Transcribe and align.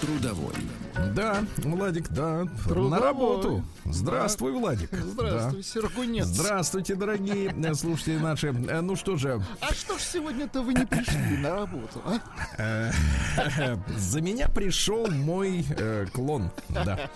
Трудовой. 0.00 0.54
Да, 1.14 1.44
Владик, 1.58 2.08
да. 2.10 2.44
Трудовой. 2.64 2.90
На 2.90 2.98
работу. 3.00 3.64
Здравствуй, 3.86 4.52
Владик. 4.52 4.90
Здравствуй, 4.92 5.62
Да. 5.62 5.68
Сергунец. 5.68 6.26
Здравствуйте, 6.26 6.94
дорогие 6.94 7.54
слушатели 7.74 8.18
наши. 8.18 8.48
Э, 8.48 8.80
Ну 8.82 8.94
что 8.96 9.16
же, 9.16 9.42
А 9.60 9.72
что 9.72 9.96
ж 9.98 10.02
сегодня-то 10.02 10.62
вы 10.62 10.74
не 10.74 10.84
пришли 10.84 11.38
на 11.38 11.54
работу, 11.54 12.02
а? 12.04 12.18
э, 12.58 12.92
за 13.96 14.20
меня 14.20 14.48
пришел 14.48 15.06
мой 15.10 15.64
э, 15.70 16.06
клон. 16.12 16.50
Да, 16.68 17.10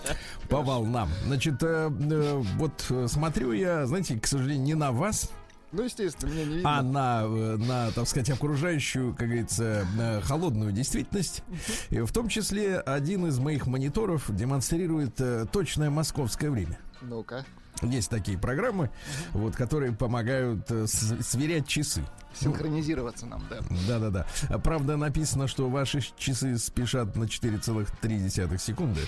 по 0.49 0.61
волнам. 0.61 1.09
Значит, 1.25 1.61
э, 1.61 1.89
э, 1.91 2.41
вот 2.57 2.91
смотрю 3.07 3.51
я, 3.51 3.85
знаете, 3.85 4.19
к 4.19 4.25
сожалению, 4.25 4.63
не 4.65 4.75
на 4.75 4.91
вас, 4.91 5.29
Ну, 5.71 5.83
естественно, 5.83 6.31
меня 6.31 6.45
не 6.45 6.55
видно. 6.55 6.77
а 6.79 6.81
на, 6.81 7.21
э, 7.23 7.57
на, 7.57 7.91
так 7.91 8.07
сказать, 8.07 8.29
окружающую, 8.29 9.13
как 9.15 9.27
говорится, 9.27 9.85
э, 9.97 10.21
холодную 10.21 10.71
действительность. 10.73 11.43
И 11.89 11.99
в 11.99 12.11
том 12.11 12.27
числе 12.27 12.79
один 12.79 13.25
из 13.27 13.39
моих 13.39 13.67
мониторов 13.67 14.25
демонстрирует 14.35 15.19
э, 15.21 15.45
точное 15.51 15.89
московское 15.89 16.51
время. 16.51 16.77
Ну-ка, 17.01 17.45
Есть 17.81 18.09
такие 18.09 18.37
программы, 18.37 18.89
вот, 19.33 19.55
которые 19.55 19.91
помогают 19.91 20.69
э, 20.69 20.85
сверять 20.87 21.67
часы. 21.67 22.03
синхронизироваться 22.33 23.25
нам, 23.25 23.43
да. 23.49 23.57
Да-да-да. 23.87 24.57
Правда, 24.59 24.97
написано, 24.97 25.47
что 25.47 25.69
ваши 25.69 26.01
часы 26.17 26.57
спешат 26.57 27.15
на 27.15 27.23
4,3 27.23 28.57
секунды. 28.57 29.01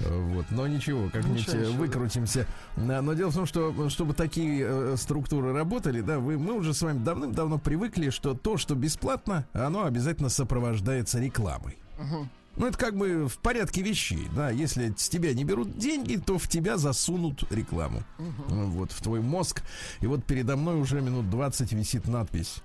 Э, 0.00 0.20
Вот. 0.34 0.46
Но 0.50 0.66
ничего, 0.66 1.08
как-нибудь 1.10 1.46
Ничего 1.48 1.62
э, 1.62 1.70
выкрутимся. 1.70 2.46
Да, 2.76 3.02
Но 3.02 3.14
дело 3.14 3.30
в 3.30 3.34
том, 3.34 3.46
что 3.46 3.74
э, 3.76 3.88
чтобы 3.90 4.14
такие 4.14 4.64
э, 4.66 4.96
структуры 4.96 5.52
работали, 5.52 6.00
да, 6.00 6.18
вы, 6.18 6.38
мы 6.38 6.54
уже 6.54 6.74
с 6.74 6.82
вами 6.82 7.02
давным-давно 7.04 7.58
привыкли, 7.58 8.10
что 8.10 8.34
то, 8.34 8.56
что 8.56 8.74
бесплатно, 8.74 9.46
оно 9.52 9.84
обязательно 9.84 10.28
сопровождается 10.28 11.20
рекламой. 11.20 11.78
Мгм. 11.98 12.30
Ну, 12.56 12.66
это 12.66 12.78
как 12.78 12.96
бы 12.96 13.26
в 13.28 13.38
порядке 13.38 13.82
вещей, 13.82 14.28
да. 14.34 14.50
Если 14.50 14.94
с 14.96 15.08
тебя 15.08 15.34
не 15.34 15.44
берут 15.44 15.76
деньги, 15.78 16.16
то 16.16 16.38
в 16.38 16.46
тебя 16.48 16.76
засунут 16.78 17.50
рекламу. 17.50 18.02
Ну, 18.18 18.66
Вот, 18.70 18.92
в 18.92 19.02
твой 19.02 19.20
мозг. 19.20 19.62
И 20.00 20.06
вот 20.06 20.24
передо 20.24 20.56
мной 20.56 20.80
уже 20.80 21.00
минут 21.00 21.28
20 21.30 21.72
висит 21.72 22.06
надпись 22.06 22.62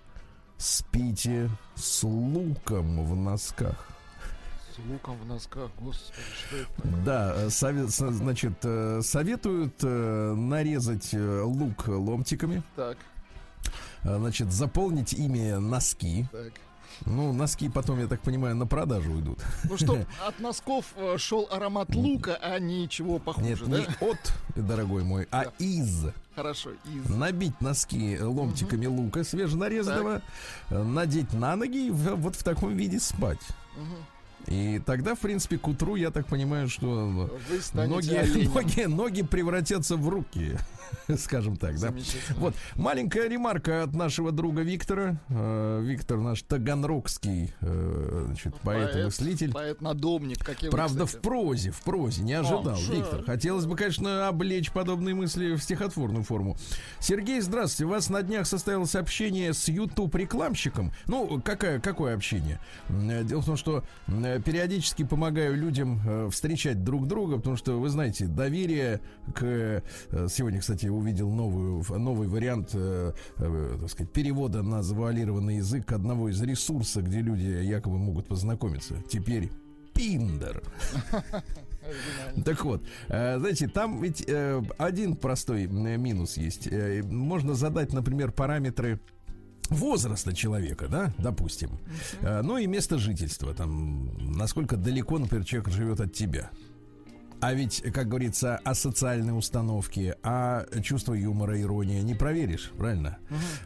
«Спите 0.58 1.50
с 1.76 2.04
луком 2.04 3.04
в 3.06 3.16
носках». 3.16 3.88
С 4.76 4.80
луком 4.92 5.18
в 5.18 5.26
носках, 5.26 5.72
господи, 5.80 6.20
что 6.48 6.56
это? 6.58 6.88
Да, 7.06 7.34
э, 7.36 7.48
сове- 7.48 7.90
со- 7.90 8.12
значит, 8.12 8.54
э, 8.64 9.02
советуют 9.02 9.76
э, 9.84 10.34
нарезать 10.36 11.14
лук 11.14 11.88
ломтиками, 11.88 12.62
Так, 12.76 12.98
значит, 14.04 14.52
заполнить 14.52 15.14
ими 15.14 15.54
носки. 15.54 16.26
так. 16.32 16.54
Ну, 17.06 17.34
носки 17.34 17.70
потом, 17.70 18.00
я 18.00 18.08
так 18.08 18.22
понимаю, 18.22 18.56
на 18.56 18.68
продажу 18.68 19.20
идут. 19.20 19.40
Ну, 19.70 19.78
чтоб 19.78 20.00
от 20.28 20.40
носков 20.40 20.86
э, 20.96 21.18
шел 21.18 21.48
аромат 21.52 21.94
лука, 21.96 22.38
а 22.42 22.60
ничего 22.60 23.20
похуже, 23.20 23.66
Нет, 23.66 23.70
да? 23.70 23.78
не 23.80 23.86
от, 24.10 24.34
дорогой 24.56 25.04
мой, 25.04 25.28
а 25.32 25.46
Да. 25.46 25.52
из. 25.60 26.06
Хорошо, 26.36 26.72
из... 26.86 27.10
Набить 27.10 27.60
носки 27.62 28.18
ломтиками 28.20 28.86
лука 28.86 29.24
свеженарезанного, 29.24 30.22
э, 30.70 30.84
надеть 30.84 31.34
на 31.34 31.56
ноги 31.56 31.88
и 31.88 31.90
вот 31.92 32.36
в 32.36 32.44
таком 32.44 32.76
виде 32.76 33.00
спать. 33.00 33.42
Мгм. 33.76 33.96
И 34.48 34.82
тогда, 34.86 35.16
в 35.16 35.20
принципе, 35.20 35.58
к 35.58 35.68
утру, 35.68 35.96
я 35.96 36.12
так 36.12 36.26
понимаю, 36.26 36.70
что 36.70 37.30
ноги, 37.74 38.14
оленем. 38.16 38.54
ноги, 38.54 38.82
ноги 38.86 39.22
превратятся 39.22 39.96
в 39.96 40.08
руки, 40.10 40.58
скажем 41.18 41.58
так, 41.58 41.80
да. 41.80 41.94
Вот, 42.38 42.56
маленькая 42.76 43.28
ремарка 43.28 43.84
от 43.84 43.94
нашего 43.94 44.32
друга 44.32 44.62
Виктора. 44.62 45.20
Э, 45.30 45.82
Виктор 45.84 46.18
наш 46.18 46.42
таганрогский 46.44 47.54
э, 47.62 48.24
значит, 48.28 48.56
поэт 48.62 48.96
и 48.96 49.04
мыслитель. 49.04 49.52
Поэт-надомник, 49.52 50.44
каким 50.44 50.72
Правда, 50.72 51.06
в 51.06 51.20
прозе, 51.20 51.72
в 51.72 51.82
прозе, 51.82 52.24
не 52.24 52.34
ожидал. 52.34 52.76
Виктор. 52.76 53.24
Хотелось 53.24 53.66
бы, 53.66 53.76
конечно, 53.76 54.28
облечь 54.28 54.72
подобные 54.72 55.16
мысли 55.16 55.56
в 55.56 55.62
стихотворную 55.62 56.24
форму. 56.24 56.58
Сергей, 57.00 57.42
здравствуйте. 57.42 57.86
У 57.86 57.90
вас 57.90 58.10
на 58.10 58.22
днях 58.22 58.48
состоялось 58.48 58.96
общение 58.96 59.54
с 59.54 59.68
YouTube-рекламщиком. 59.68 60.92
Ну, 61.08 61.42
какое, 61.42 61.80
какое 61.80 62.16
общение? 62.16 62.60
Э, 62.90 63.24
Дело 63.24 63.42
в 63.42 63.46
том, 63.46 63.58
что 63.58 63.84
периодически 64.08 65.04
помогаю 65.04 65.56
людям 65.56 66.30
встречать 66.32 66.84
друг 66.84 67.08
друга, 67.08 67.38
потому 67.38 67.56
что, 67.58 67.80
вы 67.80 67.90
знаете, 67.90 68.26
доверие 68.26 69.02
к... 69.34 69.84
Сегодня, 70.30 70.60
кстати, 70.60 70.79
увидел 70.88 71.30
новую, 71.30 71.84
новый 72.00 72.28
вариант, 72.28 72.72
э, 72.74 73.14
э, 73.38 73.78
так 73.82 73.90
сказать, 73.90 74.12
перевода 74.12 74.64
на 74.64 74.82
завуалированный 74.84 75.58
язык 75.58 75.92
одного 75.92 76.30
из 76.30 76.42
ресурсов, 76.42 77.04
где 77.04 77.22
люди 77.22 77.44
якобы 77.44 77.98
могут 77.98 78.28
познакомиться. 78.28 78.96
Теперь 79.10 79.50
Пиндер. 79.94 80.64
Так 82.46 82.64
вот, 82.66 82.84
э, 83.08 83.40
знаете, 83.40 83.68
там 83.68 84.02
ведь 84.02 84.24
один 84.78 85.16
простой 85.16 85.66
минус 85.66 86.38
есть. 86.38 86.70
Можно 87.04 87.56
задать, 87.56 87.94
например, 87.94 88.32
параметры 88.32 89.00
возраста 89.70 90.34
человека, 90.34 90.88
да, 90.88 91.14
допустим, 91.18 91.80
ну 92.22 92.58
и 92.58 92.68
место 92.68 93.00
жительства, 93.00 93.54
там, 93.54 94.12
насколько 94.20 94.78
далеко, 94.78 95.18
например, 95.18 95.46
человек 95.46 95.70
живет 95.70 96.00
от 96.00 96.14
тебя. 96.14 96.52
А 97.42 97.54
ведь, 97.54 97.82
как 97.94 98.10
говорится, 98.10 98.58
о 98.58 98.76
социальной 98.76 99.38
установке, 99.38 100.18
а 100.24 100.66
чувство 100.82 101.14
юмора, 101.14 101.60
ирония 101.62 102.02
не 102.02 102.14
проверишь, 102.14 102.72
правильно? 102.78 103.18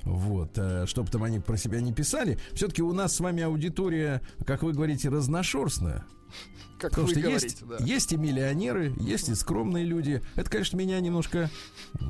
Вот, 0.03 0.57
чтобы 0.85 1.09
там 1.09 1.23
они 1.23 1.39
про 1.39 1.57
себя 1.57 1.81
не 1.81 1.91
писали. 1.91 2.37
Все-таки 2.53 2.83
у 2.83 2.93
нас 2.93 3.15
с 3.15 3.19
вами 3.19 3.41
аудитория, 3.43 4.21
как 4.45 4.61
вы 4.63 4.73
говорите, 4.73 5.09
разношерстная. 5.09 6.05
Как 6.79 6.89
Потому 6.91 7.07
что 7.07 7.19
говорите, 7.21 7.45
есть, 7.45 7.65
да. 7.65 7.77
есть 7.79 8.11
и 8.11 8.17
миллионеры, 8.17 8.93
есть 8.99 9.29
и 9.29 9.35
скромные 9.35 9.85
люди. 9.85 10.21
Это, 10.35 10.49
конечно, 10.49 10.75
меня 10.75 10.99
немножко 10.99 11.49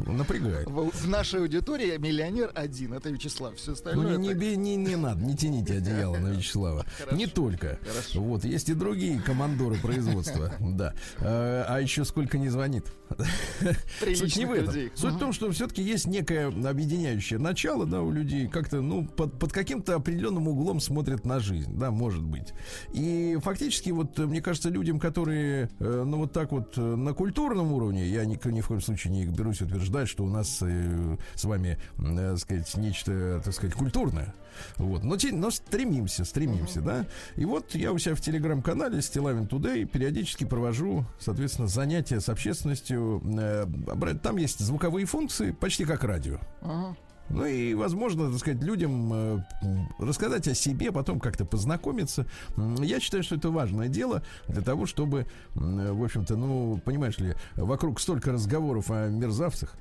напрягает. 0.08 0.68
В, 0.68 0.90
в 0.90 1.08
нашей 1.08 1.42
аудитории 1.42 1.96
миллионер 1.98 2.52
один, 2.56 2.94
это 2.94 3.10
Вячеслав. 3.10 3.56
Все 3.56 3.68
Ну, 3.68 3.74
остальное... 3.74 4.18
не, 4.18 4.24
не, 4.24 4.30
так- 4.30 4.38
бе- 4.40 4.56
не, 4.56 4.76
не 4.76 4.96
надо, 4.96 5.24
не 5.24 5.36
тяните 5.38 5.76
одеяло 5.78 6.18
на 6.18 6.30
Вячеслава. 6.30 6.86
Хорошо. 6.98 7.16
Не 7.16 7.28
только. 7.28 7.78
Хорошо. 7.88 8.22
Вот, 8.22 8.46
есть 8.46 8.68
и 8.70 8.74
другие 8.74 9.22
командоры 9.22 9.76
производства. 9.78 10.52
Да. 10.60 10.96
Э, 11.20 11.66
А 11.68 11.80
еще 11.80 12.04
сколько 12.04 12.40
не 12.40 12.50
звонит. 12.50 12.86
Суть 14.16 14.38
не 14.38 14.46
в 14.46 14.52
этом. 14.54 14.74
Суть 14.96 15.14
в 15.14 15.20
том, 15.20 15.34
что 15.34 15.52
все-таки 15.52 15.84
есть 15.84 16.08
некое 16.08 16.48
объединяющее 16.48 17.38
начало, 17.38 17.86
да, 17.86 18.02
у 18.02 18.12
людей 18.12 18.48
как-то, 18.48 18.82
ну, 18.82 19.06
под, 19.06 19.38
под 19.38 19.52
каким-то 19.52 19.96
определенным 19.96 20.48
углом 20.48 20.80
смотрят 20.80 21.26
на 21.26 21.40
жизнь, 21.40 21.78
да, 21.78 21.92
может 21.92 22.24
быть. 22.24 22.54
И 22.94 23.38
фактически, 23.44 23.92
вот, 23.92 24.13
э, 24.20 24.26
мне 24.26 24.42
кажется, 24.42 24.70
людям, 24.70 25.00
которые, 25.00 25.70
э, 25.80 26.04
ну, 26.06 26.18
вот 26.18 26.34
так 26.34 26.52
вот 26.52 26.78
э, 26.78 26.82
на 26.82 27.14
культурном 27.14 27.72
уровне, 27.74 28.08
я 28.08 28.26
ни, 28.26 28.40
ни 28.50 28.62
в 28.62 28.68
коем 28.68 28.82
случае 28.82 29.14
не 29.14 29.26
берусь 29.26 29.62
утверждать, 29.62 30.08
что 30.08 30.24
у 30.24 30.30
нас 30.30 30.60
э, 30.62 31.18
с 31.36 31.44
вами, 31.44 31.78
э, 31.98 32.32
так 32.32 32.40
сказать, 32.40 32.78
нечто, 32.78 33.42
так 33.44 33.54
сказать, 33.54 33.76
культурное. 33.76 34.34
Вот. 34.78 35.04
Но, 35.04 35.18
но 35.32 35.50
стремимся, 35.50 36.26
стремимся, 36.26 36.82
да. 36.82 37.08
И 37.36 37.46
вот 37.46 37.74
я 37.74 37.92
у 37.92 37.98
себя 37.98 38.16
в 38.16 38.22
телеграм-канале 38.22 39.02
Стилавин 39.02 39.46
Today 39.46 39.86
периодически 39.86 40.44
провожу, 40.44 41.06
соответственно, 41.20 41.68
занятия 41.68 42.20
с 42.20 42.30
общественностью. 42.30 43.22
Там 44.22 44.38
есть 44.38 44.60
звуковые 44.60 45.08
функции, 45.08 45.52
почти 45.52 45.86
как 45.86 46.04
радио. 46.04 46.38
Ага. 46.62 46.96
Ну 47.30 47.46
и, 47.46 47.74
возможно, 47.74 48.30
так 48.30 48.40
сказать, 48.40 48.62
людям 48.62 49.12
э, 49.14 49.40
рассказать 50.00 50.48
о 50.48 50.54
себе, 50.54 50.92
потом 50.92 51.20
как-то 51.20 51.46
познакомиться. 51.46 52.26
Я 52.80 53.00
считаю, 53.00 53.24
что 53.24 53.36
это 53.36 53.50
важное 53.50 53.88
дело 53.88 54.24
для 54.48 54.62
того, 54.62 54.86
чтобы, 54.86 55.26
в 55.56 56.04
общем-то, 56.04 56.36
ну, 56.36 56.80
понимаешь 56.84 57.18
ли, 57.18 57.34
вокруг 57.56 58.00
столько 58.00 58.32
разговоров 58.32 58.92
о 58.92 59.08
мерзавцах. 59.08 59.76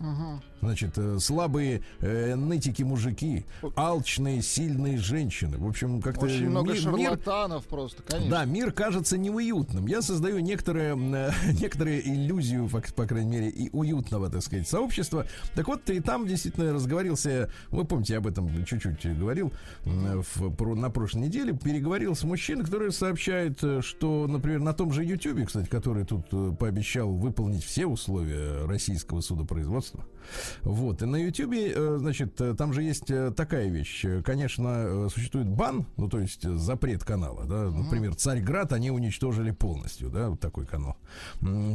Ага. 0.00 0.42
Значит, 0.60 0.98
э, 0.98 1.18
слабые 1.20 1.82
э, 2.00 2.34
нытики 2.34 2.82
мужики, 2.82 3.44
алчные, 3.76 4.42
сильные 4.42 4.98
женщины. 4.98 5.56
В 5.58 5.66
общем, 5.68 6.02
как-то 6.02 6.26
Очень 6.26 6.48
много 6.50 6.72
ми- 6.72 6.74
мир, 6.74 6.82
шарлатанов 6.82 7.64
просто, 7.66 8.02
конечно. 8.02 8.30
да, 8.30 8.44
мир 8.44 8.72
кажется 8.72 9.16
неуютным. 9.18 9.86
Я 9.86 10.02
создаю 10.02 10.40
некоторые, 10.40 10.96
э, 10.96 11.30
некоторые 11.60 12.00
иллюзию, 12.08 12.66
фак- 12.68 12.92
по 12.94 13.06
крайней 13.06 13.30
мере, 13.30 13.48
и 13.50 13.70
уютного, 13.72 14.30
так 14.30 14.42
сказать, 14.42 14.68
сообщества. 14.68 15.26
Так 15.54 15.68
вот, 15.68 15.88
и 15.90 16.00
там 16.00 16.26
действительно 16.26 16.72
разговорился, 16.72 17.50
вы 17.70 17.84
помните, 17.84 18.14
я 18.14 18.18
об 18.18 18.26
этом 18.26 18.64
чуть-чуть 18.64 19.18
говорил 19.18 19.52
м, 19.84 20.22
в, 20.22 20.50
про- 20.56 20.74
на 20.74 20.90
прошлой 20.90 21.22
неделе, 21.22 21.52
переговорил 21.52 22.16
с 22.16 22.24
мужчиной, 22.24 22.64
который 22.64 22.90
сообщает, 22.92 23.62
э, 23.62 23.80
что, 23.82 24.26
например, 24.26 24.58
на 24.60 24.72
том 24.72 24.92
же 24.92 25.04
YouTube, 25.04 25.46
кстати, 25.46 25.68
который 25.68 26.04
тут 26.04 26.26
э, 26.32 26.52
пообещал 26.58 27.12
выполнить 27.12 27.64
все 27.64 27.86
условия 27.86 28.64
российского 28.66 29.20
судопроизводства, 29.20 29.58
производства. 29.58 30.04
Вот. 30.62 31.02
И 31.02 31.06
на 31.06 31.16
Ютьюбе, 31.16 31.72
э, 31.74 31.96
значит, 31.98 32.40
э, 32.40 32.54
там 32.54 32.72
же 32.72 32.82
есть 32.82 33.10
э, 33.10 33.30
такая 33.30 33.68
вещь. 33.68 34.04
Конечно, 34.24 35.08
существует 35.08 35.48
бан, 35.48 35.86
ну, 35.96 36.08
то 36.08 36.20
есть 36.20 36.42
запрет 36.42 37.04
канала, 37.04 37.44
да. 37.44 37.70
Например, 37.70 38.14
Царьград 38.14 38.72
они 38.72 38.90
уничтожили 38.90 39.50
полностью, 39.50 40.10
да, 40.10 40.30
вот 40.30 40.40
такой 40.40 40.66
канал. 40.66 40.96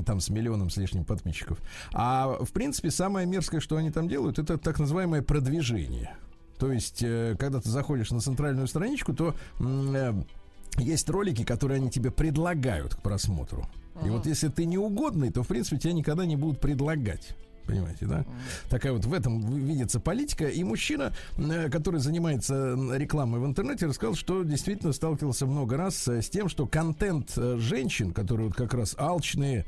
Там 0.06 0.20
с 0.20 0.30
миллионом 0.30 0.70
с 0.70 0.78
лишним 0.78 1.06
подписчиков. 1.06 1.60
А, 1.94 2.38
в 2.44 2.52
принципе, 2.52 2.92
самое 2.92 3.26
мерзкое, 3.28 3.60
что 3.60 3.78
они 3.78 3.92
там 3.92 4.08
делают, 4.08 4.40
это 4.40 4.58
так 4.58 4.80
называемое 4.80 5.22
продвижение. 5.22 6.16
То 6.60 6.72
есть, 6.72 7.00
когда 7.00 7.60
ты 7.60 7.70
заходишь 7.70 8.12
на 8.12 8.20
центральную 8.20 8.68
страничку, 8.68 9.14
то 9.14 9.36
есть 10.78 11.10
ролики, 11.10 11.44
которые 11.44 11.78
они 11.78 11.90
тебе 11.90 12.10
предлагают 12.12 12.96
к 12.96 13.02
просмотру. 13.02 13.68
И 14.06 14.10
вот 14.10 14.26
если 14.26 14.48
ты 14.48 14.66
неугодный, 14.66 15.32
то, 15.32 15.44
в 15.44 15.48
принципе, 15.48 15.78
тебя 15.78 15.94
никогда 15.94 16.26
не 16.26 16.36
будут 16.36 16.60
предлагать. 16.60 17.36
Понимаете, 17.66 18.06
да? 18.06 18.26
Такая 18.70 18.94
вот 18.94 19.06
в 19.06 19.14
этом 19.14 19.42
видится 19.56 20.00
политика. 20.00 20.48
И 20.48 20.64
мужчина, 20.64 21.14
э, 21.38 21.70
который 21.70 22.00
занимается 22.00 22.78
рекламой 22.94 23.40
в 23.40 23.46
интернете, 23.46 23.86
рассказал, 23.86 24.16
что 24.16 24.44
действительно 24.44 24.92
сталкивался 24.92 25.46
много 25.46 25.78
раз 25.78 26.08
э, 26.08 26.22
с 26.22 26.30
тем, 26.30 26.50
что 26.50 26.68
контент 26.68 27.34
э, 27.38 27.58
женщин, 27.60 28.12
которые 28.12 28.48
вот 28.48 28.56
как 28.56 28.74
раз 28.74 28.96
алчные, 28.98 29.66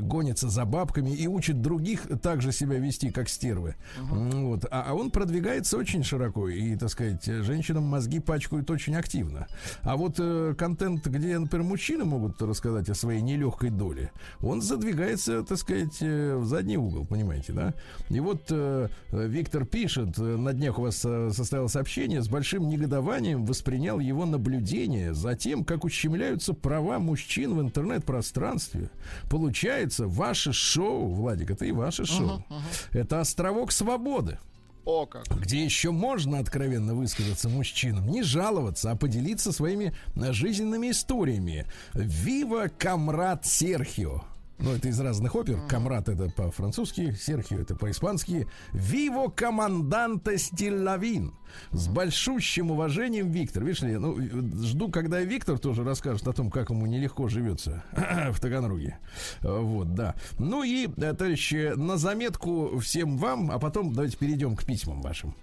гонятся 0.00 0.48
за 0.48 0.64
бабками 0.64 1.10
и 1.10 1.26
учат 1.26 1.60
других 1.60 2.06
также 2.20 2.52
себя 2.52 2.78
вести, 2.78 3.10
как 3.10 3.28
стервы. 3.28 3.76
Uh-huh. 3.98 4.46
Вот. 4.48 4.66
А, 4.70 4.86
а 4.88 4.94
он 4.94 5.10
продвигается 5.10 5.76
очень 5.76 6.02
широко. 6.02 6.48
И, 6.48 6.76
так 6.76 6.90
сказать, 6.90 7.24
женщинам 7.24 7.84
мозги 7.84 8.20
пачкают 8.20 8.70
очень 8.70 8.94
активно. 8.94 9.46
А 9.82 9.96
вот 9.96 10.16
контент, 10.56 11.06
где, 11.06 11.38
например, 11.38 11.66
мужчины 11.66 12.04
могут 12.04 12.40
рассказать 12.42 12.88
о 12.90 12.94
своей 12.94 13.22
нелегкой 13.22 13.70
доле, 13.70 14.12
он 14.40 14.60
задвигается, 14.60 15.42
так 15.42 15.58
сказать, 15.58 16.00
в 16.00 16.44
задний 16.44 16.76
угол. 16.76 17.06
Понимаете? 17.06 17.21
Понимаете, 17.22 17.52
да? 17.52 17.74
И 18.10 18.20
вот 18.20 18.42
э, 18.50 18.88
Виктор 19.10 19.64
пишет, 19.64 20.18
э, 20.18 20.22
на 20.22 20.52
днях 20.52 20.78
у 20.78 20.82
вас 20.82 21.02
э, 21.04 21.30
состоялось 21.32 21.72
сообщение, 21.72 22.22
с 22.22 22.28
большим 22.28 22.68
негодованием 22.68 23.44
воспринял 23.44 23.98
его 23.98 24.26
наблюдение 24.26 25.14
за 25.14 25.36
тем, 25.36 25.64
как 25.64 25.84
ущемляются 25.84 26.52
права 26.52 26.98
мужчин 26.98 27.54
в 27.54 27.60
интернет-пространстве. 27.60 28.90
Получается, 29.30 30.06
ваше 30.06 30.52
шоу, 30.52 31.08
Владик, 31.08 31.50
это 31.50 31.64
и 31.64 31.72
ваше 31.72 32.04
шоу, 32.04 32.38
uh-huh, 32.38 32.42
uh-huh. 32.50 32.98
это 32.98 33.20
островок 33.20 33.72
свободы. 33.72 34.38
О, 34.84 35.06
как. 35.06 35.24
Где 35.28 35.64
еще 35.64 35.92
можно 35.92 36.40
откровенно 36.40 36.94
высказаться 36.94 37.48
мужчинам, 37.48 38.08
не 38.08 38.24
жаловаться, 38.24 38.90
а 38.90 38.96
поделиться 38.96 39.52
своими 39.52 39.94
жизненными 40.16 40.90
историями. 40.90 41.66
Вива, 41.94 42.68
комрад 42.76 43.46
Серхио. 43.46 44.24
Ну, 44.58 44.72
это 44.72 44.88
из 44.88 45.00
разных 45.00 45.34
опер. 45.34 45.58
Камрад 45.68 46.08
это 46.08 46.30
по-французски, 46.30 47.12
Серхио 47.12 47.58
это 47.58 47.74
по-испански. 47.74 48.46
Виво 48.72 49.28
команданта 49.28 50.38
Стиллавин. 50.38 51.34
С 51.72 51.88
большущим 51.88 52.70
уважением, 52.70 53.30
Виктор. 53.30 53.64
Видишь 53.64 53.82
ли, 53.82 53.98
ну, 53.98 54.16
жду, 54.62 54.88
когда 54.90 55.20
Виктор 55.20 55.58
тоже 55.58 55.84
расскажет 55.84 56.26
о 56.28 56.32
том, 56.32 56.50
как 56.50 56.70
ему 56.70 56.86
нелегко 56.86 57.28
живется 57.28 57.84
в 58.32 58.40
Таганроге. 58.40 58.98
Вот, 59.42 59.94
да. 59.94 60.14
Ну 60.38 60.62
и, 60.62 60.88
э, 60.96 61.14
товарищи, 61.14 61.72
на 61.76 61.96
заметку 61.96 62.78
всем 62.78 63.18
вам, 63.18 63.50
а 63.50 63.58
потом 63.58 63.92
давайте 63.92 64.16
перейдем 64.16 64.56
к 64.56 64.64
письмам 64.64 65.02
вашим. 65.02 65.34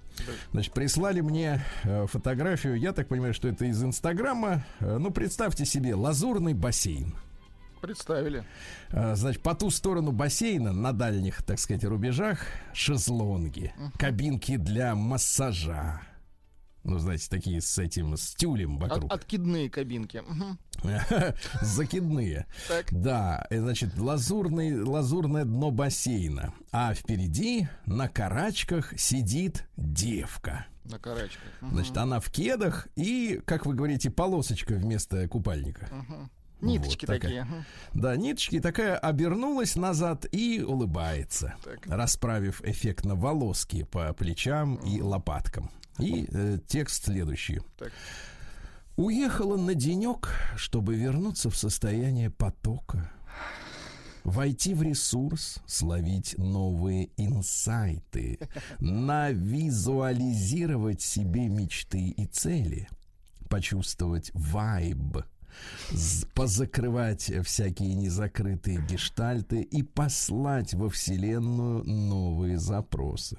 Значит, 0.51 0.73
прислали 0.73 1.21
мне 1.21 1.63
э, 1.83 2.07
фотографию, 2.07 2.75
я 2.75 2.93
так 2.93 3.07
понимаю, 3.07 3.33
что 3.33 3.47
это 3.47 3.65
из 3.65 3.83
Инстаграма. 3.83 4.65
Э, 4.79 4.97
ну, 4.97 5.11
представьте 5.11 5.65
себе, 5.65 5.95
лазурный 5.95 6.53
бассейн. 6.53 7.13
Представили. 7.81 8.43
А, 8.89 9.15
значит, 9.15 9.41
по 9.41 9.55
ту 9.55 9.69
сторону 9.69 10.11
бассейна, 10.11 10.73
на 10.73 10.93
дальних, 10.93 11.43
так 11.43 11.59
сказать, 11.59 11.83
рубежах, 11.83 12.39
шезлонги, 12.73 13.73
uh-huh. 13.77 13.97
кабинки 13.97 14.57
для 14.57 14.95
массажа. 14.95 16.01
Ну, 16.83 16.97
знаете, 16.97 17.27
такие 17.29 17.61
с 17.61 17.77
этим, 17.77 18.15
с 18.15 18.33
тюлем 18.35 18.77
вокруг. 18.77 19.05
От, 19.05 19.19
откидные 19.19 19.69
кабинки. 19.69 20.23
Закидные. 21.61 22.47
Да, 22.91 23.45
значит, 23.51 23.97
лазурный, 23.97 24.81
лазурное 24.81 25.43
дно 25.43 25.71
бассейна. 25.71 26.53
А 26.71 26.93
впереди 26.93 27.67
на 27.85 28.07
карачках 28.07 28.97
сидит 28.97 29.67
девка. 29.75 30.67
На 30.85 30.97
карачках. 30.97 31.43
Значит, 31.61 31.97
она 31.97 32.19
в 32.19 32.31
кедах 32.31 32.87
и, 32.95 33.41
как 33.45 33.65
вы 33.65 33.75
говорите, 33.75 34.09
полосочка 34.09 34.73
вместо 34.73 35.27
купальника. 35.27 35.89
Ниточки 36.61 37.05
вот 37.05 37.21
такие. 37.21 37.45
Да, 37.93 38.17
ниточки 38.17 38.59
такая 38.59 38.97
обернулась 38.97 39.75
назад 39.75 40.25
и 40.31 40.61
улыбается, 40.61 41.55
так. 41.63 41.85
расправив 41.87 42.61
эффектно 42.63 43.15
волоски 43.15 43.83
по 43.83 44.13
плечам 44.13 44.75
и 44.75 45.01
лопаткам. 45.01 45.71
И 45.99 46.27
э, 46.31 46.59
текст 46.67 47.05
следующий. 47.05 47.61
Так. 47.77 47.91
Уехала 48.95 49.57
на 49.57 49.75
денек, 49.75 50.33
чтобы 50.57 50.95
вернуться 50.95 51.49
в 51.49 51.55
состояние 51.55 52.29
потока. 52.29 53.09
Войти 54.25 54.73
в 54.73 54.83
ресурс, 54.83 55.59
словить 55.65 56.35
новые 56.37 57.09
инсайты, 57.15 58.37
навизуализировать 58.79 61.01
себе 61.01 61.47
мечты 61.47 62.09
и 62.09 62.25
цели, 62.25 62.89
почувствовать 63.47 64.31
вайб– 64.33 65.23
позакрывать 66.33 67.31
всякие 67.45 67.93
незакрытые 67.93 68.81
гештальты 68.87 69.61
и 69.61 69.83
послать 69.83 70.73
во 70.73 70.89
Вселенную 70.89 71.83
новые 71.83 72.57
запросы. 72.57 73.37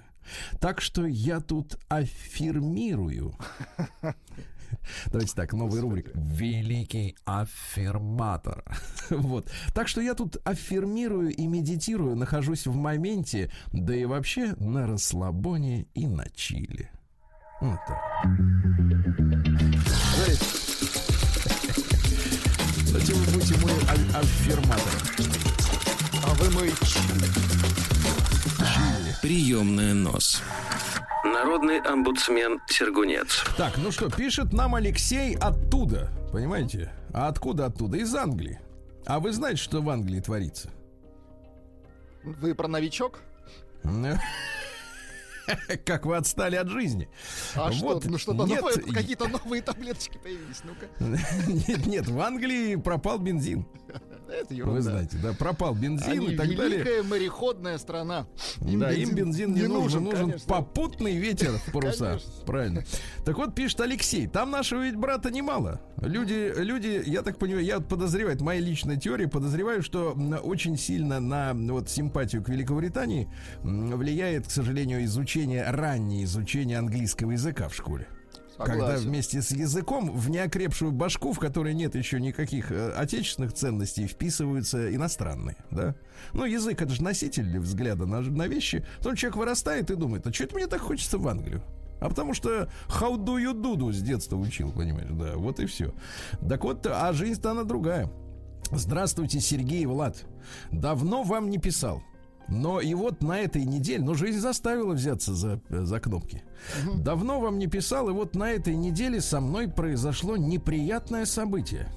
Так 0.61 0.81
что 0.81 1.07
я 1.07 1.41
тут 1.41 1.79
аффирмирую. 1.89 3.35
Давайте 5.07 5.35
так, 5.35 5.53
новая 5.53 5.81
рубрика. 5.81 6.13
Великий 6.15 7.17
аффирматор. 7.25 8.65
вот. 9.11 9.51
Так 9.75 9.89
что 9.89 10.01
я 10.01 10.15
тут 10.15 10.37
аффирмирую 10.45 11.35
и 11.35 11.47
медитирую, 11.47 12.17
нахожусь 12.17 12.67
в 12.67 12.75
моменте, 12.75 13.51
да 13.73 13.95
и 13.95 14.05
вообще 14.05 14.55
на 14.59 14.87
расслабоне 14.87 15.87
и 15.95 16.07
на 16.07 16.29
чили. 16.31 16.91
Вот 17.61 17.79
так. 17.87 19.20
Будете 23.97 24.13
мой 24.13 24.15
аль- 24.15 24.17
аффирматор. 24.17 24.93
А 26.25 26.35
вы 26.35 26.51
мой 26.51 26.73
Приемная 29.23 29.95
нос. 29.95 30.43
Народный 31.25 31.79
омбудсмен 31.81 32.59
Сергунец. 32.69 33.45
Так, 33.57 33.77
ну 33.77 33.91
что, 33.93 34.11
пишет 34.11 34.53
нам 34.53 34.75
Алексей 34.75 35.37
оттуда, 35.37 36.11
понимаете? 36.33 36.91
А 37.13 37.29
откуда 37.29 37.67
оттуда? 37.67 37.99
Из 37.99 38.15
Англии. 38.15 38.59
А 39.07 39.21
вы 39.21 39.33
знаете, 39.33 39.61
что 39.63 39.83
в 39.83 39.91
Англии 39.91 40.21
творится? 40.21 40.71
Вы 42.25 42.55
про 42.55 42.69
новичок? 42.69 43.21
как 45.85 46.07
вы 46.07 46.17
отстали 46.17 46.57
от 46.57 46.69
жизни. 46.69 47.09
А 47.55 47.71
вот. 47.71 48.03
что, 48.03 48.11
ну 48.11 48.19
что-то 48.19 48.45
нет... 48.45 48.61
новое, 48.61 48.75
какие-то 48.75 49.29
новые 49.29 49.63
таблеточки 49.63 50.19
появились, 50.19 50.63
ну-ка. 50.65 50.89
нет, 51.69 51.87
нет, 51.87 52.09
в 52.09 52.21
Англии 52.21 52.77
пропал 52.77 53.19
бензин. 53.19 53.67
Это 54.31 54.55
ерунда. 54.55 54.75
Вы 54.75 54.83
знаете, 54.83 55.19
да, 55.23 55.33
пропал 55.33 55.75
бензин 55.75 56.11
Они 56.11 56.33
и 56.33 56.37
так 56.37 56.47
великая 56.47 56.63
далее. 56.63 56.79
Великая 56.79 57.03
мореходная 57.03 57.79
страна. 57.79 58.27
Им 58.61 58.81
да, 58.81 58.91
бензин 58.91 59.09
им 59.09 59.15
бензин 59.15 59.55
не, 59.55 59.61
не 59.63 59.67
нужен, 59.67 60.05
нужен 60.05 60.27
конечно. 60.27 60.49
попутный 60.49 61.17
ветер 61.17 61.53
в 61.53 61.73
паруса. 61.73 62.19
Правильно. 62.47 62.85
Так 63.25 63.37
вот, 63.37 63.55
пишет 63.55 63.81
Алексей, 63.81 64.27
там 64.27 64.51
нашего 64.51 64.83
ведь 64.83 64.97
брата 64.97 65.31
немало. 65.31 65.81
Люди, 66.01 66.53
люди, 66.57 67.03
я 67.07 67.23
так 67.23 67.39
понимаю, 67.39 67.65
я 67.65 67.81
подозреваю, 67.81 68.35
это 68.37 68.45
моя 68.45 68.61
личная 68.61 68.97
теория, 68.97 69.29
подозреваю, 69.29 69.83
что 69.83 70.17
очень 70.43 70.77
сильно 70.77 71.21
на 71.21 71.53
вот 71.55 71.91
симпатию 71.91 72.43
к 72.43 72.49
Великобритании 72.49 73.29
влияет, 73.63 74.47
к 74.47 74.51
сожалению, 74.51 75.05
изучение, 75.05 75.65
раннее 75.71 76.25
изучение 76.25 76.79
английского 76.79 77.33
языка 77.33 77.69
в 77.69 77.75
школе. 77.75 78.09
Согласен. 78.61 78.87
Когда 78.87 78.97
вместе 79.01 79.43
с 79.43 79.51
языком 79.51 80.11
в 80.11 80.31
неокрепшую 80.31 80.93
башку, 80.93 81.33
в 81.33 81.39
которой 81.39 81.75
нет 81.75 81.95
еще 81.95 82.21
никаких 82.21 82.71
э, 82.71 82.93
отечественных 82.93 83.53
ценностей, 83.55 84.07
вписываются 84.07 84.95
иностранные, 84.95 85.57
да? 85.71 85.95
Ну, 86.33 86.45
язык 86.45 86.83
это 86.83 86.93
же 86.95 87.03
носитель 87.03 87.59
взгляда 87.59 88.07
на, 88.07 88.21
на 88.21 88.47
вещи. 88.47 88.85
Потом 88.99 89.17
человек 89.17 89.37
вырастает 89.37 89.91
и 89.91 89.95
думает, 89.95 90.27
а 90.27 90.33
что 90.33 90.45
это 90.45 90.55
мне 90.55 90.67
так 90.67 90.81
хочется 90.81 91.19
в 91.19 91.27
Англию? 91.27 91.63
А 92.01 92.09
потому 92.09 92.35
что 92.35 92.71
how 92.89 93.17
do 93.17 93.37
you 93.37 93.53
do 93.53 93.93
с 93.93 94.01
детства 94.01 94.37
учил, 94.37 94.73
понимаешь, 94.73 95.11
да, 95.11 95.37
вот 95.37 95.61
и 95.61 95.67
все. 95.67 95.95
Так 96.49 96.65
вот, 96.65 96.87
а 96.87 97.13
жизнь-то 97.13 97.51
она 97.51 97.65
другая. 97.65 98.11
Здравствуйте, 98.73 99.41
Сергей 99.41 99.85
Влад. 99.87 100.25
Давно 100.71 101.23
вам 101.23 101.51
не 101.51 101.59
писал. 101.59 102.03
Но 102.49 102.81
и 102.81 102.95
вот 102.95 103.23
на 103.23 103.39
этой 103.39 103.65
неделе, 103.65 104.03
ну, 104.03 104.15
жизнь 104.15 104.41
заставила 104.41 104.95
взяться 104.95 105.35
за, 105.35 105.61
за 105.69 106.01
кнопки. 106.01 106.43
Давно 106.97 107.41
вам 107.41 107.59
не 107.59 107.69
писал, 107.69 108.09
и 108.09 108.13
вот 108.13 108.35
на 108.35 108.51
этой 108.51 108.75
неделе 108.75 109.21
со 109.21 109.41
мной 109.41 109.69
произошло 109.69 110.37
неприятное 110.37 111.27
событие. 111.27 111.93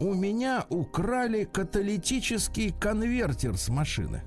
У 0.00 0.14
меня 0.14 0.64
украли 0.70 1.44
каталитический 1.44 2.72
конвертер 2.72 3.58
с 3.58 3.68
машины. 3.68 4.22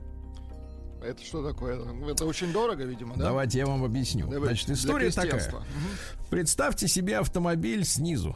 Это 1.04 1.22
что 1.24 1.46
такое? 1.46 1.82
Это 2.10 2.26
очень 2.26 2.54
дорого, 2.54 2.84
видимо, 2.84 3.16
да? 3.16 3.26
Давайте 3.26 3.58
я 3.58 3.66
вам 3.66 3.84
объясню. 3.84 4.32
Значит, 4.32 4.70
история 4.70 5.12
такая. 5.12 5.52
Представьте 6.30 6.88
себе 6.88 7.18
автомобиль 7.18 7.84
снизу. 7.84 8.36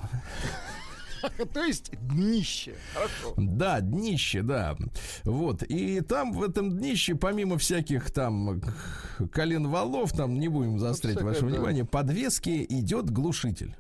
То 1.54 1.64
есть 1.64 1.92
днище. 2.02 2.76
Хорошо. 2.94 3.34
Да, 3.38 3.82
днище, 3.82 4.42
да. 4.42 4.76
Вот. 5.24 5.64
И 5.64 6.02
там 6.02 6.32
в 6.34 6.44
этом 6.44 6.78
днище, 6.78 7.16
помимо 7.16 7.58
всяких 7.58 8.12
там 8.12 8.62
к- 8.62 9.28
колен 9.30 9.68
валов, 9.68 10.12
там 10.14 10.40
не 10.40 10.48
будем 10.48 10.80
заострять 10.80 11.16
всякое, 11.16 11.34
ваше 11.34 11.46
внимание, 11.46 11.86
подвески 11.86 12.66
идет 12.70 13.10
глушитель. 13.10 13.76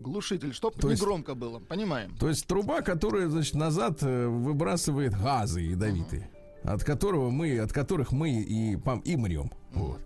Глушитель, 0.00 0.52
чтоб 0.54 0.74
То 0.78 0.86
не 0.86 0.92
есть- 0.94 1.02
громко 1.02 1.34
было. 1.34 1.58
Понимаем. 1.58 2.16
То 2.16 2.28
есть 2.28 2.46
труба, 2.46 2.80
которая, 2.80 3.28
значит, 3.28 3.54
назад 3.54 3.98
э, 4.02 4.26
выбрасывает 4.26 5.12
газы 5.14 5.60
ядовитые, 5.60 6.30
от 6.64 6.82
которого 6.84 7.28
мы, 7.30 7.58
от 7.58 7.72
которых 7.72 8.10
мы 8.12 8.30
и, 8.40 8.78
и 9.04 9.16
мрем. 9.16 9.50
Вот. 9.74 10.00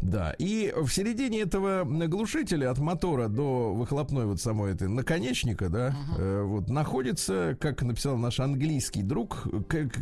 Да, 0.00 0.34
и 0.38 0.72
в 0.76 0.88
середине 0.90 1.40
этого 1.42 1.84
глушителя 2.06 2.70
от 2.70 2.78
мотора 2.78 3.28
до 3.28 3.74
выхлопной 3.74 4.26
вот 4.26 4.40
самой 4.40 4.72
этой 4.72 4.88
наконечника, 4.88 5.68
да, 5.68 5.94
э, 6.18 6.42
вот 6.42 6.68
находится, 6.68 7.56
как 7.60 7.82
написал 7.82 8.16
наш 8.16 8.40
английский 8.40 9.02
друг, 9.02 9.46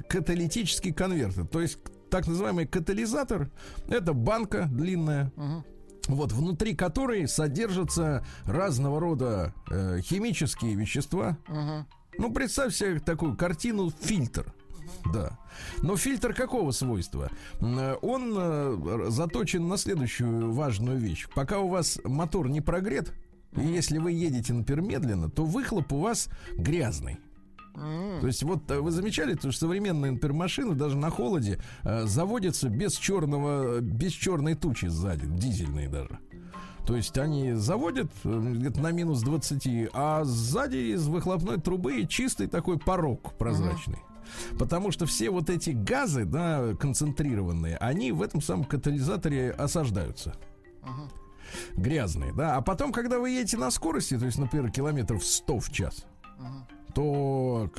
каталитический 0.08 0.92
конвертер, 0.92 1.46
то 1.46 1.60
есть 1.60 1.78
так 2.10 2.26
называемый 2.26 2.66
катализатор. 2.66 3.50
Это 3.88 4.12
банка 4.14 4.66
длинная, 4.70 5.30
Мгм. 5.36 5.64
вот 6.08 6.32
внутри 6.32 6.74
которой 6.74 7.28
содержатся 7.28 8.24
разного 8.44 8.98
рода 9.00 9.52
э, 9.70 10.00
химические 10.02 10.74
вещества. 10.74 11.36
Мгм. 11.48 11.86
Ну, 12.18 12.32
представь 12.32 12.74
себе 12.74 12.98
такую 12.98 13.36
картину 13.36 13.90
фильтр. 13.90 14.52
Да. 15.12 15.38
Но 15.82 15.96
фильтр 15.96 16.34
какого 16.34 16.70
свойства? 16.70 17.30
Э, 17.60 17.96
Он 18.02 18.34
э, 18.36 19.06
заточен 19.08 19.68
на 19.68 19.76
следующую 19.76 20.52
важную 20.52 20.98
вещь. 20.98 21.26
Пока 21.34 21.58
у 21.60 21.68
вас 21.68 21.98
мотор 22.04 22.48
не 22.48 22.60
прогрет, 22.60 23.12
и 23.56 23.66
если 23.66 23.98
вы 23.98 24.12
едете, 24.12 24.52
например, 24.52 24.82
медленно, 24.82 25.30
то 25.30 25.44
выхлоп 25.44 25.92
у 25.92 26.00
вас 26.00 26.28
грязный. 26.52 27.18
То 27.74 28.26
есть 28.26 28.42
вот 28.42 28.68
э, 28.70 28.80
вы 28.80 28.90
замечали, 28.90 29.34
то, 29.34 29.52
что 29.52 29.66
современные, 29.66 30.12
например, 30.12 30.34
машины 30.34 30.74
даже 30.74 30.96
на 30.96 31.10
холоде 31.10 31.60
э, 31.84 32.06
заводятся 32.06 32.68
без 32.68 32.94
черного, 32.94 33.80
без 33.80 34.12
черной 34.12 34.54
тучи 34.54 34.86
сзади, 34.86 35.26
дизельные 35.26 35.88
даже. 35.88 36.18
То 36.86 36.96
есть 36.96 37.16
они 37.18 37.52
заводят 37.52 38.10
где-то 38.24 38.80
на 38.80 38.90
минус 38.92 39.20
20, 39.20 39.90
а 39.92 40.24
сзади 40.24 40.94
из 40.94 41.06
выхлопной 41.06 41.60
трубы 41.60 42.06
чистый 42.08 42.46
такой 42.46 42.78
порог 42.78 43.36
прозрачный. 43.36 43.98
Потому 44.58 44.90
что 44.90 45.06
все 45.06 45.30
вот 45.30 45.50
эти 45.50 45.70
газы, 45.70 46.24
да, 46.24 46.74
концентрированные, 46.78 47.76
они 47.76 48.12
в 48.12 48.22
этом 48.22 48.40
самом 48.40 48.64
катализаторе 48.64 49.50
осаждаются. 49.50 50.34
Ага. 50.82 51.10
Грязные, 51.74 52.32
да. 52.32 52.56
А 52.56 52.60
потом, 52.60 52.92
когда 52.92 53.18
вы 53.18 53.30
едете 53.30 53.56
на 53.56 53.70
скорости, 53.70 54.18
то 54.18 54.26
есть, 54.26 54.38
например, 54.38 54.70
километров 54.70 55.24
100 55.24 55.58
в 55.58 55.70
час, 55.70 56.06
Ага. 56.38 56.66
То 56.94 57.70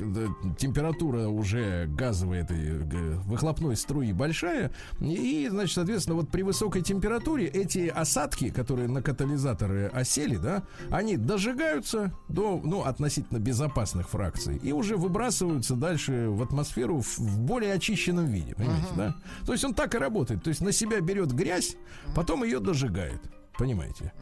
температура 0.58 1.28
уже 1.28 1.86
газовой 1.86 2.38
этой 2.38 2.78
выхлопной 3.24 3.76
струи 3.76 4.12
большая, 4.12 4.70
и, 5.00 5.48
значит, 5.50 5.74
соответственно, 5.74 6.16
вот 6.16 6.30
при 6.30 6.42
высокой 6.42 6.82
температуре 6.82 7.46
эти 7.46 7.88
осадки, 7.88 8.50
которые 8.50 8.88
на 8.88 9.02
катализаторы 9.02 9.86
осели, 9.88 10.36
да, 10.36 10.62
они 10.90 11.16
дожигаются 11.16 12.12
до, 12.28 12.60
ну, 12.62 12.82
относительно 12.82 13.38
безопасных 13.38 14.08
фракций 14.08 14.56
и 14.62 14.72
уже 14.72 14.96
выбрасываются 14.96 15.74
дальше 15.74 16.28
в 16.28 16.42
атмосферу 16.42 17.00
в, 17.00 17.18
в 17.18 17.40
более 17.40 17.74
очищенном 17.74 18.26
виде, 18.26 18.54
понимаете, 18.54 18.88
да? 18.96 19.16
То 19.46 19.52
есть 19.52 19.64
он 19.64 19.74
так 19.74 19.94
и 19.94 19.98
работает, 19.98 20.42
то 20.42 20.48
есть 20.48 20.60
на 20.60 20.72
себя 20.72 21.00
берет 21.00 21.32
грязь, 21.32 21.76
потом 22.14 22.44
ее 22.44 22.60
дожигает. 22.60 23.20
Понимаете? 23.60 24.14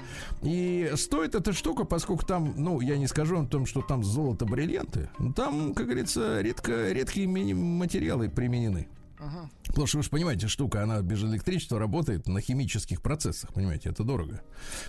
И 0.42 0.90
стоит 0.96 1.36
эта 1.36 1.52
штука, 1.52 1.84
поскольку 1.84 2.26
там, 2.26 2.54
ну, 2.56 2.80
я 2.80 2.98
не 2.98 3.06
скажу 3.06 3.40
о 3.40 3.46
том, 3.46 3.66
что 3.66 3.82
там 3.82 4.02
золото, 4.02 4.46
бриллианты, 4.46 5.10
но 5.20 5.32
там, 5.32 5.74
как 5.74 5.86
говорится, 5.86 6.40
редко, 6.40 6.90
редкие 6.90 7.28
материалы 7.28 8.28
применены. 8.28 8.88
Ага. 9.20 9.48
Потому 9.64 9.86
что 9.86 9.98
вы 9.98 10.02
же 10.02 10.10
понимаете, 10.10 10.48
штука, 10.48 10.82
она 10.82 11.02
без 11.02 11.22
электричества 11.22 11.78
работает 11.78 12.26
на 12.26 12.40
химических 12.40 13.00
процессах, 13.00 13.54
понимаете, 13.54 13.90
это 13.90 14.02
дорого. 14.02 14.42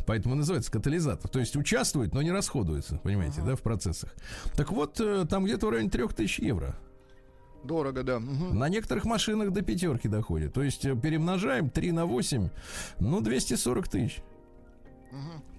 Поэтому 0.07 0.33
называется 0.33 0.71
катализатор. 0.71 1.29
То 1.29 1.39
есть 1.39 1.55
участвует, 1.55 2.15
но 2.15 2.23
не 2.23 2.31
расходуется, 2.31 2.99
понимаете, 3.03 3.43
да, 3.45 3.55
в 3.55 3.61
процессах. 3.61 4.15
Так 4.55 4.71
вот, 4.71 4.99
э, 4.99 5.27
там 5.29 5.45
где-то 5.45 5.67
в 5.67 5.69
районе 5.69 5.91
3000 5.91 6.41
евро. 6.41 6.75
Дорого, 7.63 8.03
да. 8.03 8.19
Мгм. 8.19 8.57
На 8.57 8.67
некоторых 8.69 9.05
машинах 9.05 9.51
до 9.51 9.61
пятерки 9.61 10.07
доходит. 10.07 10.53
То 10.53 10.63
есть 10.63 10.85
э, 10.85 10.95
перемножаем 10.95 11.69
3 11.69 11.91
на 11.91 12.05
8, 12.07 12.49
ну, 12.99 13.21
240 13.21 13.87
тысяч. 13.87 14.23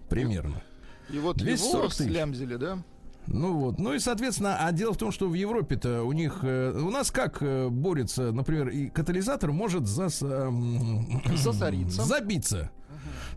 Примерно. 0.08 0.62
И 1.10 1.18
вот 1.18 1.36
240 1.38 1.74
его 1.74 1.88
тысяч. 1.88 2.04
слямзили, 2.10 2.56
да? 2.56 2.78
Ну 3.26 3.58
вот, 3.58 3.78
ну 3.78 3.92
и 3.92 3.98
соответственно, 3.98 4.56
а 4.58 4.72
дело 4.72 4.92
в 4.92 4.96
том, 4.96 5.12
что 5.12 5.28
в 5.28 5.34
Европе-то 5.34 6.02
у 6.02 6.12
них, 6.12 6.38
э, 6.42 6.72
у 6.72 6.90
нас 6.90 7.10
как 7.10 7.38
э, 7.42 7.68
борется, 7.68 8.32
например, 8.32 8.68
и 8.68 8.88
катализатор 8.88 9.52
может 9.52 9.86
зас, 9.86 10.22
эм, 10.22 11.22
Засориться. 11.36 12.02
забиться. 12.02 12.70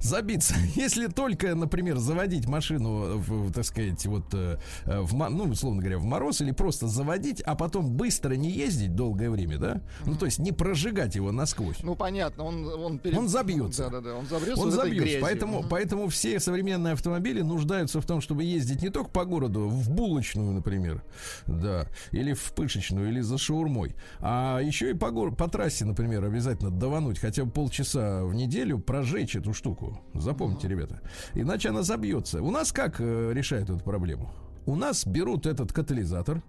Забиться. 0.04 0.54
Если 0.76 1.08
только, 1.08 1.56
например, 1.56 1.98
заводить 1.98 2.46
машину, 2.48 3.18
в, 3.18 3.52
так 3.54 3.64
сказать, 3.64 4.06
вот, 4.06 4.26
э, 4.34 4.58
э, 4.86 5.00
в, 5.00 5.14
ну, 5.30 5.46
условно 5.46 5.80
говоря, 5.82 5.98
в 5.98 6.04
мороз, 6.04 6.42
или 6.42 6.52
просто 6.52 6.88
заводить, 6.88 7.42
а 7.42 7.56
потом 7.56 7.90
быстро 7.90 8.34
не 8.34 8.52
ездить 8.52 8.96
долгое 8.96 9.30
время, 9.30 9.58
да? 9.58 9.82
Ну, 10.06 10.16
то 10.16 10.26
есть 10.26 10.40
не 10.40 10.52
прожигать 10.52 11.16
его 11.16 11.32
насквозь. 11.32 11.78
Ну, 11.84 11.96
понятно, 11.96 12.44
он... 12.44 12.68
Он, 12.68 13.00
перед- 13.00 13.18
Он 13.18 13.30
забьется. 13.30 13.84
Да-да-да, 13.84 14.16
он 14.16 14.26
забьется 14.28 14.62
Он 14.62 14.72
забьется. 14.72 15.20
Поэтому, 15.22 15.60
Мгм. 15.62 15.70
поэтому 15.70 16.08
все 16.10 16.40
современные 16.40 16.94
автомобили 16.94 17.42
нуждаются 17.42 18.02
в 18.02 18.06
том, 18.06 18.20
чтобы 18.20 18.44
ездить 18.44 18.82
не 18.82 18.90
только 18.90 19.10
по 19.10 19.24
городу, 19.24 19.70
в 19.70 19.90
булочную, 19.90 20.52
например, 20.52 21.02
да, 21.48 21.88
или 22.12 22.34
в 22.34 22.52
пышечную, 22.54 23.10
или 23.10 23.22
за 23.22 23.38
шаурмой, 23.38 23.96
а 24.20 24.60
еще 24.60 24.92
и 24.92 24.94
по, 24.94 25.12
гор- 25.12 25.34
по 25.36 25.48
трассе, 25.48 25.86
например, 25.86 26.26
обязательно 26.26 26.72
давануть 26.72 27.20
хотя 27.20 27.46
бы 27.46 27.52
полчаса 27.52 28.26
в 28.26 28.34
неделю, 28.34 28.80
прожечь 28.80 29.36
эту 29.38 29.54
штуку. 29.54 29.93
Запомните, 30.14 30.68
ребята. 30.68 31.02
Иначе 31.34 31.70
она 31.70 31.84
забьется. 31.84 32.42
У 32.42 32.52
нас 32.52 32.72
как 32.72 33.00
э, 33.00 33.32
решают 33.34 33.70
эту 33.70 33.84
проблему? 33.84 34.32
У 34.66 34.76
нас 34.76 35.06
берут 35.06 35.46
этот 35.46 35.74
катализатор, 35.74 36.42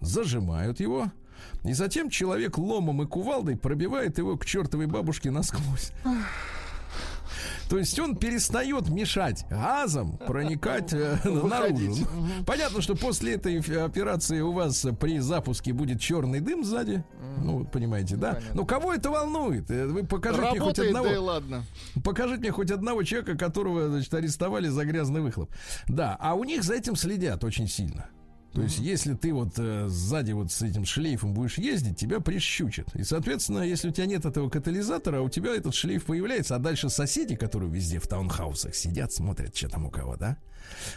зажимают 0.00 0.80
его, 0.80 1.12
и 1.64 1.72
затем 1.72 2.08
человек 2.08 2.58
ломом 2.58 3.02
и 3.02 3.06
кувалдой 3.06 3.56
пробивает 3.56 4.18
его 4.18 4.36
к 4.36 4.44
чертовой 4.44 4.86
бабушке 4.86 5.30
насквозь. 5.30 5.92
То 7.68 7.78
есть 7.78 7.98
он 7.98 8.16
перестает 8.16 8.88
мешать 8.88 9.46
газом 9.48 10.18
проникать 10.18 10.92
э, 10.92 11.18
наружу. 11.24 12.06
Понятно, 12.46 12.82
что 12.82 12.94
после 12.94 13.34
этой 13.34 13.58
операции 13.84 14.40
у 14.40 14.52
вас 14.52 14.86
при 15.00 15.18
запуске 15.18 15.72
будет 15.72 16.00
черный 16.00 16.40
дым 16.40 16.64
сзади. 16.64 17.04
Ну, 17.38 17.64
понимаете, 17.64 18.16
да? 18.16 18.34
Понятно. 18.34 18.54
Но 18.54 18.64
кого 18.64 18.94
это 18.94 19.10
волнует? 19.10 19.70
Э, 19.70 19.86
Вы 19.86 20.04
покажите 20.04 20.42
мне 20.42 20.50
хоть 20.50 20.58
Работает, 20.60 20.88
одного. 20.88 21.06
да 21.06 21.14
и 21.14 21.16
ладно. 21.18 21.64
Покажите 22.04 22.40
мне 22.40 22.50
хоть 22.50 22.70
одного 22.70 23.02
человека, 23.02 23.36
которого, 23.36 23.88
значит, 23.88 24.12
арестовали 24.14 24.68
за 24.68 24.84
грязный 24.84 25.20
выхлоп. 25.20 25.50
Да, 25.88 26.16
а 26.20 26.34
у 26.34 26.44
них 26.44 26.62
за 26.62 26.74
этим 26.74 26.96
следят 26.96 27.44
очень 27.44 27.68
сильно. 27.68 28.08
То 28.54 28.62
есть, 28.62 28.78
если 28.78 29.14
ты 29.14 29.32
вот 29.32 29.54
э, 29.58 29.88
сзади 29.88 30.30
вот 30.30 30.52
с 30.52 30.62
этим 30.62 30.84
шлейфом 30.84 31.34
будешь 31.34 31.58
ездить, 31.58 31.98
тебя 31.98 32.20
прищучат. 32.20 32.94
И, 32.94 33.02
соответственно, 33.02 33.62
если 33.62 33.88
у 33.88 33.90
тебя 33.92 34.06
нет 34.06 34.24
этого 34.24 34.48
катализатора, 34.48 35.22
у 35.22 35.28
тебя 35.28 35.56
этот 35.56 35.74
шлейф 35.74 36.04
появляется, 36.04 36.54
а 36.54 36.60
дальше 36.60 36.88
соседи, 36.88 37.34
которые 37.34 37.70
везде 37.70 37.98
в 37.98 38.06
таунхаусах 38.06 38.76
сидят, 38.76 39.12
смотрят, 39.12 39.56
что 39.56 39.68
там 39.68 39.86
у 39.86 39.90
кого, 39.90 40.16
да? 40.16 40.38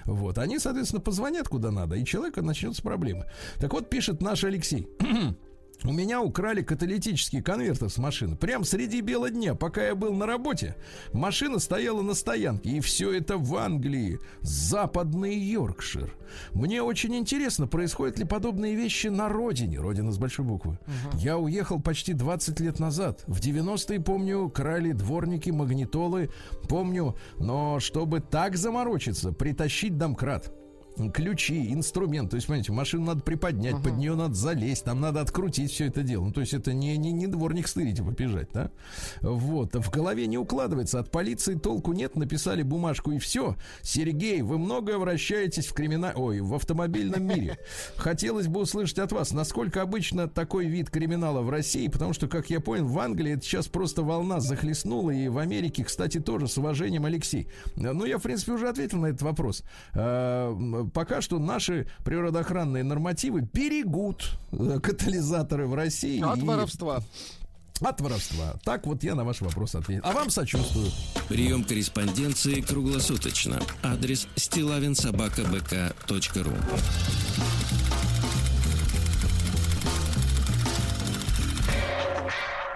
Вот, 0.05 0.37
они, 0.37 0.59
соответственно, 0.59 1.01
позвонят 1.01 1.47
куда 1.49 1.71
надо, 1.71 1.95
и 1.95 2.05
человека 2.05 2.43
начнутся 2.43 2.83
проблемы. 2.83 3.25
Так 3.59 3.73
вот, 3.73 3.89
пишет 3.89 4.21
наш 4.21 4.43
Алексей. 4.43 4.87
У 5.83 5.91
меня 5.91 6.21
украли 6.21 6.63
каталитический 6.63 7.41
конвертер 7.41 7.89
с 7.89 7.97
машины. 7.97 8.35
Прям 8.35 8.63
среди 8.63 9.01
бела 9.01 9.29
дня, 9.29 9.53
пока 9.53 9.85
я 9.85 9.95
был 9.95 10.13
на 10.13 10.25
работе. 10.25 10.75
Машина 11.13 11.59
стояла 11.59 12.01
на 12.01 12.15
стоянке. 12.15 12.69
И 12.69 12.79
все 12.79 13.13
это 13.13 13.37
в 13.37 13.55
Англии. 13.55 14.19
Западный 14.41 15.37
Йоркшир. 15.37 16.13
Мне 16.53 16.81
очень 16.81 17.15
интересно, 17.15 17.67
происходят 17.67 18.17
ли 18.17 18.25
подобные 18.25 18.75
вещи 18.75 19.07
на 19.07 19.29
родине. 19.29 19.79
Родина 19.79 20.11
с 20.11 20.17
большой 20.17 20.45
буквы. 20.45 20.79
Я 21.13 21.37
уехал 21.37 21.79
почти 21.79 22.13
20 22.13 22.59
лет 22.59 22.79
назад. 22.79 23.23
В 23.27 23.39
90-е, 23.39 23.99
помню, 23.99 24.49
крали 24.49 24.93
дворники, 24.93 25.51
магнитолы. 25.51 26.31
Помню. 26.67 27.15
Но 27.37 27.79
чтобы 27.79 28.19
так 28.19 28.57
заморочиться, 28.57 29.31
притащить 29.31 29.97
домкрат 29.97 30.51
ключи, 31.11 31.73
инструмент. 31.73 32.31
То 32.31 32.35
есть, 32.35 32.47
понимаете, 32.47 32.71
машину 32.71 33.05
надо 33.05 33.21
приподнять, 33.21 33.75
uh-huh. 33.75 33.83
под 33.83 33.97
нее 33.97 34.15
надо 34.15 34.33
залезть, 34.33 34.83
там 34.83 34.99
надо 34.99 35.21
открутить 35.21 35.71
все 35.71 35.87
это 35.87 36.03
дело. 36.03 36.25
Ну, 36.25 36.31
то 36.31 36.41
есть 36.41 36.53
это 36.53 36.73
не, 36.73 36.97
не, 36.97 37.11
не 37.11 37.27
дворник 37.27 37.67
стырить 37.67 37.99
и 37.99 38.03
побежать, 38.03 38.49
да? 38.53 38.71
Вот. 39.21 39.75
В 39.75 39.89
голове 39.89 40.27
не 40.27 40.37
укладывается. 40.37 40.99
От 40.99 41.11
полиции 41.11 41.55
толку 41.55 41.93
нет. 41.93 42.15
Написали 42.15 42.63
бумажку 42.63 43.11
и 43.11 43.19
все. 43.19 43.55
Сергей, 43.81 44.41
вы 44.41 44.57
много 44.57 44.97
вращаетесь 44.97 45.67
в 45.67 45.73
кримина... 45.73 46.13
Ой, 46.15 46.41
в 46.41 46.53
автомобильном 46.53 47.23
мире. 47.23 47.57
Хотелось 47.97 48.47
бы 48.47 48.61
услышать 48.61 48.99
от 48.99 49.11
вас, 49.11 49.31
насколько 49.31 49.81
обычно 49.81 50.27
такой 50.27 50.67
вид 50.67 50.89
криминала 50.89 51.41
в 51.41 51.49
России, 51.49 51.87
потому 51.87 52.13
что, 52.13 52.27
как 52.27 52.49
я 52.49 52.59
понял, 52.59 52.85
в 52.85 52.99
Англии 52.99 53.33
это 53.33 53.43
сейчас 53.43 53.67
просто 53.67 54.03
волна 54.03 54.39
захлестнула, 54.39 55.11
и 55.11 55.27
в 55.27 55.37
Америке, 55.37 55.83
кстати, 55.83 56.19
тоже 56.19 56.47
с 56.47 56.57
уважением, 56.57 57.05
Алексей. 57.05 57.47
Ну, 57.75 58.05
я, 58.05 58.17
в 58.17 58.23
принципе, 58.23 58.53
уже 58.53 58.69
ответил 58.69 58.99
на 58.99 59.07
этот 59.07 59.21
вопрос 59.21 59.63
а, 59.93 60.53
пока 60.93 61.21
что 61.21 61.39
наши 61.39 61.87
природоохранные 62.03 62.83
нормативы 62.83 63.41
берегут 63.41 64.37
э, 64.51 64.79
катализаторы 64.81 65.67
в 65.67 65.73
России. 65.73 66.21
От 66.23 66.39
и... 66.39 66.41
воровства. 66.41 67.01
От 67.81 68.01
воровства. 68.01 68.59
Так 68.63 68.87
вот 68.87 69.03
я 69.03 69.13
на 69.15 69.23
ваш 69.23 69.41
вопрос 69.41 69.75
ответил. 69.75 70.01
А 70.03 70.11
вам 70.11 70.31
сочувствую. 70.31 70.91
Прием 71.29 71.63
корреспонденции 71.63 72.59
круглосуточно. 72.61 73.61
Адрес 73.83 74.27
стилавинсобакабк.ру 74.35 76.53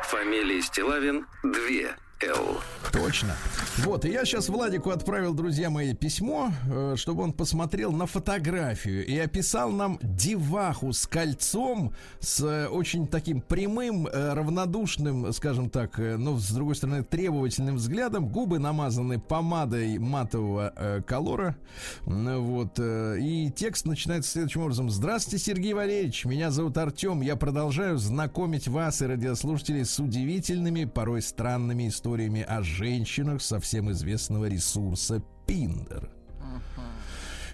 Фамилия 0.04 0.62
Стилавин 0.62 1.26
2 1.44 2.11
Л. 2.24 2.62
Точно. 2.92 3.36
Вот, 3.78 4.06
и 4.06 4.12
я 4.12 4.26
сейчас 4.26 4.50
Владику 4.50 4.90
отправил, 4.92 5.34
друзья 5.34 5.70
мои, 5.70 5.94
письмо, 5.94 6.52
э, 6.70 6.96
чтобы 6.98 7.24
он 7.24 7.34
посмотрел 7.34 7.92
на 7.94 8.06
фотографию 8.06 9.06
и 9.06 9.18
описал 9.18 9.72
нам 9.72 9.98
деваху 10.04 10.92
с 10.92 11.08
кольцом, 11.08 11.94
с 12.20 12.42
э, 12.42 12.68
очень 12.68 13.08
таким 13.08 13.42
прямым, 13.42 14.08
э, 14.08 14.34
равнодушным, 14.34 15.32
скажем 15.32 15.70
так, 15.70 15.98
но 15.98 16.38
с 16.38 16.52
другой 16.52 16.76
стороны 16.76 17.04
требовательным 17.04 17.78
взглядом, 17.78 18.28
губы 18.28 18.60
намазаны 18.60 19.20
помадой 19.20 19.98
матового 19.98 21.02
колора, 21.08 21.56
вот, 22.02 22.80
и 22.80 23.52
текст 23.56 23.86
начинается 23.86 24.32
следующим 24.32 24.62
образом. 24.62 24.90
Здравствуйте, 24.90 25.44
Сергей 25.44 25.74
Валерьевич, 25.74 26.26
меня 26.26 26.52
зовут 26.52 26.78
Артем, 26.78 27.22
я 27.22 27.36
продолжаю 27.36 27.98
знакомить 27.98 28.68
вас 28.68 29.02
и 29.02 29.06
радиослушателей 29.06 29.86
с 29.86 29.98
удивительными, 30.00 30.86
порой 30.86 31.22
странными 31.22 31.88
историями 31.88 32.11
о 32.12 32.62
женщинах 32.62 33.42
со 33.42 33.60
всем 33.62 33.90
известного 33.92 34.46
ресурса 34.50 35.24
Пиндер. 35.48 36.10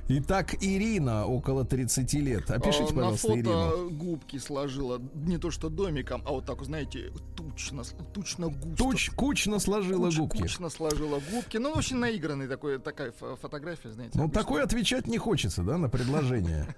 Итак, 0.09 0.55
Ирина, 0.63 1.25
около 1.27 1.65
30 1.65 2.13
лет. 2.13 2.49
Опишите, 2.49 2.85
а, 2.85 2.95
пожалуйста, 2.95 3.27
На 3.27 3.35
фото 3.35 3.39
Ирину. 3.39 3.89
губки 3.91 4.37
сложила, 4.37 5.01
не 5.13 5.37
то 5.37 5.51
что 5.51 5.69
домиком, 5.69 6.23
а 6.25 6.31
вот 6.31 6.45
так, 6.45 6.63
знаете, 6.63 7.11
тучно, 7.35 7.83
тучно 8.13 8.47
густо. 8.47 8.75
Туч, 8.77 9.09
кучно 9.11 9.59
сложила 9.59 10.05
Куч, 10.05 10.17
губки. 10.17 10.41
Кучно 10.43 10.69
сложила 10.69 11.19
губки. 11.31 11.57
Ну, 11.57 11.71
очень 11.71 11.97
наигранный 11.97 12.47
такой, 12.47 12.79
такая 12.79 13.11
фотография, 13.11 13.91
знаете. 13.91 14.17
Ну, 14.17 14.29
такой 14.29 14.63
отвечать 14.63 15.07
не 15.07 15.17
хочется, 15.17 15.61
да, 15.63 15.77
на 15.77 15.89
предложение. 15.89 16.73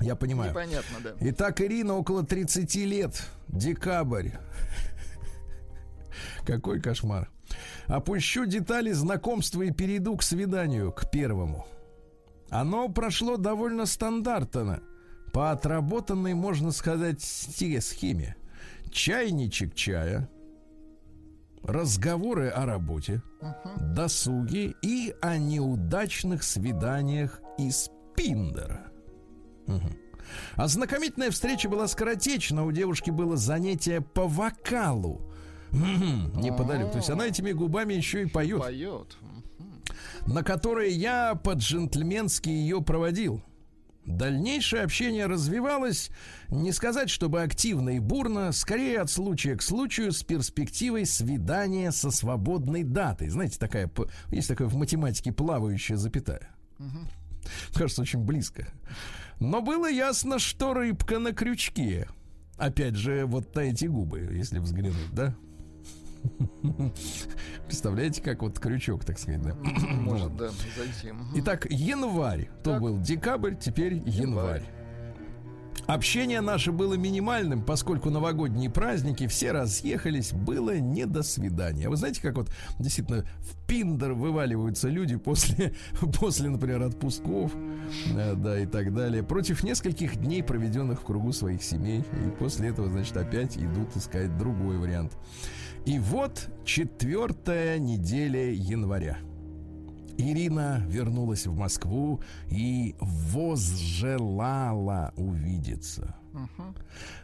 Я 0.00 0.16
понимаю. 0.16 0.50
Непонятно, 0.50 0.96
да. 1.04 1.10
Итак, 1.20 1.60
Ирина, 1.60 1.94
около 1.94 2.24
30 2.24 2.74
лет. 2.76 3.22
Декабрь. 3.48 4.30
Какой 6.46 6.80
кошмар. 6.80 7.28
Опущу 7.86 8.46
детали 8.46 8.92
знакомства 8.92 9.62
и 9.62 9.72
перейду 9.72 10.16
к 10.16 10.22
свиданию, 10.22 10.92
к 10.92 11.10
первому. 11.10 11.66
Оно 12.50 12.88
прошло 12.88 13.36
довольно 13.36 13.86
стандартно, 13.86 14.80
по 15.32 15.50
отработанной, 15.50 16.34
можно 16.34 16.70
сказать, 16.70 17.20
схеме. 17.20 18.36
Чайничек 18.90 19.74
чая, 19.74 20.30
разговоры 21.62 22.48
о 22.48 22.64
работе, 22.64 23.20
uh-huh. 23.42 23.92
досуге 23.92 24.74
и 24.82 25.14
о 25.20 25.36
неудачных 25.36 26.44
свиданиях 26.44 27.40
из 27.58 27.90
Пиндера. 28.14 28.92
Угу. 29.66 29.88
Ознакомительная 30.54 31.30
встреча 31.30 31.68
была 31.68 31.88
скоротечна. 31.88 32.64
У 32.64 32.72
девушки 32.72 33.10
было 33.10 33.36
занятие 33.36 34.00
по 34.00 34.26
вокалу 34.26 35.25
неподалеку. 35.72 36.92
То 36.92 36.98
есть 36.98 37.10
она 37.10 37.26
этими 37.26 37.52
губами 37.52 37.94
еще 37.94 38.22
и 38.22 38.26
поет. 38.26 38.60
Поет. 38.60 39.16
На 40.26 40.42
которые 40.42 40.92
я 40.92 41.34
по-джентльменски 41.34 42.48
ее 42.48 42.82
проводил. 42.82 43.42
Дальнейшее 44.06 44.84
общение 44.84 45.26
развивалось, 45.26 46.10
не 46.48 46.70
сказать, 46.70 47.10
чтобы 47.10 47.42
активно 47.42 47.96
и 47.96 47.98
бурно, 47.98 48.52
скорее 48.52 49.00
от 49.00 49.10
случая 49.10 49.56
к 49.56 49.62
случаю 49.62 50.12
с 50.12 50.22
перспективой 50.22 51.06
свидания 51.06 51.90
со 51.90 52.12
свободной 52.12 52.84
датой. 52.84 53.28
Знаете, 53.28 53.58
такая, 53.58 53.90
есть 54.30 54.46
такая 54.46 54.68
в 54.68 54.76
математике 54.76 55.32
плавающая 55.32 55.96
запятая. 55.96 56.48
Угу. 56.78 56.98
Кажется, 57.74 58.02
очень 58.02 58.20
близко. 58.20 58.68
Но 59.40 59.60
было 59.60 59.90
ясно, 59.90 60.38
что 60.38 60.72
рыбка 60.72 61.18
на 61.18 61.32
крючке. 61.32 62.08
Опять 62.56 62.94
же, 62.94 63.26
вот 63.26 63.54
на 63.56 63.60
эти 63.60 63.86
губы, 63.86 64.20
если 64.32 64.60
взглянуть, 64.60 65.12
да? 65.12 65.34
Представляете, 67.66 68.22
как 68.22 68.42
вот 68.42 68.58
крючок, 68.58 69.04
так 69.04 69.18
сказать, 69.18 69.42
да? 69.42 69.54
Может, 69.54 70.36
да, 70.36 70.48
зайти. 70.76 71.14
Итак, 71.36 71.66
январь. 71.70 72.48
То 72.62 72.78
был 72.78 73.00
декабрь, 73.00 73.54
теперь 73.54 74.02
январь. 74.06 74.62
Общение 75.86 76.40
наше 76.40 76.72
было 76.72 76.94
минимальным, 76.94 77.62
поскольку 77.62 78.10
новогодние 78.10 78.68
праздники 78.68 79.28
все 79.28 79.52
разъехались, 79.52 80.32
было 80.32 80.78
не 80.78 81.06
до 81.06 81.22
свидания. 81.22 81.88
Вы 81.88 81.96
знаете, 81.96 82.20
как 82.20 82.34
вот 82.34 82.50
действительно 82.80 83.24
в 83.38 83.66
пиндер 83.68 84.14
вываливаются 84.14 84.88
люди 84.88 85.16
после, 85.16 85.74
после 86.18 86.48
например, 86.50 86.82
отпусков, 86.82 87.52
да, 88.12 88.34
да, 88.34 88.58
и 88.58 88.66
так 88.66 88.92
далее, 88.94 89.22
против 89.22 89.62
нескольких 89.62 90.16
дней, 90.16 90.42
проведенных 90.42 91.02
в 91.02 91.04
кругу 91.04 91.32
своих 91.32 91.62
семей. 91.62 92.00
И 92.00 92.30
после 92.36 92.70
этого, 92.70 92.88
значит, 92.88 93.16
опять 93.16 93.56
идут 93.56 93.96
искать 93.96 94.36
другой 94.36 94.78
вариант. 94.78 95.16
И 95.86 95.98
вот 96.00 96.48
четвертая 96.64 97.78
неделя 97.78 98.50
января. 98.50 99.18
Ирина 100.18 100.82
вернулась 100.88 101.46
в 101.46 101.56
Москву 101.56 102.20
и 102.48 102.96
возжелала 103.00 103.54
увидеться. 105.16 106.16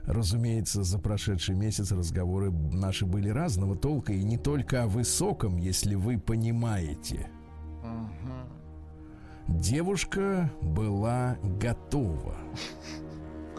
Разумеется, 0.04 0.84
за 0.84 1.00
прошедший 1.00 1.56
месяц 1.56 1.90
разговоры 1.90 2.52
наши 2.52 3.04
были 3.04 3.30
разного 3.30 3.74
толка, 3.74 4.12
и 4.12 4.22
не 4.22 4.38
только 4.38 4.84
о 4.84 4.86
высоком, 4.86 5.56
если 5.56 5.96
вы 5.96 6.18
понимаете. 6.18 7.28
Девушка 9.48 10.52
была 10.62 11.36
готова 11.60 12.36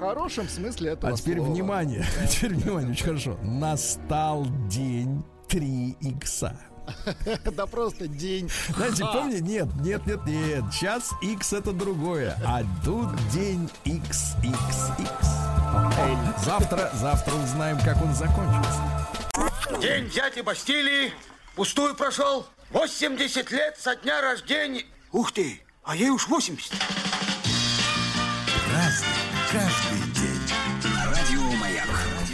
хорошем 0.10 0.48
смысле 0.50 0.92
этого 0.92 1.14
А 1.14 1.18
теперь 1.18 1.38
слова. 1.38 1.52
внимание, 1.52 2.06
а 2.22 2.28
теперь 2.28 2.54
внимание, 2.56 2.92
очень 2.92 3.06
хорошо. 3.06 3.38
Настал 3.44 4.46
день 4.70 5.24
3 5.50 5.98
икса. 6.02 6.56
Да 7.46 7.66
просто 7.66 8.08
день. 8.10 8.50
Знаете, 8.76 9.06
помните? 9.06 9.42
Нет, 9.42 9.68
нет, 9.82 10.06
нет, 10.06 10.26
нет. 10.26 10.64
Сейчас 10.72 11.12
X 11.22 11.54
это 11.54 11.72
другое. 11.72 12.38
А 12.46 12.62
тут 12.84 13.08
день 13.30 13.70
XXX. 13.86 15.26
Завтра, 16.44 16.92
завтра 16.94 17.34
узнаем, 17.36 17.80
как 17.80 18.02
он 18.04 18.14
закончится. 18.14 18.82
День 19.82 20.10
дяди 20.10 20.42
Бастилии 20.42 21.14
пустую 21.56 21.96
прошел. 21.96 22.46
80 22.72 23.52
лет 23.52 23.78
со 23.80 23.96
дня 23.96 24.22
рождения. 24.22 24.84
Ух 25.14 25.32
ты, 25.32 25.62
а 25.84 25.96
ей 25.96 26.10
уж 26.10 26.28
80. 26.28 26.74
Разный, 28.74 29.08
каждый 29.54 29.94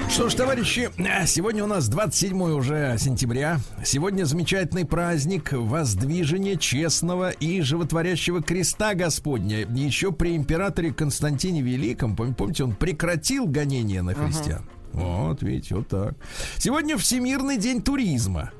что 0.10 0.28
ж, 0.28 0.34
товарищи, 0.34 0.90
сегодня 1.28 1.64
у 1.64 1.68
нас 1.68 1.88
27 1.88 2.42
уже 2.42 2.98
сентября. 3.00 3.60
Сегодня 3.86 4.26
замечательный 4.26 4.84
праздник 4.84 5.54
воздвижения 5.54 6.58
честного 6.58 7.30
и 7.30 7.62
животворящего 7.62 8.42
креста 8.42 8.96
Господня. 8.96 9.66
Еще 9.68 10.12
при 10.12 10.36
императоре 10.36 10.92
Константине 10.92 11.62
Великом, 11.62 12.16
помните, 12.16 12.66
он 12.66 12.74
прекратил 12.74 13.46
гонение 13.46 14.02
на 14.02 14.14
христиан. 14.14 14.64
Uh-huh. 14.92 15.28
Вот, 15.28 15.42
видите, 15.44 15.76
вот 15.76 15.88
так. 15.88 16.16
Сегодня 16.58 16.98
Всемирный 16.98 17.58
день 17.58 17.82
туризма. 17.82 18.52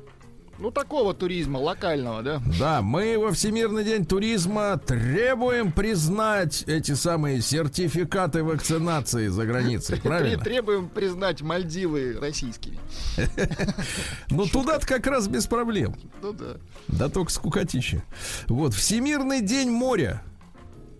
Ну, 0.60 0.70
такого 0.70 1.14
туризма, 1.14 1.56
локального, 1.56 2.22
да? 2.22 2.42
Да, 2.58 2.82
мы 2.82 3.18
во 3.18 3.32
Всемирный 3.32 3.82
день 3.82 4.04
туризма 4.04 4.76
требуем 4.76 5.72
признать 5.72 6.64
эти 6.66 6.92
самые 6.92 7.40
сертификаты 7.40 8.44
вакцинации 8.44 9.28
за 9.28 9.46
границей, 9.46 9.98
правильно? 10.02 10.44
Требуем 10.44 10.90
признать 10.90 11.40
Мальдивы 11.40 12.18
российскими. 12.20 12.78
Ну, 14.28 14.46
туда-то 14.46 14.86
как 14.86 15.06
раз 15.06 15.28
без 15.28 15.46
проблем. 15.46 15.94
Ну, 16.22 16.32
да. 16.32 16.56
Да 16.88 17.08
только 17.08 17.32
скукотища. 17.32 18.02
Вот, 18.48 18.74
Всемирный 18.74 19.40
день 19.40 19.70
моря. 19.70 20.22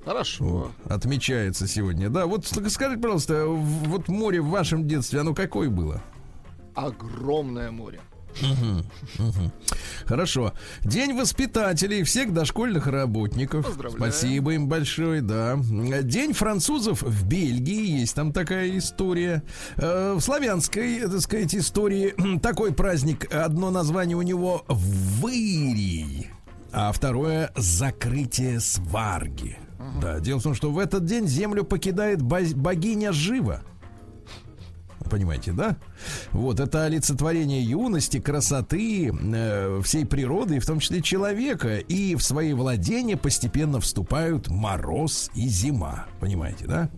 Хорошо. 0.04 0.70
Отмечается 0.86 1.68
сегодня. 1.68 2.08
Да, 2.08 2.26
вот 2.26 2.46
скажите, 2.46 3.00
пожалуйста, 3.00 3.44
вот 3.46 4.08
море 4.08 4.40
в 4.40 4.48
вашем 4.48 4.88
детстве, 4.88 5.20
оно 5.20 5.34
какое 5.34 5.68
было? 5.68 6.02
Огромное 6.74 7.70
море. 7.70 8.00
Хорошо. 10.06 10.52
День 10.82 11.16
воспитателей 11.16 12.02
всех 12.04 12.32
дошкольных 12.32 12.86
работников. 12.86 13.66
Спасибо 13.96 14.52
им 14.54 14.68
большое, 14.68 15.20
да. 15.22 15.58
День 16.02 16.32
французов 16.32 17.02
в 17.02 17.26
Бельгии. 17.26 18.00
Есть 18.00 18.14
там 18.14 18.32
такая 18.32 18.76
история. 18.78 19.42
Э, 19.76 20.14
В 20.16 20.20
славянской, 20.20 21.00
так 21.00 21.20
сказать, 21.20 21.54
истории 21.54 22.14
такой 22.42 22.72
праздник. 22.72 23.32
Одно 23.32 23.70
название 23.70 24.16
у 24.16 24.22
него 24.22 24.64
Вырий. 24.68 26.28
А 26.72 26.92
второе 26.92 27.50
закрытие 27.56 28.60
сварги. 28.60 29.58
Да, 30.00 30.20
дело 30.20 30.38
в 30.38 30.42
том, 30.42 30.54
что 30.54 30.70
в 30.70 30.78
этот 30.78 31.04
день 31.04 31.26
землю 31.26 31.64
покидает 31.64 32.22
бо- 32.22 32.54
богиня 32.54 33.12
Жива. 33.12 33.62
Понимаете, 35.10 35.50
да? 35.52 35.76
Вот 36.30 36.60
это 36.60 36.84
олицетворение 36.84 37.62
юности, 37.62 38.20
красоты, 38.20 39.12
э, 39.12 39.80
всей 39.82 40.06
природы, 40.06 40.56
и 40.56 40.58
в 40.60 40.66
том 40.66 40.78
числе 40.78 41.02
человека. 41.02 41.78
И 41.78 42.14
в 42.14 42.22
свои 42.22 42.52
владения 42.52 43.16
постепенно 43.16 43.80
вступают 43.80 44.48
мороз 44.48 45.30
и 45.34 45.48
зима. 45.48 46.06
Понимаете, 46.20 46.66
да? 46.66 46.90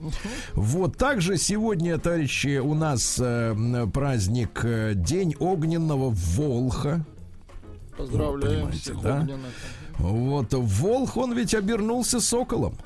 Вот 0.52 0.98
также 0.98 1.38
сегодня, 1.38 1.98
товарищи, 1.98 2.58
у 2.58 2.74
нас 2.74 3.16
э, 3.18 3.86
праздник 3.92 4.60
э, 4.62 4.92
День 4.94 5.34
огненного 5.38 6.10
Волха. 6.10 7.04
Поздравляем 7.96 8.56
понимаете, 8.56 8.78
всех 8.78 9.00
да? 9.00 9.20
огненных. 9.20 9.52
Вот 9.98 10.52
Волх, 10.52 11.16
он 11.16 11.32
ведь 11.32 11.54
обернулся 11.54 12.20
соколом. 12.20 12.76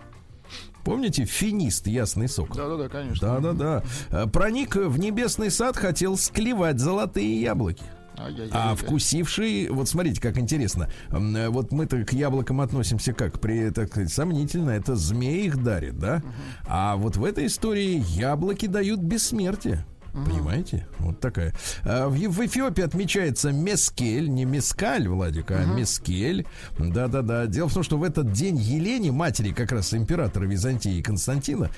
Помните, 0.87 1.25
финист, 1.25 1.89
ясный 1.89 2.29
сокол? 2.29 2.57
Да-да-да, 2.57 2.89
конечно. 2.89 3.27
Да-да-да. 3.41 3.83
Э, 4.11 4.27
Проник 4.29 4.77
в 4.77 5.01
небесный 5.01 5.51
сад, 5.51 5.77
хотел 5.77 6.17
склевать 6.17 6.79
золотые 6.79 7.41
яблоки. 7.41 7.83
А 8.53 8.75
вкусивший, 8.77 9.69
вот 9.69 9.89
смотрите, 9.89 10.21
как 10.21 10.39
интересно. 10.39 10.89
Э, 11.11 11.49
Вот 11.49 11.73
мы-то 11.73 12.05
к 12.05 12.13
яблокам 12.13 12.61
относимся 12.61 13.13
как 13.13 13.41
при, 13.41 13.71
так 13.71 13.89
сказать, 13.89 14.13
сомнительно. 14.13 14.71
Это 14.71 14.95
змеи 14.95 15.47
их 15.47 15.61
дарит, 15.61 15.99
да? 15.99 16.23
А 16.69 16.95
вот 16.95 17.17
в 17.17 17.25
этой 17.25 17.47
истории 17.47 18.05
яблоки 18.17 18.67
дают 18.67 19.01
бессмертие. 19.01 19.85
Понимаете? 20.25 20.87
Вот 20.99 21.21
такая. 21.21 21.53
А, 21.85 22.09
В, 22.09 22.15
в 22.17 22.41
Эфиопии 22.47 22.83
отмечается 22.83 23.53
мескель, 23.53 24.29
не 24.31 24.45
мескаль, 24.45 25.07
Владик, 25.09 25.51
а 25.51 25.65
мескель. 25.65 26.47
Да-да-да. 26.79 27.47
Дело 27.47 27.69
в 27.69 27.75
том, 27.75 27.83
что 27.83 27.99
в 27.99 28.03
этот 28.03 28.33
день 28.33 28.57
Елене, 28.57 29.13
матери 29.13 29.51
как 29.53 29.73
раз 29.73 29.93
императора 29.93 30.45
Византии 30.47 31.03
Константина, 31.03 31.71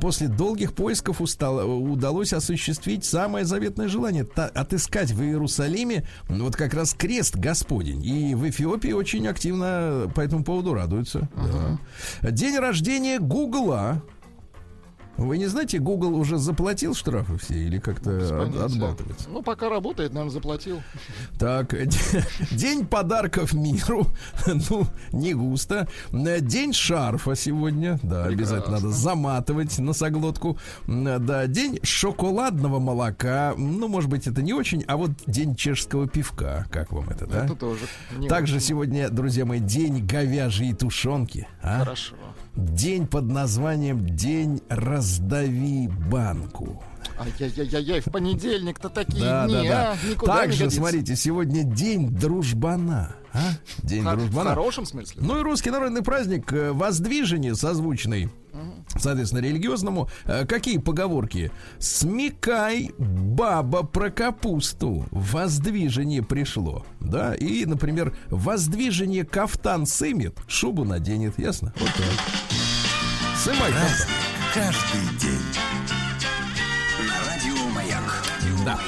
после 0.00 0.28
долгих 0.28 0.72
поисков 0.72 1.20
устало- 1.20 1.64
удалось 1.64 2.32
осуществить 2.32 3.04
самое 3.04 3.44
заветное 3.44 3.88
желание 3.88 4.24
та- 4.24 4.46
отыскать 4.46 5.10
в 5.12 5.22
Иерусалиме 5.22 6.06
вот 6.28 6.56
как 6.56 6.72
раз 6.74 6.94
крест 6.94 7.36
Господень. 7.36 8.04
И 8.04 8.34
в 8.34 8.48
Эфиопии 8.48 8.92
очень 8.92 9.26
активно 9.28 10.10
по 10.14 10.20
этому 10.20 10.44
поводу 10.44 10.72
радуются. 10.74 11.28
Да. 12.22 12.30
День 12.30 12.58
рождения 12.58 13.18
Гугла. 13.18 14.02
Вы 15.16 15.38
не 15.38 15.46
знаете, 15.46 15.78
Google 15.78 16.14
уже 16.14 16.38
заплатил 16.38 16.94
штрафы 16.94 17.38
все 17.38 17.54
или 17.54 17.78
как-то 17.78 18.10
Без 18.18 18.30
от- 18.30 18.56
отбалтывается? 18.72 19.28
Ну, 19.30 19.42
пока 19.42 19.68
работает, 19.68 20.12
наверное, 20.12 20.32
заплатил. 20.32 20.82
Так, 21.38 21.74
день 22.52 22.86
подарков 22.86 23.52
миру. 23.52 24.06
Ну, 24.70 24.86
не 25.12 25.34
густо. 25.34 25.88
День 26.12 26.72
шарфа 26.72 27.34
сегодня. 27.34 27.98
Да, 28.02 28.24
обязательно 28.24 28.76
надо 28.76 28.90
заматывать 28.90 29.78
носоглотку. 29.78 30.58
Да, 30.86 31.46
день 31.46 31.78
шоколадного 31.82 32.78
молока. 32.78 33.54
Ну, 33.56 33.88
может 33.88 34.10
быть, 34.10 34.26
это 34.26 34.42
не 34.42 34.52
очень, 34.52 34.84
а 34.86 34.96
вот 34.96 35.10
день 35.26 35.54
чешского 35.56 36.06
пивка. 36.08 36.66
Как 36.70 36.92
вам 36.92 37.08
это, 37.10 37.26
да? 37.26 37.44
Это 37.44 37.54
тоже. 37.54 37.80
Также 38.28 38.56
очень 38.56 38.66
сегодня, 38.66 39.08
друзья 39.10 39.44
мои, 39.44 39.60
день 39.60 40.06
говяжьей 40.06 40.74
тушенки. 40.74 41.46
а? 41.62 41.80
Хорошо. 41.80 42.14
День 42.56 43.06
под 43.06 43.26
названием 43.26 44.06
День 44.06 44.60
раздави 44.68 45.88
банку. 46.10 46.82
Ай-яй-яй-яй, 47.18 48.00
в 48.00 48.06
понедельник-то 48.06 48.88
такие 48.90 49.24
Да, 49.24 49.46
дни, 49.46 49.54
да, 49.54 49.92
а? 49.92 49.96
да. 50.02 50.08
Никуда 50.10 50.32
не 50.32 50.38
Также, 50.40 50.58
годится. 50.64 50.78
смотрите, 50.80 51.16
сегодня 51.16 51.62
день 51.64 52.10
дружбана. 52.10 53.14
А? 53.32 53.40
День 53.82 54.02
В 54.04 54.10
дружбана. 54.16 54.50
хорошем 54.50 54.84
смысле? 54.84 55.22
Ну 55.24 55.38
и 55.38 55.42
русский 55.42 55.70
народный 55.70 56.02
праздник 56.02 56.52
э, 56.52 56.72
воздвижение 56.72 57.54
созвучный. 57.54 58.30
Соответственно, 58.98 59.40
религиозному. 59.42 60.08
Э, 60.24 60.46
Какие 60.46 60.78
поговорки? 60.78 61.50
Смекай, 61.78 62.90
баба 62.98 63.82
про 63.82 64.10
капусту. 64.10 65.06
Воздвижение 65.10 66.22
пришло. 66.22 66.84
Да, 67.00 67.34
и, 67.34 67.64
например, 67.66 68.16
воздвижение 68.28 69.24
кафтан 69.24 69.86
сымет, 69.86 70.38
шубу 70.46 70.84
наденет. 70.84 71.38
Ясно? 71.38 71.72
Вот 71.78 71.90
так. 71.94 72.56
Сымай 73.36 73.72
кафтан. 73.72 74.08
Каждый 74.54 75.18
день. 75.20 75.40
На 77.06 77.28
радио 77.28 77.68
Маяк. 77.74 78.24
Да. 78.64 78.78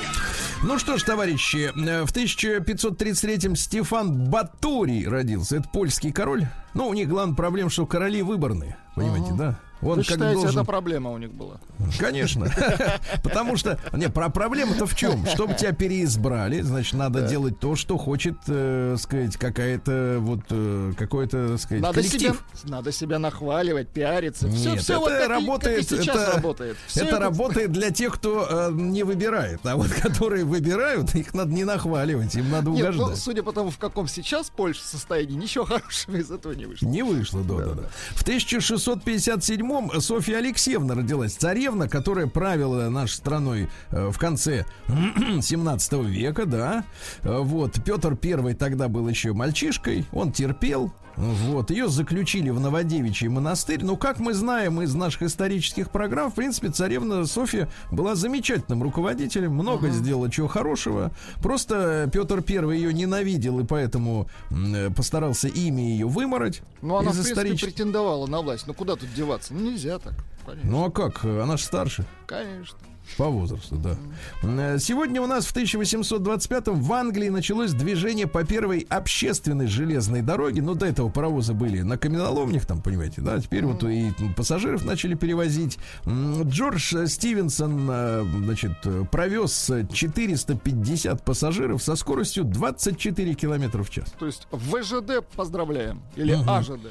Ну 0.62 0.78
что 0.78 0.98
ж, 0.98 1.02
товарищи, 1.04 1.72
э, 1.74 2.04
в 2.04 2.12
1533-м 2.12 3.54
Стефан 3.54 4.28
Баторий 4.28 5.06
родился. 5.06 5.56
Это 5.56 5.68
польский 5.68 6.10
король. 6.10 6.46
Ну, 6.74 6.88
у 6.88 6.94
них 6.94 7.08
главная 7.08 7.36
проблема, 7.36 7.70
что 7.70 7.86
короли 7.86 8.22
выборные. 8.22 8.76
Понимаете, 8.96 9.32
да? 9.34 9.60
Он 9.80 9.98
Вы 9.98 10.02
считаете, 10.02 10.34
должен... 10.34 10.60
это 10.60 10.64
проблема 10.64 11.10
у 11.10 11.18
них 11.18 11.32
была? 11.32 11.60
Конечно. 11.98 12.48
Потому 13.22 13.56
что, 13.56 13.78
не, 13.92 14.08
про 14.08 14.28
проблема-то 14.28 14.86
в 14.86 14.96
чем? 14.96 15.24
Чтобы 15.26 15.54
тебя 15.54 15.72
переизбрали, 15.72 16.60
значит, 16.62 16.94
надо 16.94 17.20
да. 17.20 17.28
делать 17.28 17.60
то, 17.60 17.76
что 17.76 17.96
хочет, 17.96 18.36
э, 18.48 18.96
сказать, 18.98 19.36
какая-то 19.36 20.16
вот, 20.20 20.40
э, 20.50 20.92
какой-то, 20.98 21.58
сказать, 21.58 21.82
надо 21.82 21.94
коллектив. 21.94 22.42
Себя, 22.54 22.70
надо 22.76 22.92
себя 22.92 23.18
нахваливать, 23.18 23.88
пиариться. 23.88 24.48
Нет, 24.48 24.58
все, 24.58 24.76
все 24.76 24.92
это 24.94 25.00
вот 25.00 25.10
как 25.10 25.28
работает, 25.28 25.92
и, 25.92 25.96
как 25.96 26.06
и 26.06 26.08
это, 26.10 26.32
работает. 26.34 26.76
Все 26.86 27.00
это, 27.00 27.08
это 27.08 27.20
работает 27.20 27.72
для 27.72 27.90
тех, 27.90 28.14
кто 28.14 28.46
э, 28.50 28.70
не 28.72 29.04
выбирает. 29.04 29.60
А 29.64 29.76
вот 29.76 29.88
которые 30.02 30.44
выбирают, 30.44 31.14
их 31.14 31.34
надо 31.34 31.52
не 31.52 31.64
нахваливать, 31.64 32.34
им 32.34 32.50
надо 32.50 32.70
Нет. 32.70 32.94
Ну, 32.96 33.14
судя 33.14 33.44
по 33.44 33.52
тому, 33.52 33.70
в 33.70 33.78
каком 33.78 34.08
сейчас 34.08 34.50
Польша 34.50 34.82
состоянии, 34.82 35.36
ничего 35.36 35.64
хорошего 35.66 36.16
из 36.16 36.30
этого 36.30 36.52
не 36.52 36.66
вышло. 36.66 36.86
Не 36.86 37.02
вышло, 37.02 37.42
да-да-да. 37.42 37.88
В 38.12 38.22
1657 38.22 39.67
Крымом 39.68 40.00
Софья 40.00 40.38
Алексеевна 40.38 40.94
родилась, 40.94 41.34
царевна, 41.34 41.90
которая 41.90 42.26
правила 42.26 42.88
нашей 42.88 43.16
страной 43.16 43.68
э, 43.90 44.08
в 44.08 44.18
конце 44.18 44.64
17 45.42 45.92
века, 46.04 46.46
да. 46.46 46.84
Э, 47.22 47.40
вот, 47.40 47.78
Петр 47.84 48.16
Первый 48.16 48.54
тогда 48.54 48.88
был 48.88 49.06
еще 49.08 49.34
мальчишкой, 49.34 50.06
он 50.10 50.32
терпел, 50.32 50.94
вот, 51.18 51.70
ее 51.70 51.88
заключили 51.88 52.50
в 52.50 52.60
Новодевичий 52.60 53.26
монастырь. 53.26 53.80
Ну, 53.82 53.96
как 53.96 54.20
мы 54.20 54.34
знаем 54.34 54.80
из 54.82 54.94
наших 54.94 55.22
исторических 55.22 55.90
программ, 55.90 56.30
в 56.30 56.34
принципе, 56.34 56.68
царевна 56.68 57.26
Софья 57.26 57.68
была 57.90 58.14
замечательным 58.14 58.84
руководителем, 58.84 59.52
много 59.52 59.90
сделала 59.90 60.30
чего 60.30 60.46
хорошего. 60.46 61.10
Просто 61.42 62.08
Петр 62.12 62.40
Первый 62.42 62.76
ее 62.78 62.94
ненавидел 62.94 63.58
и 63.58 63.64
поэтому 63.64 64.28
э, 64.50 64.90
постарался 64.90 65.48
имя 65.48 65.82
ее 65.82 66.06
вымороть 66.06 66.62
Ну, 66.82 66.94
она, 66.96 67.10
в 67.10 67.14
из 67.14 67.16
принципе, 67.16 67.32
исторических. 67.32 67.74
претендовала 67.74 68.26
на 68.28 68.40
власть. 68.40 68.68
Ну, 68.68 68.74
куда 68.74 68.94
тут 68.94 69.12
деваться? 69.12 69.54
Ну, 69.54 69.70
нельзя 69.70 69.98
так. 69.98 70.14
Конечно. 70.46 70.70
Ну 70.70 70.84
а 70.84 70.90
как? 70.90 71.24
Она 71.24 71.56
же 71.56 71.64
старше. 71.64 72.06
Конечно. 72.26 72.78
По 73.16 73.28
возрасту, 73.28 73.76
да. 73.76 73.96
Э, 74.42 74.78
Сегодня 74.78 75.20
у 75.20 75.26
нас 75.26 75.46
в 75.46 75.56
1825-м 75.56 76.80
в 76.80 76.92
Англии 76.92 77.28
началось 77.28 77.72
движение 77.72 78.26
по 78.26 78.44
первой 78.44 78.86
общественной 78.88 79.66
железной 79.66 80.22
дороге. 80.22 80.62
Ну, 80.62 80.74
до 80.74 80.86
этого 80.86 81.08
паровозы 81.08 81.54
были 81.54 81.80
на 81.82 81.98
каменоломнях, 81.98 82.66
там, 82.66 82.80
понимаете, 82.82 83.20
да. 83.20 83.40
Теперь 83.40 83.64
вот 83.64 83.82
и 83.84 84.12
пассажиров 84.36 84.84
начали 84.84 85.14
перевозить. 85.14 85.78
Джордж 86.06 87.06
Стивенсон, 87.06 87.88
э, 87.90 88.24
значит, 88.44 88.72
э, 88.84 89.04
провез 89.10 89.70
450 89.92 91.24
пассажиров 91.24 91.82
со 91.82 91.96
скоростью 91.96 92.44
24 92.44 93.34
километра 93.34 93.82
в 93.82 93.90
час. 93.90 94.12
То 94.18 94.26
есть 94.26 94.46
ВЖД 94.52 95.24
поздравляем. 95.36 96.02
Или 96.16 96.32
АЖД. 96.46 96.88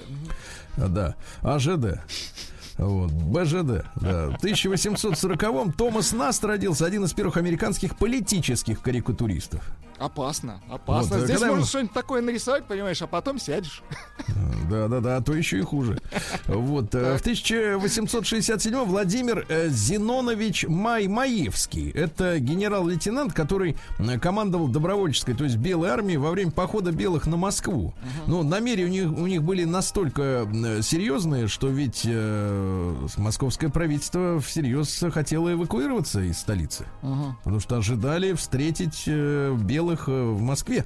А, 0.77 0.88
Да, 0.88 1.15
АЖД. 1.41 1.99
Вот, 2.77 3.11
БЖД. 3.11 3.85
Да. 3.95 4.29
В 4.29 4.43
1840-м 4.43 5.71
Томас 5.73 6.13
Наст 6.13 6.43
родился, 6.43 6.85
один 6.85 7.03
из 7.05 7.13
первых 7.13 7.37
американских 7.37 7.97
политических 7.97 8.81
карикатуристов. 8.81 9.61
Опасно, 9.99 10.62
опасно. 10.69 11.17
Вот, 11.17 11.25
Здесь 11.25 11.38
когда 11.38 11.47
можно 11.47 11.62
мы- 11.62 11.67
что-нибудь 11.67 11.93
такое 11.93 12.21
нарисовать, 12.21 12.65
понимаешь, 12.67 13.01
а 13.01 13.07
потом 13.07 13.39
сядешь. 13.39 13.81
Да, 14.69 14.88
да, 14.88 14.99
да, 14.99 15.17
а 15.17 15.21
то 15.21 15.33
еще 15.33 15.57
и 15.60 15.62
хуже. 15.62 15.97
Вот. 16.45 16.93
э, 16.93 17.17
В 17.17 17.21
1867 17.21 18.83
Владимир 18.86 19.45
э, 19.49 19.69
Зинонович 19.69 20.65
Май 20.67 21.07
Маевский. 21.07 21.89
Это 21.91 22.39
генерал-лейтенант, 22.39 23.33
который 23.33 23.77
э, 23.97 24.19
командовал 24.19 24.67
добровольческой, 24.67 25.33
то 25.33 25.45
есть 25.45 25.55
белой 25.57 25.89
армией 25.89 26.17
во 26.17 26.31
время 26.31 26.51
похода 26.51 26.91
белых 26.91 27.25
на 27.27 27.38
Москву. 27.38 27.93
Но 28.27 28.43
намерения 28.43 28.86
у 28.86 28.89
них, 28.89 29.19
у 29.19 29.27
них 29.27 29.43
были 29.43 29.63
настолько 29.63 30.21
э, 30.21 30.81
серьезные, 30.81 31.47
что 31.47 31.69
ведь 31.69 32.01
э, 32.05 33.07
московское 33.17 33.69
правительство 33.69 34.39
всерьез 34.41 35.03
хотело 35.13 35.53
эвакуироваться 35.53 36.21
из 36.21 36.38
столицы. 36.39 36.86
Потому 37.43 37.60
что 37.62 37.77
ожидали 37.77 38.33
встретить 38.33 39.03
э, 39.07 39.55
белых 39.60 39.87
э, 39.95 40.12
в 40.12 40.41
Москве. 40.41 40.86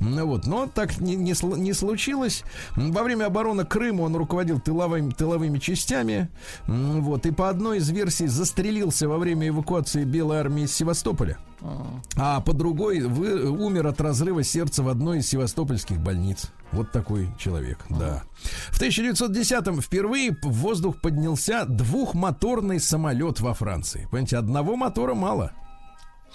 Ну 0.00 0.26
Вот. 0.26 0.46
Но 0.46 0.66
так 0.66 1.00
не, 1.00 1.14
не, 1.16 1.34
не 1.58 1.72
случилось. 1.72 2.44
Во 2.76 3.02
время 3.02 3.26
обороны 3.26 3.64
Крыма 3.64 4.02
он 4.02 4.16
руководил 4.16 4.60
тыловыми, 4.60 5.10
тыловыми 5.10 5.58
частями. 5.58 6.28
Вот. 6.66 7.26
И 7.26 7.30
по 7.30 7.48
одной 7.48 7.78
из 7.78 7.90
версий 7.90 8.26
застрелился 8.26 9.08
во 9.08 9.18
время 9.18 9.48
эвакуации 9.48 10.04
Белой 10.04 10.38
армии 10.38 10.64
из 10.64 10.74
Севастополя. 10.74 11.38
А 12.16 12.40
по 12.40 12.52
другой 12.52 13.00
вы, 13.00 13.48
умер 13.50 13.86
от 13.86 14.00
разрыва 14.00 14.42
сердца 14.42 14.82
в 14.82 14.88
одной 14.88 15.18
из 15.18 15.28
севастопольских 15.28 16.00
больниц. 16.00 16.50
Вот 16.72 16.90
такой 16.90 17.28
человек, 17.38 17.78
да. 17.88 18.24
В 18.70 18.80
1910-м 18.80 19.80
впервые 19.80 20.36
в 20.42 20.50
воздух 20.50 21.00
поднялся 21.00 21.64
двухмоторный 21.66 22.80
самолет 22.80 23.40
во 23.40 23.54
Франции. 23.54 24.08
Понимаете, 24.10 24.38
одного 24.38 24.76
мотора 24.76 25.14
мало. 25.14 25.52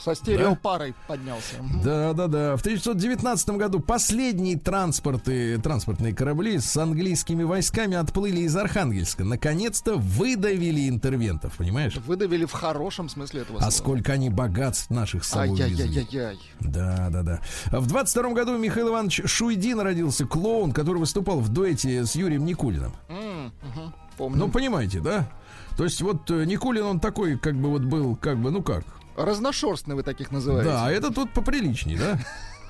Со 0.03 0.13
стереопарой 0.15 0.93
поднялся. 1.07 1.61
Мгм. 1.61 1.81
Да, 1.81 2.13
да, 2.13 2.27
да. 2.27 2.55
В 2.57 2.61
1919 2.61 3.49
году 3.57 3.79
последние 3.79 4.57
транспорты, 4.57 5.57
транспортные 5.59 6.13
корабли 6.13 6.59
с 6.59 6.77
английскими 6.77 7.43
войсками 7.43 7.97
отплыли 7.97 8.41
из 8.41 8.55
Архангельска. 8.55 9.23
Наконец-то 9.23 9.95
выдавили 9.95 10.87
интервентов, 10.87 11.57
понимаешь? 11.57 11.95
Выдавили 12.05 12.45
в 12.45 12.51
хорошем 12.51 13.09
смысле 13.09 13.41
этого 13.41 13.57
слова. 13.57 13.67
А 13.67 13.71
сколько 13.71 14.13
они 14.13 14.29
богатств 14.29 14.89
наших 14.89 15.23
с 15.23 15.29
собой. 15.29 15.59
Ай-яй-яй-яй. 15.61 16.39
Да, 16.59 17.09
да, 17.09 17.23
да. 17.23 17.41
А 17.71 17.79
В 17.79 17.87
22 17.87 18.33
году 18.33 18.57
Михаил 18.57 18.89
Иванович 18.89 19.21
Шуйдин 19.25 19.79
родился, 19.79 20.25
клоун, 20.25 20.71
который 20.71 20.99
выступал 20.99 21.39
в 21.39 21.49
дуэте 21.49 22.05
с 22.05 22.15
Юрием 22.15 22.45
Никулиным. 22.45 22.93
М, 23.09 23.45
мгм. 23.63 23.93
Помню. 24.17 24.39
Ну, 24.39 24.49
понимаете, 24.49 24.99
да? 24.99 25.29
То 25.77 25.83
есть 25.83 26.01
вот 26.01 26.29
э, 26.31 26.45
Никулин, 26.45 26.83
он 26.85 26.99
такой, 26.99 27.37
как 27.37 27.55
бы 27.55 27.69
вот 27.69 27.83
был, 27.83 28.15
как 28.15 28.39
бы, 28.39 28.49
ну 28.49 28.63
как? 28.63 28.83
Разношерстный 29.17 29.95
вы 29.95 30.03
таких 30.03 30.31
называете. 30.31 30.69
Да, 30.69 30.85
а 30.85 30.91
это 30.91 31.11
тут 31.11 31.33
поприличней, 31.33 31.97
да? 31.97 32.19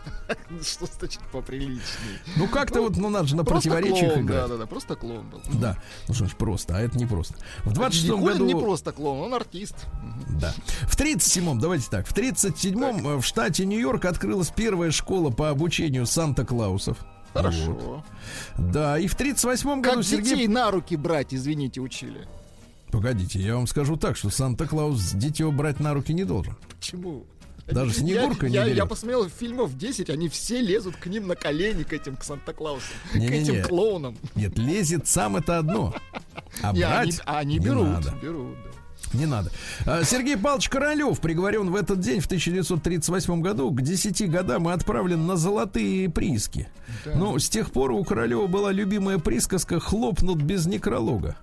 Что 0.63 0.85
значит 0.85 1.21
поприличней? 1.31 2.19
Ну 2.37 2.47
как-то 2.47 2.81
вот, 2.81 2.95
ну 2.95 3.09
надо 3.09 3.27
же 3.27 3.35
на 3.35 3.43
противоречиях 3.43 4.17
играть. 4.17 4.43
да, 4.43 4.47
да, 4.47 4.57
да, 4.57 4.65
просто 4.65 4.95
клоун 4.95 5.29
был. 5.29 5.41
Да, 5.53 5.77
ну 6.07 6.13
что 6.13 6.27
ж, 6.27 6.35
просто, 6.35 6.77
а 6.77 6.79
это 6.79 6.97
не 6.97 7.05
просто. 7.05 7.35
В 7.65 7.73
26 7.73 8.09
Никулин 8.09 8.33
году... 8.33 8.45
не 8.45 8.55
просто 8.55 8.91
клоун, 8.91 9.19
он 9.19 9.33
артист. 9.33 9.75
Да. 10.39 10.53
В 10.83 10.97
37-м, 10.97 11.59
давайте 11.59 11.89
так, 11.89 12.07
в 12.07 12.15
37-м 12.15 13.07
э, 13.07 13.15
в 13.17 13.23
штате 13.23 13.65
Нью-Йорк 13.65 14.05
открылась 14.05 14.49
первая 14.49 14.91
школа 14.91 15.29
по 15.29 15.49
обучению 15.49 16.05
Санта-Клаусов. 16.05 16.97
Хорошо. 17.33 17.73
Вот. 17.73 18.05
Да, 18.57 18.97
и 18.97 19.07
в 19.07 19.15
38-м 19.15 19.81
году 19.81 19.97
Как 19.97 20.05
Сергей... 20.05 20.31
детей 20.31 20.47
на 20.47 20.71
руки 20.71 20.95
брать, 20.95 21.33
извините, 21.33 21.81
учили. 21.81 22.27
Погодите, 22.91 23.39
я 23.39 23.55
вам 23.55 23.67
скажу 23.67 23.97
так, 23.97 24.15
что 24.17 24.29
Санта-Клаус 24.29 25.13
дитё 25.13 25.51
брать 25.51 25.79
на 25.79 25.93
руки 25.93 26.13
не 26.13 26.23
должен. 26.23 26.55
Почему? 26.69 27.25
Даже 27.67 27.93
Снегурка 27.93 28.45
я, 28.45 28.49
не 28.49 28.55
я, 28.55 28.65
я 28.65 28.73
берет. 28.75 28.89
посмотрел 28.89 29.27
фильмов 29.27 29.77
10, 29.77 30.09
они 30.09 30.29
все 30.29 30.61
лезут 30.61 30.95
к 30.95 31.07
ним 31.07 31.27
на 31.27 31.35
колени, 31.35 31.83
к 31.83 31.91
этим, 31.91 32.15
к 32.15 32.23
Санта-Клаусу, 32.23 32.85
к 33.11 33.15
Не-не-не. 33.15 33.41
этим 33.59 33.63
клоунам. 33.63 34.15
Нет, 34.35 34.57
лезет 34.57 35.05
сам 35.07 35.35
это 35.35 35.57
одно. 35.59 35.93
А 36.63 36.71
Не, 36.71 36.81
они, 36.83 37.11
брать 37.11 37.21
а 37.25 37.37
они 37.39 37.57
не 37.57 37.59
берут, 37.59 37.87
надо. 37.87 38.13
берут, 38.21 38.55
да. 38.63 39.17
Не 39.17 39.25
надо. 39.25 39.51
А, 39.85 40.03
Сергей 40.03 40.37
Павлович 40.37 40.69
Королев 40.69 41.19
приговорен 41.19 41.69
в 41.69 41.75
этот 41.75 41.99
день, 41.99 42.19
в 42.19 42.25
1938 42.25 43.41
году, 43.41 43.69
к 43.71 43.81
10 43.81 44.29
годам 44.31 44.67
и 44.69 44.71
отправлен 44.71 45.27
на 45.27 45.35
золотые 45.35 46.09
прииски. 46.09 46.67
Ну, 47.05 47.37
с 47.37 47.47
тех 47.49 47.71
пор 47.71 47.91
у 47.91 48.03
Королева 48.03 48.47
была 48.47 48.71
любимая 48.71 49.19
присказка 49.19 49.79
«хлопнут 49.79 50.41
без 50.41 50.65
некролога». 50.65 51.35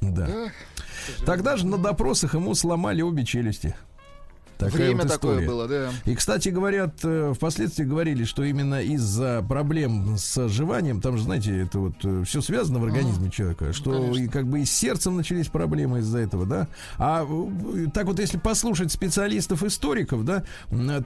Да. 0.00 0.28
Тогда 1.24 1.56
же 1.56 1.66
на 1.66 1.78
допросах 1.78 2.34
ему 2.34 2.54
сломали 2.54 3.02
обе 3.02 3.24
челюсти. 3.24 3.74
Такая 4.58 4.86
Время 4.86 5.02
вот 5.02 5.08
такое 5.08 5.46
было, 5.46 5.68
да. 5.68 5.90
И, 6.06 6.14
кстати, 6.14 6.48
говорят, 6.48 6.94
э, 7.02 7.34
впоследствии 7.36 7.84
говорили, 7.84 8.24
что 8.24 8.42
именно 8.42 8.80
из-за 8.80 9.44
проблем 9.46 10.16
с 10.16 10.48
жеванием, 10.48 11.02
там 11.02 11.18
же, 11.18 11.24
знаете, 11.24 11.60
это 11.60 11.78
вот 11.78 12.26
все 12.26 12.40
связано 12.40 12.78
в 12.78 12.84
организме 12.84 13.30
человека, 13.30 13.74
что 13.74 13.90
Ну, 13.92 14.00
конечно. 14.04 14.22
и 14.22 14.28
как 14.28 14.46
бы 14.46 14.60
и 14.60 14.64
с 14.64 14.72
сердцем 14.72 15.14
начались 15.14 15.48
проблемы 15.48 15.98
из-за 15.98 16.20
этого, 16.20 16.46
да. 16.46 16.68
А 16.96 17.26
э, 17.28 17.86
так 17.92 18.06
вот, 18.06 18.18
если 18.18 18.38
послушать 18.38 18.90
специалистов-историков, 18.92 20.24
да, 20.24 20.42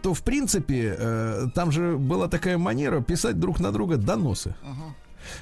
то, 0.01 0.15
в 0.15 0.23
принципе, 0.23 0.95
э, 0.97 1.47
там 1.53 1.73
же 1.73 1.97
была 1.97 2.29
такая 2.29 2.57
манера 2.57 3.01
писать 3.01 3.41
друг 3.41 3.59
на 3.59 3.73
друга 3.73 3.97
доносы. 3.97 4.55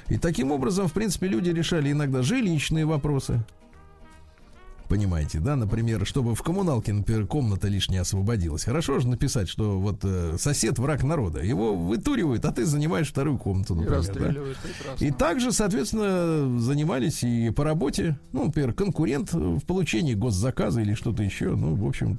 И 0.09 0.17
таким 0.17 0.51
образом, 0.51 0.87
в 0.87 0.93
принципе, 0.93 1.27
люди 1.27 1.49
решали 1.49 1.91
иногда 1.91 2.21
жилищные 2.21 2.85
вопросы. 2.85 3.43
Понимаете, 4.87 5.39
да, 5.39 5.55
например, 5.55 6.03
чтобы 6.07 6.33
в 6.33 6.41
коммуналке, 6.41 6.91
например, 6.93 7.27
комната 7.27 7.67
лишняя 7.67 8.01
освободилась. 8.01 8.63
Хорошо 8.63 8.97
же 8.97 9.07
написать, 9.07 9.47
что 9.47 9.79
вот 9.79 9.99
э, 10.01 10.37
сосед 10.39 10.79
враг 10.79 11.03
народа. 11.03 11.43
Его 11.43 11.75
вытуривают, 11.75 12.43
а 12.45 12.51
ты 12.51 12.65
занимаешь 12.65 13.07
вторую 13.09 13.37
комнату, 13.37 13.75
И 13.75 13.77
например. 13.77 14.01
да. 14.01 14.07
расстреливают 14.07 14.57
прекрасно. 14.57 15.05
И 15.05 15.11
также, 15.11 15.51
соответственно, 15.51 16.59
занимались 16.59 17.21
и 17.21 17.51
по 17.51 17.63
работе, 17.63 18.17
ну, 18.31 18.45
например, 18.45 18.73
конкурент 18.73 19.31
в 19.31 19.59
получении 19.63 20.15
госзаказа 20.15 20.81
или 20.81 20.95
что-то 20.95 21.21
еще. 21.21 21.49
Ну, 21.55 21.75
в 21.75 21.85
общем, 21.87 22.17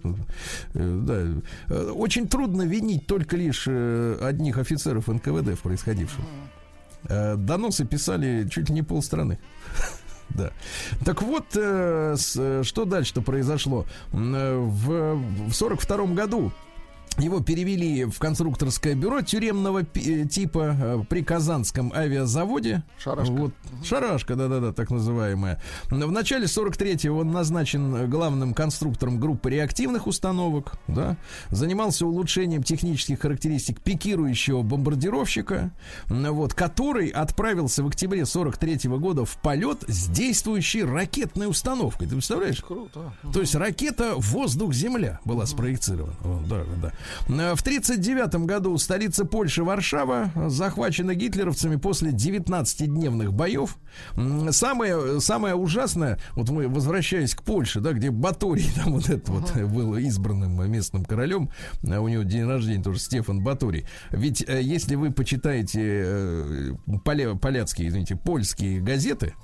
э, 0.74 1.00
да. 1.04 1.74
Э, 1.74 1.90
Очень 1.90 2.28
трудно 2.28 2.62
винить 2.62 3.04
только 3.08 3.36
лишь 3.36 3.64
э, 3.66 4.16
одних 4.22 4.58
офицеров 4.58 5.08
НКВД 5.08 5.58
в 5.58 5.62
происходившем. 5.62 6.22
Э, 6.22 6.59
Доносы 7.08 7.84
писали 7.84 8.48
чуть 8.50 8.68
ли 8.68 8.74
не 8.74 8.82
полстраны. 8.82 9.38
Да. 10.32 10.52
Так 11.04 11.22
вот, 11.22 11.56
э, 11.56 12.14
с- 12.16 12.36
э, 12.38 12.62
что 12.62 12.84
дальше-то 12.84 13.20
произошло? 13.20 13.84
Э, 14.12 14.56
В, 14.58 15.16
в 15.48 15.52
42 15.52 16.06
году 16.14 16.52
его 17.18 17.40
перевели 17.40 18.04
в 18.04 18.18
конструкторское 18.18 18.94
бюро 18.94 19.20
тюремного 19.20 19.82
э, 19.94 20.26
типа 20.26 20.76
э, 20.80 21.02
при 21.08 21.22
Казанском 21.22 21.92
авиазаводе. 21.92 22.82
Шарашка. 22.98 23.32
Вот, 23.32 23.52
шарашка, 23.84 24.36
да-да-да, 24.36 24.72
так 24.72 24.90
называемая. 24.90 25.60
В 25.90 26.10
начале 26.10 26.46
43-го 26.46 27.18
он 27.18 27.30
назначен 27.30 28.08
главным 28.08 28.54
конструктором 28.54 29.20
группы 29.20 29.50
реактивных 29.50 30.06
установок, 30.06 30.74
да, 30.88 31.16
занимался 31.50 32.06
улучшением 32.06 32.62
технических 32.62 33.20
характеристик 33.20 33.80
пикирующего 33.80 34.62
бомбардировщика, 34.62 35.70
вот, 36.08 36.54
который 36.54 37.08
отправился 37.08 37.82
в 37.82 37.88
октябре 37.88 38.22
43-го 38.22 38.98
года 38.98 39.24
в 39.24 39.36
полет 39.42 39.84
с 39.88 40.08
действующей 40.08 40.84
ракетной 40.84 41.48
установкой. 41.48 42.08
Ты 42.08 42.14
представляешь? 42.14 42.62
Круто. 42.62 43.12
То 43.32 43.40
есть 43.40 43.54
ракета 43.54 44.14
воздух-земля 44.16 45.20
была 45.24 45.46
спроецирована. 45.46 46.14
О, 46.22 46.42
да, 46.48 46.62
да. 46.80 46.92
Э, 47.28 47.54
В 47.54 47.60
1939 47.60 48.46
году 48.46 48.76
столица 48.78 49.24
Польши 49.24 49.62
Варшава 49.64 50.30
захвачена 50.48 51.14
гитлеровцами 51.14 51.76
после 51.76 52.10
19-дневных 52.10 53.32
боев. 53.32 53.76
Самое, 54.50 55.20
самое 55.20 55.54
ужасное, 55.54 56.18
вот 56.34 56.48
мы 56.50 56.68
возвращаясь 56.68 57.34
к 57.34 57.42
Польше, 57.42 57.80
да, 57.80 57.92
где 57.92 58.10
Баторий 58.10 58.70
там 58.76 58.92
вот 58.94 59.08
этот 59.08 59.28
вот 59.28 59.52
был 59.56 59.96
избранным 59.96 60.70
местным 60.70 61.04
королем, 61.04 61.50
э, 61.82 61.96
у 61.98 62.08
него 62.08 62.22
день 62.22 62.46
рождения 62.46 62.82
тоже 62.82 62.98
Стефан 63.00 63.42
Баторий. 63.42 63.86
Ведь 64.10 64.44
э, 64.46 64.60
если 64.62 64.94
вы 64.94 65.10
почитаете 65.10 65.80
э, 65.82 66.72
поля- 67.04 67.36
поляцкие, 67.38 67.88
извините, 67.88 68.16
польские 68.16 68.80
газеты, 68.80 69.34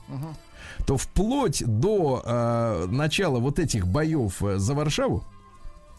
то 0.87 0.97
вплоть 0.97 1.63
до 1.65 2.23
э, 2.25 2.87
начала 2.91 3.39
вот 3.39 3.59
этих 3.59 3.87
боев 3.87 4.43
э, 4.43 4.59
за 4.59 4.75
Варшаву, 4.75 5.25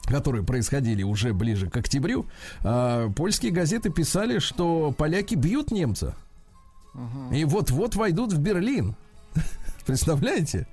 которые 0.08 0.44
происходили 0.44 1.04
уже 1.04 1.34
ближе 1.34 1.70
к 1.70 1.78
октябрю, 1.78 2.26
э, 2.64 3.10
польские 3.16 3.52
газеты 3.52 3.90
писали, 3.90 4.40
что 4.40 4.94
поляки 4.98 5.36
бьют 5.36 5.72
немца. 5.72 6.16
И 7.32 7.46
вот-вот 7.46 7.96
войдут 7.96 8.34
в 8.34 8.40
Берлин. 8.40 8.96
Представляете? 9.86 10.68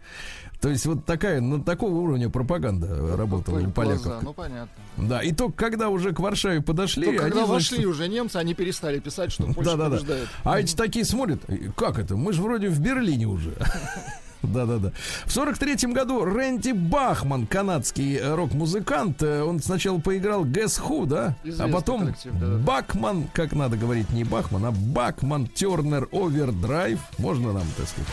То 0.65 0.71
есть 0.71 0.87
вот 0.87 1.05
такая, 1.05 1.43
на 1.43 1.63
такого 1.63 1.97
уровня 1.97 2.31
пропаганда 2.31 3.19
работала 3.19 3.59
у 3.59 3.65
Глаза, 3.65 3.73
поляков. 3.73 4.23
Ну, 4.23 4.33
понятно. 4.33 4.83
Да, 4.97 5.23
и 5.23 5.33
только 5.33 5.55
когда 5.55 5.91
уже 5.91 6.15
к 6.15 6.21
Варшаве 6.21 6.63
подошли, 6.63 7.05
Только 7.05 7.25
когда 7.25 7.41
они, 7.41 7.47
значит, 7.47 7.73
вошли 7.73 7.87
уже 7.87 8.09
немцы, 8.09 8.39
они 8.39 8.55
перестали 8.55 8.99
писать, 8.99 9.31
что 9.31 9.45
Польша 9.53 9.73
да, 9.73 9.77
да, 9.77 9.85
да. 9.91 9.97
побеждает. 9.97 10.29
А 10.43 10.59
эти 10.59 10.75
такие 10.75 11.05
смотрят, 11.05 11.45
«И 11.51 11.71
как 11.77 11.99
это? 11.99 12.17
Мы 12.17 12.33
же 12.33 12.41
вроде 12.41 12.71
в 12.71 12.81
Берлине 12.81 13.27
уже. 13.27 13.53
Да-да-да. 14.47 14.93
В 15.27 15.33
сорок 15.33 15.59
третьем 15.59 15.93
году 15.93 16.25
Рэнди 16.25 16.73
Бахман, 16.73 17.47
канадский 17.47 18.17
э, 18.17 18.35
рок-музыкант, 18.35 19.23
э, 19.23 19.43
он 19.43 19.61
сначала 19.61 19.99
поиграл 19.99 20.45
Guess 20.45 20.81
Who, 20.83 21.07
да? 21.07 21.37
а 21.43 21.49
Известный 21.49 21.73
потом 21.73 22.01
коллектив, 22.01 22.33
да-да-да. 22.35 22.65
Бакман, 22.65 23.25
как 23.33 23.53
надо 23.53 23.77
говорить, 23.77 24.11
не 24.11 24.25
Бахман, 24.25 24.67
а 24.67 24.71
Бакман 24.71 25.47
Тернер 25.47 26.09
Овердрайв. 26.13 27.01
Можно 27.19 27.53
нам, 27.53 27.67
так 27.77 27.89
сказать? 27.89 28.09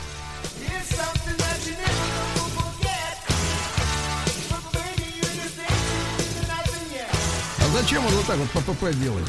А 7.57 7.77
зачем 7.77 8.05
он 8.05 8.11
вот 8.11 8.25
так 8.25 8.37
вот 8.37 8.49
по 8.51 8.73
ПП 8.73 8.95
делает? 8.99 9.27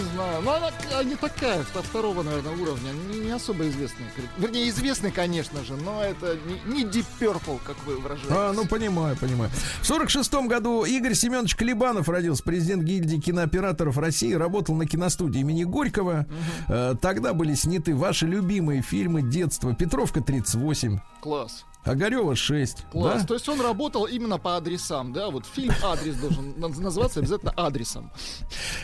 Не 0.00 0.14
знаю. 0.14 0.42
Ну, 0.42 0.50
она 0.50 0.70
не 1.04 1.14
такая, 1.16 1.60
вто- 1.62 1.82
второго, 1.82 2.22
наверное, 2.22 2.52
уровня. 2.56 2.90
Не, 3.10 3.20
не 3.20 3.30
особо 3.30 3.68
известный. 3.68 4.06
коллектив. 4.14 4.38
Вернее, 4.38 4.68
известный, 4.70 5.10
конечно 5.10 5.62
же, 5.64 5.74
но 5.76 6.02
это 6.02 6.36
не, 6.66 6.74
не 6.74 6.84
Deep 6.84 7.04
Purple, 7.20 7.60
как 7.66 7.76
вы 7.84 7.96
выражаетесь. 7.98 8.30
А, 8.34 8.52
ну 8.54 8.66
понимаю, 8.66 9.16
понимаю. 9.16 9.50
В 9.82 9.86
сорок 9.86 10.08
шестом 10.10 10.48
году 10.48 10.84
Игорь 10.84 11.14
Семенович 11.14 11.56
Клебанов 11.56 12.08
родился, 12.08 12.42
президент 12.42 12.82
гильдии 12.84 13.16
кинооператоров 13.18 13.98
России, 13.98 14.32
работал 14.32 14.74
на 14.74 14.86
киностудии 14.86 15.40
имени 15.40 15.64
Горького. 15.64 16.26
Э, 16.68 16.94
Тогда 17.00 17.32
были 17.34 17.54
сняты 17.54 17.94
ваши 17.94 18.26
любимые 18.26 18.82
фильмы 18.82 19.22
детства. 19.22 19.74
Петровка 19.74 20.20
38, 20.20 20.98
Класс. 21.20 21.64
Огарева 21.84 22.36
6. 22.36 22.84
Класс. 22.92 23.22
да? 23.22 23.26
То 23.26 23.34
есть 23.34 23.48
он 23.48 23.60
работал 23.60 24.04
именно 24.04 24.38
по 24.38 24.56
адресам, 24.56 25.12
да? 25.12 25.30
Вот 25.30 25.46
фильм 25.46 25.72
«Адрес» 25.82 26.14
должен 26.16 26.52
наз- 26.52 26.80
называться 26.80 27.20
обязательно 27.20 27.52
адресом. 27.56 28.12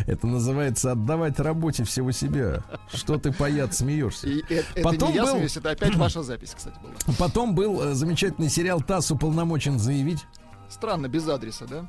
Это 0.06 0.26
называется 0.26 0.92
отдавать 0.92 1.38
работе 1.38 1.84
всего 1.84 2.10
себя. 2.12 2.62
Что 2.92 3.18
ты, 3.18 3.32
паяц, 3.32 3.76
смеешься? 3.78 4.28
И 4.28 4.42
это 4.48 4.82
Потом 4.82 5.10
не 5.10 5.16
я 5.16 5.24
был- 5.24 5.32
смеюсь, 5.34 5.56
это 5.56 5.70
опять 5.70 5.94
ваша 5.96 6.22
запись, 6.22 6.54
кстати, 6.56 6.76
была. 6.80 6.92
Потом 7.18 7.54
был 7.54 7.82
э, 7.82 7.94
замечательный 7.94 8.48
сериал 8.48 8.80
«ТАСС 8.80 9.10
уполномочен 9.10 9.78
заявить». 9.78 10.24
Странно, 10.68 11.06
без 11.08 11.28
адреса, 11.28 11.66
да? 11.66 11.88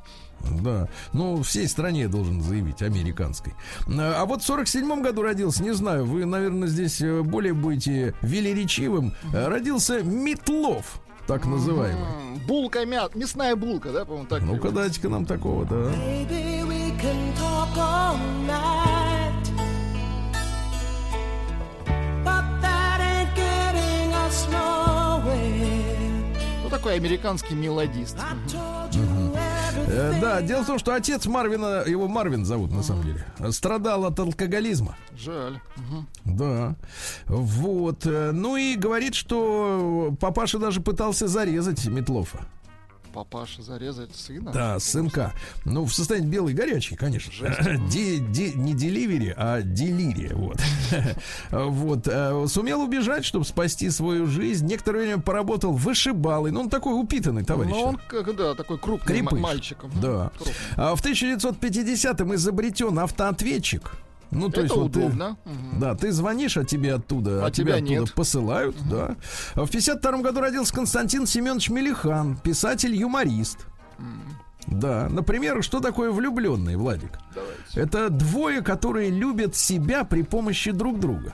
Да, 0.62 0.88
ну 1.14 1.42
всей 1.44 1.68
стране 1.68 2.08
должен 2.08 2.42
заявить, 2.42 2.82
американской. 2.82 3.54
А 3.88 4.26
вот 4.26 4.42
в 4.42 4.46
47 4.46 5.02
году 5.02 5.22
родился, 5.22 5.64
не 5.64 5.74
знаю, 5.74 6.06
вы, 6.06 6.26
наверное, 6.26 6.68
здесь 6.68 7.02
э, 7.02 7.22
более 7.22 7.54
будете 7.54 8.14
велеречивым. 8.22 9.14
Э, 9.34 9.48
Родился 9.48 10.02
Метлов, 10.04 11.02
так 11.28 11.46
называемый. 11.46 12.02
М, 12.04 12.40
Булка 12.48 12.86
мя... 12.86 13.10
Мясная 13.14 13.56
булка, 13.56 13.92
да, 13.92 14.06
по-моему, 14.06 14.28
так. 14.28 14.42
Ну-ка 14.42 14.70
дайте-ка 14.72 15.10
нам 15.10 15.26
такого, 15.26 15.66
да. 15.66 15.76
Baby, 15.76 16.64
we 16.66 16.92
can 17.02 17.34
talk 17.36 17.76
all 17.78 18.18
night. 18.48 19.52
But 22.24 22.46
that 22.62 23.00
ain't 23.02 23.36
getting 23.36 24.14
us 24.14 24.48
nowhere. 24.52 26.34
Ну, 26.64 26.70
такой 26.70 26.96
американский 26.96 27.56
мелодист. 27.56 28.18
I 28.18 28.36
Э. 29.88 30.18
Да, 30.20 30.42
дело 30.42 30.64
в 30.64 30.68
том, 30.68 30.80
что 30.80 30.94
отец 30.94 31.26
Марвина, 31.26 31.84
его 31.86 32.08
Марвин 32.08 32.46
зовут 32.46 32.72
на 32.72 32.84
самом 32.84 33.04
деле, 33.04 33.26
страдал 33.52 34.06
от 34.06 34.20
алкоголизма. 34.20 34.96
Жаль. 35.18 35.60
Да. 36.26 36.76
Вот. 37.28 38.06
э, 38.06 38.32
Ну 38.32 38.56
и 38.58 38.76
говорит, 38.76 39.16
что 39.16 40.16
папаша 40.20 40.60
даже 40.60 40.82
пытался 40.82 41.28
зарезать 41.28 41.86
Метлофа. 41.86 42.40
Папаша 43.18 43.64
зарезать 43.64 44.16
сына. 44.16 44.52
Да, 44.52 44.80
сынка. 44.80 45.34
Ну, 45.66 45.86
в 45.86 45.92
состоянии 45.92 46.28
белый 46.28 46.54
горячий, 46.54 46.96
конечно. 46.96 47.32
Ди- 47.90 48.20
ди- 48.20 48.54
не 48.54 48.76
деливери, 48.76 49.34
а 49.36 49.64
делирия. 49.64 50.36
Вот. 50.36 50.62
вот. 51.52 52.08
э, 52.08 52.46
Сумел 52.48 52.84
убежать, 52.84 53.26
чтобы 53.26 53.44
спасти 53.44 53.90
свою 53.90 54.28
жизнь. 54.28 54.68
Некоторое 54.68 55.00
время 55.00 55.18
поработал 55.20 55.74
вышибалой. 55.74 56.52
Ну, 56.52 56.60
он 56.60 56.70
такой 56.70 56.94
упитанный 56.94 57.44
товарищ. 57.44 57.72
Ну, 57.72 57.82
он, 57.82 58.00
как, 58.08 58.36
да, 58.36 58.54
такой 58.54 58.78
крупный 58.78 59.16
Крепыш. 59.16 59.40
мальчик. 59.40 59.80
Да. 60.00 60.30
Крупный. 60.36 60.54
А 60.76 60.96
в 60.96 61.04
1950-м 61.04 62.36
изобретен 62.36 63.00
автоответчик. 63.00 63.94
Ну, 64.32 64.50
то 64.50 64.60
Это 64.60 64.62
есть 64.62 64.76
вот 64.76 64.92
ты- 64.92 65.00
удобно. 65.00 65.38
Да, 65.80 65.96
ты 65.96 66.12
звонишь, 66.12 66.58
а 66.58 66.66
тебе 66.66 66.96
оттуда, 66.96 67.44
А 67.44 67.48
а 67.48 67.52
тебя 67.52 67.74
тебя 67.74 67.76
оттуда 67.76 67.90
нет. 68.02 68.14
посылают, 68.14 68.76
да. 68.90 69.16
А 69.56 69.66
в 69.66 69.70
52 69.72 70.22
году 70.22 70.42
родился 70.42 70.74
Константин 70.74 71.26
Семенович 71.26 71.70
Мелихан, 71.70 72.36
писатель-юморист. 72.38 73.66
Да, 74.68 75.08
например, 75.10 75.64
что 75.64 75.80
такое 75.80 76.12
влюбленный, 76.12 76.76
Владик? 76.76 77.12
Давайте. 77.34 77.80
Это 77.80 78.10
двое, 78.10 78.62
которые 78.62 79.10
любят 79.10 79.56
себя 79.56 80.04
при 80.04 80.24
помощи 80.24 80.72
друг 80.72 81.00
друга. 81.00 81.34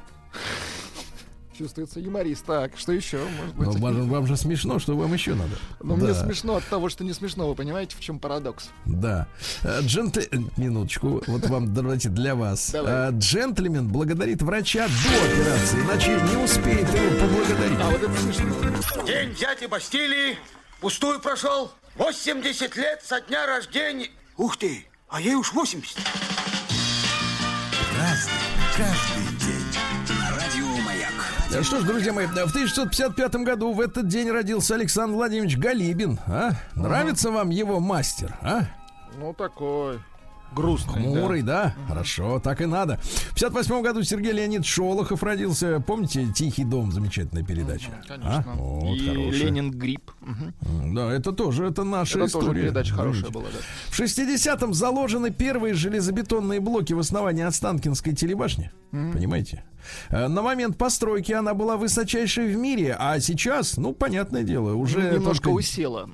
Чувствуется 1.57 1.99
юморист. 1.99 2.45
Так, 2.45 2.71
что 2.77 2.91
еще? 2.91 3.19
Может 3.37 3.55
Но 3.57 3.63
быть, 3.63 3.79
вам, 3.79 4.09
вам 4.09 4.27
же 4.27 4.35
смешно, 4.37 4.79
что 4.79 4.95
вам 4.95 5.13
еще 5.13 5.35
надо? 5.35 5.55
Но 5.81 5.95
мне 5.95 6.07
Да, 6.07 6.15
смешно 6.25 6.55
от 6.55 6.65
того, 6.65 6.89
что 6.89 7.03
не 7.03 7.13
смешно. 7.13 7.47
Вы 7.47 7.55
понимаете, 7.55 7.95
в 7.95 7.99
чем 7.99 8.19
парадокс? 8.19 8.69
Да. 8.85 9.27
Э, 9.63 9.81
Джентль... 9.81 10.23
э, 10.31 10.37
Минуточку, 10.57 11.21
вот 11.27 11.45
вам, 11.47 11.73
давайте, 11.73 12.09
для 12.09 12.35
вас. 12.35 12.71
Давай. 12.71 13.09
Э, 13.09 13.11
Джентльмен 13.13 13.87
благодарит 13.87 14.41
врача 14.41 14.87
до 14.87 15.25
операции, 15.25 15.79
иначе 15.81 16.21
не 16.31 16.43
успеет 16.43 16.87
его 16.93 17.19
поблагодарить. 17.27 17.79
А 17.81 17.89
вот 17.89 18.03
это 18.03 18.17
смешно. 18.19 19.05
День 19.05 19.35
дяди 19.35 19.65
Бастилии 19.67 20.37
пустую 20.81 21.19
прошел. 21.19 21.71
80 21.95 22.75
лет 22.75 23.01
со 23.05 23.21
дня 23.21 23.45
рождения. 23.45 24.09
Ух 24.37 24.57
ты, 24.57 24.87
а 25.09 25.21
ей 25.21 25.35
уж 25.35 25.53
80. 25.53 25.97
Разный, 27.97 28.32
Что 31.61 31.79
ж, 31.79 31.83
друзья 31.83 32.11
мои, 32.13 32.25
в 32.25 32.31
1955 32.31 33.35
году 33.43 33.71
в 33.73 33.79
этот 33.79 34.07
день 34.07 34.29
родился 34.29 34.75
Александр 34.75 35.15
Владимирович 35.15 35.57
Галибин. 35.57 36.19
А? 36.27 36.51
Нравится 36.75 37.31
вам 37.31 37.49
его 37.49 37.79
мастер? 37.79 38.35
А? 38.41 38.65
Ну, 39.19 39.33
такой. 39.33 39.99
Грустный. 40.55 41.01
Хмурый, 41.01 41.41
да? 41.41 41.73
Хорошо, 41.87 42.39
так 42.39 42.61
и 42.61 42.65
надо. 42.65 42.97
В 43.01 43.33
58 43.35 43.81
году 43.81 44.03
Сергей 44.03 44.33
Леонид 44.33 44.65
Шолохов 44.65 45.23
родился. 45.23 45.79
Помните 45.79 46.27
«Тихий 46.35 46.63
дом» 46.63 46.91
замечательная 46.91 47.43
передача? 47.43 47.89
да. 48.07 48.15
Конечно. 48.17 48.43
А? 48.47 48.55
Вот, 48.55 48.95
И 48.95 49.07
хорошая. 49.07 49.31
Ленин 49.45 49.71
Грипп. 49.71 50.11
Мгм. 50.21 50.93
Да, 50.95 51.11
это 51.11 51.31
тоже, 51.31 51.65
это 51.67 51.83
наша 51.83 52.19
Это 52.19 52.27
история. 52.27 52.45
тоже 52.47 52.61
передача 52.61 52.93
хорошая 52.93 53.23
Помните? 53.31 53.39
была, 53.39 53.61
да. 53.61 53.65
В 53.89 53.99
60-м 53.99 54.73
заложены 54.75 55.31
первые 55.31 55.73
железобетонные 55.73 56.59
блоки 56.59 56.93
в 56.93 56.99
основании 56.99 57.43
Останкинской 57.43 58.13
телебашни. 58.13 58.71
Понимаете? 58.91 59.63
Э, 60.09 60.27
На 60.27 60.41
момент 60.41 60.77
постройки 60.77 61.31
она 61.31 61.53
была 61.53 61.77
высочайшей 61.77 62.53
в 62.53 62.57
мире, 62.57 62.95
а 62.99 63.19
сейчас, 63.19 63.77
ну, 63.77 63.93
понятное 63.93 64.43
дело, 64.43 64.73
уже 64.73 65.01
Немножко 65.01 65.43
только 65.43 65.49
усела. 65.49 66.09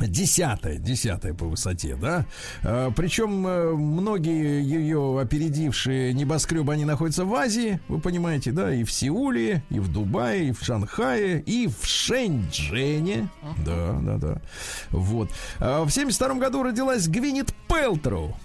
Десятая, 0.00 0.76
десятая 0.78 1.34
по 1.34 1.44
высоте, 1.44 1.94
да. 1.94 2.24
Э, 2.62 2.90
Причем 2.96 3.46
э, 3.46 3.72
многие 3.74 4.62
ее 4.62 5.20
опередившие 5.20 6.14
небоскребы, 6.14 6.72
они 6.72 6.84
находятся 6.86 7.24
в 7.24 7.34
Азии, 7.34 7.80
вы 7.88 8.00
понимаете, 8.00 8.52
да, 8.52 8.74
и 8.74 8.84
в 8.84 8.90
Сеуле, 8.90 9.62
и 9.68 9.78
в 9.78 9.92
Дубае, 9.92 10.48
и 10.48 10.52
в 10.52 10.62
Шанхае, 10.62 11.40
и 11.40 11.68
в 11.68 11.84
Шэньчжэне. 11.86 13.28
Да, 13.64 13.98
да, 14.00 14.16
да. 14.16 14.40
Вот. 14.90 15.30
А 15.58 15.84
В 15.84 15.90
72 15.90 16.34
году 16.34 16.62
родилась 16.62 17.06
Гвинет 17.06 17.52
Пелтроу. 17.68 18.36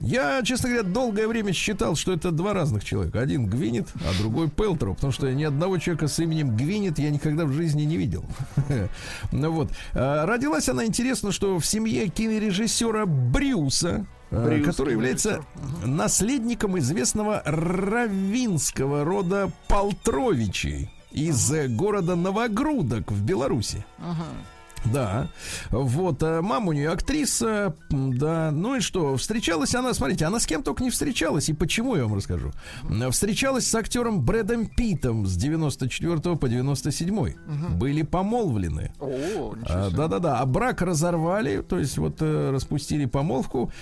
Я, 0.00 0.42
честно 0.42 0.68
говоря, 0.68 0.84
долгое 0.84 1.26
время 1.26 1.52
считал, 1.52 1.96
что 1.96 2.12
это 2.12 2.30
два 2.30 2.52
разных 2.52 2.84
человека. 2.84 3.20
Один 3.20 3.46
Гвинет, 3.46 3.88
а 3.94 4.18
другой 4.20 4.50
Пелтроу, 4.50 4.94
потому 4.94 5.12
что 5.12 5.32
ни 5.32 5.42
одного 5.42 5.78
человека 5.78 6.08
с 6.08 6.18
именем 6.18 6.54
Гвинет 6.54 6.98
я 6.98 7.10
никогда 7.10 7.46
в 7.46 7.52
жизни 7.52 7.82
не 7.82 7.96
видел. 7.96 8.24
Ну 9.32 9.50
вот. 9.50 9.70
А, 9.94 10.26
Родилась 10.26 10.68
она, 10.68 10.84
интересно, 10.84 11.32
что 11.32 11.58
в 11.58 11.66
семье 11.66 12.08
кинорежиссера 12.08 13.06
Брюса, 13.06 14.06
а, 14.30 14.44
Брюс, 14.44 14.66
который 14.66 14.92
является 14.92 15.44
наследником 15.84 16.78
известного 16.78 17.42
равинского 17.44 19.04
рода 19.04 19.50
Полтровичей 19.68 20.90
из 21.10 21.50
э, 21.52 21.68
города 21.68 22.14
Новогрудок 22.16 23.10
в 23.10 23.24
Беларуси. 23.24 23.84
Ага. 23.98 24.26
Да, 24.84 25.28
вот, 25.70 26.22
а 26.22 26.42
мама 26.42 26.68
у 26.68 26.72
нее 26.72 26.90
актриса, 26.90 27.74
да, 27.90 28.50
ну 28.52 28.76
и 28.76 28.80
что, 28.80 29.16
встречалась 29.16 29.74
она, 29.74 29.94
смотрите, 29.94 30.26
она 30.26 30.38
с 30.38 30.46
кем 30.46 30.62
только 30.62 30.84
не 30.84 30.90
встречалась, 30.90 31.48
и 31.48 31.52
почему, 31.52 31.96
я 31.96 32.04
вам 32.04 32.14
расскажу. 32.14 32.52
Встречалась 33.10 33.66
с 33.66 33.74
актером 33.74 34.22
Брэдом 34.22 34.66
Питом 34.66 35.26
с 35.26 35.36
94 35.36 36.36
по 36.36 36.48
97 36.48 37.34
были 37.76 38.02
помолвлены. 38.02 38.92
А. 39.00 39.90
Да-да-да, 39.90 40.38
а 40.38 40.46
брак 40.46 40.82
разорвали, 40.82 41.62
то 41.62 41.78
есть 41.78 41.98
вот 41.98 42.16
э, 42.20 42.50
распустили 42.50 43.06
помолвку, 43.06 43.72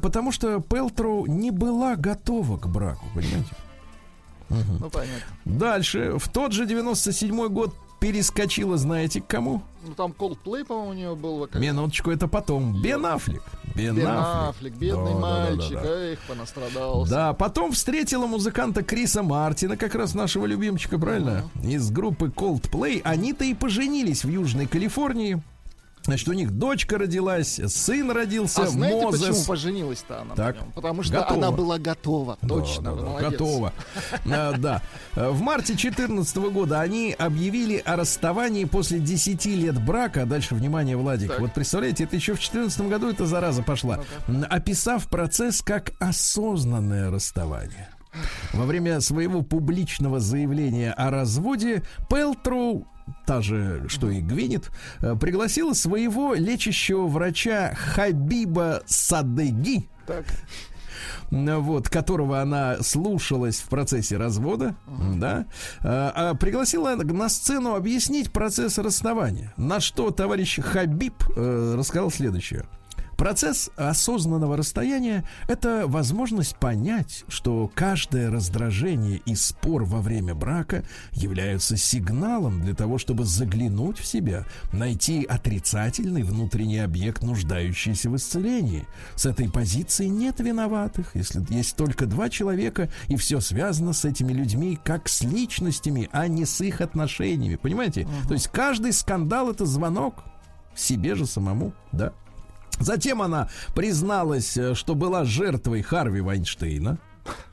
потому 0.00 0.32
что 0.32 0.60
Пелтроу 0.60 1.26
не 1.26 1.50
была 1.50 1.96
готова 1.96 2.56
к 2.56 2.68
браку, 2.68 3.04
понимаете? 3.14 3.50
Ну, 4.48 4.90
понятно. 4.90 5.20
Дальше, 5.44 6.18
в 6.18 6.28
тот 6.28 6.52
же 6.52 6.66
97 6.66 7.48
год 7.48 7.74
перескочила, 8.00 8.76
знаете, 8.76 9.20
к 9.20 9.26
кому? 9.26 9.62
Ну, 9.86 9.94
там 9.94 10.14
Coldplay, 10.18 10.64
по-моему, 10.64 10.90
у 10.90 10.92
нее 10.94 11.14
был 11.14 11.38
вокалист. 11.38 11.70
Минуточку, 11.72 12.10
это 12.10 12.26
потом. 12.28 12.80
Бен 12.80 13.04
Аффлек. 13.04 13.42
Бен 13.74 13.94
Бен 13.96 14.06
Аффлек. 14.06 14.48
Аффлек, 14.48 14.72
бедный 14.74 15.14
Да, 15.14 15.20
да, 15.20 15.20
да, 15.20 15.44
да, 15.46 15.56
мальчик, 15.56 15.82
да. 15.82 15.88
эх, 15.88 16.18
понастрадался. 16.28 17.10
Да, 17.10 17.32
потом 17.32 17.72
встретила 17.72 18.26
музыканта 18.26 18.82
Криса 18.82 19.22
Мартина, 19.22 19.76
как 19.76 19.94
раз 19.94 20.14
нашего 20.14 20.46
любимчика, 20.46 20.98
правильно? 20.98 21.50
Из 21.62 21.90
группы 21.90 22.26
Coldplay. 22.26 23.00
Они-то 23.04 23.44
и 23.44 23.54
поженились 23.54 24.24
в 24.24 24.28
Южной 24.28 24.66
Калифорнии. 24.66 25.42
Значит, 26.06 26.28
у 26.28 26.32
них 26.34 26.50
дочка 26.50 26.98
родилась, 26.98 27.58
сын 27.66 28.10
родился, 28.10 28.64
А 28.64 28.66
знаете, 28.66 29.06
Мозес. 29.06 29.20
почему 29.26 29.44
поженилась-то 29.46 30.20
она 30.20 30.34
Так. 30.34 30.56
нем? 30.56 30.72
Потому 30.72 31.02
что 31.02 31.14
Готова. 31.14 31.32
она 31.38 31.50
была 31.50 31.78
готова. 31.78 32.38
Да, 32.42 32.48
Точно, 32.48 32.82
да, 32.82 32.90
да, 32.94 33.02
молодец. 33.06 33.30
Готово. 33.30 33.72
А, 34.26 34.52
Да. 34.58 34.82
А, 35.16 35.30
В 35.30 35.40
марте 35.40 35.72
2014 35.72 36.50
года 36.50 36.80
они 36.82 37.14
объявили 37.18 37.78
о 37.78 37.96
расставании 37.96 38.66
после 38.66 38.98
10 38.98 39.54
лет 39.54 39.82
брака. 39.82 40.26
Дальше, 40.26 40.54
внимание, 40.54 40.96
Владик. 40.96 41.30
Так. 41.30 41.40
Вот 41.40 41.54
представляете, 41.54 42.04
это 42.04 42.16
еще 42.16 42.32
в 42.32 42.36
2014 42.36 42.80
году 42.88 43.08
эта 43.10 43.24
зараза 43.24 43.62
пошла. 43.62 44.00
Описав 44.50 45.08
процесс 45.08 45.62
как 45.62 45.92
осознанное 46.00 47.10
расставание. 47.10 47.88
Во 48.52 48.64
время 48.66 49.00
своего 49.00 49.42
публичного 49.42 50.20
заявления 50.20 50.92
о 50.92 51.10
разводе 51.10 51.82
Пелтроу 52.08 52.86
та 53.26 53.40
же, 53.42 53.84
что 53.88 54.10
и 54.10 54.20
Гвинет, 54.20 54.70
э, 55.00 55.14
пригласила 55.16 55.72
своего 55.72 56.34
лечащего 56.34 57.06
врача 57.06 57.74
Хабиба 57.74 58.82
Садеги, 58.86 59.88
Так. 60.06 60.24
Вот, 61.30 61.88
которого 61.88 62.40
она 62.40 62.78
слушалась 62.82 63.56
в 63.56 63.68
процессе 63.68 64.16
развода, 64.16 64.76
да, 65.16 65.46
а, 65.80 66.12
а 66.14 66.34
пригласила 66.34 66.94
на 66.94 67.28
сцену 67.28 67.74
объяснить 67.74 68.30
процесс 68.30 68.78
расставания. 68.78 69.52
На 69.56 69.80
что 69.80 70.10
товарищ 70.10 70.60
Хабиб 70.60 71.14
э, 71.36 71.74
рассказал 71.76 72.10
следующее. 72.10 72.66
Процесс 73.24 73.70
осознанного 73.76 74.54
расстояния– 74.54 75.26
это 75.48 75.84
возможность 75.86 76.56
понять, 76.56 77.24
что 77.26 77.70
каждое 77.74 78.30
раздражение 78.30 79.22
и 79.24 79.34
спор 79.34 79.84
во 79.84 80.02
время 80.02 80.34
брака 80.34 80.84
являются 81.12 81.78
сигналом 81.78 82.60
для 82.60 82.74
того, 82.74 82.98
чтобы 82.98 83.24
заглянуть 83.24 83.96
в 83.96 84.04
себя, 84.04 84.44
найти 84.74 85.24
отрицательный 85.24 86.22
внутренний 86.22 86.80
объект, 86.80 87.22
нуждающийся 87.22 88.10
в 88.10 88.16
исцелении. 88.16 88.86
С 89.14 89.24
этой 89.24 89.50
позиции 89.50 90.04
нет 90.04 90.40
виноватых, 90.40 91.12
если 91.14 91.42
есть 91.48 91.76
только 91.76 92.04
два 92.04 92.28
человека, 92.28 92.90
и 93.08 93.16
все 93.16 93.40
связано 93.40 93.94
с 93.94 94.04
этими 94.04 94.34
людьми 94.34 94.78
как 94.84 95.08
с 95.08 95.22
личностями, 95.22 96.10
а 96.12 96.28
не 96.28 96.44
с 96.44 96.60
их 96.60 96.82
отношениями. 96.82 97.56
Понимаете? 97.56 98.06
То 98.28 98.34
есть 98.34 98.48
каждый 98.48 98.92
скандал– 98.92 99.50
это 99.50 99.64
звонок 99.64 100.24
себе 100.76 101.14
же 101.14 101.24
самому, 101.24 101.72
да. 101.92 102.12
Затем 102.80 103.22
она 103.22 103.48
призналась, 103.74 104.56
э, 104.56 104.74
что 104.74 104.94
была 104.94 105.24
жертвой 105.24 105.82
Харви 105.82 106.20
Вайнштейна. 106.20 106.98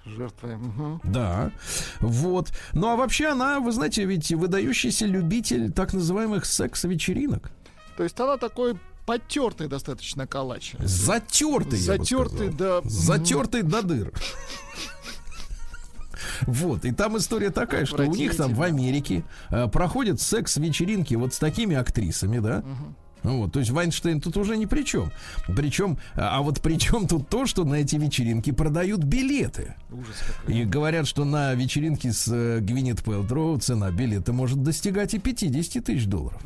Жертвой. 0.05 0.57
мгм. 0.57 1.01
Да, 1.03 1.51
вот. 1.99 2.51
Ну 2.74 2.88
а 2.88 2.95
вообще 2.95 3.28
она, 3.28 3.59
вы 3.59 3.72
знаете, 3.72 4.03
ведь 4.03 4.32
выдающийся 4.32 5.05
любитель 5.05 5.72
так 5.72 5.93
называемых 5.93 6.45
секс-вечеринок. 6.45 7.51
То 7.95 8.03
есть 8.03 8.19
она 8.19 8.38
такой 8.38 8.78
потертый 9.05 9.67
достаточно 9.67 10.28
калач. 10.28 10.74
Затертый, 10.80 11.80
Затертый 11.80 12.49
до... 12.49 12.82
Затертый 12.84 13.63
до 13.63 13.82
дыр. 13.82 14.13
Вот, 16.41 16.86
и 16.86 16.91
там 16.91 17.17
история 17.17 17.49
такая, 17.49 17.86
что 17.86 18.03
у 18.03 18.13
них 18.13 18.36
там 18.36 18.53
в 18.53 18.61
Америке 18.61 19.24
э, 19.49 19.67
проходят 19.67 20.22
секс-вечеринки 20.22 21.15
вот 21.15 21.34
с 21.34 21.39
такими 21.39 21.76
актрисами, 21.76 22.39
да? 22.39 22.63
Ну 22.65 22.95
Вот, 23.24 23.53
то 23.53 23.59
есть 23.59 23.72
Вайнштейн 23.72 24.19
тут 24.19 24.38
уже 24.38 24.57
ни 24.57 24.65
при 24.65 24.84
чем. 24.84 25.11
Причем, 25.47 25.97
а 26.15 26.41
а 26.41 26.43
вот 26.43 26.59
при 26.59 26.80
чем 26.80 27.07
тут 27.07 27.30
то, 27.30 27.45
что 27.45 27.65
на 27.65 27.76
эти 27.76 27.95
вечеринки 27.95 28.51
продают 28.51 29.03
билеты. 29.03 29.76
Ужас 29.91 30.15
какой. 30.26 30.55
И 30.55 30.65
говорят, 30.65 31.07
что 31.07 31.24
на 31.24 31.53
вечеринке 31.53 32.11
с 32.11 32.28
э, 32.32 32.59
Гвинет 32.61 33.03
Пэлтроу 33.03 33.59
цена 33.59 33.91
билета 33.91 34.34
может 34.34 34.63
достигать 34.63 35.13
и 35.13 35.19
50 35.19 35.86
тысяч 35.86 36.07
долларов. 36.07 36.41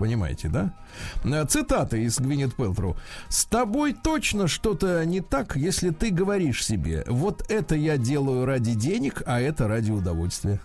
Понимаете, 0.00 0.48
да? 0.48 0.74
Э, 1.22 1.44
Цитата 1.46 1.98
из 1.98 2.18
Гвинет 2.18 2.54
Пэлтроу. 2.56 2.96
«С 3.28 3.44
тобой 3.44 3.92
точно 3.94 4.48
что-то 4.48 5.04
не 5.04 5.20
так, 5.20 5.54
если 5.56 5.90
ты 5.90 6.10
говоришь 6.10 6.64
себе, 6.64 7.04
вот 7.06 7.48
это 7.48 7.76
я 7.76 7.96
делаю 7.96 8.44
ради 8.44 8.74
денег, 8.74 9.22
а 9.26 9.40
это 9.40 9.68
ради 9.68 9.92
удовольствия». 9.92 10.58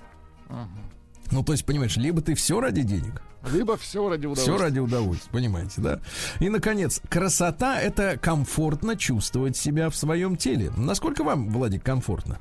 Ну, 1.31 1.43
то 1.43 1.51
есть, 1.53 1.65
понимаешь, 1.65 1.97
либо 1.97 2.21
ты 2.21 2.35
все 2.35 2.59
ради 2.59 2.81
денег, 2.83 3.21
Либо 3.51 3.77
все 3.77 4.07
ради 4.09 4.25
удовольствия. 4.25 4.53
все 4.53 4.61
ради 4.61 4.79
удовольствия, 4.79 5.31
понимаете, 5.31 5.81
да? 5.81 5.99
И, 6.39 6.49
наконец, 6.49 7.01
красота— 7.09 7.79
это 7.81 8.17
комфортно 8.17 8.95
чувствовать 8.95 9.55
себя 9.57 9.89
в 9.89 9.95
своем 9.95 10.35
теле. 10.35 10.71
Насколько 10.77 11.23
вам, 11.23 11.49
Владик, 11.49 11.83
комфортно? 11.83 12.39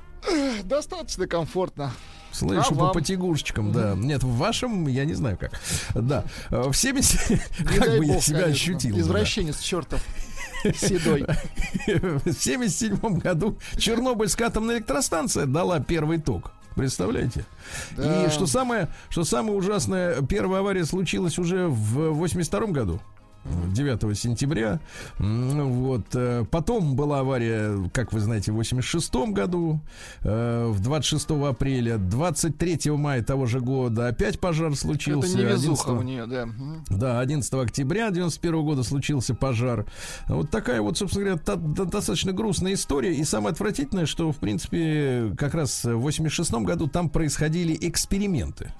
Достаточно 0.63 1.27
комфортно. 1.27 1.91
Слышу 2.31 2.73
А 2.73 2.75
по 2.75 2.87
потягушечкам, 2.93 3.71
да. 3.71 3.93
Нет, 3.95 4.23
в 4.23 4.35
вашем 4.37 4.87
я 4.87 5.05
не 5.05 5.13
знаю 5.13 5.37
как. 5.37 5.59
Да. 5.93 6.25
Э, 6.49 6.69
В 6.69 6.73
70... 6.75 7.29
Не 7.29 7.37
Как 7.77 7.97
бы 7.97 8.05
я 8.05 8.19
себя 8.19 8.41
конечно. 8.43 8.73
ощутил. 8.73 8.91
бы, 8.95 9.01
да. 9.01 9.01
Извращенец 9.01 9.59
чертов. 9.59 10.01
Седой. 10.75 11.25
В 11.87 12.33
77 12.33 12.97
году 13.19 13.57
Чернобыльская 13.77 14.47
атомная 14.47 14.77
электростанция 14.77 15.45
дала 15.45 15.79
первый 15.79 16.17
ток. 16.19 16.51
Представляете? 16.75 17.45
Да. 17.95 18.25
И 18.25 18.29
что 18.29 18.47
самое, 18.47 18.89
что 19.09 19.23
самое 19.23 19.57
ужасное, 19.57 20.21
первая 20.21 20.59
авария 20.59 20.85
случилась 20.85 21.39
уже 21.39 21.67
в 21.67 22.11
82 22.11 22.67
году. 22.67 23.01
9 23.73 24.17
сентября. 24.17 24.79
Вот. 25.19 26.05
э, 26.13 26.45
Потом 26.49 26.95
была 26.95 27.19
авария, 27.19 27.89
как 27.93 28.11
вы 28.13 28.19
знаете, 28.19 28.51
в 28.51 28.55
86 28.55 29.13
году, 29.31 29.79
э, 30.21 30.67
в 30.67 30.79
26 30.81 31.29
апреля, 31.49 31.97
23 31.97 32.91
мая 32.97 33.23
того 33.23 33.45
же 33.45 33.59
года 33.59 34.07
опять 34.07 34.39
пожар 34.39 34.67
Это 34.69 34.75
случился. 34.77 35.37
невезуха 35.37 35.91
11 35.91 35.99
у 35.99 36.01
нее, 36.01 36.25
да. 36.25 36.47
Да, 36.89 37.19
11 37.19 37.53
октября 37.53 38.09
91 38.11 38.63
года 38.63 38.83
случился 38.83 39.33
пожар. 39.35 39.85
Вот 40.27 40.49
такая 40.49 40.81
вот, 40.81 40.97
собственно 40.97 41.25
говоря, 41.25 41.41
та- 41.41 41.55
та- 41.55 41.85
достаточно 41.85 42.31
грустная 42.33 42.73
история. 42.73 43.13
И 43.15 43.23
самое 43.23 43.51
отвратительное, 43.51 44.05
что, 44.05 44.31
в 44.31 44.37
принципе, 44.37 45.33
как 45.37 45.53
раз 45.53 45.83
в 45.85 45.97
86 45.99 46.63
году 46.65 46.87
там 46.87 47.09
происходили 47.09 47.77
эксперименты. 47.79 48.73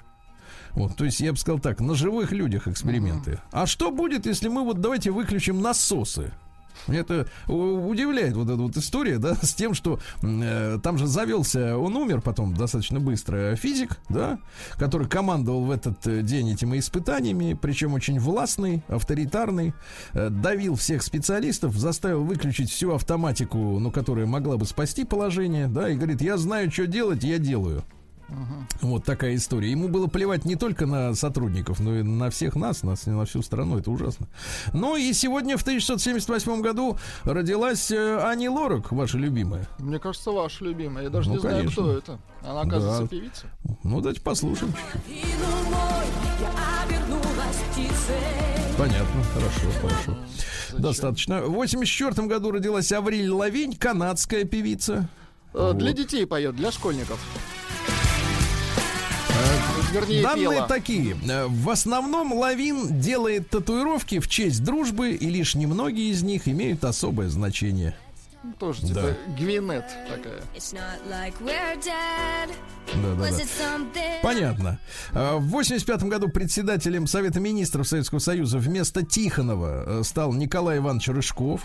Вот, 0.75 0.95
то 0.95 1.05
есть 1.05 1.19
я 1.21 1.31
бы 1.31 1.37
сказал 1.37 1.59
так, 1.59 1.79
на 1.79 1.95
живых 1.95 2.31
людях 2.31 2.67
эксперименты. 2.67 3.39
А 3.51 3.65
что 3.65 3.91
будет, 3.91 4.25
если 4.25 4.49
мы 4.49 4.63
вот 4.63 4.81
давайте 4.81 5.11
выключим 5.11 5.61
насосы? 5.61 6.33
Это 6.87 7.27
удивляет 7.47 8.35
вот 8.35 8.49
эта 8.49 8.61
вот 8.61 8.77
история, 8.77 9.17
да, 9.17 9.35
с 9.35 9.53
тем, 9.53 9.73
что 9.73 9.99
э, 10.21 10.77
там 10.83 10.97
же 10.97 11.07
завелся, 11.07 11.77
он 11.77 11.95
умер 11.95 12.21
потом 12.21 12.53
достаточно 12.53 12.99
быстро, 12.99 13.55
физик, 13.55 13.97
да, 14.09 14.39
который 14.77 15.07
командовал 15.07 15.63
в 15.63 15.71
этот 15.71 16.05
э, 16.05 16.21
день 16.21 16.51
этими 16.51 16.77
испытаниями, 16.77 17.57
причем 17.59 17.93
очень 17.93 18.19
властный, 18.19 18.83
авторитарный, 18.87 19.73
э, 20.13 20.29
давил 20.29 20.75
всех 20.75 21.01
специалистов, 21.01 21.75
заставил 21.75 22.23
выключить 22.23 22.69
всю 22.69 22.93
автоматику, 22.93 23.57
ну, 23.57 23.91
которая 23.91 24.25
могла 24.25 24.57
бы 24.57 24.65
спасти 24.65 25.05
положение, 25.05 25.67
да, 25.67 25.89
и 25.89 25.95
говорит, 25.95 26.21
я 26.21 26.37
знаю, 26.37 26.71
что 26.71 26.85
делать, 26.85 27.23
я 27.23 27.39
делаю. 27.39 27.83
Вот 28.81 29.03
такая 29.05 29.35
история. 29.35 29.69
Ему 29.71 29.87
было 29.87 30.07
плевать 30.07 30.45
не 30.45 30.55
только 30.55 30.85
на 30.85 31.13
сотрудников, 31.13 31.79
но 31.79 31.95
и 31.99 32.03
на 32.03 32.29
всех 32.29 32.55
нас, 32.55 32.81
на, 32.83 32.95
на 33.05 33.25
всю 33.25 33.41
страну. 33.41 33.77
Это 33.77 33.91
ужасно. 33.91 34.27
Ну 34.73 34.95
и 34.95 35.13
сегодня 35.13 35.57
в 35.57 35.61
1978 35.61 36.61
году 36.61 36.97
родилась 37.23 37.91
э, 37.91 38.19
Ани 38.23 38.49
Лорак, 38.49 38.91
ваша 38.91 39.17
любимая. 39.17 39.67
Мне 39.79 39.99
кажется, 39.99 40.31
ваша 40.31 40.63
любимая. 40.65 41.05
Я 41.05 41.09
даже 41.09 41.29
Ну, 41.29 41.35
не 41.35 41.41
знаю, 41.41 41.55
конечно. 41.57 41.83
кто 41.83 41.97
это. 41.97 42.19
Она, 42.41 42.61
оказывается, 42.61 43.01
Да. 43.03 43.07
певица. 43.07 43.45
Ну, 43.83 44.01
давайте 44.01 44.21
послушаем. 44.21 44.73
Понятно, 48.77 49.23
хорошо, 49.33 49.67
хорошо. 49.81 50.17
Достаточно. 50.77 51.41
В 51.43 51.51
84 51.53 52.27
году 52.27 52.51
родилась 52.51 52.91
Авриль 52.91 53.29
Лавинь, 53.29 53.75
канадская 53.75 54.43
певица. 54.43 55.07
Э, 55.53 55.71
Для 55.73 55.87
Вот. 55.91 55.95
детей 55.95 56.25
поет, 56.25 56.55
для 56.55 56.71
школьников. 56.71 57.19
Вернее, 59.91 60.23
Данные 60.23 60.49
пела. 60.49 60.67
такие. 60.67 61.15
Э, 61.29 61.47
В 61.47 61.69
основном 61.69 62.33
Лавин 62.33 62.99
делает 62.99 63.49
татуировки 63.49 64.19
в 64.19 64.27
честь 64.27 64.63
дружбы, 64.63 65.11
и 65.11 65.29
лишь 65.29 65.55
немногие 65.55 66.11
из 66.11 66.21
них 66.23 66.47
имеют 66.47 66.83
особое 66.83 67.29
значение. 67.29 67.95
Тоже 68.59 68.81
типа 68.81 69.01
Да. 69.01 69.33
Гвинет 69.39 69.85
такая. 70.07 70.41
It's 70.55 70.73
not 70.73 70.99
like 71.09 71.33
we're 71.41 71.75
dead. 71.83 72.49
Да-да-да. 72.93 73.23
Was 73.29 73.39
it 73.41 73.47
something? 73.59 74.21
Понятно. 74.21 74.79
А, 75.13 75.37
В 75.37 75.47
85 75.47 76.03
году 76.03 76.27
председателем 76.29 77.07
Совета 77.07 77.39
министров 77.39 77.87
Советского 77.87 78.19
Союза 78.19 78.59
вместо 78.59 79.03
Тихонова 79.03 79.99
э, 80.01 80.03
стал 80.03 80.33
Николай 80.33 80.77
Иванович 80.77 81.07
Рыжков. 81.09 81.61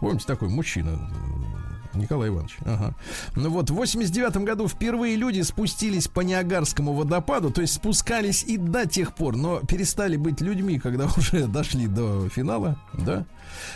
Помните, 0.00 0.24
такой 0.26 0.48
мужчина, 0.48 0.90
э, 0.90 1.75
Николай 1.96 2.28
Иванович. 2.28 2.56
Ага. 2.64 2.94
Ну 3.34 3.50
вот, 3.50 3.70
в 3.70 3.74
89 3.74 4.36
году 4.38 4.68
впервые 4.68 5.16
люди 5.16 5.40
спустились 5.42 6.08
по 6.08 6.20
Ниагарскому 6.20 6.92
водопаду, 6.92 7.50
то 7.50 7.60
есть 7.60 7.74
спускались 7.74 8.44
и 8.44 8.56
до 8.56 8.86
тех 8.86 9.14
пор, 9.14 9.36
но 9.36 9.60
перестали 9.60 10.16
быть 10.16 10.40
людьми, 10.40 10.78
когда 10.78 11.06
уже 11.16 11.46
дошли 11.46 11.86
до 11.86 12.28
финала, 12.28 12.76
да? 12.92 13.26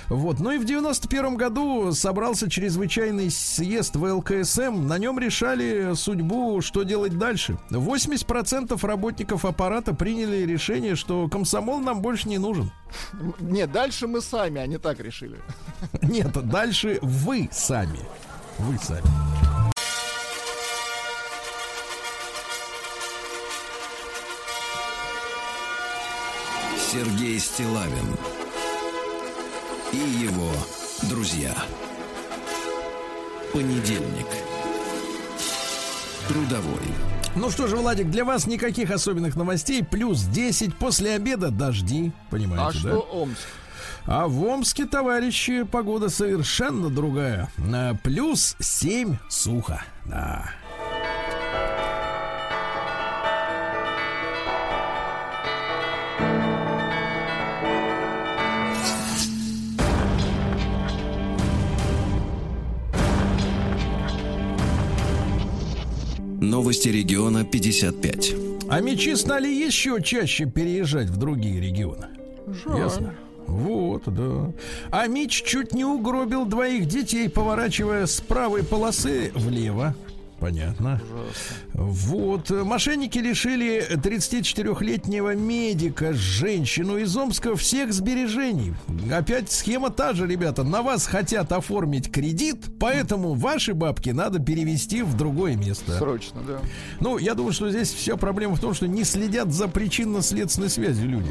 Вот. 0.08 0.40
Ну 0.40 0.52
и 0.52 0.58
в 0.58 0.64
91 0.64 1.36
году 1.36 1.92
собрался 1.92 2.50
чрезвычайный 2.50 3.30
съезд 3.30 3.96
ВЛКСМ. 3.96 4.86
На 4.86 4.98
нем 4.98 5.18
решали 5.18 5.94
судьбу, 5.94 6.60
что 6.60 6.82
делать 6.82 7.18
дальше. 7.18 7.58
80% 7.70 8.86
работников 8.86 9.44
аппарата 9.44 9.94
приняли 9.94 10.44
решение, 10.44 10.96
что 10.96 11.28
комсомол 11.28 11.80
нам 11.80 12.02
больше 12.02 12.28
не 12.28 12.38
нужен. 12.38 12.70
Нет, 13.40 13.72
дальше 13.72 14.06
мы 14.06 14.20
сами, 14.20 14.60
они 14.60 14.78
так 14.78 15.00
решили. 15.00 15.38
Нет, 16.02 16.32
дальше 16.48 16.98
вы 17.02 17.48
сами. 17.52 18.00
Вы 18.58 18.78
сами. 18.78 19.06
Сергей 26.92 27.38
Стилавин 27.38 28.16
и 29.92 29.96
его 29.96 30.50
друзья. 31.08 31.54
Понедельник. 33.52 34.26
Трудовой. 36.28 36.80
Ну 37.36 37.50
что 37.50 37.66
же, 37.66 37.76
Владик, 37.76 38.10
для 38.10 38.24
вас 38.24 38.46
никаких 38.46 38.90
особенных 38.90 39.36
новостей. 39.36 39.84
Плюс 39.84 40.22
10 40.22 40.74
после 40.76 41.14
обеда 41.14 41.50
дожди. 41.50 42.12
Понимаете, 42.30 42.62
А 42.62 42.72
да? 42.72 42.78
что 42.90 43.00
Омск? 43.00 43.38
А 44.06 44.26
в 44.26 44.42
Омске, 44.44 44.86
товарищи, 44.86 45.62
погода 45.64 46.08
совершенно 46.08 46.88
другая. 46.90 47.48
А, 47.72 47.94
Плюс 48.02 48.56
7 48.60 49.16
сухо. 49.28 49.82
Да. 50.06 50.50
Новости 66.40 66.88
региона 66.88 67.44
55. 67.44 68.34
А 68.70 68.80
мечи 68.80 69.14
стали 69.14 69.48
еще 69.48 70.00
чаще 70.02 70.46
переезжать 70.46 71.08
в 71.08 71.18
другие 71.18 71.60
регионы. 71.60 72.06
Ясно? 72.76 73.14
Вот, 73.46 74.04
да. 74.06 74.52
А 74.90 75.06
Мич 75.06 75.42
чуть 75.42 75.74
не 75.74 75.84
угробил 75.84 76.46
двоих 76.46 76.86
детей, 76.86 77.28
поворачивая 77.28 78.06
с 78.06 78.20
правой 78.20 78.64
полосы 78.64 79.32
влево. 79.34 79.94
Понятно. 80.40 81.00
Вот. 81.74 82.48
Мошенники 82.50 83.18
лишили 83.18 83.86
34-летнего 83.90 85.34
медика, 85.34 86.14
женщину 86.14 86.96
из 86.96 87.14
Омска, 87.14 87.54
всех 87.56 87.92
сбережений. 87.92 88.74
Опять 89.12 89.52
схема 89.52 89.90
та 89.90 90.14
же, 90.14 90.26
ребята. 90.26 90.64
На 90.64 90.80
вас 90.80 91.06
хотят 91.06 91.52
оформить 91.52 92.10
кредит, 92.10 92.64
поэтому 92.80 93.34
ваши 93.34 93.74
бабки 93.74 94.10
надо 94.10 94.38
перевести 94.38 95.02
в 95.02 95.14
другое 95.14 95.56
место. 95.56 95.98
Срочно, 95.98 96.40
да. 96.46 96.60
Ну, 97.00 97.18
я 97.18 97.34
думаю, 97.34 97.52
что 97.52 97.70
здесь 97.70 97.92
вся 97.92 98.16
проблема 98.16 98.56
в 98.56 98.60
том, 98.60 98.72
что 98.72 98.88
не 98.88 99.04
следят 99.04 99.52
за 99.52 99.68
причинно-следственной 99.68 100.70
связью 100.70 101.08
люди. 101.08 101.30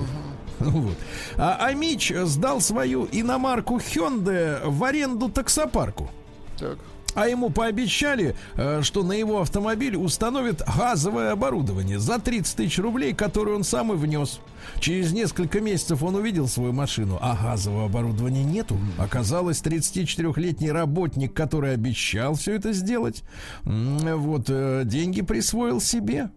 Ну 0.60 0.70
Вот. 0.70 0.98
А, 1.38 1.58
а 1.60 1.74
Мич 1.74 2.12
сдал 2.14 2.62
свою 2.62 3.08
иномарку 3.12 3.78
Hyundai 3.78 4.62
в 4.66 4.84
аренду 4.84 5.30
таксопарку. 5.30 6.12
Так. 6.60 6.78
А 7.16 7.28
ему 7.28 7.50
пообещали, 7.50 8.36
э, 8.56 8.82
что 8.84 9.04
на 9.04 9.14
его 9.14 9.42
автомобиль 9.42 9.96
установят 9.96 10.62
газовое 10.78 11.32
оборудование 11.32 12.00
за 12.00 12.20
30 12.20 12.56
тысяч 12.56 12.80
рублей, 12.80 13.14
которое 13.14 13.56
он 13.56 13.64
сам 13.64 13.92
и 13.92 13.96
внес. 13.96 14.40
Через 14.80 15.12
несколько 15.12 15.60
месяцев 15.60 16.04
он 16.04 16.16
увидел 16.16 16.48
свою 16.48 16.74
машину, 16.74 17.18
а 17.22 17.36
газового 17.36 17.86
оборудования 17.86 18.44
нету. 18.44 18.78
Оказалось, 18.98 19.62
34-летний 19.62 20.72
работник, 20.72 21.34
который 21.34 21.74
обещал 21.74 22.36
все 22.36 22.56
это 22.56 22.74
сделать, 22.74 23.24
вот, 23.64 24.46
э, 24.50 24.84
деньги 24.86 25.22
присвоил 25.22 25.82
себе. 25.82 26.30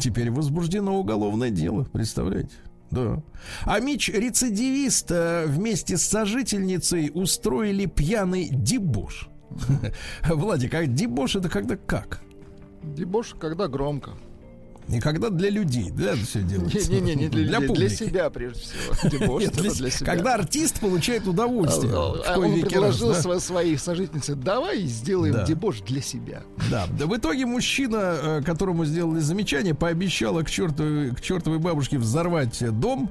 Теперь 0.00 0.30
возбуждено 0.30 0.96
уголовное 0.98 1.50
дело, 1.50 1.84
представляете? 1.92 2.54
Да. 2.90 3.22
А 3.64 3.80
Мич 3.80 4.08
рецидивист 4.08 5.10
э, 5.10 5.46
вместе 5.46 5.96
с 5.96 6.04
сожительницей 6.04 7.10
устроили 7.12 7.86
пьяный 7.86 8.48
дебош. 8.50 9.28
Владик, 10.24 10.74
а 10.74 10.86
дебош 10.86 11.36
это 11.36 11.48
когда 11.48 11.76
как? 11.76 12.20
Дебош, 12.82 13.34
когда 13.38 13.68
громко. 13.68 14.12
И 14.88 15.00
когда 15.00 15.30
для 15.30 15.48
людей, 15.50 15.90
да, 15.90 16.14
все 16.14 16.42
делается. 16.42 16.90
Не-не-не, 16.90 17.14
не 17.14 17.28
для, 17.28 17.58
людей, 17.58 17.74
для 17.74 17.88
себя 17.88 18.28
прежде 18.30 18.60
всего. 18.60 19.08
Дебош 19.18 19.42
Нет, 19.42 19.52
это 19.52 19.62
для- 19.62 19.72
для 19.72 19.90
себя. 19.90 20.06
Когда 20.14 20.34
артист 20.34 20.80
получает 20.80 21.26
удовольствие. 21.26 21.92
А, 21.94 22.34
а 22.34 22.38
он 22.38 22.52
веки 22.52 22.64
раз, 22.64 22.72
предложил 22.72 23.12
да? 23.12 23.18
сво- 23.20 23.40
своей 23.40 23.78
сожительнице, 23.78 24.34
давай 24.34 24.82
сделаем 24.82 25.34
Да. 25.34 25.44
дебош 25.46 25.80
для 25.80 26.02
себя. 26.02 26.42
Да, 26.70 26.86
да, 26.98 27.06
в 27.06 27.16
итоге 27.16 27.46
мужчина, 27.46 27.96
э, 28.22 28.42
которому 28.44 28.84
сделали 28.84 29.20
замечание, 29.20 29.74
пообещала 29.74 30.42
к, 30.42 30.50
чертовой, 30.50 31.12
к 31.14 31.20
чертовой 31.22 31.58
бабушке 31.58 31.98
взорвать 31.98 32.60
э, 32.62 32.70
дом. 32.70 33.10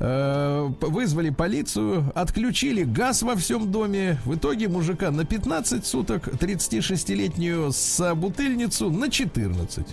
Э, 0.00 0.68
вызвали 0.80 1.30
полицию, 1.30 2.12
отключили 2.14 2.84
газ 2.84 3.22
во 3.22 3.36
всем 3.36 3.70
доме. 3.72 4.18
В 4.26 4.34
итоге 4.36 4.68
мужика 4.68 5.10
на 5.10 5.24
15 5.24 5.86
суток, 5.86 6.28
36-летнюю 6.28 7.72
собутыльницу 7.72 8.90
на 8.90 9.10
14. 9.10 9.86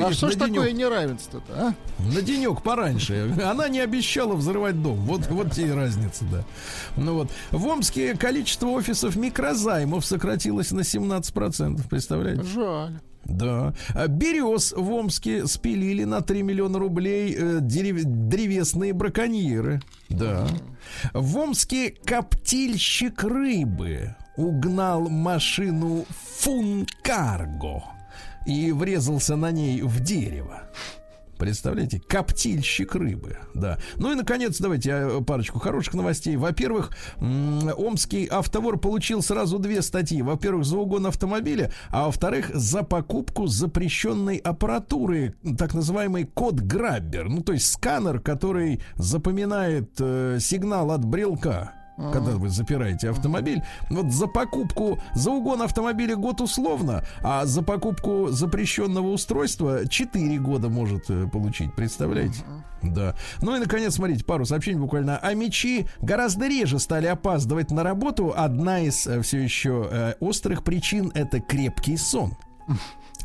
а 0.00 0.12
что 0.12 0.30
ж 0.30 0.34
денек- 0.36 0.59
такое 0.60 0.72
неравенство-то, 0.72 1.52
а? 1.54 1.74
На 2.14 2.22
денек 2.22 2.62
пораньше. 2.62 3.34
Она 3.44 3.68
не 3.68 3.80
обещала 3.80 4.34
взрывать 4.34 4.80
дом. 4.82 4.96
Вот, 5.00 5.26
вот 5.28 5.52
тебе 5.52 5.68
и 5.68 5.72
разница, 5.72 6.24
да. 6.30 6.44
Ну 6.96 7.14
вот. 7.14 7.30
В 7.50 7.66
Омске 7.66 8.16
количество 8.16 8.68
офисов 8.68 9.16
микрозаймов 9.16 10.04
сократилось 10.04 10.72
на 10.72 10.80
17%. 10.80 11.88
Представляете? 11.88 12.42
Жаль. 12.44 12.98
Да. 13.24 13.74
А 13.94 14.06
Берез 14.08 14.72
в 14.76 14.90
Омске 14.92 15.46
спилили 15.46 16.04
на 16.04 16.22
3 16.22 16.42
миллиона 16.42 16.78
рублей 16.78 17.34
э, 17.36 17.58
дерев- 17.60 18.04
древесные 18.04 18.92
браконьеры. 18.94 19.82
Да. 20.08 20.46
В 21.12 21.36
Омске 21.36 21.90
коптильщик 22.04 23.22
рыбы 23.22 24.16
угнал 24.36 25.08
машину 25.10 26.06
Функарго 26.38 27.82
и 28.46 28.72
врезался 28.72 29.36
на 29.36 29.50
ней 29.50 29.82
в 29.82 30.00
дерево. 30.00 30.62
Представляете, 31.40 32.02
коптильщик 32.06 32.94
рыбы, 32.94 33.38
да. 33.54 33.78
Ну 33.96 34.12
и, 34.12 34.14
наконец, 34.14 34.58
давайте 34.58 34.90
э, 34.90 35.20
парочку 35.22 35.58
хороших 35.58 35.94
новостей. 35.94 36.36
Во-первых, 36.36 36.90
Омский 37.18 38.28
автовор 38.30 38.78
получил 38.78 39.22
сразу 39.22 39.58
две 39.58 39.80
статьи. 39.80 40.20
Во-первых, 40.20 40.66
за 40.66 40.76
угон 40.76 41.06
автомобиля, 41.06 41.72
а 41.88 42.06
во-вторых, 42.06 42.50
за 42.52 42.82
покупку 42.82 43.46
запрещенной 43.46 44.36
аппаратуры, 44.36 45.34
так 45.56 45.72
называемый 45.72 46.24
код-граббер. 46.24 47.30
Ну, 47.30 47.40
то 47.40 47.54
есть 47.54 47.72
сканер, 47.72 48.20
который 48.20 48.82
запоминает 48.96 49.92
э, 49.98 50.36
сигнал 50.40 50.90
от 50.90 51.06
брелка 51.06 51.72
когда 52.12 52.32
вы 52.32 52.48
запираете 52.48 53.10
автомобиль, 53.10 53.62
вот 53.88 54.12
за 54.12 54.26
покупку, 54.26 54.98
за 55.14 55.30
угон 55.30 55.62
автомобиля 55.62 56.16
год 56.16 56.40
условно, 56.40 57.04
а 57.22 57.46
за 57.46 57.62
покупку 57.62 58.28
запрещенного 58.30 59.08
устройства 59.08 59.86
4 59.88 60.38
года 60.38 60.68
может 60.68 61.10
э, 61.10 61.26
получить, 61.28 61.74
представляете? 61.74 62.42
Да. 62.82 63.14
Ну 63.42 63.56
и, 63.56 63.58
наконец, 63.58 63.94
смотрите, 63.94 64.24
пару 64.24 64.46
сообщений 64.46 64.80
буквально. 64.80 65.18
А 65.18 65.34
мечи 65.34 65.86
гораздо 66.00 66.48
реже 66.48 66.78
стали 66.78 67.06
опаздывать 67.06 67.70
на 67.70 67.82
работу. 67.82 68.32
Одна 68.34 68.80
из 68.80 69.06
э, 69.06 69.20
все 69.22 69.38
еще 69.38 69.88
э, 69.90 70.14
острых 70.20 70.64
причин— 70.64 71.12
это 71.14 71.40
крепкий 71.40 71.96
сон. 71.96 72.36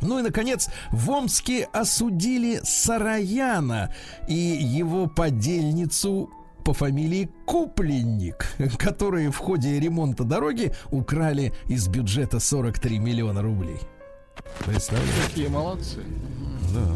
Ну 0.01 0.19
и, 0.19 0.21
наконец, 0.21 0.69
в 0.91 1.09
Омске 1.09 1.69
осудили 1.71 2.59
Сараяна 2.63 3.93
и 4.27 4.33
его 4.33 5.07
подельницу 5.07 6.29
по 6.65 6.73
фамилии 6.73 7.29
Купленник, 7.45 8.47
которые 8.79 9.31
в 9.31 9.37
ходе 9.37 9.79
ремонта 9.79 10.23
дороги 10.23 10.73
украли 10.89 11.53
из 11.67 11.87
бюджета 11.87 12.39
43 12.39 12.97
миллиона 12.97 13.41
рублей. 13.43 13.79
Представляете? 14.65 15.13
Какие 15.27 15.47
молодцы. 15.47 15.99
Да. 16.73 16.87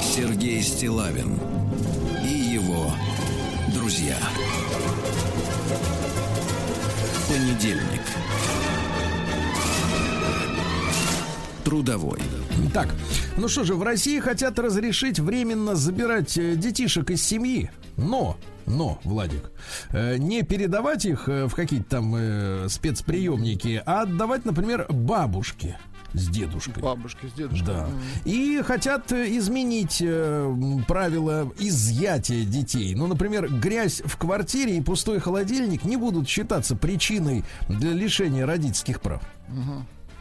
Сергей 0.00 0.62
Стилавин 0.62 1.38
и 2.24 2.32
его 2.32 2.92
друзья. 3.74 4.16
Понедельник. 7.28 8.00
Трудовой. 11.64 12.20
Так, 12.72 12.88
ну 13.36 13.48
что 13.48 13.64
же, 13.64 13.74
в 13.74 13.82
России 13.82 14.18
хотят 14.20 14.58
разрешить 14.58 15.18
временно 15.18 15.74
забирать 15.74 16.36
э, 16.38 16.54
детишек 16.56 17.10
из 17.10 17.22
семьи. 17.22 17.70
Но, 17.96 18.36
но, 18.66 18.98
Владик, 19.04 19.50
э, 19.90 20.16
не 20.16 20.42
передавать 20.42 21.04
их 21.04 21.28
э, 21.28 21.46
в 21.46 21.54
какие-то 21.54 21.90
там 21.90 22.14
э, 22.16 22.66
спецприемники, 22.68 23.82
а 23.84 24.02
отдавать, 24.02 24.44
например, 24.44 24.86
бабушке 24.88 25.78
с 26.12 26.28
дедушкой. 26.28 26.82
Бабушки 26.82 27.26
с 27.26 27.32
дедушкой. 27.32 27.66
Да. 27.66 27.88
И 28.24 28.62
хотят 28.64 29.12
изменить 29.12 29.98
э, 30.00 30.56
правила 30.88 31.52
изъятия 31.58 32.44
детей. 32.44 32.94
Ну, 32.94 33.06
например, 33.06 33.48
грязь 33.48 34.02
в 34.04 34.16
квартире 34.16 34.76
и 34.76 34.80
пустой 34.80 35.20
холодильник 35.20 35.84
не 35.84 35.96
будут 35.96 36.28
считаться 36.28 36.76
причиной 36.76 37.44
для 37.68 37.92
лишения 37.92 38.46
родительских 38.46 39.00
прав. 39.00 39.22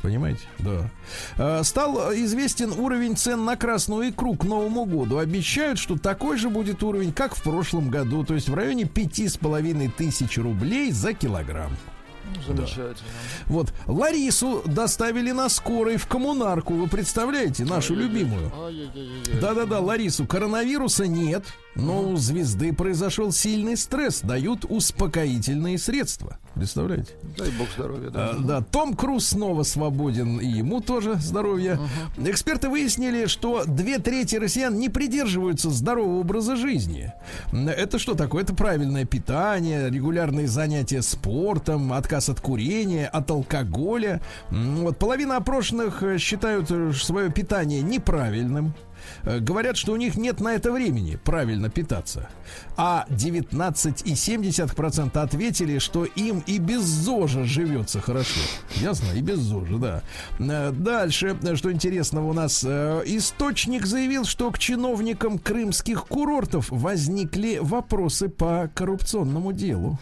Понимаете? 0.01 0.41
Да. 0.59 0.89
А, 1.37 1.63
Стал 1.63 2.13
известен 2.13 2.71
уровень 2.71 3.17
цен 3.17 3.43
на 3.43 3.55
красную 3.55 4.09
икру 4.09 4.35
к 4.35 4.45
Новому 4.45 4.85
году. 4.85 5.17
Обещают, 5.17 5.77
что 5.77 5.97
такой 5.97 6.37
же 6.37 6.49
будет 6.49 6.81
уровень, 6.83 7.11
как 7.11 7.35
в 7.35 7.43
прошлом 7.43 7.89
году. 7.89 8.23
То 8.23 8.35
есть 8.35 8.49
в 8.49 8.53
районе 8.53 8.85
пяти 8.85 9.27
с 9.27 9.37
половиной 9.37 9.89
тысяч 9.89 10.37
рублей 10.37 10.91
за 10.91 11.13
килограмм. 11.13 11.71
Замечательно. 12.47 12.93
Вот. 13.47 13.73
Ларису 13.87 14.61
доставили 14.65 15.31
на 15.31 15.49
скорой 15.49 15.97
в 15.97 16.07
коммунарку. 16.07 16.73
Вы 16.73 16.87
представляете? 16.87 17.65
Нашу 17.65 17.95
любимую. 17.95 18.51
Да-да-да, 19.41 19.79
Ларису, 19.79 20.25
коронавируса 20.25 21.07
нет, 21.07 21.45
но 21.79 22.09
у 22.09 22.15
звезды 22.17 22.73
произошел 22.73 23.31
сильный 23.31 23.77
стресс. 23.77 24.21
Дают 24.21 24.65
успокоительные 24.67 25.77
средства. 25.77 26.37
Представляете? 26.55 27.13
Дай 27.37 27.51
бог 27.51 27.67
здоровья, 27.75 28.09
да. 28.09 28.29
А, 28.31 28.37
да, 28.37 28.61
Том 28.61 28.95
Круз 28.95 29.27
снова 29.27 29.63
свободен, 29.63 30.39
и 30.39 30.47
ему 30.47 30.81
тоже 30.81 31.15
здоровье. 31.15 31.79
Эксперты 32.17 32.69
выяснили, 32.69 33.27
что 33.27 33.63
две 33.65 33.99
трети 33.99 34.35
россиян 34.35 34.77
не 34.77 34.89
придерживаются 34.89 35.69
здорового 35.69 36.19
образа 36.19 36.55
жизни. 36.55 37.13
Это 37.53 37.99
что 37.99 38.15
такое? 38.15 38.43
Это 38.43 38.53
правильное 38.53 39.05
питание, 39.05 39.89
регулярные 39.89 40.47
занятия 40.47 41.01
спортом, 41.01 41.93
отказ 41.93 42.29
от 42.29 42.41
курения, 42.41 43.07
от 43.07 43.31
алкоголя. 43.31 44.21
Вот 44.49 44.97
половина 44.97 45.37
опрошенных 45.37 46.03
э, 46.03 46.17
считают 46.17 46.69
свое 46.97 47.31
питание 47.31 47.81
неправильным. 47.81 48.73
Э, 49.23 49.39
Говорят, 49.39 49.77
что 49.77 49.93
у 49.93 49.95
них 49.95 50.17
нет 50.17 50.39
на 50.39 50.53
это 50.53 50.71
времени 50.71 51.17
правильно 51.23 51.69
питаться. 51.69 52.29
А 52.77 53.05
19,7% 53.09 55.17
ответили, 55.17 55.79
что 55.79 56.05
им 56.05 56.43
и 56.45 56.57
без 56.57 56.81
ЗОЖа 56.81 57.43
живется 57.43 58.01
хорошо. 58.01 58.39
Ясно? 58.75 59.13
И 59.13 59.21
без 59.21 59.39
ЗОЖа, 59.39 59.77
да. 59.77 60.03
Э, 60.39 60.71
Дальше, 60.71 61.37
э, 61.41 61.55
что 61.55 61.71
интересного 61.71 62.29
у 62.29 62.33
нас. 62.33 62.63
Источник 62.63 63.85
заявил, 63.85 64.25
что 64.25 64.51
к 64.51 64.59
чиновникам 64.59 65.39
крымских 65.39 66.05
курортов 66.05 66.67
возникли 66.69 67.59
вопросы 67.61 68.29
по 68.29 68.69
коррупционному 68.73 69.53
делу. 69.53 69.99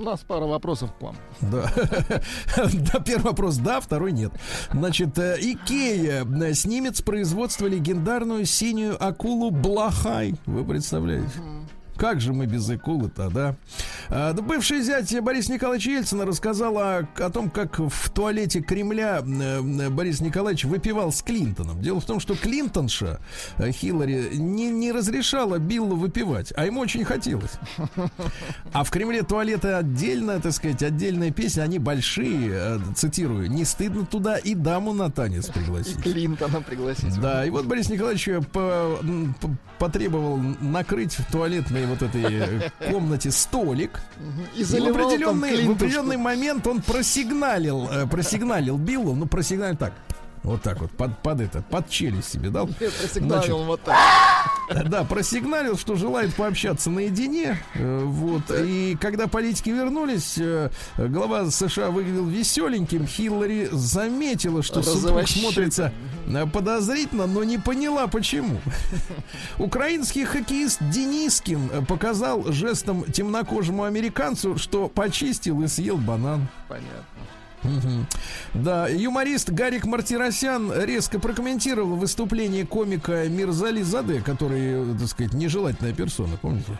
У 0.00 0.02
нас 0.02 0.20
пара 0.26 0.46
вопросов 0.46 0.90
к 0.98 1.02
вам. 1.02 1.14
Да. 1.42 1.70
да, 2.56 3.00
первый 3.00 3.24
вопрос 3.24 3.58
да, 3.58 3.82
второй 3.82 4.12
нет. 4.12 4.32
Значит, 4.72 5.18
э, 5.18 5.36
Икея 5.38 6.24
снимет 6.54 6.96
с 6.96 7.02
производства 7.02 7.66
легендарную 7.66 8.46
синюю 8.46 8.96
акулу 8.98 9.50
Блахай. 9.50 10.36
Вы 10.46 10.64
представляете? 10.64 11.28
Как 12.00 12.18
же 12.22 12.32
мы 12.32 12.46
без 12.46 12.66
акулы-то, 12.70 13.28
да? 13.28 13.56
А, 14.08 14.32
бывший 14.32 14.80
зять 14.80 15.14
Бориса 15.20 15.52
Николаевича 15.52 15.90
Ельцина 15.90 16.24
рассказал 16.24 16.78
о, 16.78 17.06
о 17.18 17.28
том, 17.30 17.50
как 17.50 17.78
в 17.78 18.08
туалете 18.08 18.60
Кремля 18.62 19.20
э, 19.20 19.60
э, 19.60 19.90
Борис 19.90 20.22
Николаевич 20.22 20.64
выпивал 20.64 21.12
с 21.12 21.20
Клинтоном. 21.20 21.82
Дело 21.82 22.00
в 22.00 22.06
том, 22.06 22.18
что 22.18 22.34
Клинтонша 22.36 23.20
э, 23.58 23.70
Хиллари 23.70 24.30
не, 24.34 24.70
не 24.70 24.92
разрешала 24.92 25.58
Биллу 25.58 25.94
выпивать, 25.94 26.54
а 26.56 26.64
ему 26.64 26.80
очень 26.80 27.04
хотелось. 27.04 27.52
А 28.72 28.82
в 28.82 28.90
Кремле 28.90 29.22
туалеты 29.22 29.68
отдельно, 29.68 30.40
так 30.40 30.52
сказать, 30.52 30.82
отдельная 30.82 31.30
песня, 31.32 31.64
они 31.64 31.78
большие, 31.78 32.80
цитирую, 32.96 33.50
не 33.50 33.66
стыдно 33.66 34.06
туда 34.06 34.38
и 34.38 34.54
даму 34.54 34.94
на 34.94 35.10
танец 35.10 35.50
И 35.50 35.52
пригласить. 35.52 36.02
Клинтона 36.02 36.62
пригласить. 36.62 37.20
Да, 37.20 37.44
и 37.44 37.50
вот 37.50 37.66
Борис 37.66 37.90
Николаевич 37.90 38.26
по- 38.52 38.98
м, 39.02 39.34
п- 39.38 39.48
потребовал 39.78 40.38
накрыть 40.38 41.12
в 41.14 41.30
туалетной 41.30 41.89
вот 41.90 42.02
этой 42.02 42.22
э, 42.24 42.70
комнате 42.90 43.30
столик. 43.30 44.00
И 44.56 44.64
в 44.64 44.74
определенный, 44.74 45.66
в 45.66 45.72
определенный 45.72 46.16
момент 46.16 46.66
он 46.66 46.80
просигналил, 46.80 47.88
э, 47.90 48.06
просигналил 48.06 48.78
Биллу, 48.78 49.14
ну 49.14 49.26
просигналил 49.26 49.76
так. 49.76 49.92
Вот 50.42 50.62
так 50.62 50.80
вот, 50.80 50.90
под, 50.92 51.18
под 51.18 51.40
это, 51.42 51.60
под 51.62 51.90
челюсть 51.90 52.32
себе 52.32 52.48
дал. 52.48 52.66
Просигналил 52.66 53.28
Значит, 53.28 53.52
вот 53.52 53.80
так. 53.82 53.96
Да, 54.88 55.04
просигналил, 55.04 55.76
что 55.76 55.96
желает 55.96 56.34
пообщаться 56.34 56.88
наедине. 56.90 57.58
э, 57.74 58.00
Вот. 58.04 58.42
И 58.50 58.96
когда 59.00 59.26
политики 59.26 59.68
вернулись, 59.70 60.36
э, 60.38 60.70
глава 60.96 61.50
США 61.50 61.90
выглядел 61.90 62.24
веселеньким. 62.26 63.06
Хиллари 63.06 63.68
заметила, 63.70 64.62
что 64.62 64.82
супруг 64.82 65.28
смотрится 65.28 65.92
э, 66.26 66.46
подозрительно, 66.46 67.26
но 67.26 67.44
не 67.44 67.58
поняла, 67.58 68.06
почему. 68.06 68.60
Украинский 69.58 70.24
хоккеист 70.24 70.78
Денискин 70.90 71.84
показал 71.86 72.50
жестом 72.50 73.04
темнокожему 73.04 73.84
американцу, 73.84 74.56
что 74.56 74.88
почистил 74.88 75.60
и 75.62 75.66
съел 75.66 75.98
банан. 75.98 76.48
Понятно. 76.68 77.19
Да, 78.54 78.88
юморист 78.88 79.50
Гарик 79.50 79.84
Мартиросян 79.84 80.72
резко 80.82 81.18
прокомментировал 81.18 81.96
выступление 81.96 82.66
комика 82.66 83.28
Мирзали 83.28 83.82
Заде, 83.82 84.20
который, 84.20 84.96
так 84.98 85.08
сказать, 85.08 85.34
нежелательная 85.34 85.92
персона, 85.92 86.36
помните? 86.40 86.78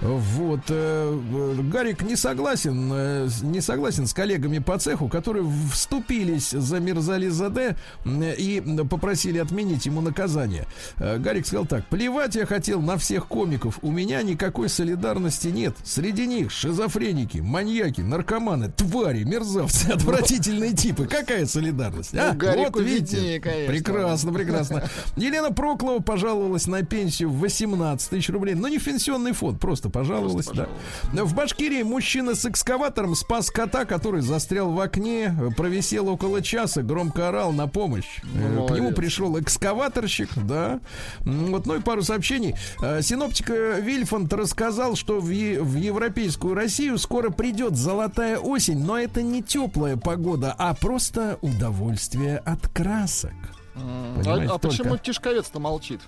Вот. 0.00 0.60
э, 0.68 1.20
э, 1.32 1.62
Гарик 1.62 2.02
не 2.02 2.16
согласен, 2.16 2.90
э, 2.92 3.28
не 3.42 3.60
согласен 3.60 4.06
с 4.06 4.14
коллегами 4.14 4.58
по 4.58 4.78
цеху, 4.78 5.08
которые 5.08 5.50
вступились 5.72 6.50
за 6.50 6.80
Мирзали 6.80 7.28
Заде 7.28 7.76
и 8.04 8.62
попросили 8.88 9.38
отменить 9.38 9.86
ему 9.86 10.00
наказание. 10.00 10.66
Гарик 10.98 11.46
сказал 11.46 11.66
так, 11.66 11.86
плевать 11.86 12.34
я 12.36 12.46
хотел 12.46 12.80
на 12.80 12.96
всех 12.96 13.26
комиков, 13.26 13.78
у 13.82 13.90
меня 13.90 14.22
никакой 14.22 14.68
солидарности 14.68 15.48
нет. 15.48 15.76
Среди 15.84 16.26
них 16.26 16.50
шизофреники, 16.50 17.38
маньяки, 17.38 18.00
наркоманы, 18.00 18.70
твари, 18.70 19.24
мерзавцы, 19.24 19.95
отвратительные 19.96 20.72
типы. 20.72 21.06
Какая 21.06 21.46
солидарность? 21.46 22.12
Ну, 22.12 22.20
а? 22.20 22.32
Вот 22.34 22.80
видите. 22.80 23.16
виднее. 23.16 23.66
Прекрасно, 23.66 24.32
прекрасно. 24.32 24.84
Елена 25.16 25.52
Проклова 25.52 26.00
пожаловалась 26.00 26.66
на 26.66 26.82
пенсию 26.82 27.30
в 27.30 27.38
18 27.40 28.10
тысяч 28.10 28.28
рублей. 28.28 28.54
Но 28.54 28.68
не 28.68 28.78
в 28.78 28.84
пенсионный 28.84 29.32
фонд, 29.32 29.60
просто 29.60 29.90
пожаловалась. 29.90 30.46
Просто 30.46 30.68
да. 31.12 31.24
В 31.24 31.34
Башкирии 31.34 31.82
мужчина 31.82 32.34
с 32.34 32.44
экскаватором 32.44 33.14
спас 33.14 33.50
кота, 33.50 33.84
который 33.84 34.20
застрял 34.20 34.70
в 34.70 34.80
окне, 34.80 35.34
провисел 35.56 36.08
около 36.08 36.42
часа, 36.42 36.82
громко 36.82 37.28
орал 37.28 37.52
на 37.52 37.68
помощь. 37.68 38.20
Э, 38.22 38.66
К 38.66 38.70
нему 38.70 38.80
молодец. 38.90 38.96
пришел 38.96 39.38
экскаваторщик, 39.40 40.30
да. 40.36 40.80
Вот, 41.20 41.66
ну 41.66 41.76
и 41.76 41.80
пару 41.80 42.02
сообщений. 42.02 42.54
Э, 42.82 43.00
Синоптик 43.02 43.50
э, 43.50 43.80
Вильфанд 43.80 44.32
рассказал, 44.32 44.96
что 44.96 45.20
в, 45.20 45.26
в 45.26 45.76
европейскую 45.76 46.54
Россию 46.54 46.98
скоро 46.98 47.30
придет 47.30 47.76
золотая 47.76 48.38
осень, 48.38 48.78
но 48.84 48.98
это 48.98 49.22
не 49.22 49.42
теплая 49.42 49.85
погода, 49.94 50.54
а 50.58 50.74
просто 50.74 51.38
удовольствие 51.42 52.38
от 52.38 52.66
красок. 52.68 53.32
Понимаете, 53.74 54.52
А, 54.52 54.54
а 54.54 54.58
почему 54.58 54.90
только. 54.90 55.04
Тишковец-то 55.04 55.60
молчит? 55.60 56.00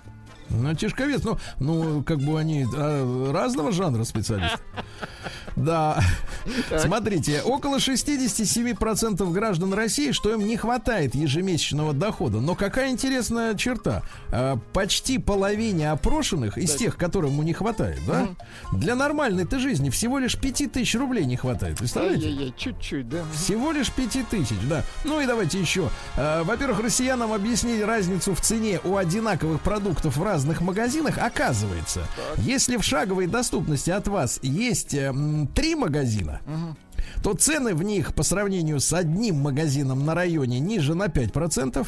Ну, 0.49 0.73
тяжковец, 0.73 1.23
ну, 1.23 1.37
ну, 1.59 2.03
как 2.03 2.19
бы 2.19 2.39
они 2.39 2.65
а, 2.75 3.31
разного 3.31 3.71
жанра 3.71 4.03
специалисты. 4.03 4.59
Да. 5.55 5.99
Смотрите, 6.77 7.41
около 7.41 7.77
67% 7.77 9.31
граждан 9.31 9.73
России, 9.73 10.11
что 10.11 10.31
им 10.31 10.47
не 10.47 10.55
хватает 10.55 11.15
ежемесячного 11.15 11.93
дохода. 11.93 12.39
Но 12.39 12.55
какая 12.55 12.91
интересная 12.91 13.55
черта. 13.55 14.03
А, 14.31 14.57
Почти 14.71 15.17
половине 15.17 15.91
опрошенных 15.91 16.57
из 16.57 16.75
тех, 16.75 16.95
которым 16.95 17.39
не 17.43 17.53
хватает, 17.53 17.99
да, 18.07 18.29
для 18.71 18.95
нормальной-то 18.95 19.59
жизни 19.59 19.89
всего 19.89 20.17
лишь 20.19 20.37
5 20.37 20.71
тысяч 20.71 20.95
рублей 20.95 21.25
не 21.25 21.35
хватает. 21.35 21.77
Представляете? 21.77 22.53
Чуть-чуть, 22.57 23.09
да. 23.09 23.23
Всего 23.33 23.71
лишь 23.71 23.91
5 23.91 24.29
тысяч, 24.29 24.57
да. 24.69 24.83
Ну 25.03 25.19
и 25.19 25.25
давайте 25.25 25.59
еще. 25.59 25.89
Э, 26.15 26.43
Во-первых, 26.43 26.79
россиянам 26.81 27.33
объяснили 27.33 27.81
разницу 27.81 28.33
в 28.33 28.41
цене 28.41 28.79
у 28.83 28.95
одинаковых 28.95 29.61
продуктов 29.61 30.17
в 30.17 30.23
разных 30.23 30.38
магазинах. 30.61 31.17
Оказывается, 31.17 32.01
если 32.37 32.77
в 32.77 32.83
шаговой 32.83 33.27
доступности 33.27 33.89
от 33.89 34.07
вас 34.07 34.39
есть 34.41 34.93
э, 34.93 35.13
три 35.55 35.75
магазина, 35.75 36.41
то 37.23 37.33
цены 37.33 37.73
в 37.75 37.83
них 37.83 38.13
по 38.13 38.23
сравнению 38.23 38.79
с 38.79 38.93
одним 38.93 39.35
магазином 39.37 40.05
на 40.05 40.15
районе 40.15 40.59
ниже 40.59 40.95
на 40.95 41.05
5%. 41.05 41.87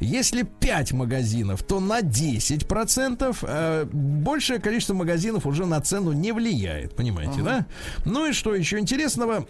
Если 0.00 0.42
5 0.42 0.92
магазинов, 0.92 1.62
то 1.62 1.80
на 1.80 2.00
10%. 2.00 3.36
Э, 3.42 3.84
большее 3.84 4.60
количество 4.60 4.94
магазинов 4.94 5.46
уже 5.46 5.66
на 5.66 5.80
цену 5.80 6.12
не 6.12 6.32
влияет, 6.32 6.94
понимаете, 6.96 7.42
да? 7.42 7.66
Ну 8.04 8.26
и 8.26 8.32
что 8.32 8.54
еще 8.54 8.78
интересного? 8.78 9.46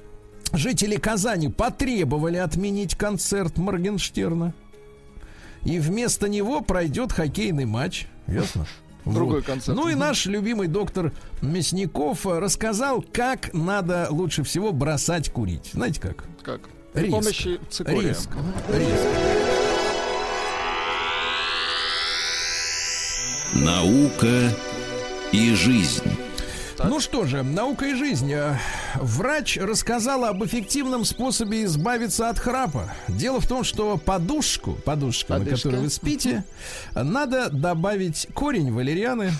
Жители 0.53 0.97
Казани 0.97 1.49
потребовали 1.49 2.37
отменить 2.37 2.95
концерт 2.95 3.59
Моргенштерна. 3.59 4.55
И 5.67 5.81
вместо 5.81 6.29
него 6.29 6.61
пройдет 6.61 7.11
хоккейный 7.13 7.65
матч. 7.65 8.07
Ясно? 8.29 8.67
Другой 9.05 9.37
Вот. 9.37 9.47
концепт. 9.47 9.77
Ну 9.77 9.89
и 9.89 9.95
наш 9.97 10.27
любимый 10.27 10.69
доктор 10.69 11.13
Мясников 11.43 12.25
э, 12.27 12.39
рассказал, 12.39 13.05
как 13.13 13.53
надо 13.53 14.07
лучше 14.11 14.45
всего 14.45 14.73
бросать 14.73 15.31
курить. 15.31 15.71
Знаете 15.73 16.01
как? 16.01 16.25
Как? 16.43 16.61
При 16.93 17.07
Риск. 17.07 17.13
помощи 17.17 17.61
цикория. 17.69 18.09
Риск. 18.11 18.31
Риск. 18.69 19.07
Наука 23.55 24.53
и 25.33 25.55
жизнь. 25.55 26.03
Ну 26.85 27.01
что 27.01 27.25
же, 27.25 27.43
наука 27.43 27.87
и 27.87 27.95
жизнь. 27.95 28.31
Э, 28.33 28.57
Врач 28.97 29.57
рассказал 29.57 30.25
об 30.25 30.45
эффективном 30.45 31.05
способе 31.05 31.65
избавиться 31.65 32.29
от 32.29 32.39
храпа. 32.39 32.93
Дело 33.09 33.41
в 33.41 33.47
том, 33.49 33.65
что 33.65 33.97
подушку, 33.97 34.73
подушку, 34.85 35.33
на 35.33 35.39
Подушка. 35.41 35.57
которой 35.69 35.81
вы 35.83 35.91
спите, 35.91 36.45
надо 36.95 37.49
добавить 37.51 38.29
корень 38.35 38.73
валерианы, 38.73 39.33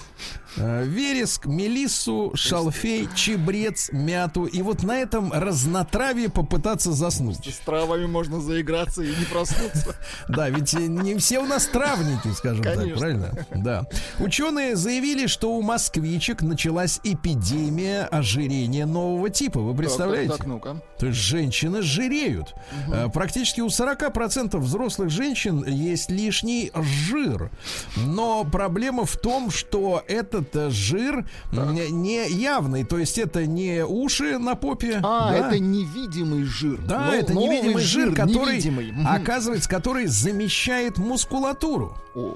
вереск, 0.57 1.47
мелиссу, 1.47 2.33
шалфей, 2.35 3.09
чебрец, 3.15 3.91
мяту. 3.93 4.45
И 4.47 4.63
вот 4.63 4.83
на 4.83 4.99
этом 4.99 5.33
разнотравье 5.33 6.29
попытаться 6.29 6.93
заснуть. 6.93 7.39
С 7.47 7.59
травами 7.59 8.07
можно 8.07 8.41
заиграться 8.41 9.03
и 9.03 9.09
не 9.09 9.25
проснуться. 9.25 9.95
Да, 10.29 10.49
ведь 10.51 10.75
э, 10.75 10.87
не 10.87 11.17
все 11.17 11.39
у 11.41 11.47
нас 11.47 11.67
травники, 11.67 12.29
скажем 12.35 12.65
так, 12.65 12.95
правильно? 12.99 13.47
Да. 13.55 13.87
Ученые 14.19 14.77
заявили, 14.77 15.27
что 15.27 15.53
у 15.53 15.63
москвичек 15.63 16.43
началась 16.43 17.01
эпидемия 17.05 18.05
ожирения 18.05 18.87
нового 18.87 19.31
типа. 19.31 19.61
Вы 19.61 19.75
представляете? 19.75 20.31
Так, 20.31 20.39
так, 20.39 20.47
ну-ка. 20.47 20.83
То 20.99 21.07
есть 21.07 21.19
женщины 21.19 21.83
жиреют. 21.83 22.55
Э, 22.93 23.09
Практически 23.13 23.61
у 23.61 23.67
40% 23.69 24.57
взрослых 24.59 25.11
женщин 25.11 25.65
есть 25.65 26.11
лишний 26.11 26.73
жир. 26.75 27.51
Но 27.97 28.45
проблема 28.45 29.05
в 29.05 29.17
том, 29.17 29.51
что 29.51 30.03
этот 30.09 30.46
э, 30.55 30.71
жир 30.71 31.27
м, 31.53 31.75
не 31.75 32.29
явный. 32.29 32.85
То 32.85 32.99
есть 32.99 33.19
это 33.19 33.47
не 33.47 33.85
уши 33.85 34.39
на 34.39 34.55
попе. 34.55 35.01
А, 35.03 35.31
да. 35.33 35.37
это 35.49 35.59
невидимый 35.59 36.45
жир. 36.45 36.79
Да, 36.87 37.07
Но- 37.07 37.15
это 37.15 37.33
новый 37.35 37.59
невидимый 37.61 37.83
жир, 37.83 38.15
который, 38.15 38.55
невидимый. 38.57 38.95
Оказывается, 39.07 39.69
который 39.69 40.07
замещает 40.07 40.99
мускулатуру. 40.99 41.97
О, 42.15 42.35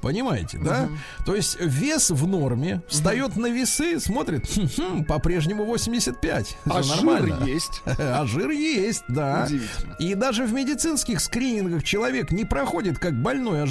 Понимаете, 0.00 0.58
да? 0.58 0.88
То 1.24 1.36
есть 1.36 1.56
вес 1.60 2.10
в 2.10 2.26
норме, 2.26 2.82
встает 2.88 3.36
на 3.36 3.46
весы, 3.46 4.00
смотрит, 4.00 4.48
«Хм-хм, 4.52 5.04
по-прежнему 5.04 5.64
85. 5.64 6.56
А 6.64 6.82
Всё 6.82 6.94
жир 6.96 7.04
нормально. 7.04 7.44
есть. 7.44 7.82
А 7.86 8.26
жир 8.26 8.50
есть, 8.50 9.04
да. 9.06 9.46
И 10.00 10.16
даже 10.16 10.44
в 10.44 10.52
медицинских 10.52 11.20
скринингах 11.20 11.84
человек 11.84 12.32
не 12.32 12.44
проходит 12.44 12.98
как 12.98 13.14
больной 13.22 13.62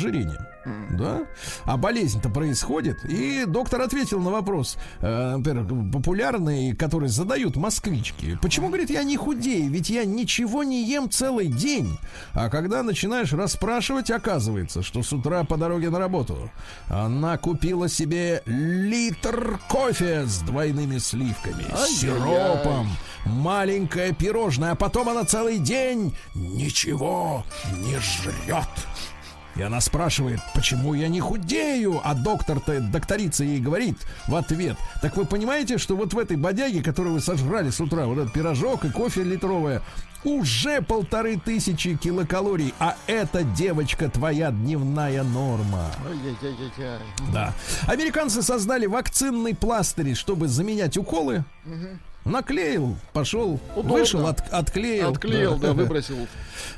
Да? 0.66 1.24
А 1.66 1.78
болезнь-то 1.78 2.30
происходит. 2.30 3.04
И 3.06 3.46
доктор 3.46 3.82
ответил 3.82 4.20
на 4.20 4.30
вопрос, 4.32 4.78
э, 5.00 5.36
например, 5.38 5.66
популярный, 5.92 6.76
который 6.76 7.10
задают 7.10 7.56
москвички. 7.56 8.38
Почему, 8.42 8.68
говорит, 8.68 8.90
я 8.90 9.04
не 9.04 9.18
худею? 9.18 9.70
Ведь 9.72 9.90
я 9.90 10.06
ничего 10.06 10.64
не 10.64 10.84
ем 10.86 11.10
целый 11.10 11.48
день. 11.48 11.98
А 12.34 12.50
когда 12.50 12.84
начинаешь 12.84 13.34
расспрашивать, 13.34 14.12
оказывается, 14.12 14.84
что 14.84 15.02
с 15.04 15.12
утра 15.14 15.44
по 15.44 15.58
дороге 15.58 15.90
на 15.90 16.00
работу 16.00 16.52
она 16.88 17.38
купила 17.38 17.90
себе 17.90 18.44
литр 18.46 19.60
кофе 19.70 20.26
с 20.26 20.40
двойными 20.40 20.98
сливками, 20.98 21.64
Ай-яй-яй. 21.72 21.96
сиропом, 21.96 22.90
маленькое 23.26 24.14
пирожное, 24.14 24.72
а 24.72 24.76
потом 24.76 25.10
она 25.10 25.24
целый 25.24 25.58
день 25.58 26.16
ничего 26.36 27.44
не 27.78 27.98
жрет. 28.00 28.68
И 29.56 29.62
она 29.62 29.82
спрашивает, 29.82 30.40
почему 30.54 30.94
я 30.94 31.08
не 31.08 31.20
худею? 31.20 32.02
А 32.04 32.14
доктор-то, 32.14 32.80
докторица 32.80 33.44
ей 33.44 33.60
говорит 33.60 33.98
в 34.28 34.36
ответ. 34.36 34.78
Так 35.02 35.18
вы 35.18 35.26
понимаете, 35.26 35.78
что 35.78 35.96
вот 35.96 36.14
в 36.14 36.20
этой 36.20 36.38
бодяге, 36.38 36.82
которую 36.82 37.16
вы 37.16 37.22
сожрали 37.22 37.70
с 37.70 37.80
утра, 37.82 38.06
вот 38.06 38.18
этот 38.18 38.34
пирожок 38.34 38.86
и 38.86 38.90
кофе 38.90 39.24
литровое, 39.24 39.82
уже 40.24 40.82
полторы 40.82 41.38
тысячи 41.38 41.98
килокалорий, 41.98 42.74
а 42.80 42.96
это, 43.08 43.44
девочка, 43.44 44.10
твоя 44.10 44.52
дневная 44.52 45.24
норма. 45.24 45.92
Да. 47.34 47.54
Американцы 47.88 48.42
создали 48.42 48.86
вакцинный 48.86 49.56
пластырь, 49.56 50.14
чтобы 50.16 50.48
заменять 50.48 50.98
уколы. 50.98 51.44
Наклеил, 52.26 52.96
пошел, 53.14 53.60
Удобно. 53.76 53.94
вышел, 53.94 54.28
от- 54.28 54.48
отклеил. 54.54 55.10
Отклеил, 55.10 55.58
да, 55.58 55.74
выбросил. 55.74 56.28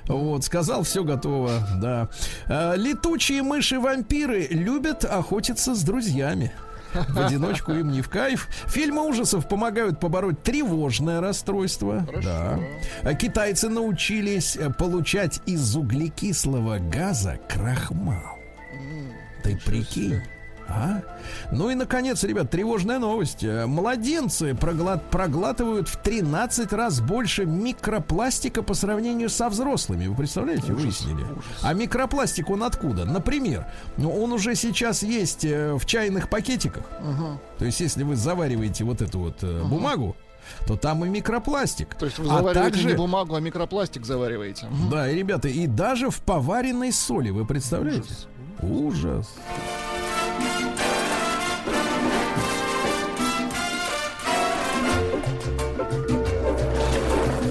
Вот, 0.07 0.45
сказал, 0.45 0.83
все 0.83 1.03
готово, 1.03 1.51
да. 1.81 2.09
А, 2.47 2.75
летучие 2.75 3.43
мыши-вампиры 3.43 4.47
любят 4.49 5.03
охотиться 5.03 5.75
с 5.75 5.83
друзьями. 5.83 6.53
В 6.93 7.19
одиночку 7.19 7.71
им 7.73 7.91
не 7.91 8.01
в 8.01 8.09
кайф. 8.09 8.47
Фильмы 8.67 9.01
ужасов 9.01 9.47
помогают 9.49 9.99
побороть 9.99 10.43
тревожное 10.43 11.21
расстройство. 11.21 12.07
Да. 12.23 12.59
А 13.01 13.13
Китайцы 13.15 13.67
научились 13.67 14.55
э, 14.55 14.69
получать 14.69 15.41
из 15.47 15.75
углекислого 15.75 16.77
газа 16.77 17.39
крахмал. 17.49 18.37
Ты 19.43 19.57
прикинь. 19.65 20.21
А? 20.67 21.01
Ну 21.51 21.69
и, 21.69 21.75
наконец, 21.75 22.23
ребят, 22.23 22.49
тревожная 22.49 22.97
новость. 22.99 23.43
Э, 23.43 23.65
Младенцы 23.65 24.51
прогла- 24.51 24.99
проглатывают 25.11 25.87
в 25.89 25.97
13 25.97 26.73
раз 26.73 26.99
больше 27.01 27.45
микропластика 27.45 28.63
по 28.63 28.73
сравнению 28.73 29.29
со 29.29 29.49
взрослыми. 29.49 30.07
Вы 30.07 30.15
представляете, 30.15 30.73
выяснили? 30.73 31.25
А 31.61 31.73
микропластик 31.73 32.49
он 32.49 32.63
откуда? 32.63 33.05
Например, 33.05 33.65
ну, 33.97 34.09
он 34.11 34.31
уже 34.31 34.55
сейчас 34.55 35.03
есть 35.03 35.45
э, 35.45 35.73
в 35.75 35.85
чайных 35.85 36.29
пакетиках. 36.29 36.83
То 37.59 37.65
есть, 37.65 37.79
если 37.81 38.03
вы 38.03 38.15
завариваете 38.15 38.83
вот 38.83 39.01
эту 39.01 39.19
вот 39.19 39.43
э, 39.43 39.63
бумагу, 39.63 40.15
то 40.67 40.75
там 40.75 41.05
и 41.05 41.09
микропластик. 41.09 41.93
То 41.95 42.05
есть 42.05 42.17
вы 42.19 42.25
А 42.25 42.37
завариваете 42.39 42.71
также- 42.71 42.87
не 42.89 42.93
бумагу, 42.95 43.35
а 43.35 43.39
микропластик 43.39 44.05
завариваете. 44.05 44.67
Да, 44.91 45.09
и, 45.09 45.15
ребята, 45.15 45.47
и 45.47 45.67
даже 45.67 46.09
в 46.09 46.19
поваренной 46.21 46.91
соли, 46.91 47.29
вы 47.29 47.45
представляете? 47.45 48.09
Ужас. 48.61 49.29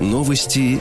Новости 0.03 0.81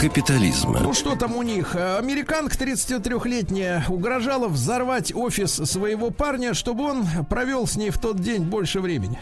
капитализма. 0.00 0.78
Ну 0.80 0.94
что 0.94 1.16
там 1.16 1.34
у 1.34 1.42
них? 1.42 1.74
Э, 1.74 1.98
Американка 1.98 2.56
33-летняя 2.56 3.84
угрожала 3.88 4.46
взорвать 4.46 5.12
офис 5.12 5.54
своего 5.54 6.10
парня, 6.10 6.54
чтобы 6.54 6.84
он 6.84 7.04
провел 7.28 7.66
с 7.66 7.74
ней 7.74 7.90
в 7.90 7.98
тот 7.98 8.20
день 8.20 8.44
больше 8.44 8.80
времени. 8.80 9.18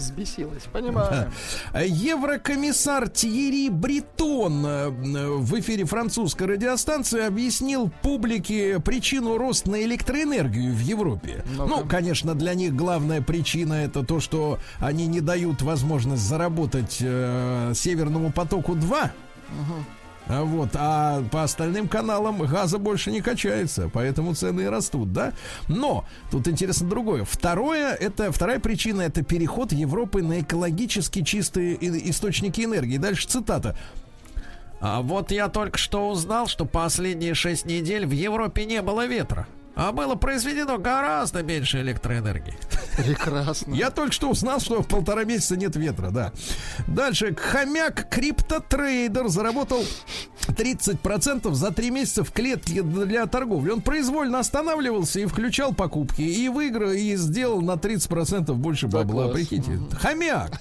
Взбесилась, 0.00 0.64
понимаю. 0.72 1.30
Э, 1.72 1.86
Еврокомиссар 1.86 3.08
Тьерри 3.08 3.68
Бретон 3.68 4.66
э, 4.66 4.88
в 4.88 5.58
эфире 5.60 5.84
французской 5.84 6.46
радиостанции 6.46 7.24
объяснил 7.24 7.90
публике 8.02 8.80
причину 8.80 9.36
роста 9.38 9.70
на 9.70 9.82
электроэнергию 9.82 10.72
в 10.72 10.80
Европе. 10.80 11.44
Ну-ка. 11.56 11.68
Ну, 11.68 11.86
конечно, 11.86 12.34
для 12.34 12.54
них 12.54 12.74
главная 12.74 13.20
причина 13.20 13.74
это 13.74 14.04
то, 14.04 14.20
что 14.20 14.58
они 14.78 15.06
не 15.06 15.20
дают 15.20 15.62
возможность 15.62 16.22
заработать 16.22 16.98
э, 17.00 17.72
Северному 17.74 18.32
потоку 18.32 18.74
2. 18.74 18.98
А 18.98 19.10
Вот, 20.30 20.70
а 20.74 21.24
по 21.32 21.42
остальным 21.42 21.88
каналам 21.88 22.38
газа 22.42 22.78
больше 22.78 23.10
не 23.10 23.20
качается, 23.20 23.90
поэтому 23.92 24.34
цены 24.34 24.62
и 24.62 24.66
растут, 24.66 25.12
да? 25.12 25.32
Но 25.66 26.04
тут 26.30 26.46
интересно 26.46 26.88
другое. 26.88 27.24
Второе, 27.24 27.94
это 27.94 28.30
вторая 28.30 28.60
причина, 28.60 29.02
это 29.02 29.22
переход 29.22 29.72
Европы 29.72 30.22
на 30.22 30.40
экологически 30.40 31.22
чистые 31.22 31.76
источники 32.08 32.60
энергии. 32.60 32.96
Дальше 32.96 33.26
цитата. 33.26 33.76
А 34.80 35.02
вот 35.02 35.32
я 35.32 35.48
только 35.48 35.78
что 35.78 36.08
узнал, 36.08 36.46
что 36.46 36.64
последние 36.64 37.34
шесть 37.34 37.66
недель 37.66 38.06
в 38.06 38.12
Европе 38.12 38.64
не 38.64 38.80
было 38.82 39.06
ветра. 39.06 39.46
А 39.74 39.92
было 39.92 40.14
произведено 40.14 40.78
гораздо 40.78 41.42
меньше 41.42 41.80
электроэнергии. 41.80 42.54
Прекрасно. 42.96 43.74
Я 43.74 43.90
только 43.90 44.12
что 44.12 44.30
узнал, 44.30 44.60
что 44.60 44.82
полтора 44.82 45.24
месяца 45.24 45.56
нет 45.56 45.76
ветра, 45.76 46.10
да. 46.10 46.32
Дальше. 46.86 47.34
Хомяк 47.34 48.08
криптотрейдер 48.10 49.28
заработал 49.28 49.84
30% 50.48 51.52
за 51.54 51.70
три 51.72 51.90
месяца 51.90 52.24
в 52.24 52.32
клетке 52.32 52.82
для 52.82 53.26
торговли. 53.26 53.70
Он 53.70 53.80
произвольно 53.80 54.40
останавливался 54.40 55.20
и 55.20 55.26
включал 55.26 55.72
покупки. 55.72 56.22
И 56.22 56.48
выиграл, 56.48 56.90
и 56.90 57.16
сделал 57.16 57.62
на 57.62 57.72
30% 57.72 58.52
больше 58.54 58.86
бабла. 58.88 59.28
Прикиньте. 59.28 59.78
Хомяк. 59.98 60.60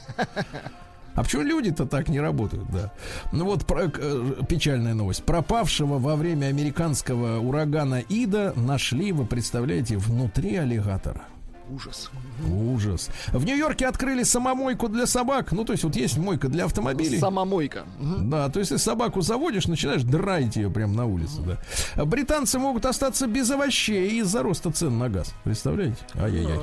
А 1.20 1.24
почему 1.24 1.42
люди-то 1.42 1.86
так 1.86 2.08
не 2.08 2.22
работают, 2.22 2.72
да? 2.72 2.94
Ну 3.34 3.44
вот 3.44 3.66
про- 3.66 3.92
э, 3.94 4.34
печальная 4.48 4.94
новость. 4.94 5.26
Пропавшего 5.26 6.00
во 6.00 6.16
время 6.16 6.46
американского 6.46 7.40
урагана 7.42 8.00
Ида 8.08 8.54
нашли, 8.56 9.12
вы 9.12 9.26
представляете, 9.26 9.98
внутри 9.98 10.56
аллигатора. 10.56 11.24
Ужас. 11.72 12.10
Ужас. 12.52 13.10
В 13.32 13.46
Нью-Йорке 13.46 13.88
открыли 13.88 14.24
самомойку 14.24 14.88
для 14.90 15.06
собак. 15.06 15.52
Ну, 15.52 15.66
то 15.66 15.74
есть, 15.74 15.84
вот 15.84 15.96
есть 15.96 16.18
мойка 16.18 16.48
для 16.48 16.66
автомобилей. 16.66 17.20
Самомойка. 17.20 17.84
Да, 18.00 18.50
то 18.50 18.60
есть, 18.60 18.72
если 18.72 18.84
собаку 18.84 19.22
заводишь, 19.22 19.68
начинаешь 19.68 20.04
драить 20.04 20.56
ее 20.56 20.70
прямо 20.70 20.94
на 20.94 21.06
улице, 21.06 21.42
да. 21.42 22.06
Британцы 22.06 22.58
могут 22.60 22.86
остаться 22.86 23.28
без 23.28 23.50
овощей 23.52 24.20
из-за 24.20 24.42
роста 24.42 24.72
цен 24.72 24.98
на 24.98 25.10
газ. 25.10 25.34
Представляете? 25.44 25.98
Ай-яй-яй. 26.16 26.60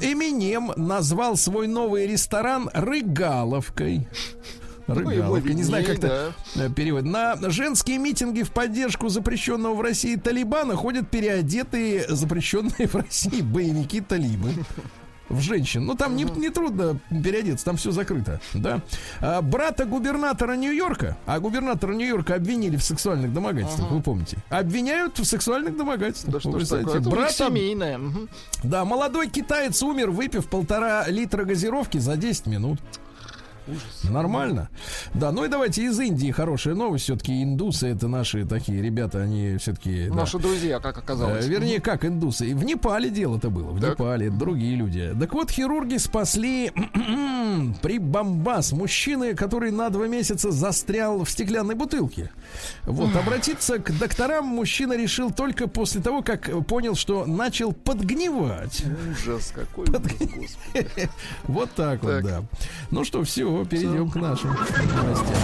Эминем 0.00 0.72
назвал 0.76 1.36
свой 1.36 1.66
новый 1.68 2.06
ресторан 2.06 2.70
Рыгаловкой. 2.72 4.08
Рыгаловка. 4.88 5.52
Не 5.52 5.62
знаю, 5.62 5.84
как-то 5.86 6.32
э, 6.56 6.70
перевод. 6.70 7.04
На 7.04 7.36
женские 7.50 7.98
митинги 7.98 8.42
в 8.42 8.50
поддержку 8.50 9.08
запрещенного 9.08 9.74
в 9.74 9.80
России 9.80 10.16
Талибана 10.16 10.74
ходят 10.76 11.08
переодетые 11.10 12.06
запрещенные 12.08 12.88
в 12.88 12.94
России 12.94 13.42
боевики 13.42 14.00
Талибы. 14.00 14.50
В 15.28 15.40
женщин. 15.40 15.84
Ну, 15.84 15.94
там 15.94 16.16
не, 16.16 16.24
не 16.24 16.48
трудно 16.48 16.98
переодеться, 17.10 17.62
там 17.66 17.76
все 17.76 17.90
закрыто, 17.90 18.40
да. 18.54 18.80
А, 19.20 19.42
брата 19.42 19.84
губернатора 19.84 20.54
Нью-Йорка, 20.54 21.18
а 21.26 21.38
губернатора 21.38 21.92
Нью-Йорка 21.92 22.36
обвинили 22.36 22.76
в 22.76 22.82
сексуальных 22.82 23.34
домогательствах, 23.34 23.90
вы 23.90 24.00
помните? 24.00 24.38
Обвиняют 24.48 25.18
в 25.18 25.24
сексуальных 25.26 25.76
домогательствах. 25.76 26.32
Да 26.32 26.40
что 26.40 26.58
ж 26.58 26.66
такое? 26.66 27.00
брата- 27.00 27.44
семейное. 27.46 28.00
Да, 28.62 28.86
молодой 28.86 29.28
китаец 29.28 29.82
умер, 29.82 30.12
выпив 30.12 30.48
полтора 30.48 31.06
литра 31.08 31.44
газировки 31.44 31.98
за 31.98 32.16
10 32.16 32.46
минут. 32.46 32.78
Нормально. 34.04 34.68
Да, 35.14 35.32
ну 35.32 35.44
и 35.44 35.48
давайте 35.48 35.84
из 35.84 35.98
Индии 36.00 36.30
хорошая 36.30 36.74
новость. 36.74 37.04
Все-таки 37.04 37.42
индусы 37.42 37.88
это 37.88 38.08
наши 38.08 38.44
такие 38.46 38.82
ребята, 38.82 39.22
они 39.22 39.56
все-таки. 39.58 40.08
Наши 40.08 40.38
друзья, 40.38 40.80
как 40.80 40.98
оказалось. 40.98 41.46
Вернее, 41.46 41.80
как 41.80 42.04
индусы. 42.04 42.48
И 42.50 42.54
в 42.54 42.64
Непале 42.64 43.10
дело-то 43.10 43.50
было. 43.50 43.70
В 43.70 43.80
Так. 43.80 43.98
Непале, 43.98 44.30
другие 44.30 44.76
люди. 44.76 45.14
Так 45.18 45.32
вот, 45.34 45.50
хирурги 45.50 45.96
спасли 45.96 46.72
при 47.82 47.98
бомбас 47.98 48.72
мужчины, 48.72 49.34
который 49.34 49.70
на 49.70 49.90
два 49.90 50.06
месяца 50.06 50.50
застрял 50.50 51.24
в 51.24 51.30
стеклянной 51.30 51.74
бутылке. 51.74 52.30
Вот, 52.84 53.14
обратиться 53.16 53.78
к 53.78 53.96
докторам 53.98 54.46
мужчина 54.46 54.94
решил 54.96 55.30
только 55.30 55.68
после 55.68 56.00
того, 56.00 56.22
как 56.22 56.50
понял, 56.66 56.94
что 56.94 57.26
начал 57.26 57.72
подгнивать. 57.72 58.82
Ужас 59.10 59.52
какой. 59.54 59.84
ужас, 59.88 60.02
господи. 60.02 61.08
Вот 61.44 61.70
так, 61.72 62.02
вот, 62.02 62.10
Так. 62.10 62.24
да. 62.24 62.42
Ну 62.90 63.04
что, 63.04 63.22
все, 63.24 63.57
перейдем 63.64 64.10
к 64.10 64.16
нашим 64.16 64.50
новостям. 64.50 65.36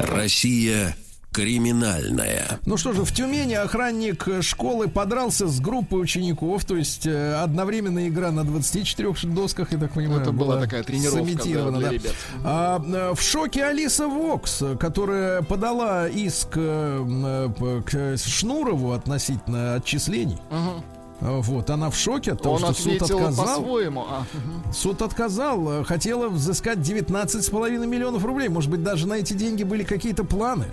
Россия 0.00 0.94
криминальная. 1.32 2.60
Ну 2.66 2.76
что 2.76 2.92
же, 2.92 3.04
в 3.04 3.12
Тюмени 3.12 3.54
охранник 3.54 4.26
школы 4.42 4.88
подрался 4.88 5.48
с 5.48 5.60
группой 5.60 6.00
учеников, 6.02 6.64
то 6.64 6.76
есть 6.76 7.06
э, 7.06 7.34
одновременная 7.34 8.08
игра 8.08 8.30
на 8.30 8.44
24 8.44 9.14
досках, 9.32 9.72
я 9.72 9.78
так 9.78 9.92
понимаю, 9.92 10.20
Это 10.20 10.32
была 10.32 10.60
такая 10.60 10.82
тренировка, 10.82 11.48
да, 11.48 11.70
для 11.78 11.88
да. 11.88 11.90
ребят. 11.90 12.14
А, 12.44 12.82
э, 12.84 13.14
в 13.14 13.22
шоке 13.22 13.64
Алиса 13.64 14.08
Вокс, 14.08 14.62
которая 14.78 15.42
подала 15.42 16.06
иск 16.06 16.48
э, 16.54 17.48
к 17.86 18.16
Шнурову 18.18 18.92
относительно 18.92 19.74
отчислений. 19.74 20.38
А, 20.50 21.40
Вот, 21.40 21.70
она 21.70 21.88
в 21.88 21.96
шоке 21.96 22.32
от 22.32 22.42
того, 22.42 22.56
Он 22.56 22.60
что 22.60 22.74
суд 22.74 23.02
отказал. 23.02 23.62
по-своему. 23.62 24.04
А. 24.08 24.26
Суд 24.72 25.02
отказал, 25.02 25.84
хотела 25.84 26.28
взыскать 26.28 26.78
19,5 26.78 27.86
миллионов 27.86 28.24
рублей. 28.24 28.48
Может 28.48 28.70
быть, 28.70 28.82
даже 28.82 29.06
на 29.06 29.14
эти 29.14 29.32
деньги 29.32 29.62
были 29.62 29.84
какие-то 29.84 30.24
планы. 30.24 30.66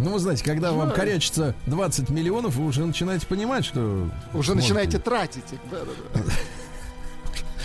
Ну, 0.00 0.12
вы 0.12 0.18
знаете, 0.18 0.44
когда 0.44 0.72
вам 0.72 0.92
корячится 0.92 1.54
20 1.66 2.10
миллионов, 2.10 2.56
вы 2.56 2.66
уже 2.66 2.84
начинаете 2.84 3.26
понимать, 3.26 3.64
что... 3.64 4.10
Уже 4.32 4.52
сможете 4.52 4.54
начинаете 4.54 4.98
тратить 4.98 5.44
их. 5.52 5.60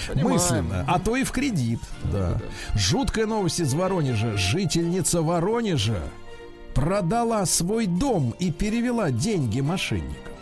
Понимаем. 0.07 0.33
мысленно, 0.35 0.85
а 0.87 0.99
то 0.99 1.15
и 1.15 1.23
в 1.23 1.31
кредит. 1.31 1.79
Да. 2.11 2.39
Жуткая 2.75 3.25
новость 3.25 3.59
из 3.59 3.73
Воронежа. 3.73 4.37
Жительница 4.37 5.21
Воронежа 5.21 5.99
продала 6.75 7.45
свой 7.45 7.87
дом 7.87 8.35
и 8.37 8.51
перевела 8.51 9.09
деньги 9.09 9.61
мошенникам. 9.61 10.33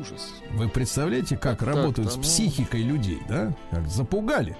Ужас. 0.00 0.32
Вы 0.52 0.68
представляете, 0.68 1.36
как 1.36 1.58
Так, 1.58 1.68
работают 1.68 2.08
да, 2.08 2.14
с 2.14 2.16
ну. 2.16 2.22
психикой 2.22 2.82
людей, 2.82 3.20
да? 3.28 3.52
Как 3.70 3.88
запугали. 3.88 4.56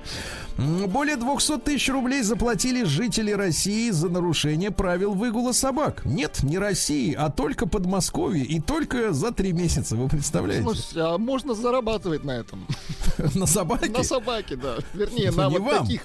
Более 0.59 1.17
200 1.17 1.59
тысяч 1.59 1.89
рублей 1.89 2.23
заплатили 2.23 2.85
жители 2.85 3.33
России 3.33 3.91
за 3.91 4.09
нарушение 4.09 4.71
правил 4.71 5.13
выгула 5.15 5.53
собак. 5.53 6.05
Нет, 6.05 6.43
не 6.43 6.59
России, 6.59 7.15
а 7.15 7.31
только 7.31 7.67
Подмосковье 7.67 8.45
и 8.45 8.61
только 8.61 9.13
за 9.13 9.33
три 9.33 9.53
месяца. 9.53 9.97
Вы 9.97 10.09
представляете? 10.09 10.65
Слушайте, 10.65 11.01
а 11.01 11.19
можно 11.19 11.55
зарабатывать 11.55 12.25
на 12.25 12.33
этом? 12.33 12.67
На 13.35 13.47
собаке? 13.47 13.91
На 13.91 14.03
собаке, 14.03 14.57
да. 14.57 14.77
Вернее, 14.95 15.31
на 15.31 15.49
вот 15.49 15.81
таких, 15.83 16.03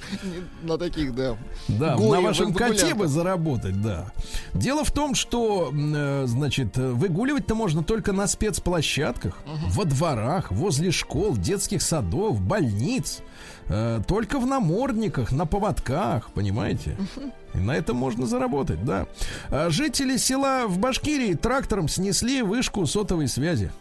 на 0.62 0.78
таких, 0.78 1.16
да. 1.16 1.38
Да, 1.68 1.96
на 1.96 2.22
вашем 2.22 2.54
коте 2.54 2.94
бы 2.94 3.08
заработать, 3.08 3.82
да. 3.82 4.12
Дело 4.54 4.84
в 4.84 4.92
том, 4.92 5.16
что, 5.16 5.72
э, 5.74 6.24
значит, 6.28 6.78
выгуливать-то 6.78 7.56
можно 7.56 7.84
только 7.84 8.12
на 8.14 8.28
спецплощадках, 8.28 9.38
во 9.70 9.86
дворах, 9.86 10.52
возле 10.52 10.92
школ, 10.92 11.38
детских 11.38 11.82
садов, 11.82 12.42
больниц. 12.42 13.20
Э, 13.70 14.02
Только 14.08 14.40
в 14.40 14.47
намордниках, 14.48 15.32
на 15.32 15.46
поводках, 15.46 16.32
понимаете? 16.32 16.98
И 17.54 17.58
на 17.60 17.76
этом 17.76 17.98
можно 17.98 18.26
заработать, 18.26 18.84
да. 18.86 19.08
А 19.50 19.70
Жители 19.70 20.18
села 20.18 20.66
в 20.68 20.78
Башкирии 20.80 21.34
трактором 21.34 21.88
снесли 21.88 22.42
вышку 22.42 22.86
сотовой 22.86 23.28
связи. 23.28 23.72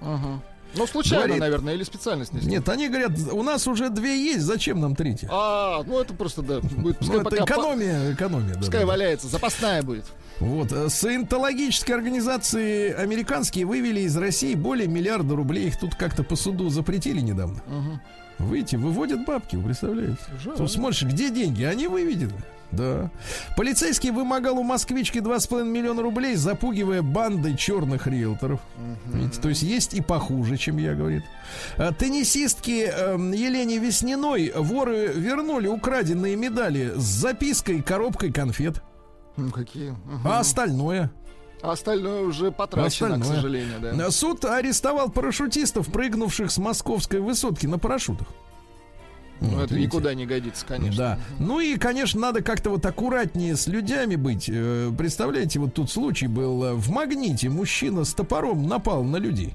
Ага. 0.00 0.40
Ну, 0.76 0.86
случайно, 0.86 1.24
Говорит- 1.24 1.40
наверное, 1.40 1.74
или 1.74 1.82
специально 1.82 2.24
снесли. 2.24 2.48
Нет, 2.48 2.68
они 2.68 2.88
говорят, 2.88 3.10
у 3.32 3.42
нас 3.42 3.66
уже 3.66 3.90
две 3.90 4.24
есть, 4.24 4.42
зачем 4.42 4.80
нам 4.80 4.94
третья? 4.94 5.28
А, 5.32 5.82
ну 5.84 5.98
это 6.00 6.14
просто, 6.14 6.42
да, 6.42 6.60
будет, 6.60 6.76
Ну, 6.76 6.94
пускай 6.94 7.16
это 7.20 7.24
пока 7.30 7.36
по- 7.44 7.44
экономия, 7.50 8.12
экономия. 8.14 8.54
да, 8.54 8.58
Пускай 8.60 8.80
да, 8.80 8.86
да. 8.86 8.92
валяется, 8.92 9.26
запасная 9.26 9.82
будет. 9.82 10.04
Вот, 10.38 10.70
э, 10.72 10.88
саентологические 10.88 11.96
организации 11.96 12.92
американские 12.94 13.66
вывели 13.66 14.02
из 14.02 14.16
России 14.16 14.54
более 14.54 14.86
миллиарда 14.86 15.34
рублей. 15.34 15.66
Их 15.66 15.78
тут 15.78 15.96
как-то 15.96 16.22
по 16.22 16.36
суду 16.36 16.68
запретили 16.70 17.20
недавно. 17.20 17.60
Выйти, 18.40 18.76
выводят 18.76 19.24
бабки, 19.24 19.56
вы 19.56 19.64
представляете? 19.64 20.18
Тут 20.56 20.70
смотришь, 20.72 21.02
где 21.02 21.30
деньги? 21.30 21.62
Они 21.62 21.86
выведены. 21.86 22.32
Да. 22.72 23.10
Полицейский 23.56 24.10
вымогал 24.10 24.58
у 24.58 24.62
москвички 24.62 25.18
2,5 25.18 25.64
миллиона 25.64 26.02
рублей, 26.02 26.36
запугивая 26.36 27.02
бандой 27.02 27.56
черных 27.56 28.06
риэлторов. 28.06 28.60
Видите, 29.06 29.40
то 29.40 29.48
есть 29.48 29.62
есть 29.62 29.94
и 29.94 30.00
похуже, 30.00 30.56
чем 30.56 30.78
я, 30.78 30.94
говорит. 30.94 31.24
А, 31.76 31.92
Теннисистки 31.92 32.84
эм, 32.84 33.32
Елене 33.32 33.78
Весниной 33.78 34.52
воры 34.54 35.08
вернули 35.08 35.66
украденные 35.66 36.36
медали 36.36 36.92
с 36.94 37.02
запиской, 37.02 37.82
коробкой 37.82 38.32
конфет. 38.32 38.82
Ну, 39.36 39.50
какие. 39.50 39.96
Ага. 40.06 40.36
А 40.36 40.40
остальное? 40.40 41.10
А 41.62 41.72
остальное 41.72 42.22
уже 42.22 42.50
потрачено, 42.50 43.14
Остальное. 43.14 43.20
к 43.20 43.24
сожалению, 43.34 43.80
да. 43.80 44.10
Суд 44.10 44.44
арестовал 44.44 45.10
парашютистов, 45.10 45.88
прыгнувших 45.92 46.50
с 46.50 46.58
московской 46.58 47.20
высотки 47.20 47.66
на 47.66 47.78
парашютах. 47.78 48.28
Ну, 49.40 49.48
Вот, 49.50 49.64
это 49.64 49.74
видите. 49.74 49.86
никуда 49.96 50.14
не 50.14 50.26
годится, 50.26 50.66
конечно. 50.66 50.96
Да. 50.98 51.18
Ну 51.38 51.60
и, 51.60 51.76
конечно, 51.76 52.20
надо 52.20 52.42
как-то 52.42 52.68
вот 52.70 52.84
аккуратнее 52.84 53.56
с 53.56 53.66
людьми 53.66 54.16
быть. 54.16 54.50
Э, 54.52 54.90
Представляете, 54.96 55.58
вот 55.60 55.72
тут 55.74 55.90
случай 55.90 56.26
был 56.26 56.76
в 56.76 56.90
магните. 56.90 57.48
Мужчина 57.48 58.04
с 58.04 58.12
топором 58.12 58.66
напал 58.68 59.02
на 59.02 59.16
людей. 59.16 59.54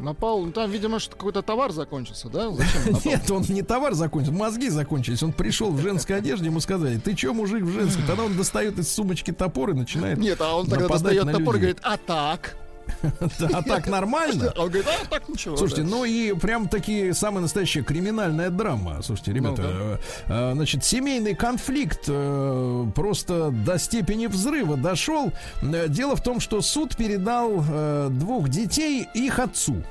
Напал, 0.00 0.42
ну 0.42 0.52
там, 0.52 0.70
видимо, 0.70 0.98
что 0.98 1.16
какой-то 1.16 1.42
товар 1.42 1.72
закончился, 1.72 2.28
да? 2.28 2.50
Зачем? 2.50 3.00
Нет, 3.04 3.30
он 3.30 3.42
не 3.48 3.62
товар 3.62 3.94
закончил, 3.94 4.32
мозги 4.32 4.68
закончились. 4.68 5.22
Он 5.22 5.32
пришел 5.32 5.70
в 5.70 5.80
женской 5.80 6.16
одежде, 6.16 6.46
ему 6.46 6.60
сказали, 6.60 6.98
ты 6.98 7.14
чё, 7.14 7.32
мужик, 7.32 7.62
в 7.62 7.72
женской? 7.72 8.04
Тогда 8.06 8.24
он 8.24 8.36
достает 8.36 8.78
из 8.78 8.92
сумочки 8.92 9.32
топор 9.32 9.70
и 9.70 9.74
начинает 9.74 10.18
Нет, 10.18 10.40
а 10.40 10.56
он 10.56 10.66
тогда 10.66 10.88
достает 10.88 11.30
топор 11.30 11.56
и 11.56 11.58
говорит, 11.58 11.78
а 11.82 11.96
так? 11.96 12.56
А 13.52 13.62
так 13.62 13.86
нормально? 13.86 14.52
Он 14.56 14.68
говорит, 14.68 14.86
а 14.88 15.06
так 15.06 15.28
ничего. 15.28 15.56
Слушайте, 15.56 15.82
ну 15.82 16.04
и 16.04 16.32
прям 16.34 16.68
таки 16.68 17.12
самая 17.12 17.42
настоящая 17.42 17.82
криминальная 17.82 18.50
драма. 18.50 19.02
Слушайте, 19.02 19.32
ребята, 19.32 19.62
э, 19.64 19.98
э, 20.28 20.52
значит, 20.54 20.84
семейный 20.84 21.34
конфликт 21.34 22.04
э, 22.08 22.86
просто 22.94 23.50
до 23.50 23.78
степени 23.78 24.26
взрыва 24.26 24.76
дошел. 24.76 25.32
Дело 25.62 26.16
в 26.16 26.22
том, 26.22 26.40
что 26.40 26.60
суд 26.60 26.96
передал 26.96 27.64
двух 28.10 28.48
детей 28.48 29.08
их 29.14 29.38
отцу. 29.38 29.82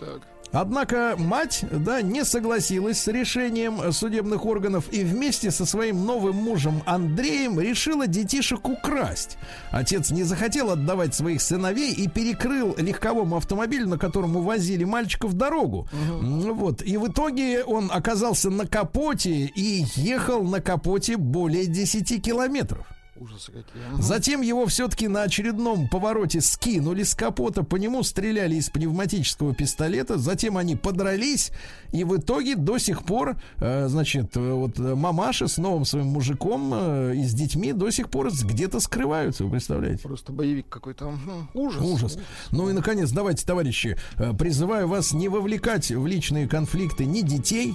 Так. 0.00 0.20
Однако 0.52 1.14
мать, 1.18 1.64
да, 1.70 2.00
не 2.00 2.24
согласилась 2.24 3.00
с 3.00 3.06
решением 3.08 3.92
судебных 3.92 4.46
органов 4.46 4.86
и 4.90 5.04
вместе 5.04 5.50
со 5.50 5.66
своим 5.66 6.06
новым 6.06 6.36
мужем 6.36 6.82
Андреем 6.86 7.60
решила 7.60 8.06
детишек 8.06 8.66
украсть. 8.68 9.36
Отец 9.70 10.10
не 10.10 10.22
захотел 10.22 10.70
отдавать 10.70 11.14
своих 11.14 11.42
сыновей 11.42 11.92
и 11.92 12.08
перекрыл 12.08 12.74
легковому 12.78 13.36
автомобилю, 13.36 13.86
на 13.88 13.98
котором 13.98 14.36
увозили 14.36 14.84
мальчиков 14.84 15.34
дорогу. 15.34 15.86
М, 15.92 16.54
Вот. 16.54 16.82
И 16.82 16.96
в 16.96 17.08
итоге 17.08 17.62
он 17.62 17.90
оказался 17.92 18.48
на 18.50 18.66
капоте 18.66 19.44
и 19.54 19.84
ехал 19.96 20.42
на 20.42 20.60
капоте 20.60 21.16
более 21.16 21.66
10 21.66 22.20
километров. 22.20 22.86
Ужасы 23.20 23.52
какие. 23.52 23.82
Ага. 23.92 24.02
Затем 24.02 24.42
его 24.42 24.66
все-таки 24.66 25.08
на 25.08 25.22
очередном 25.22 25.88
повороте 25.88 26.40
скинули 26.40 27.02
с 27.02 27.14
капота, 27.14 27.62
по 27.64 27.76
нему 27.76 28.02
стреляли 28.02 28.56
из 28.56 28.70
пневматического 28.70 29.54
пистолета, 29.54 30.18
затем 30.18 30.56
они 30.56 30.76
подрались, 30.76 31.50
и 31.92 32.04
в 32.04 32.16
итоге 32.16 32.54
до 32.54 32.78
сих 32.78 33.04
пор, 33.04 33.36
э, 33.58 33.88
значит, 33.88 34.36
э, 34.36 34.52
вот 34.52 34.78
э, 34.78 34.94
мамаша 34.94 35.48
с 35.48 35.58
новым 35.58 35.84
своим 35.84 36.06
мужиком 36.06 36.70
э, 36.74 37.14
и 37.16 37.24
с 37.24 37.34
детьми 37.34 37.72
до 37.72 37.90
сих 37.90 38.10
пор 38.10 38.30
где-то 38.30 38.80
скрываются, 38.80 39.44
вы 39.44 39.50
представляете? 39.50 40.02
Просто 40.02 40.32
боевик 40.32 40.68
какой-то. 40.68 41.10
Мгм. 41.10 41.50
Ужас. 41.54 41.82
Ужас. 41.82 42.18
Ну 42.50 42.70
и, 42.70 42.72
наконец, 42.72 43.10
давайте, 43.10 43.44
товарищи, 43.46 43.96
призываю 44.38 44.88
вас 44.88 45.12
не 45.12 45.28
вовлекать 45.28 45.90
в 45.90 46.06
личные 46.06 46.48
конфликты 46.48 47.04
ни 47.04 47.22
детей, 47.22 47.74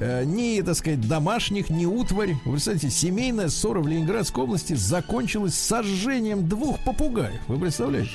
э, 0.00 0.24
ни, 0.24 0.60
так 0.62 0.76
сказать, 0.76 1.06
домашних, 1.06 1.70
ни 1.70 1.86
утварь. 1.86 2.36
Вы 2.44 2.52
представляете, 2.52 2.90
семейная 2.90 3.48
ссора 3.48 3.80
в 3.80 3.88
Ленинградской 3.88 4.44
области 4.44 4.74
закончилась 4.74 5.54
сожжением 5.54 6.48
двух 6.48 6.82
попугаев. 6.84 7.40
Вы 7.48 7.58
представляете? 7.58 8.10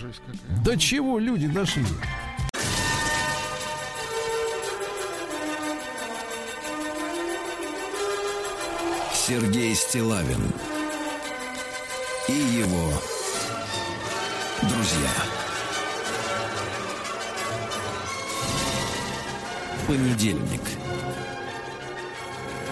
До 0.64 0.78
чего 0.78 1.20
люди 1.20 1.48
дошли? 1.48 1.86
Сергей 9.14 9.76
Стилавин 9.76 10.52
и 12.28 12.34
его 12.34 12.92
друзья. 14.64 15.10
Понедельник. 19.88 20.81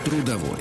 Трудовой. 0.06 0.60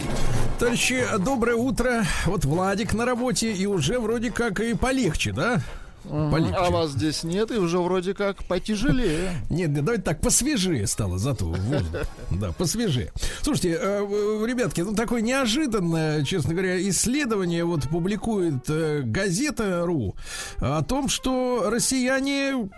Товарищи, 0.59 1.05
доброе 1.21 1.55
утро. 1.57 2.05
Вот 2.27 2.45
Владик 2.45 2.93
на 2.95 3.05
работе, 3.05 3.53
и 3.53 3.67
уже 3.67 4.01
вроде 4.01 4.33
как 4.33 4.59
и 4.59 4.75
полегче, 4.75 5.33
да? 5.33 5.61
Полегче. 6.03 6.55
А 6.57 6.71
вас 6.71 6.91
здесь 6.91 7.23
нет, 7.23 7.51
и 7.51 7.57
уже 7.57 7.79
вроде 7.79 8.15
как 8.15 8.43
потяжелее. 8.45 9.33
Нет, 9.51 9.71
нет, 9.71 9.85
давайте 9.85 10.03
так, 10.05 10.21
посвежее 10.21 10.87
стало 10.87 11.19
зато. 11.19 11.55
Да, 12.31 12.53
посвежее. 12.53 13.13
Слушайте, 13.43 13.79
э, 13.81 14.07
э, 14.09 14.47
ребятки, 14.47 14.81
ну 14.81 14.95
такое 14.95 15.21
неожиданное, 15.21 16.25
честно 16.25 16.55
говоря, 16.55 16.81
исследование 16.89 17.65
вот 17.65 17.89
публикует 17.89 18.69
э, 18.69 19.03
газета.ру 19.03 20.17
о 20.59 20.83
том, 20.83 21.09
что 21.09 21.69
россияне 21.71 22.71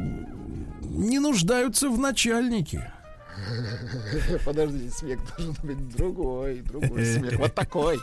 не 0.83 1.19
нуждаются 1.19 1.89
в 1.89 1.99
начальнике. 1.99 2.93
Подождите, 4.45 4.91
смех 4.91 5.19
должен 5.37 5.57
быть 5.63 5.89
другой, 5.97 6.61
другой 6.63 7.05
смех. 7.05 7.39
Вот 7.39 7.55
такой. 7.61 8.01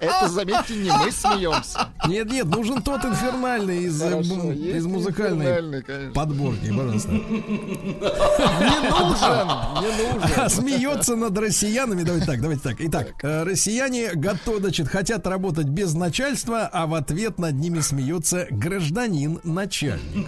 Это, 0.00 0.28
заметьте, 0.28 0.74
не 0.74 0.90
мы 0.90 1.10
смеемся. 1.12 1.88
Нет, 2.08 2.30
нет, 2.30 2.46
нужен 2.46 2.82
тот 2.82 3.04
инфернальный 3.04 3.84
из, 3.84 4.00
э, 4.02 4.10
Хорошо, 4.10 4.52
из 4.52 4.86
музыкальной 4.86 6.12
подборки, 6.12 6.68
пожалуйста. 6.68 7.10
Не 8.58 8.90
нужен, 8.90 9.48
не 9.80 9.90
нужен. 10.12 10.50
Смеется 10.50 11.16
над 11.16 11.38
россиянами. 11.38 12.02
Давайте 12.02 12.26
так, 12.26 12.40
давайте 12.40 12.62
так. 12.62 12.76
Итак, 12.80 13.14
э, 13.22 13.42
россияне 13.44 14.14
готовы, 14.14 14.60
значит, 14.60 14.88
хотят 14.88 15.26
работать 15.26 15.66
без 15.66 15.94
начальства, 15.94 16.68
а 16.72 16.86
в 16.86 16.94
ответ 16.94 17.38
над 17.38 17.54
ними 17.54 17.80
смеется 17.80 18.46
гражданин 18.50 19.40
начальник. 19.44 20.26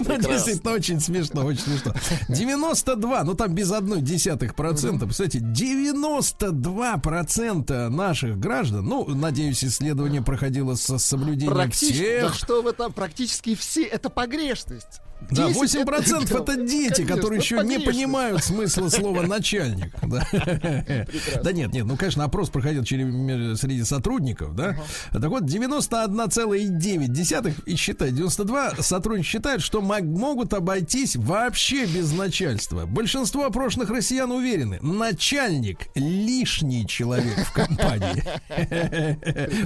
Ну, 0.00 0.18
действительно, 0.66 0.72
очень 0.72 1.00
смешно, 1.00 1.44
очень 1.44 1.60
смешно. 1.60 1.94
92, 2.28 3.24
ну 3.24 3.34
там 3.34 3.54
без 3.54 3.70
одной 3.70 4.00
десятых 4.00 4.54
процента, 4.54 5.06
представляете, 5.06 5.40
92 5.40 6.98
процента 6.98 7.88
наших 7.88 8.38
граждан, 8.38 8.84
ну, 8.86 9.06
надеюсь, 9.06 9.64
исследование 9.64 10.22
проходило 10.22 10.74
со 10.74 10.98
соблюдением 10.98 11.56
да 11.56 11.68
всех 11.70 12.34
что 12.34 12.62
вы 12.62 12.72
там, 12.72 12.92
практически 12.92 13.54
все, 13.54 13.84
это 13.84 14.10
погрешность. 14.10 15.00
Да, 15.30 15.48
10 15.48 15.74
8% 15.86 16.24
это, 16.24 16.42
да, 16.44 16.56
дети, 16.56 16.94
конечно, 16.94 17.06
которые 17.14 17.40
еще 17.40 17.54
не 17.56 17.60
погрешность. 17.62 17.86
понимают 17.86 18.44
смысла 18.44 18.88
слова 18.88 19.22
начальник. 19.22 19.92
Да. 20.02 20.26
Да 21.42 21.52
нет, 21.52 21.72
нет, 21.72 21.86
ну, 21.86 21.96
конечно, 21.96 22.24
опрос 22.24 22.48
проходил 22.50 22.84
через, 22.84 23.60
среди 23.60 23.84
сотрудников, 23.84 24.54
да. 24.54 24.76
Так 25.12 25.24
вот, 25.26 25.44
91,9 25.44 27.54
и 27.66 27.76
считай, 27.76 28.10
92 28.10 28.74
сотрудники 28.80 29.26
считают, 29.26 29.62
что 29.62 29.80
мог- 29.80 30.02
могут 30.02 30.52
обойтись 30.54 31.16
вообще 31.16 31.86
без 31.86 32.12
начальства. 32.12 32.86
Большинство 32.86 33.46
опрошенных 33.46 33.90
россиян 33.90 34.30
уверены, 34.30 34.78
начальник 34.80 35.80
лишний 35.94 36.86
человек 36.86 37.38
в 37.46 37.52
компании. 37.52 38.22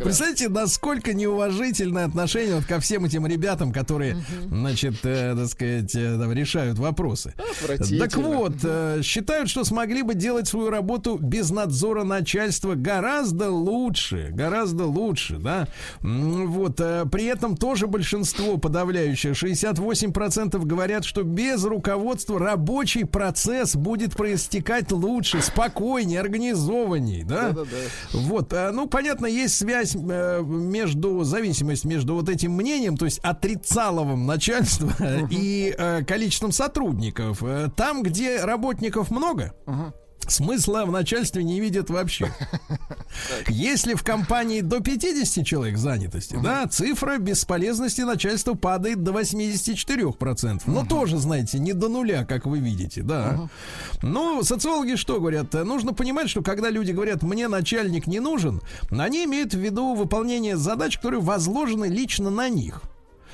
Представляете, 0.02 0.48
насколько 0.48 1.12
неуважительное 1.14 2.06
отношение 2.06 2.56
вот 2.56 2.64
ко 2.64 2.80
всем 2.80 3.04
этим 3.04 3.26
ребятам, 3.26 3.72
которые, 3.72 4.16
значит, 4.48 4.96
э, 5.04 5.34
так 5.36 5.49
сказать, 5.50 5.94
э, 5.94 6.16
там, 6.18 6.32
решают 6.32 6.78
вопросы. 6.78 7.34
Так 7.98 8.16
вот, 8.16 8.54
э, 8.62 9.00
считают, 9.02 9.48
что 9.48 9.64
смогли 9.64 10.02
бы 10.02 10.14
делать 10.14 10.48
свою 10.48 10.70
работу 10.70 11.18
без 11.20 11.50
надзора 11.50 12.04
начальства 12.04 12.74
гораздо 12.74 13.50
лучше, 13.50 14.30
гораздо 14.32 14.86
лучше, 14.86 15.38
да. 15.38 15.68
Вот, 16.00 16.80
э, 16.80 17.04
при 17.10 17.26
этом 17.26 17.56
тоже 17.56 17.86
большинство 17.86 18.56
подавляющее, 18.56 19.34
68% 19.34 20.64
говорят, 20.64 21.04
что 21.04 21.22
без 21.22 21.64
руководства 21.64 22.38
рабочий 22.38 23.04
процесс 23.04 23.76
будет 23.76 24.16
проистекать 24.16 24.92
лучше, 24.92 25.40
спокойнее, 25.42 26.20
организованней, 26.20 27.24
да. 27.24 27.50
Да-да-да. 27.50 28.18
Вот, 28.18 28.52
ну, 28.72 28.86
понятно, 28.86 29.26
есть 29.26 29.56
связь 29.56 29.94
между, 29.94 31.24
зависимость 31.24 31.84
между 31.84 32.14
вот 32.14 32.28
этим 32.28 32.52
мнением, 32.52 32.96
то 32.96 33.04
есть 33.04 33.18
отрицаловым 33.20 34.26
начальства 34.26 34.92
и 35.30 35.74
э, 35.76 36.04
количеством 36.04 36.52
сотрудников. 36.52 37.42
Э, 37.42 37.68
Там, 37.76 38.02
где 38.02 38.44
работников 38.44 39.10
много, 39.10 39.54
смысла 40.28 40.84
в 40.86 40.92
начальстве 40.92 41.42
не 41.42 41.60
видят 41.60 41.90
вообще. 41.90 42.32
Если 43.48 43.94
в 43.94 44.04
компании 44.04 44.60
до 44.60 44.80
50 44.80 45.44
человек 45.44 45.76
занятости, 45.76 46.38
да, 46.40 46.66
цифра 46.68 47.18
бесполезности 47.18 48.02
начальства 48.02 48.54
падает 48.54 49.02
до 49.02 49.12
84%. 49.12 50.62
Но 50.66 50.84
тоже, 50.86 51.18
знаете, 51.18 51.58
не 51.58 51.72
до 51.72 51.88
нуля, 51.88 52.24
как 52.24 52.46
вы 52.46 52.60
видите, 52.60 53.02
да. 53.02 53.48
Ну, 54.02 54.42
социологи 54.42 54.94
что 54.94 55.18
говорят? 55.18 55.52
Нужно 55.54 55.94
понимать, 55.94 56.30
что 56.30 56.42
когда 56.42 56.70
люди 56.70 56.92
говорят, 56.92 57.22
мне 57.22 57.48
начальник 57.48 58.06
не 58.06 58.20
нужен, 58.20 58.60
они 58.90 59.24
имеют 59.24 59.54
в 59.54 59.58
виду 59.58 59.94
выполнение 59.94 60.56
задач, 60.56 60.96
которые 60.98 61.20
возложены 61.20 61.86
лично 61.86 62.30
на 62.30 62.48
них. 62.48 62.82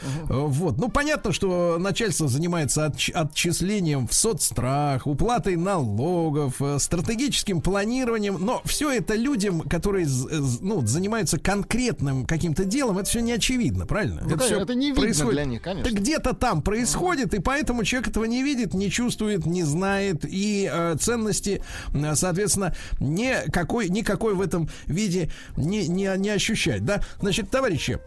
Э, 0.03 0.25
Вот. 0.29 0.79
Ну, 0.79 0.89
понятно, 0.89 1.33
что 1.33 1.77
начальство 1.79 2.29
занимается 2.29 2.87
отч- 2.87 3.13
отчислением 3.13 4.07
в 4.09 4.15
соцстрах, 4.15 5.07
уплатой 5.07 5.57
налогов, 5.57 6.61
э, 6.61 6.79
стратегическим 6.79 7.61
планированием, 7.61 8.37
но 8.41 8.61
все 8.65 8.91
это 8.91 9.15
людям, 9.15 9.61
которые 9.61 10.07
з- 10.07 10.59
ну, 10.61 10.87
занимаются 10.87 11.39
конкретным 11.39 12.27
каким-то 12.27 12.65
делом, 12.65 12.99
это 12.99 13.09
все 13.09 13.21
не 13.21 13.33
очевидно, 13.33 13.87
правильно? 13.87 14.21
Ну, 14.23 14.29
конечно, 14.31 14.47
всё 14.47 14.61
это 14.61 14.75
не 14.75 14.93
видно 14.93 15.31
для 15.31 15.45
них, 15.45 15.63
конечно. 15.63 15.91
Да 15.93 15.99
где-то 16.01 16.35
там 16.35 16.63
происходит, 16.63 17.35
и 17.35 17.41
поэтому 17.41 17.85
человек 17.85 18.09
этого 18.09 18.25
не 18.25 18.43
видит, 18.43 18.75
не 18.75 18.91
чувствует, 18.91 19.47
не 19.47 19.63
знает, 19.63 20.25
и 20.25 20.69
э, 20.73 20.97
ценности, 21.01 21.63
э, 21.95 22.15
соответственно, 22.15 22.75
никакой, 23.01 23.89
никакой 23.89 24.35
в 24.35 24.41
этом 24.41 24.69
виде 24.87 25.31
не, 25.57 25.87
не, 25.89 26.11
не 26.17 26.29
ощущать. 26.31 26.85
Да? 26.85 27.01
Значит, 27.21 27.51
товарищи, 27.51 27.99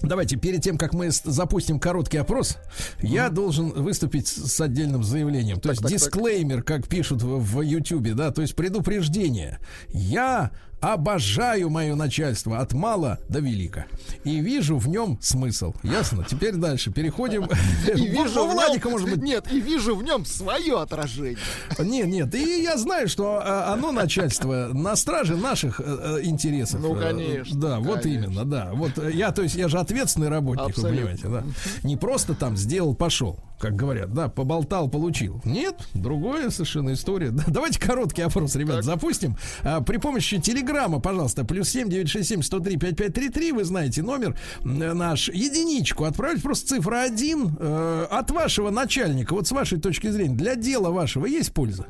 Давайте, 0.00 0.36
перед 0.36 0.62
тем, 0.62 0.78
как 0.78 0.94
мы 0.94 1.10
запустим 1.10 1.80
короткий 1.80 2.18
опрос, 2.18 2.58
я 3.00 3.30
должен 3.30 3.70
выступить 3.70 4.28
с 4.28 4.60
отдельным 4.60 5.02
заявлением. 5.02 5.60
То 5.60 5.70
есть 5.70 5.82
так, 5.82 5.90
так. 5.90 5.98
дисклеймер, 5.98 6.62
как 6.62 6.86
пишут 6.86 7.22
в, 7.22 7.38
в 7.40 7.60
Ютубе, 7.62 8.14
да, 8.14 8.30
то 8.30 8.42
есть 8.42 8.54
предупреждение. 8.54 9.58
Я 9.88 10.52
Обожаю 10.80 11.70
мое 11.70 11.94
начальство 11.94 12.58
от 12.58 12.72
мала 12.72 13.18
до 13.28 13.40
велика. 13.40 13.86
И 14.24 14.40
вижу 14.40 14.76
в 14.78 14.88
нем 14.88 15.18
смысл. 15.20 15.74
Ясно? 15.82 16.24
Теперь 16.28 16.54
дальше. 16.54 16.92
Переходим. 16.92 17.48
И 17.94 18.06
вижу 18.08 18.44
У 18.44 18.48
в 18.48 18.52
Владика, 18.52 18.88
может 18.88 19.08
быть, 19.10 19.22
Нет, 19.22 19.50
и 19.50 19.60
вижу 19.60 19.96
в 19.96 20.02
нем 20.02 20.24
свое 20.24 20.80
отражение. 20.80 21.38
нет, 21.78 22.06
нет. 22.06 22.34
И 22.34 22.62
я 22.62 22.76
знаю, 22.76 23.08
что 23.08 23.40
а, 23.42 23.72
оно, 23.72 23.92
начальство, 23.92 24.70
на 24.72 24.94
страже 24.96 25.36
наших 25.36 25.80
э, 25.80 26.18
э, 26.20 26.24
интересов. 26.24 26.80
Ну, 26.80 26.94
Э, 26.96 27.00
конечно, 27.00 27.60
Да, 27.60 27.78
вот 27.80 28.06
именно, 28.06 28.44
да. 28.44 28.70
Вот 28.72 28.98
э, 28.98 29.10
я, 29.12 29.32
то 29.32 29.42
есть, 29.42 29.54
я 29.54 29.68
же 29.68 29.78
ответственный 29.78 30.28
работник, 30.28 30.76
вы 30.76 30.82
понимаете, 30.90 31.28
да. 31.28 31.44
Не 31.82 31.96
просто 31.96 32.34
там 32.34 32.56
сделал, 32.56 32.94
пошел, 32.94 33.38
как 33.58 33.74
говорят, 33.76 34.12
да, 34.12 34.28
поболтал, 34.28 34.88
получил. 34.88 35.40
Нет, 35.44 35.76
другая 35.94 36.50
совершенно 36.50 36.92
история. 36.92 37.30
Да, 37.30 37.44
Давайте 37.48 37.80
короткий 37.80 38.22
опрос, 38.22 38.54
ребят, 38.56 38.84
запустим. 38.84 39.36
А, 39.62 39.80
при 39.80 39.96
помощи 39.98 40.38
телеграмма, 40.40 40.67
пожалуйста, 41.00 41.44
плюс 41.44 41.68
семь 41.68 41.88
девять 41.88 42.08
шесть 42.08 42.28
семь 42.28 42.42
сто 42.42 42.60
три 42.60 42.76
пять 42.76 42.96
пять 42.96 43.14
три 43.14 43.28
три, 43.28 43.52
вы 43.52 43.64
знаете 43.64 44.02
номер 44.02 44.38
наш. 44.62 45.28
Единичку 45.28 46.04
отправить, 46.04 46.42
просто 46.42 46.68
цифра 46.68 47.02
один 47.02 47.56
э, 47.58 48.06
от 48.10 48.30
вашего 48.30 48.70
начальника, 48.70 49.34
вот 49.34 49.46
с 49.46 49.52
вашей 49.52 49.80
точки 49.80 50.10
зрения, 50.10 50.34
для 50.34 50.54
дела 50.54 50.90
вашего 50.90 51.26
есть 51.26 51.52
польза? 51.52 51.86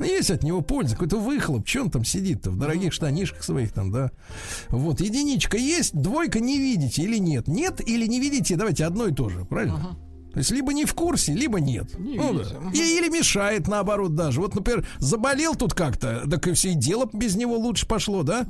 Есть 0.00 0.30
от 0.30 0.42
него 0.42 0.62
польза, 0.62 0.94
какой-то 0.94 1.18
выхлоп. 1.18 1.66
Че 1.66 1.82
он 1.82 1.90
там 1.90 2.04
сидит-то 2.04 2.50
в 2.50 2.58
дорогих 2.58 2.92
штанишках 2.92 3.42
своих 3.42 3.72
там, 3.72 3.92
да? 3.92 4.10
Вот, 4.68 5.00
единичка 5.00 5.58
есть, 5.58 5.94
двойка 5.94 6.40
не 6.40 6.58
видите 6.58 7.02
или 7.02 7.18
нет? 7.18 7.48
Нет 7.48 7.86
или 7.86 8.06
не 8.06 8.18
видите, 8.18 8.56
давайте 8.56 8.86
одно 8.86 9.06
и 9.06 9.12
то 9.12 9.28
же, 9.28 9.44
правильно? 9.44 9.98
То 10.32 10.38
есть 10.38 10.50
либо 10.50 10.72
не 10.72 10.84
в 10.84 10.94
курсе, 10.94 11.32
либо 11.34 11.60
нет. 11.60 11.98
Не 11.98 12.16
Ну 12.16 12.34
да. 12.34 12.44
И- 12.72 12.98
или 12.98 13.08
мешает, 13.08 13.66
наоборот, 13.68 14.14
даже. 14.14 14.40
Вот, 14.40 14.54
например, 14.54 14.86
заболел 14.98 15.54
тут 15.54 15.74
как-то, 15.74 16.22
так 16.30 16.46
и 16.46 16.52
все 16.52 16.70
и 16.70 16.74
дело 16.74 17.08
без 17.12 17.34
него 17.36 17.56
лучше 17.56 17.86
пошло, 17.86 18.22
да? 18.22 18.46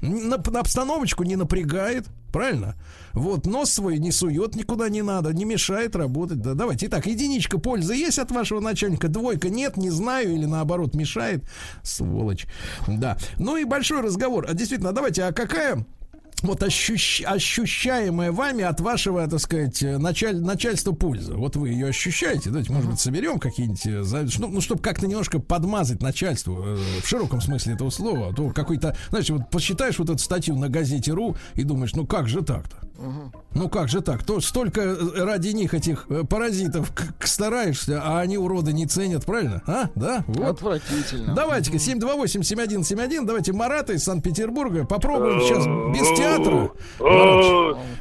На, 0.00 0.36
на 0.38 0.60
обстановочку 0.60 1.24
не 1.24 1.36
напрягает, 1.36 2.06
правильно? 2.32 2.76
Вот, 3.12 3.46
нос 3.46 3.70
свой 3.72 3.98
не 3.98 4.12
сует 4.12 4.54
никуда 4.54 4.88
не 4.88 5.02
надо, 5.02 5.32
не 5.32 5.44
мешает 5.44 5.96
работать. 5.96 6.40
Да, 6.40 6.54
давайте. 6.54 6.86
Итак, 6.86 7.06
единичка 7.06 7.58
пользы 7.58 7.94
есть 7.94 8.18
от 8.18 8.30
вашего 8.30 8.60
начальника, 8.60 9.08
двойка 9.08 9.48
нет, 9.50 9.76
не 9.76 9.90
знаю, 9.90 10.34
или 10.34 10.44
наоборот 10.44 10.94
мешает. 10.94 11.44
Сволочь. 11.82 12.46
Да. 12.86 13.18
Ну 13.38 13.56
и 13.56 13.64
большой 13.64 14.00
разговор. 14.00 14.46
А 14.48 14.54
действительно, 14.54 14.92
давайте, 14.92 15.24
а 15.24 15.32
какая 15.32 15.84
вот 16.42 16.62
ощущ- 16.62 17.24
ощущаемая 17.24 18.32
вами 18.32 18.64
от 18.64 18.80
вашего, 18.80 19.26
так 19.28 19.40
сказать, 19.40 19.82
э, 19.82 19.98
началь- 19.98 20.40
начальства 20.40 20.92
польза. 20.92 21.34
Вот 21.34 21.56
вы 21.56 21.70
ее 21.70 21.88
ощущаете. 21.88 22.50
Давайте, 22.50 22.72
может 22.72 22.90
быть, 22.90 23.00
соберем 23.00 23.38
какие-нибудь, 23.38 23.86
э, 23.86 24.28
ну, 24.38 24.48
ну, 24.48 24.60
чтобы 24.60 24.80
как-то 24.82 25.06
немножко 25.06 25.38
подмазать 25.38 26.02
начальству 26.02 26.62
э, 26.64 26.76
в 27.02 27.06
широком 27.06 27.40
смысле 27.40 27.74
этого 27.74 27.90
слова. 27.90 28.28
А 28.30 28.32
то 28.32 28.50
какой-то, 28.50 28.96
знаешь, 29.10 29.28
вот 29.30 29.50
посчитаешь 29.50 29.98
вот 29.98 30.10
эту 30.10 30.18
статью 30.18 30.56
на 30.56 30.68
газете 30.68 31.12
РУ 31.12 31.36
и 31.54 31.62
думаешь, 31.64 31.94
ну 31.94 32.06
как 32.06 32.28
же 32.28 32.42
так-то? 32.42 32.87
Ну 33.54 33.68
как 33.68 33.88
же 33.88 34.00
так? 34.00 34.22
То 34.24 34.40
столько 34.40 34.80
э, 34.80 35.24
ради 35.24 35.48
них 35.50 35.72
этих 35.74 36.06
э, 36.08 36.24
паразитов 36.28 36.92
к- 36.92 37.14
к- 37.18 37.26
стараешься, 37.26 38.00
а 38.04 38.20
они 38.20 38.36
уроды 38.38 38.72
не 38.72 38.86
ценят, 38.86 39.24
правильно? 39.24 39.62
А? 39.66 39.88
Да? 39.94 40.24
Вот. 40.26 40.56
Отвратительно. 40.56 41.34
Давайте-ка 41.34 41.76
728-7171. 41.76 43.24
Давайте 43.24 43.52
Марата 43.52 43.92
из 43.92 44.04
Санкт-Петербурга. 44.04 44.84
Попробуем 44.84 45.40
сейчас 45.42 45.64
без 45.66 46.18
театра. 46.18 46.70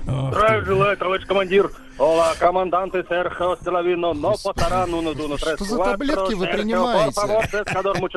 Здравия 0.03 0.65
желаю, 0.65 0.97
товарищ 0.97 1.25
командир. 1.25 1.71
Ола, 1.99 2.33
команданты 2.39 3.03
Серхио 3.09 3.55
Стелавино, 3.55 4.13
но 4.13 4.35
по 4.43 4.53
тарану 4.53 5.01
на 5.01 5.15
дуну 5.15 5.37
Что 5.37 5.57
за 5.57 5.77
таблетки 5.77 6.33
вы 6.35 6.45
принимаете? 6.47 7.21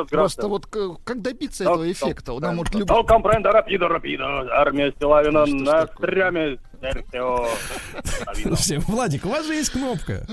Просто 0.10 0.48
вот 0.48 0.66
к- 0.66 0.96
как 1.04 1.22
добиться 1.22 1.64
этого 1.64 1.90
эффекта? 1.90 2.38
Нам 2.38 2.58
вот 2.58 2.74
люб- 2.74 2.88
Ну, 2.90 3.04
компренда, 3.04 3.52
рапидо, 3.52 3.88
рапидо. 3.88 4.24
Армия 4.52 4.92
Стелавина 4.96 5.46
Ну, 5.46 5.64
на 5.64 5.86
стряме. 5.86 6.58
Все, 8.56 8.78
Владик, 8.80 9.26
у 9.26 9.28
вас 9.28 9.46
же 9.46 9.54
есть 9.54 9.70
кнопка. 9.70 10.26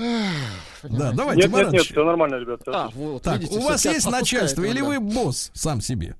Да, 0.82 1.12
давайте, 1.12 1.42
Нет, 1.42 1.52
нет, 1.52 1.72
нет, 1.72 1.82
все 1.82 2.04
нормально, 2.04 2.36
ребят. 2.36 2.60
А, 2.66 2.88
вот, 2.94 3.22
Так, 3.22 3.38
видите, 3.38 3.58
у 3.58 3.62
вас 3.62 3.84
есть 3.84 4.10
начальство 4.10 4.62
или 4.62 4.80
вы 4.80 4.98
босс 5.00 5.50
сам 5.54 5.80
себе? 5.80 6.16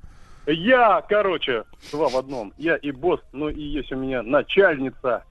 Я, 0.47 1.03
короче, 1.09 1.65
два 1.93 2.09
в 2.09 2.17
одном. 2.17 2.53
Я 2.57 2.77
и 2.77 2.91
босс, 2.91 3.21
но 3.33 3.51
и 3.51 3.61
есть 3.63 3.93
у 3.93 3.97
меня 3.97 4.23
начальница. 4.23 5.25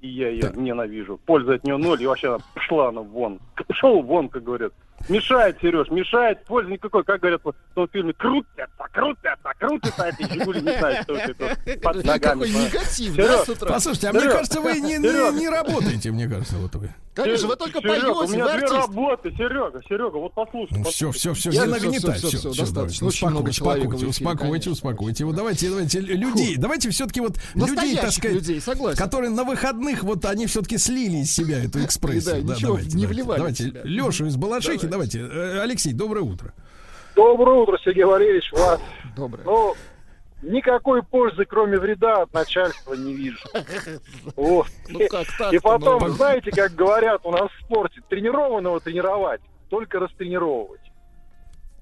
И 0.00 0.08
я 0.08 0.28
ее 0.30 0.42
Так. 0.42 0.56
ненавижу. 0.56 1.20
Пользы 1.26 1.54
от 1.54 1.64
нее 1.64 1.76
ноль, 1.76 2.02
и 2.02 2.06
вообще 2.06 2.28
она 2.28 2.38
пошла 2.54 2.88
она 2.88 3.02
вон. 3.02 3.38
Пошел 3.68 4.02
вон, 4.02 4.28
как 4.28 4.44
говорят. 4.44 4.72
Мешает, 5.08 5.56
Сереж, 5.62 5.88
мешает, 5.90 6.44
пользы 6.44 6.70
никакой. 6.72 7.04
Как 7.04 7.20
говорят 7.20 7.40
в 7.42 7.54
том 7.74 7.88
фильме, 7.88 8.12
крутятся, 8.12 8.84
крутятся, 8.92 9.52
крутятся 9.58 10.08
эти 10.08 10.32
Жигули, 10.32 10.60
не 10.60 10.78
знаю, 10.78 11.02
что 11.02 11.14
это 11.14 11.56
под 11.82 12.04
ногами. 12.04 12.40
Какой 12.44 12.50
негатив, 12.50 13.16
да, 13.16 13.44
с 13.44 13.48
утра? 13.48 13.68
Послушайте, 13.68 14.08
а 14.08 14.12
мне 14.12 14.28
кажется, 14.28 14.60
вы 14.60 14.80
не, 14.80 14.98
не, 14.98 15.38
не 15.38 15.48
работаете, 15.48 16.10
мне 16.10 16.28
кажется, 16.28 16.56
вот 16.56 16.74
вы. 16.74 16.90
Конечно, 17.12 17.48
вы 17.48 17.56
только 17.56 17.80
Серега, 17.80 18.10
у 18.10 18.14
поете, 18.14 18.34
меня 18.34 18.44
вы 18.44 18.58
две 18.58 18.66
работы, 18.68 19.30
Серега, 19.32 19.80
Серега, 19.88 20.16
вот 20.16 20.32
послушай. 20.32 20.68
Ну, 20.70 20.84
послушай. 20.84 21.12
все, 21.18 21.32
все, 21.32 21.50
все, 21.50 21.50
Я- 21.50 21.66
нагнетай. 21.66 22.14
всё, 22.14 22.28
Все, 22.28 22.38
всё, 22.38 22.50
все, 22.52 22.62
достаточно. 22.62 23.06
Очень 23.08 23.28
много 23.30 23.52
человека 23.52 23.80
успокойте, 23.94 24.06
эфире, 24.06 24.30
успокойте, 24.30 24.70
успокойте. 24.70 25.24
Вот 25.24 25.34
давайте, 25.34 25.68
давайте, 25.68 26.00
людей, 26.00 26.56
давайте 26.56 26.90
все-таки 26.90 27.20
вот 27.20 27.36
людей, 27.54 27.96
так 27.96 28.12
сказать, 28.12 28.36
людей, 28.36 28.60
согласен. 28.60 28.96
которые 28.96 29.30
на 29.30 29.42
выходных, 29.44 30.04
вот 30.04 30.24
они 30.24 30.46
все-таки 30.46 30.78
слили 30.78 31.18
из 31.18 31.32
себя 31.32 31.64
эту 31.64 31.84
экспрессию. 31.84 32.44
Да, 32.44 32.54
ничего 32.54 32.78
не 32.78 33.06
вливали 33.06 33.38
Давайте, 33.38 33.64
себя. 33.64 33.80
Лешу 33.82 34.26
из 34.26 34.36
Балашихи, 34.36 34.86
давайте. 34.86 35.18
Э, 35.20 35.60
Алексей, 35.62 35.92
доброе 35.92 36.22
утро. 36.22 36.54
Доброе 37.16 37.60
утро, 37.62 37.76
Сергей 37.84 38.04
Валерьевич. 38.04 38.52
Вас. 38.52 38.80
Доброе. 39.16 39.42
Ну, 39.44 39.74
никакой 40.42 41.02
пользы, 41.02 41.44
кроме 41.44 41.78
вреда 41.78 42.22
от 42.22 42.32
начальства 42.32 42.94
не 42.94 43.14
вижу. 43.14 43.38
Вот. 44.36 44.66
Ну 44.88 45.00
как 45.10 45.26
так? 45.38 45.52
И 45.52 45.58
потом, 45.58 46.02
ну, 46.02 46.08
знаете, 46.08 46.50
как 46.50 46.72
говорят 46.72 47.20
у 47.24 47.30
нас 47.30 47.50
в 47.50 47.64
спорте, 47.64 48.00
тренированного 48.08 48.80
тренировать, 48.80 49.40
только 49.68 49.98
растренировывать. 49.98 50.80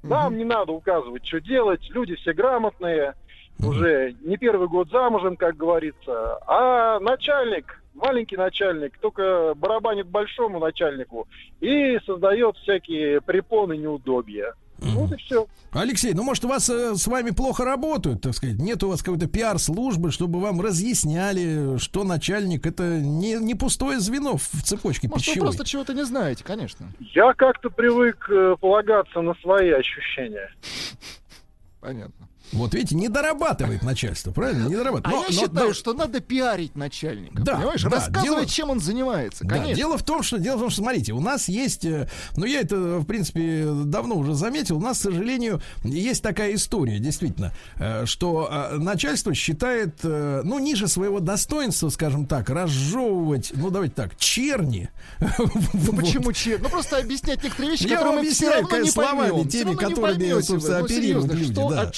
Нам 0.03 0.37
не 0.37 0.45
надо 0.45 0.73
указывать, 0.73 1.27
что 1.27 1.41
делать, 1.41 1.81
люди 1.91 2.15
все 2.17 2.33
грамотные, 2.33 3.15
уже 3.61 4.15
не 4.23 4.37
первый 4.37 4.69
год 4.69 4.89
замужем, 4.91 5.37
как 5.37 5.57
говорится, 5.57 6.39
а 6.47 7.01
начальник, 7.01 7.83
маленький 7.95 8.37
начальник, 8.37 8.97
только 8.99 9.55
барабанит 9.57 10.07
большому 10.07 10.61
начальнику 10.61 11.27
и 11.61 11.99
создает 12.07 12.57
всякие 12.59 13.21
препоны, 13.21 13.77
неудобья. 13.77 14.55
Вот 14.79 15.13
и 15.13 15.17
все. 15.17 15.47
Алексей, 15.73 16.15
ну 16.15 16.23
может 16.23 16.45
у 16.45 16.49
вас 16.49 16.69
э, 16.71 16.95
с 16.95 17.07
вами 17.07 17.31
плохо 17.31 17.65
работают, 17.65 18.23
так 18.23 18.35
сказать, 18.35 18.57
нет 18.59 18.83
у 18.85 18.89
вас 18.89 19.03
какой-то 19.03 19.27
пиар-службы, 19.27 20.11
чтобы 20.11 20.41
вам 20.41 20.61
разъясняли, 20.61 21.79
что 21.79 22.05
начальник 22.05 22.65
это 22.67 22.99
не, 23.01 23.35
не 23.35 23.55
пустое 23.55 23.99
звено 24.01 24.37
в 24.37 24.47
цепочке 24.63 25.09
Может, 25.09 25.27
вы 25.27 25.33
пищевой. 25.33 25.47
просто 25.49 25.65
чего-то 25.65 25.95
не 25.95 26.05
знаете, 26.05 26.45
конечно. 26.45 26.87
Я 27.01 27.35
как-то 27.35 27.71
привык 27.71 28.29
э, 28.31 28.57
полагаться 28.61 29.21
на 29.21 29.35
свои 29.43 29.71
ощущения. 29.71 30.51
Понятно. 31.81 32.28
Вот 32.53 32.75
видите, 32.75 32.95
не 32.97 33.09
дорабатывает 33.09 33.83
начальство, 33.83 34.31
правильно? 34.33 34.69
Не 34.69 34.77
дорабатывает. 34.77 35.07
А 35.07 35.11
Но- 35.11 35.23
я 35.29 35.29
но- 35.29 35.43
считаю, 35.47 35.69
но- 35.69 35.75
что 35.75 35.93
надо 35.93 36.21
пиарить 36.21 36.77
начальника. 36.77 37.43
Да, 37.43 37.57
понимаешь? 37.57 37.83
да, 37.83 37.91
Рассказывать, 37.91 38.23
дело- 38.25 38.47
чем 38.47 38.71
он 38.71 38.81
занимается. 38.81 39.45
Да, 39.45 39.57
Конечно. 39.57 39.75
дело 39.75 39.99
в 39.99 40.03
том, 40.03 40.23
что 40.23 40.39
дело 40.39 40.57
в 40.57 40.61
том, 40.61 40.71
что 40.71 40.83
смотрите, 40.83 41.13
у 41.13 41.21
нас 41.21 41.49
есть, 41.49 41.85
э, 41.85 42.09
ну 42.37 42.45
я 42.47 42.61
это 42.61 42.77
в 42.99 43.05
принципе 43.05 43.67
давно 43.85 44.17
уже 44.17 44.35
заметил, 44.35 44.77
у 44.79 44.81
нас, 44.81 44.99
к 44.99 45.03
сожалению, 45.03 45.61
есть 45.85 46.23
такая 46.23 46.55
история, 46.55 46.99
действительно, 46.99 47.53
э, 47.77 48.07
что 48.07 48.49
э, 48.51 48.77
начальство 48.79 49.35
считает, 49.35 49.99
ну 50.03 50.59
ниже 50.59 50.89
своего 50.89 51.21
достоинства, 51.21 51.89
скажем 51.91 52.27
так, 52.27 52.49
разжевывать, 52.51 53.53
ну 53.55 53.71
давайте 53.71 53.95
так, 53.95 54.17
черни. 54.17 54.91
Ну 55.21 55.93
почему 55.97 56.33
че? 56.33 56.59
Ну 56.59 56.69
просто 56.69 56.99
объяснять 56.99 57.43
некоторые 57.43 57.73
вещи, 57.73 57.83
Я 57.87 57.97
которые 57.99 58.23
мы 58.23 58.31
все 58.31 58.51
равно 58.51 58.79
не 58.79 58.91
словами 58.91 59.31
поймем. 59.31 59.49
теми, 59.49 59.75
которыми, 59.75 60.41
собственно, 60.41 60.79
Ну, 60.79 60.85
оперируют 60.85 61.33
люди, 61.35 61.53
что, 61.53 61.71
да. 61.71 61.93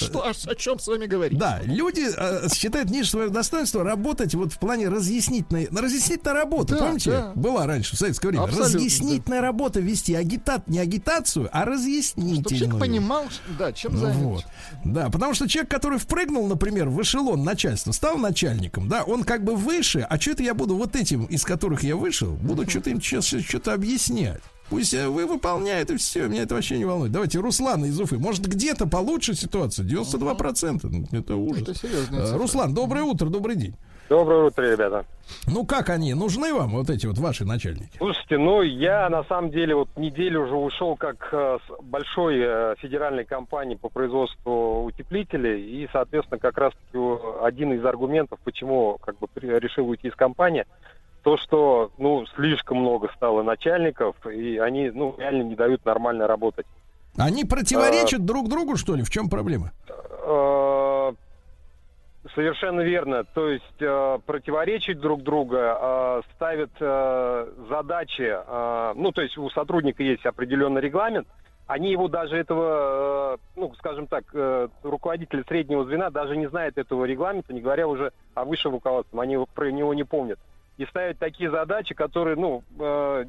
О, 0.46 0.54
чем 0.54 0.78
с 0.78 0.86
вами 0.86 1.06
говорить? 1.06 1.38
Да, 1.38 1.60
люди 1.64 2.06
э, 2.16 2.48
считают 2.54 2.90
ниже 2.90 3.10
своего 3.10 3.30
достоинства 3.32 3.84
работать 3.84 4.34
вот 4.34 4.52
в 4.52 4.58
плане 4.58 4.88
разъяснительной, 4.88 5.68
на 5.70 5.80
разъяснительная 5.82 6.34
работа, 6.34 6.74
Да, 6.76 6.86
помните? 6.86 7.10
да. 7.10 7.32
Была 7.34 7.66
раньше 7.66 7.96
в 7.96 7.98
советское 7.98 8.28
время. 8.28 8.44
Абсолютно, 8.44 8.74
разъяснительная 8.74 9.40
работа 9.40 9.80
вести, 9.80 10.14
агитат, 10.14 10.68
не 10.68 10.78
агитацию, 10.78 11.48
а 11.52 11.60
Чтобы 11.62 11.76
разъяснительную. 11.76 12.58
человек 12.58 12.78
понимал, 12.80 13.24
да, 13.58 13.72
чем 13.72 13.92
Ну 13.94 13.98
занят. 14.00 14.16
вот. 14.16 14.44
Да, 14.84 15.10
потому 15.10 15.34
что 15.34 15.48
человек, 15.48 15.70
который 15.70 15.98
впрыгнул, 15.98 16.46
например, 16.46 16.88
в 16.88 17.00
эшелон 17.02 17.44
начальства, 17.44 17.92
стал 17.92 18.18
начальником, 18.18 18.88
да, 18.88 19.02
он 19.04 19.24
как 19.24 19.44
бы 19.44 19.54
выше, 19.56 20.06
а 20.08 20.20
что 20.20 20.32
это 20.32 20.42
я 20.42 20.54
буду 20.54 20.76
вот 20.76 20.96
этим, 20.96 21.24
из 21.26 21.44
которых 21.44 21.82
я 21.82 21.96
вышел, 21.96 22.30
буду 22.32 22.68
что-то 22.68 22.90
им 22.90 23.00
сейчас 23.00 23.26
что-то 23.26 23.72
объяснять. 23.74 24.40
Пусть 24.70 24.94
э, 24.94 25.08
вы 25.08 25.26
выполняете, 25.26 25.94
и 25.94 25.96
все, 25.96 26.28
меня 26.28 26.44
это 26.44 26.54
вообще 26.54 26.78
не 26.78 26.84
волнует. 26.84 27.12
Давайте 27.12 27.38
Руслана 27.40 27.86
из 27.86 28.00
Уфы. 28.00 28.18
Может, 28.18 28.46
где-то 28.46 28.86
получше 28.88 29.34
ситуация? 29.34 29.84
92%. 29.84 30.80
Ну, 30.84 31.18
Это 31.18 31.34
ужас. 31.36 31.62
Это 31.62 31.74
серьезная 31.74 32.20
Э. 32.26 32.36
Руслан, 32.36 32.72
доброе 32.74 33.02
утро, 33.02 33.26
добрый 33.28 33.56
день. 33.56 33.74
Доброе 34.08 34.46
утро, 34.46 34.64
ребята. 34.64 35.04
Ну 35.46 35.64
как 35.64 35.88
они? 35.88 36.14
Нужны 36.14 36.52
вам 36.52 36.70
вот 36.70 36.90
эти 36.90 37.06
вот 37.06 37.16
ваши 37.18 37.44
начальники? 37.44 37.96
Слушайте, 37.98 38.38
ну 38.38 38.62
я 38.62 39.08
на 39.08 39.22
самом 39.24 39.52
деле 39.52 39.76
вот 39.76 39.88
неделю 39.96 40.46
уже 40.46 40.56
ушел 40.56 40.96
как 40.96 41.28
э, 41.32 41.58
с 41.64 41.82
большой 41.84 42.40
э, 42.40 42.74
федеральной 42.80 43.24
компании 43.24 43.76
по 43.76 43.88
производству 43.88 44.82
утеплителей 44.84 45.62
и, 45.84 45.88
соответственно, 45.92 46.40
как 46.40 46.58
раз 46.58 46.72
один 47.42 47.72
из 47.72 47.84
аргументов, 47.84 48.40
почему 48.42 48.98
как 49.00 49.16
бы 49.20 49.28
при- 49.32 49.46
решил 49.60 49.88
уйти 49.88 50.08
из 50.08 50.14
компании, 50.16 50.64
то, 51.22 51.36
что 51.36 51.90
ну 51.98 52.26
слишком 52.34 52.78
много 52.78 53.10
стало 53.16 53.42
начальников 53.42 54.14
и 54.26 54.58
они 54.58 54.90
ну 54.90 55.14
реально 55.18 55.42
не 55.42 55.54
дают 55.54 55.84
нормально 55.84 56.26
работать. 56.26 56.66
Они 57.18 57.44
противоречат 57.44 58.24
друг 58.24 58.48
другу, 58.48 58.76
что 58.76 58.94
ли? 58.94 59.02
В 59.02 59.10
чем 59.10 59.28
проблема? 59.28 59.72
Э, 59.88 61.12
Совершенно 62.34 62.82
верно. 62.82 63.24
То 63.24 63.48
есть 63.48 63.64
э, 63.80 64.18
противоречить 64.26 65.00
друг 65.00 65.22
друга, 65.22 65.78
э, 65.80 66.22
ставят 66.34 66.70
э, 66.78 67.46
задачи. 67.68 68.94
ну, 68.94 69.10
то 69.12 69.22
есть 69.22 69.38
у 69.38 69.48
сотрудника 69.50 70.02
есть 70.02 70.26
определенный 70.26 70.82
регламент. 70.82 71.26
Они 71.66 71.92
его 71.92 72.08
даже 72.08 72.36
этого, 72.36 73.38
ну, 73.54 73.72
скажем 73.78 74.06
так, 74.06 74.24
э, 74.34 74.68
руководитель 74.82 75.44
среднего 75.46 75.84
звена 75.84 76.10
даже 76.10 76.36
не 76.36 76.48
знает 76.48 76.76
этого 76.76 77.04
регламента, 77.04 77.54
не 77.54 77.60
говоря 77.60 77.86
уже 77.86 78.12
о 78.34 78.44
высшем 78.44 78.72
руководстве. 78.72 79.18
Они 79.20 79.38
про 79.54 79.70
него 79.70 79.94
не 79.94 80.04
помнят. 80.04 80.38
И 80.76 80.86
ставят 80.86 81.18
такие 81.18 81.50
задачи, 81.50 81.94
которые, 81.94 82.36
ну, 82.36 82.62
э, 82.78 83.24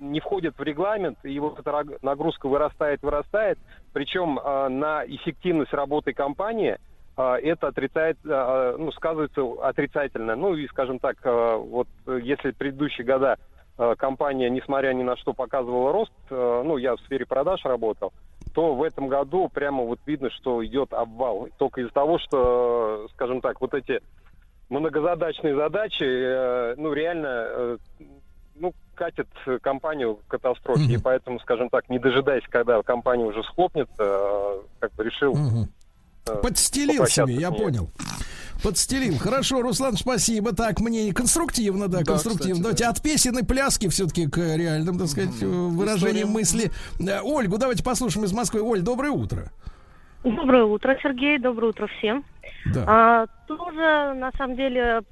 не 0.00 0.20
входят 0.20 0.56
в 0.58 0.62
регламент, 0.62 1.18
и 1.24 1.38
вот 1.38 1.58
эта 1.58 1.84
нагрузка 2.02 2.48
вырастает, 2.48 3.02
вырастает. 3.02 3.58
Причем 3.92 4.38
э, 4.38 4.68
на 4.68 5.04
эффективность 5.06 5.72
работы 5.72 6.12
компании 6.12 6.78
а, 7.16 7.38
это 7.38 7.68
отрицает, 7.68 8.18
а, 8.26 8.76
ну, 8.76 8.90
сказывается 8.92 9.42
отрицательно. 9.62 10.34
Ну 10.34 10.54
и, 10.54 10.66
скажем 10.68 10.98
так, 10.98 11.16
а, 11.24 11.56
вот 11.56 11.86
э, 12.06 12.18
если 12.22 12.50
предыдущие 12.50 13.06
года 13.06 13.36
а, 13.78 13.94
компания, 13.94 14.50
несмотря 14.50 14.92
ни 14.92 15.02
на 15.02 15.16
что, 15.16 15.32
показывала 15.32 15.92
рост, 15.92 16.12
а, 16.30 16.62
ну, 16.64 16.76
я 16.76 16.96
в 16.96 17.00
сфере 17.02 17.24
продаж 17.24 17.64
работал, 17.64 18.12
то 18.52 18.74
в 18.74 18.82
этом 18.82 19.08
году 19.08 19.48
прямо 19.48 19.84
вот 19.84 20.00
видно, 20.06 20.30
что 20.30 20.64
идет 20.64 20.92
обвал. 20.92 21.48
Только 21.56 21.82
из-за 21.82 21.92
того, 21.92 22.18
что, 22.18 23.06
э, 23.06 23.12
скажем 23.14 23.40
так, 23.40 23.60
вот 23.60 23.74
эти 23.74 24.00
многозадачные 24.80 25.54
задачи, 25.54 26.04
э, 26.04 26.74
ну, 26.76 26.92
реально, 26.92 27.28
э, 27.28 27.78
ну, 28.56 28.74
катят 28.94 29.28
компанию 29.62 30.16
к 30.16 30.30
катастрофе. 30.30 30.84
И 30.84 30.98
поэтому, 30.98 31.40
скажем 31.40 31.68
так, 31.68 31.88
не 31.88 31.98
дожидаясь, 31.98 32.44
когда 32.48 32.82
компания 32.82 33.24
уже 33.24 33.42
схлопнется, 33.44 33.92
э, 33.98 34.60
как 34.80 34.92
бы 34.94 35.04
решил 35.04 35.34
э, 35.34 36.36
Подстелил 36.42 37.06
себе, 37.06 37.34
я 37.34 37.50
понял. 37.50 37.90
Подстелил. 38.62 39.18
Хорошо, 39.18 39.60
Руслан, 39.60 39.94
спасибо. 39.94 40.54
Так, 40.54 40.80
мне 40.80 41.08
и 41.08 41.12
конструктивно, 41.12 41.88
да, 41.88 41.98
Да, 41.98 42.04
конструктивно. 42.04 42.54
кстати, 42.54 42.62
давайте 42.62 42.84
от 42.86 43.02
песен 43.02 43.38
и 43.38 43.44
пляски 43.44 43.88
все-таки 43.88 44.26
к 44.26 44.38
реальным, 44.38 44.98
так 44.98 45.08
сказать, 45.08 45.42
э, 45.42 45.46
выражениям 45.46 46.30
мысли. 46.30 46.70
Ольгу 47.22 47.58
давайте 47.58 47.84
послушаем 47.84 48.24
из 48.24 48.32
Москвы. 48.32 48.62
Оль, 48.62 48.80
доброе 48.80 49.10
утро. 49.10 49.50
Доброе 50.22 50.64
утро, 50.64 50.96
Сергей. 51.02 51.38
Доброе 51.38 51.68
утро 51.68 51.86
всем. 51.98 52.24
Да. 52.66 52.84
А, 52.86 53.26
тоже, 53.46 54.14
на 54.14 54.30
самом 54.36 54.56
деле, 54.56 55.02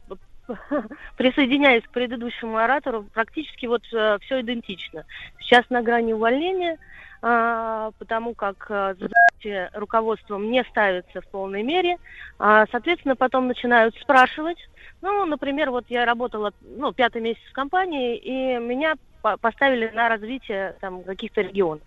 присоединяюсь 1.17 1.85
к 1.85 1.91
предыдущему 1.91 2.57
оратору, 2.57 3.05
практически 3.13 3.67
вот 3.67 3.85
все 3.85 4.41
идентично. 4.41 5.05
Сейчас 5.41 5.69
на 5.71 5.83
грани 5.83 6.13
увольнения, 6.13 6.79
а, 7.25 7.93
потому 7.99 8.35
как 8.35 8.67
а, 8.69 8.95
задачи 8.95 9.71
руководством 9.75 10.51
не 10.51 10.65
ставятся 10.65 11.21
в 11.21 11.29
полной 11.29 11.63
мере. 11.63 11.99
А, 12.39 12.67
соответственно, 12.71 13.15
потом 13.15 13.47
начинают 13.47 13.95
спрашивать. 13.97 14.59
Ну, 15.03 15.25
например, 15.25 15.71
вот 15.71 15.85
я 15.89 16.05
работала, 16.05 16.53
ну, 16.63 16.93
пятый 16.93 17.23
месяц 17.23 17.43
в 17.49 17.53
компании, 17.53 18.17
и 18.17 18.59
меня 18.59 18.95
по- 19.23 19.37
поставили 19.37 19.89
на 19.95 20.09
развитие 20.09 20.75
там 20.81 21.05
каких-то 21.05 21.43
регионов. 21.43 21.85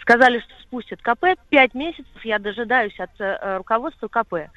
Сказали, 0.00 0.38
что 0.38 0.54
спустят 0.62 1.02
КП. 1.02 1.36
Пять 1.50 1.74
месяцев 1.74 2.24
я 2.24 2.38
дожидаюсь 2.38 2.98
от 3.00 3.10
э, 3.18 3.56
руководства 3.58 4.06
КП. 4.06 4.48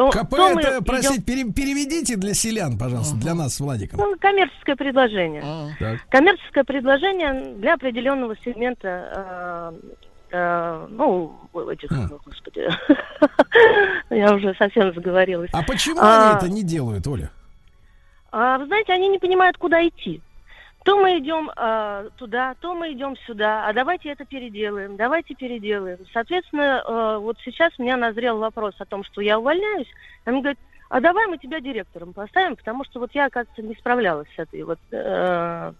То, 0.00 0.10
КП 0.10 0.30
то 0.30 0.48
это, 0.48 0.60
идем- 0.60 0.84
простите, 0.84 1.22
пере- 1.22 1.52
переведите 1.52 2.16
для 2.16 2.32
селян, 2.32 2.78
пожалуйста, 2.78 3.16
для 3.16 3.34
нас 3.34 3.56
с 3.56 3.60
Владиком. 3.60 3.98
Ну, 4.00 4.16
коммерческое 4.18 4.74
предложение. 4.74 5.74
Так. 5.78 6.00
Коммерческое 6.08 6.64
предложение 6.64 7.54
для 7.56 7.74
определенного 7.74 8.34
сегмента, 8.42 9.72
э, 10.30 10.32
э, 10.32 10.86
ну, 10.88 11.38
этих, 11.70 11.90
господи, 12.24 12.66
я 14.10 14.34
уже 14.34 14.54
совсем 14.54 14.94
заговорилась. 14.94 15.50
А 15.52 15.62
почему 15.62 16.00
А, 16.00 16.30
они 16.30 16.38
это 16.38 16.48
не 16.48 16.62
делают, 16.62 17.06
Оля? 17.06 17.30
а, 18.32 18.56
вы 18.58 18.66
знаете, 18.66 18.92
они 18.94 19.08
не 19.08 19.18
понимают, 19.18 19.58
куда 19.58 19.86
идти. 19.86 20.22
То 20.84 20.96
мы 20.96 21.18
идем 21.18 21.50
а, 21.56 22.08
туда, 22.16 22.54
то 22.60 22.74
мы 22.74 22.92
идем 22.92 23.14
сюда, 23.26 23.66
а 23.66 23.72
давайте 23.74 24.08
это 24.08 24.24
переделаем, 24.24 24.96
давайте 24.96 25.34
переделаем. 25.34 25.98
Соответственно, 26.12 26.82
э, 26.86 27.18
вот 27.18 27.36
сейчас 27.44 27.72
у 27.78 27.82
меня 27.82 27.98
назрел 27.98 28.38
вопрос 28.38 28.74
о 28.78 28.86
том, 28.86 29.04
что 29.04 29.20
я 29.20 29.38
увольняюсь. 29.38 29.88
Они 30.24 30.40
говорят, 30.40 30.58
а 30.90 31.00
давай 31.00 31.28
мы 31.28 31.38
тебя 31.38 31.60
директором 31.60 32.12
поставим, 32.12 32.56
потому 32.56 32.84
что 32.84 32.98
вот 32.98 33.12
я, 33.14 33.30
кажется, 33.30 33.62
не 33.62 33.76
справлялась 33.76 34.26
с 34.34 34.38
этой 34.40 34.64
вот 34.64 34.80
э, 34.90 35.72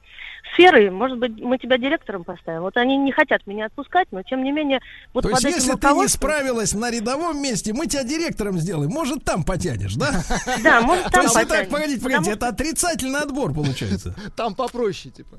сферой. 0.52 0.88
Может 0.90 1.18
быть, 1.18 1.36
мы 1.40 1.58
тебя 1.58 1.78
директором 1.78 2.22
поставим. 2.22 2.60
Вот 2.62 2.76
они 2.76 2.96
не 2.96 3.10
хотят 3.10 3.44
меня 3.44 3.66
отпускать, 3.66 4.06
но 4.12 4.22
тем 4.22 4.44
не 4.44 4.52
менее, 4.52 4.80
вот 5.12 5.22
То 5.22 5.30
под 5.30 5.40
есть, 5.42 5.56
если 5.56 5.72
ты 5.72 5.76
не 5.78 5.82
руководством- 5.94 6.30
справилась 6.30 6.74
на 6.74 6.92
рядовом 6.92 7.42
месте, 7.42 7.72
мы 7.72 7.88
тебя 7.88 8.04
директором 8.04 8.58
сделаем. 8.58 8.92
Может, 8.92 9.24
там 9.24 9.42
потянешь, 9.42 9.96
да? 9.96 10.10
Да, 10.62 10.80
может, 10.80 11.06
То 11.06 11.10
там 11.10 11.26
потянешь. 11.26 11.68
погодите, 11.68 12.00
погодите, 12.04 12.30
это 12.30 12.46
отрицательный 12.46 13.20
отбор 13.20 13.52
получается. 13.52 14.14
Там 14.36 14.54
попроще, 14.54 15.12
типа. 15.12 15.38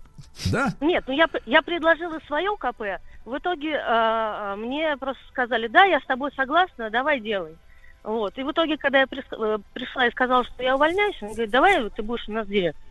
Да? 0.51 0.73
Нет, 0.81 1.05
ну 1.07 1.13
я, 1.13 1.29
я 1.45 1.61
предложила 1.61 2.19
свое 2.27 2.51
КП. 2.57 2.99
В 3.23 3.37
итоге 3.37 3.71
э, 3.71 3.79
э, 3.79 4.55
мне 4.57 4.97
просто 4.97 5.21
сказали, 5.29 5.67
да, 5.67 5.85
я 5.85 6.01
с 6.01 6.05
тобой 6.05 6.31
согласна, 6.35 6.89
давай 6.89 7.21
делай. 7.21 7.55
Вот. 8.03 8.37
И 8.37 8.43
в 8.43 8.51
итоге, 8.51 8.77
когда 8.77 8.99
я 8.99 9.05
э, 9.05 9.57
пришла 9.73 10.07
и 10.07 10.11
сказала, 10.11 10.43
что 10.43 10.63
я 10.63 10.75
увольняюсь, 10.75 11.17
он 11.21 11.29
говорит, 11.29 11.51
давай 11.51 11.89
ты 11.89 12.01
будешь 12.01 12.27
у 12.27 12.31
нас 12.31 12.47
директор. 12.47 12.81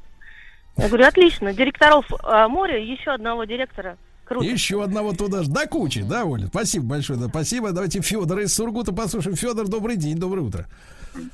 Я 0.77 0.89
говорю, 0.89 1.07
отлично, 1.07 1.53
директоров 1.53 2.07
э, 2.11 2.49
моря, 2.49 2.78
еще 2.78 3.11
одного 3.11 3.45
директора. 3.45 3.97
Круто. 4.24 4.47
Еще 4.47 4.82
одного 4.82 5.12
туда 5.12 5.43
же. 5.43 5.51
До 5.51 5.66
кучи, 5.66 6.03
да, 6.03 6.24
Оля? 6.24 6.47
Спасибо 6.47 6.87
большое, 6.87 7.19
да, 7.19 7.27
спасибо. 7.27 7.73
Давайте 7.73 8.01
Федора 8.01 8.45
из 8.45 8.55
Сургута 8.55 8.95
послушаем. 8.95 9.37
Федор, 9.37 9.66
добрый 9.66 9.97
день, 9.97 10.16
доброе 10.19 10.43
утро. 10.43 10.66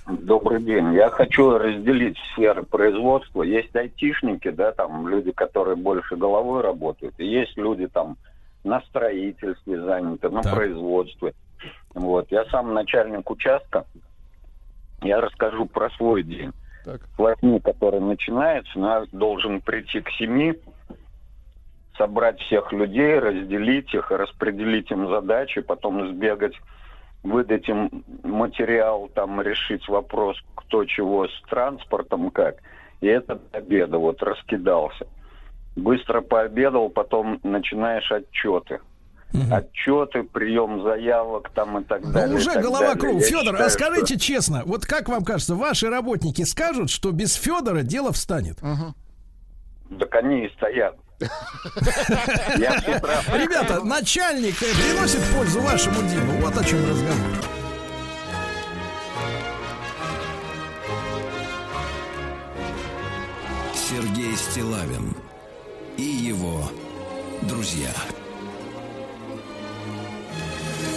Добрый 0.06 0.62
день. 0.62 0.94
Я 0.94 1.10
хочу 1.10 1.58
разделить 1.58 2.16
сферы 2.32 2.62
производства. 2.62 3.42
Есть 3.42 3.76
айтишники, 3.76 4.50
да, 4.50 4.72
там 4.72 5.06
люди, 5.08 5.30
которые 5.32 5.76
больше 5.76 6.16
головой 6.16 6.62
работают. 6.62 7.14
И 7.18 7.26
есть 7.26 7.54
люди 7.58 7.86
там 7.86 8.16
на 8.64 8.80
строительстве 8.80 9.78
заняты, 9.82 10.30
на 10.30 10.40
производстве. 10.40 11.34
Вот. 11.96 12.30
Я 12.30 12.44
сам 12.46 12.74
начальник 12.74 13.28
участка. 13.30 13.86
Я 15.02 15.20
расскажу 15.20 15.64
про 15.64 15.90
свой 15.90 16.22
день. 16.22 16.52
С 16.84 17.18
восьми, 17.18 17.58
который 17.58 18.00
начинается, 18.00 18.78
я 18.78 19.04
должен 19.10 19.60
прийти 19.60 20.00
к 20.00 20.10
семи, 20.10 20.54
собрать 21.96 22.38
всех 22.42 22.70
людей, 22.72 23.18
разделить 23.18 23.92
их, 23.92 24.10
распределить 24.10 24.90
им 24.90 25.08
задачи, 25.08 25.62
потом 25.62 26.08
сбегать, 26.08 26.54
выдать 27.22 27.68
им 27.68 28.04
материал, 28.22 29.08
там 29.14 29.40
решить 29.40 29.88
вопрос, 29.88 30.36
кто 30.54 30.84
чего 30.84 31.26
с 31.26 31.42
транспортом, 31.48 32.30
как. 32.30 32.56
И 33.00 33.06
это 33.06 33.36
до 33.36 33.58
обеда 33.58 33.98
вот 33.98 34.22
раскидался. 34.22 35.06
Быстро 35.74 36.20
пообедал, 36.20 36.90
потом 36.90 37.40
начинаешь 37.42 38.12
отчеты. 38.12 38.80
Отчеты, 39.50 40.22
прием 40.22 40.82
заявок 40.82 41.50
там 41.54 41.78
и 41.78 41.84
так 41.84 42.02
Ну, 42.02 42.12
далее. 42.12 42.36
уже 42.36 42.52
так 42.52 42.62
голова 42.62 42.94
далее. 42.94 43.00
круг. 43.00 43.20
Я 43.20 43.26
Федор, 43.26 43.44
считаю, 43.44 43.66
а 43.66 43.70
скажите 43.70 44.14
что- 44.14 44.24
честно, 44.24 44.62
вот 44.64 44.86
как 44.86 45.08
вам 45.08 45.24
кажется, 45.24 45.54
ваши 45.54 45.88
работники 45.90 46.42
скажут, 46.44 46.88
что 46.90 47.10
без 47.12 47.34
Федора 47.34 47.82
дело 47.82 48.12
встанет? 48.12 48.58
Так 50.00 50.14
они 50.14 50.46
и 50.46 50.48
стоят. 50.54 50.96
Ребята, 52.56 53.82
начальник 53.84 54.62
э, 54.62 54.66
приносит 54.74 55.22
пользу 55.34 55.60
вашему 55.60 56.02
делу. 56.08 56.32
Вот 56.42 56.56
о 56.58 56.64
чем 56.64 56.78
разговор. 56.88 57.16
Сергей 63.74 64.36
Стилавин 64.36 65.14
и 65.96 66.02
его 66.02 66.62
друзья. 67.42 67.90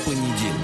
Понедельник. 0.09 0.58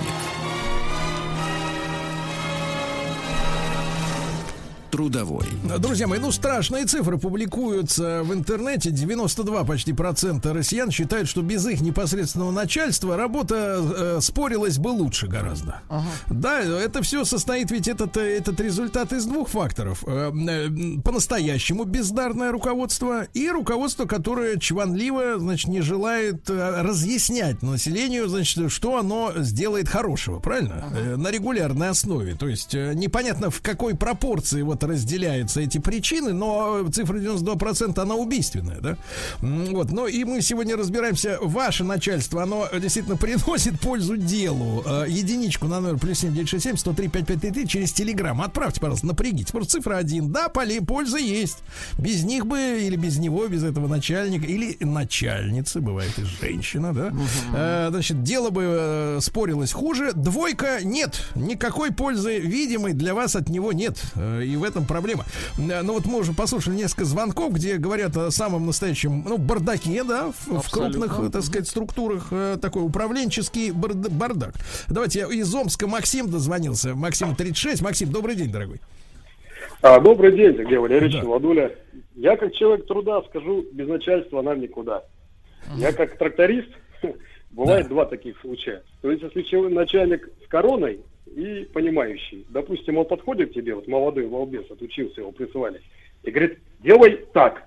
Трудовой. 4.95 5.45
Друзья 5.79 6.07
мои, 6.07 6.19
ну 6.19 6.31
страшные 6.31 6.85
цифры 6.85 7.17
публикуются 7.17 8.23
в 8.23 8.33
интернете. 8.33 8.91
92 8.91 9.65
почти 9.65 9.91
процента 9.91 10.53
россиян 10.53 10.89
считают, 10.89 11.27
что 11.27 11.41
без 11.41 11.67
их 11.67 11.81
непосредственного 11.81 12.51
начальства 12.51 13.17
работа 13.17 13.81
э, 13.83 14.19
спорилась 14.21 14.77
бы 14.77 14.87
лучше 14.87 15.27
гораздо. 15.27 15.81
Да, 16.27 16.61
это 16.61 17.01
все 17.01 17.25
состоит 17.25 17.71
ведь 17.71 17.89
этот, 17.89 18.15
этот 18.15 18.57
результат 18.61 19.11
из 19.11 19.25
двух 19.25 19.49
факторов. 19.49 20.01
Э, 20.07 20.31
э, 20.33 20.69
По-настоящему 21.03 21.83
бездарное 21.83 22.53
руководство 22.53 23.23
и 23.33 23.49
руководство, 23.49 24.05
которое 24.05 24.57
чванливо, 24.57 25.39
значит, 25.39 25.67
не 25.67 25.81
желает 25.81 26.49
э, 26.49 26.81
разъяснять 26.81 27.61
населению, 27.63 28.29
значит, 28.29 28.71
что 28.71 28.97
оно 28.97 29.33
сделает 29.35 29.89
хорошего, 29.89 30.39
правильно? 30.39 30.85
Э, 30.95 31.17
На 31.17 31.31
регулярной 31.31 31.89
основе. 31.89 32.35
То 32.35 32.47
есть 32.47 32.73
э, 32.73 32.93
непонятно 32.95 33.49
в 33.49 33.59
какой 33.61 33.93
пропорции 33.93 34.61
вот 34.61 34.84
разделяются 34.85 35.61
эти 35.61 35.77
причины, 35.77 36.33
но 36.33 36.87
цифра 36.91 37.17
92% 37.17 37.99
она 37.99 38.15
убийственная, 38.15 38.79
да? 38.81 38.97
Вот, 39.41 39.91
ну 39.91 40.07
и 40.07 40.23
мы 40.23 40.41
сегодня 40.41 40.75
разбираемся, 40.75 41.37
ваше 41.41 41.83
начальство, 41.83 42.43
оно 42.43 42.67
действительно 42.79 43.17
приносит 43.17 43.79
пользу 43.79 44.17
делу. 44.17 44.83
Э, 44.85 45.05
Единичку 45.07 45.67
на 45.67 45.79
номер 45.79 45.97
плюс 45.99 46.19
7967 46.19 46.77
103 46.77 47.07
5533 47.07 47.67
через 47.67 47.93
телеграм. 47.93 48.41
Отправьте, 48.41 48.79
пожалуйста, 48.79 49.07
напрягите. 49.07 49.51
Просто 49.51 49.73
цифра 49.73 49.97
один. 49.97 50.31
Да, 50.31 50.49
поле 50.49 50.81
польза 50.81 51.17
есть. 51.17 51.59
Без 51.97 52.23
них 52.23 52.45
бы 52.45 52.59
или 52.81 52.95
без 52.95 53.17
него, 53.17 53.47
без 53.47 53.63
этого 53.63 53.87
начальника 53.87 54.45
или 54.45 54.77
начальницы, 54.81 55.79
бывает 55.81 56.11
и 56.17 56.23
женщина, 56.23 56.93
да? 56.93 57.13
Э, 57.55 57.87
Значит, 57.89 58.23
дело 58.23 58.49
бы 58.49 58.63
э, 58.65 59.19
спорилось 59.21 59.71
хуже. 59.71 60.11
Двойка 60.13 60.79
нет. 60.83 61.29
Никакой 61.35 61.91
пользы 61.91 62.39
видимой 62.39 62.93
для 62.93 63.13
вас 63.13 63.35
от 63.35 63.47
него 63.49 63.71
нет. 63.71 64.01
И 64.15 64.55
в 64.55 64.63
этом 64.63 64.74
проблема. 64.83 65.23
Э, 65.57 65.81
Ну 65.81 65.93
вот 65.93 66.05
мы 66.05 66.19
уже 66.19 66.33
послушали 66.33 66.75
несколько 66.75 67.05
звонков, 67.05 67.53
где 67.53 67.77
говорят 67.77 68.17
о 68.17 68.31
самом 68.31 68.65
настоящем, 68.65 69.23
ну, 69.27 69.37
бардаке, 69.37 70.03
да, 70.03 70.31
в, 70.31 70.59
в 70.61 70.69
крупных, 70.69 71.19
э, 71.19 71.29
так 71.29 71.43
сказать, 71.43 71.67
структурах. 71.67 72.27
э, 72.31 72.57
Такой 72.61 72.83
управленческий 72.83 73.71
бард- 73.71 74.09
бардак. 74.11 74.55
Давайте 74.89 75.19
я 75.19 75.27
из 75.27 75.53
Омска 75.53 75.87
Максим 75.87 76.29
дозвонился. 76.29 76.95
Максим 76.95 77.35
36. 77.35 77.81
Максим, 77.81 78.11
добрый 78.11 78.35
день, 78.35 78.51
дорогой. 78.51 78.81
А, 79.81 79.99
добрый 79.99 80.35
день, 80.35 80.55
Сергей 80.55 80.77
Валерьевич, 80.77 81.15
Да. 81.15 81.23
Владуля. 81.25 81.75
Я 82.15 82.37
как 82.37 82.53
человек 82.53 82.87
труда 82.87 83.21
скажу, 83.29 83.65
без 83.73 83.87
начальства 83.87 84.41
нам 84.41 84.59
никуда. 84.61 85.03
Я 85.75 85.91
как 85.91 86.17
тракторист, 86.17 86.69
бывает 87.51 87.87
два 87.89 88.05
таких 88.05 88.39
случая. 88.41 88.83
То 89.01 89.11
есть, 89.11 89.23
если 89.23 89.41
человек, 89.43 89.73
начальник 89.75 90.29
с 90.45 90.47
короной 90.47 91.01
и 91.35 91.65
понимающий, 91.65 92.45
допустим, 92.49 92.97
он 92.97 93.05
подходит 93.05 93.51
к 93.51 93.53
тебе, 93.53 93.75
вот 93.75 93.87
молодой 93.87 94.25
балбес, 94.27 94.71
отучился, 94.71 95.21
его 95.21 95.31
присылали, 95.31 95.81
и 96.23 96.31
говорит, 96.31 96.59
делай 96.81 97.25
так. 97.33 97.63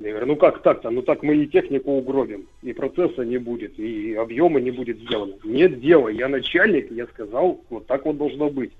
Я 0.00 0.10
говорю, 0.10 0.26
ну 0.26 0.36
как 0.36 0.62
так-то? 0.62 0.90
Ну 0.90 1.02
так 1.02 1.22
мы 1.22 1.36
и 1.36 1.46
технику 1.46 1.92
угробим, 1.92 2.46
и 2.62 2.72
процесса 2.72 3.24
не 3.24 3.38
будет, 3.38 3.78
и 3.78 4.14
объема 4.14 4.60
не 4.60 4.70
будет 4.70 4.98
сделано. 4.98 5.34
Нет, 5.44 5.80
делай, 5.80 6.16
я 6.16 6.28
начальник, 6.28 6.90
я 6.92 7.06
сказал, 7.06 7.60
вот 7.70 7.86
так 7.86 8.04
вот 8.04 8.16
должно 8.16 8.50
быть. 8.50 8.72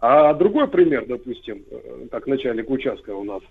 А 0.00 0.34
другой 0.34 0.68
пример, 0.68 1.06
допустим, 1.06 1.64
э, 1.70 2.06
как 2.10 2.28
начальник 2.28 2.70
участка 2.70 3.14
у 3.14 3.24
нас, 3.24 3.42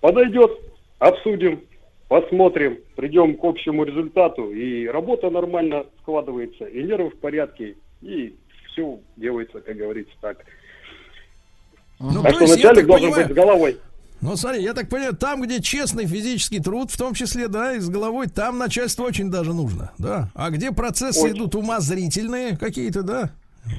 подойдет, 0.00 0.52
обсудим, 0.98 1.62
посмотрим, 2.08 2.78
придем 2.94 3.36
к 3.36 3.44
общему 3.44 3.84
результату, 3.84 4.52
и 4.52 4.86
работа 4.86 5.30
нормально 5.30 5.86
складывается, 6.02 6.64
и 6.64 6.82
нервы 6.84 7.10
в 7.10 7.18
порядке, 7.18 7.76
и 8.02 8.36
все 8.76 8.98
делается, 9.16 9.60
как 9.60 9.76
говорится, 9.76 10.12
так. 10.20 10.38
Ну, 11.98 12.22
так 12.22 12.38
то 12.38 12.46
что 12.46 12.56
начальник 12.56 12.86
должен 12.86 13.10
понимаю- 13.10 13.26
быть 13.28 13.34
с 13.34 13.36
головой. 13.36 13.80
Ну, 14.22 14.36
смотри, 14.36 14.62
я 14.62 14.72
так 14.72 14.88
понимаю, 14.88 15.14
там, 15.14 15.42
где 15.42 15.60
честный 15.60 16.06
физический 16.06 16.58
труд, 16.58 16.90
в 16.90 16.96
том 16.96 17.14
числе, 17.14 17.48
да, 17.48 17.74
и 17.74 17.80
с 17.80 17.88
головой, 17.88 18.28
там 18.28 18.58
начальство 18.58 19.04
очень 19.04 19.30
даже 19.30 19.52
нужно, 19.52 19.92
да. 19.98 20.30
А 20.34 20.50
где 20.50 20.72
процессы 20.72 21.20
Очень. 21.22 21.36
идут 21.36 21.54
умозрительные 21.54 22.56
какие-то, 22.56 23.02
да, 23.02 23.30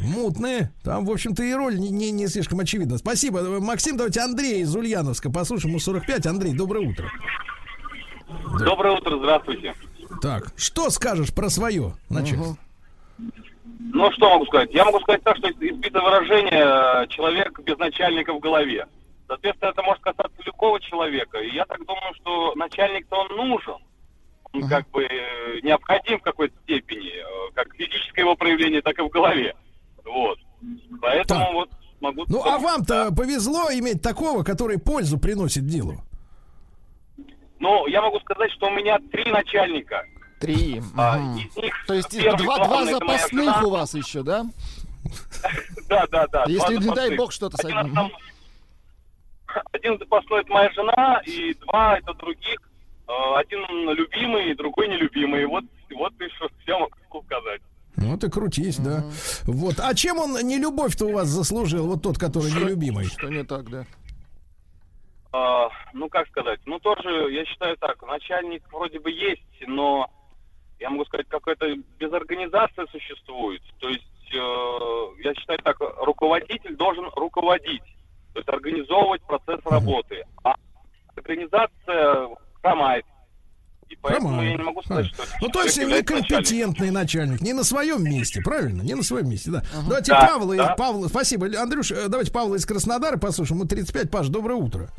мутные, 0.04 0.72
там, 0.84 1.06
в 1.06 1.12
общем-то, 1.12 1.44
и 1.44 1.54
роль 1.54 1.80
не, 1.80 1.90
не, 1.90 2.12
не 2.12 2.28
слишком 2.28 2.60
очевидна. 2.60 2.98
Спасибо. 2.98 3.42
Максим, 3.60 3.98
давайте 3.98 4.22
Андрей 4.22 4.62
из 4.62 4.76
Ульяновска 4.76 5.32
послушаем, 5.32 5.72
ему 5.72 5.80
45. 5.80 6.28
Андрей, 6.28 6.54
доброе 6.54 6.88
утро. 6.88 7.10
Доброе 8.60 8.96
утро, 8.96 9.18
здравствуйте. 9.18 9.74
Так, 10.22 10.54
что 10.56 10.90
скажешь 10.92 11.34
про 11.34 11.50
свое 11.50 11.96
начальство? 12.10 12.58
Ну, 13.94 14.12
что 14.12 14.30
могу 14.30 14.46
сказать? 14.46 14.74
Я 14.74 14.86
могу 14.86 15.00
сказать 15.02 15.24
так, 15.24 15.38
что 15.38 15.50
избито 15.50 16.02
выражение 16.02 17.04
э, 17.04 17.08
«человек 17.08 17.60
без 17.62 17.78
начальника 17.78 18.34
в 18.34 18.40
голове». 18.40 18.88
Соответственно, 19.28 19.70
это 19.70 19.84
может 19.84 20.02
касаться 20.02 20.42
любого 20.46 20.80
человека. 20.80 21.40
И 21.40 21.54
я 21.54 21.66
так 21.66 21.86
думаю, 21.86 22.14
что 22.16 22.54
начальник-то 22.56 23.16
он 23.18 23.36
нужен. 23.36 23.76
Он 24.54 24.68
как 24.70 24.90
бы 24.90 25.04
э, 25.04 25.60
необходим 25.64 26.20
в 26.20 26.24
какой-то 26.24 26.56
степени, 26.64 27.10
э, 27.10 27.52
как 27.54 27.74
физическое 27.76 28.22
его 28.22 28.36
проявление, 28.36 28.82
так 28.82 28.98
и 28.98 29.02
в 29.02 29.10
голове. 29.10 29.56
Вот. 30.06 30.40
Поэтому 31.02 31.40
Так. 31.42 31.54
вот 31.54 31.70
могу... 32.00 32.26
Ну, 32.28 32.44
а 32.44 32.58
вам-то 32.58 33.14
повезло 33.14 33.66
иметь 33.74 34.02
такого, 34.02 34.44
который 34.44 34.80
пользу 34.80 35.20
приносит 35.20 35.66
делу. 35.66 36.02
Ну, 37.60 37.88
я 37.88 38.02
могу 38.02 38.20
сказать, 38.22 38.52
что 38.52 38.68
у 38.68 38.72
меня 38.72 39.00
три 39.12 39.30
начальника. 39.32 40.06
Три. 40.40 40.82
А, 40.96 41.18
Мгм. 41.18 41.38
из 41.40 41.56
них 41.58 41.86
То 41.88 41.94
есть 41.94 42.12
первый 42.12 42.38
два, 42.44 42.58
два 42.66 42.86
запасных 42.86 43.32
жена. 43.56 43.62
у 43.64 43.70
вас 43.72 43.94
еще, 43.94 44.24
да? 44.24 44.46
Да, 45.90 46.06
да, 46.12 46.28
да. 46.28 46.44
Если, 46.48 46.76
не 46.78 46.94
дай 46.94 47.16
бог, 47.16 47.32
что-то 47.32 47.58
с 47.58 47.64
Один 47.66 47.78
одним. 47.78 47.92
основной- 47.94 48.18
Один 49.72 49.98
запасной 49.98 50.42
это 50.42 50.52
моя 50.52 50.70
жена, 50.72 51.22
и 51.26 51.54
два 51.56 51.98
это 51.98 52.14
других. 52.14 52.60
Э, 53.08 53.12
Один 53.38 53.62
любимый, 53.92 54.54
другой 54.56 54.90
нелюбимый. 54.90 55.46
Вот, 55.46 55.64
вот 55.92 56.14
и 56.22 56.28
что 56.36 56.50
я 56.68 56.78
могу 56.80 57.24
сказать. 57.26 57.62
Ну, 57.96 58.18
ты 58.18 58.30
крутись, 58.30 58.78
да. 58.78 59.04
Вот. 59.46 59.80
А 59.80 59.94
чем 59.96 60.18
он 60.20 60.34
не 60.46 60.58
любовь-то 60.58 61.06
у 61.06 61.14
вас 61.14 61.28
заслужил, 61.30 61.88
вот 61.88 62.04
тот, 62.04 62.20
который 62.20 62.52
нелюбимый? 62.52 63.06
Что 63.06 63.30
не 63.30 63.44
так, 63.44 63.70
да? 63.70 63.86
А, 65.32 65.70
ну, 65.94 66.10
как 66.10 66.28
сказать, 66.28 66.60
ну, 66.66 66.80
тоже, 66.80 67.32
я 67.32 67.46
считаю 67.46 67.76
так, 67.78 68.02
начальник 68.04 68.64
вроде 68.72 69.00
бы 69.00 69.10
есть, 69.12 69.42
но, 69.66 70.10
я 70.80 70.90
могу 70.90 71.06
сказать, 71.06 71.28
какая-то 71.30 71.66
безорганизация 72.00 72.86
существует. 72.92 73.62
То 73.80 73.90
есть, 73.90 74.04
э, 74.34 75.24
я 75.24 75.34
считаю 75.36 75.60
так, 75.64 75.78
руководитель 76.02 76.76
должен 76.76 77.06
руководить, 77.16 77.82
то 78.34 78.40
есть 78.40 78.50
организовывать 78.50 79.22
процесс 79.24 79.60
работы. 79.66 80.24
А 80.44 80.56
организация 81.16 82.30
хромает. 82.62 83.06
И 83.90 83.96
поэтому 84.02 84.28
Хромает. 84.30 84.52
я 84.52 84.58
не 84.58 84.64
могу 84.64 84.82
сказать, 84.84 85.06
Хромает. 85.14 85.30
что 85.30 85.38
Ну, 85.46 85.50
то 85.50 85.64
есть 85.64 85.76
человек 85.76 86.10
является 86.10 86.34
некомпетентный 86.36 86.92
начальник, 86.92 87.42
не 87.42 87.54
на 87.54 87.64
своем 87.64 88.04
месте, 88.04 88.42
правильно? 88.42 88.82
Не 88.82 88.96
на 88.96 89.04
своем 89.04 89.30
месте, 89.30 89.50
да. 89.50 89.64
Давайте 89.88 90.12
Да, 90.12 90.28
Павла, 90.28 90.56
да. 90.58 90.76
Павла, 90.76 91.08
спасибо. 91.08 91.48
Андрюш, 91.58 91.92
э, 91.92 92.08
давайте 92.10 92.32
Павла 92.34 92.56
из 92.56 92.66
Краснодара 92.66 93.18
послушаем. 93.18 93.60
Ему 93.60 93.68
35. 93.70 94.12
Паш, 94.12 94.28
доброе 94.28 94.56
утро. 94.56 94.90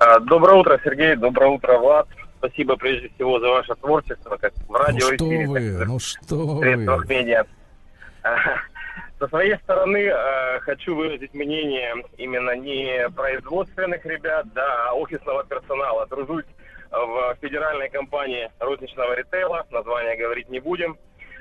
А, 0.00 0.18
Доброе 0.20 0.58
утро, 0.60 0.80
Сергей. 0.84 1.14
Доброе 1.16 1.50
утро, 1.50 1.78
Влад. 1.78 2.08
Спасибо 2.38 2.76
прежде 2.76 3.08
всего 3.10 3.40
за 3.40 3.48
ваше 3.48 3.74
творчество, 3.74 4.36
как 4.36 4.54
в 4.54 4.70
Ну 4.70 4.78
радиоэфире, 4.78 5.16
что 5.16 5.54
так 5.54 5.62
и 5.62 5.70
вы, 5.70 5.84
ну 5.86 5.98
что 5.98 6.36
вы. 6.36 6.76
медиа. 7.08 7.44
А, 8.22 8.36
Со 9.18 9.26
своей 9.28 9.56
стороны 9.56 9.98
э, 9.98 10.60
хочу 10.60 10.94
выразить 10.94 11.34
мнение 11.34 11.92
именно 12.16 12.56
не 12.56 13.08
производственных 13.10 14.06
ребят, 14.06 14.46
да, 14.54 14.88
а 14.88 14.94
офисного 14.94 15.44
персонала. 15.44 16.06
Тружусь 16.06 16.44
в 16.90 17.36
федеральной 17.40 17.90
компании 17.90 18.48
розничного 18.60 19.14
ритейла, 19.14 19.66
название 19.70 20.16
говорить 20.16 20.48
не 20.48 20.60
будем. 20.60 20.96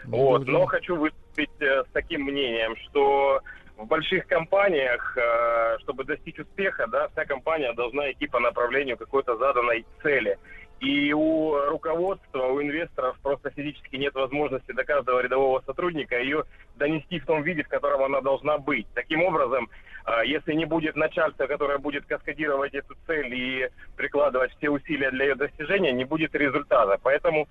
Вот, 0.06 0.48
но 0.48 0.66
хочу 0.66 0.96
выступить 0.96 1.52
э, 1.60 1.84
с 1.84 1.92
таким 1.94 2.24
мнением, 2.24 2.76
что 2.88 3.42
в 3.78 3.86
больших 3.86 4.26
компаниях, 4.26 5.16
э, 5.18 5.78
чтобы 5.84 6.04
достичь 6.04 6.40
успеха, 6.40 6.88
да, 6.88 7.10
вся 7.10 7.26
компания 7.26 7.72
должна 7.74 8.12
идти 8.12 8.26
по 8.28 8.40
направлению 8.40 8.98
какой-то 8.98 9.38
заданной 9.38 9.86
цели. 10.02 10.38
И 10.80 11.12
у 11.12 11.58
руководства, 11.70 12.44
у 12.48 12.62
инвесторов 12.62 13.18
просто 13.24 13.50
физически 13.50 13.96
нет 13.96 14.14
возможности 14.14 14.72
до 14.72 14.84
каждого 14.84 15.22
рядового 15.22 15.62
сотрудника 15.66 16.20
ее 16.20 16.44
донести 16.76 17.20
в 17.20 17.26
том 17.26 17.42
виде, 17.42 17.64
в 17.64 17.68
котором 17.68 18.04
она 18.04 18.22
должна 18.22 18.60
быть. 18.60 18.86
Таким 18.94 19.24
образом, 19.24 19.70
э, 20.06 20.28
если 20.28 20.54
не 20.54 20.66
будет 20.66 20.96
начальства, 20.96 21.48
которое 21.48 21.80
будет 21.80 22.06
каскадировать 22.06 22.76
эту 22.76 22.96
цель 23.08 23.34
и 23.34 23.70
прикладывать 23.96 24.52
все 24.58 24.70
усилия 24.70 25.10
для 25.10 25.26
ее 25.26 25.36
достижения, 25.36 25.92
не 25.92 26.06
будет 26.06 26.36
результата. 26.36 27.00
Поэтому 27.02 27.48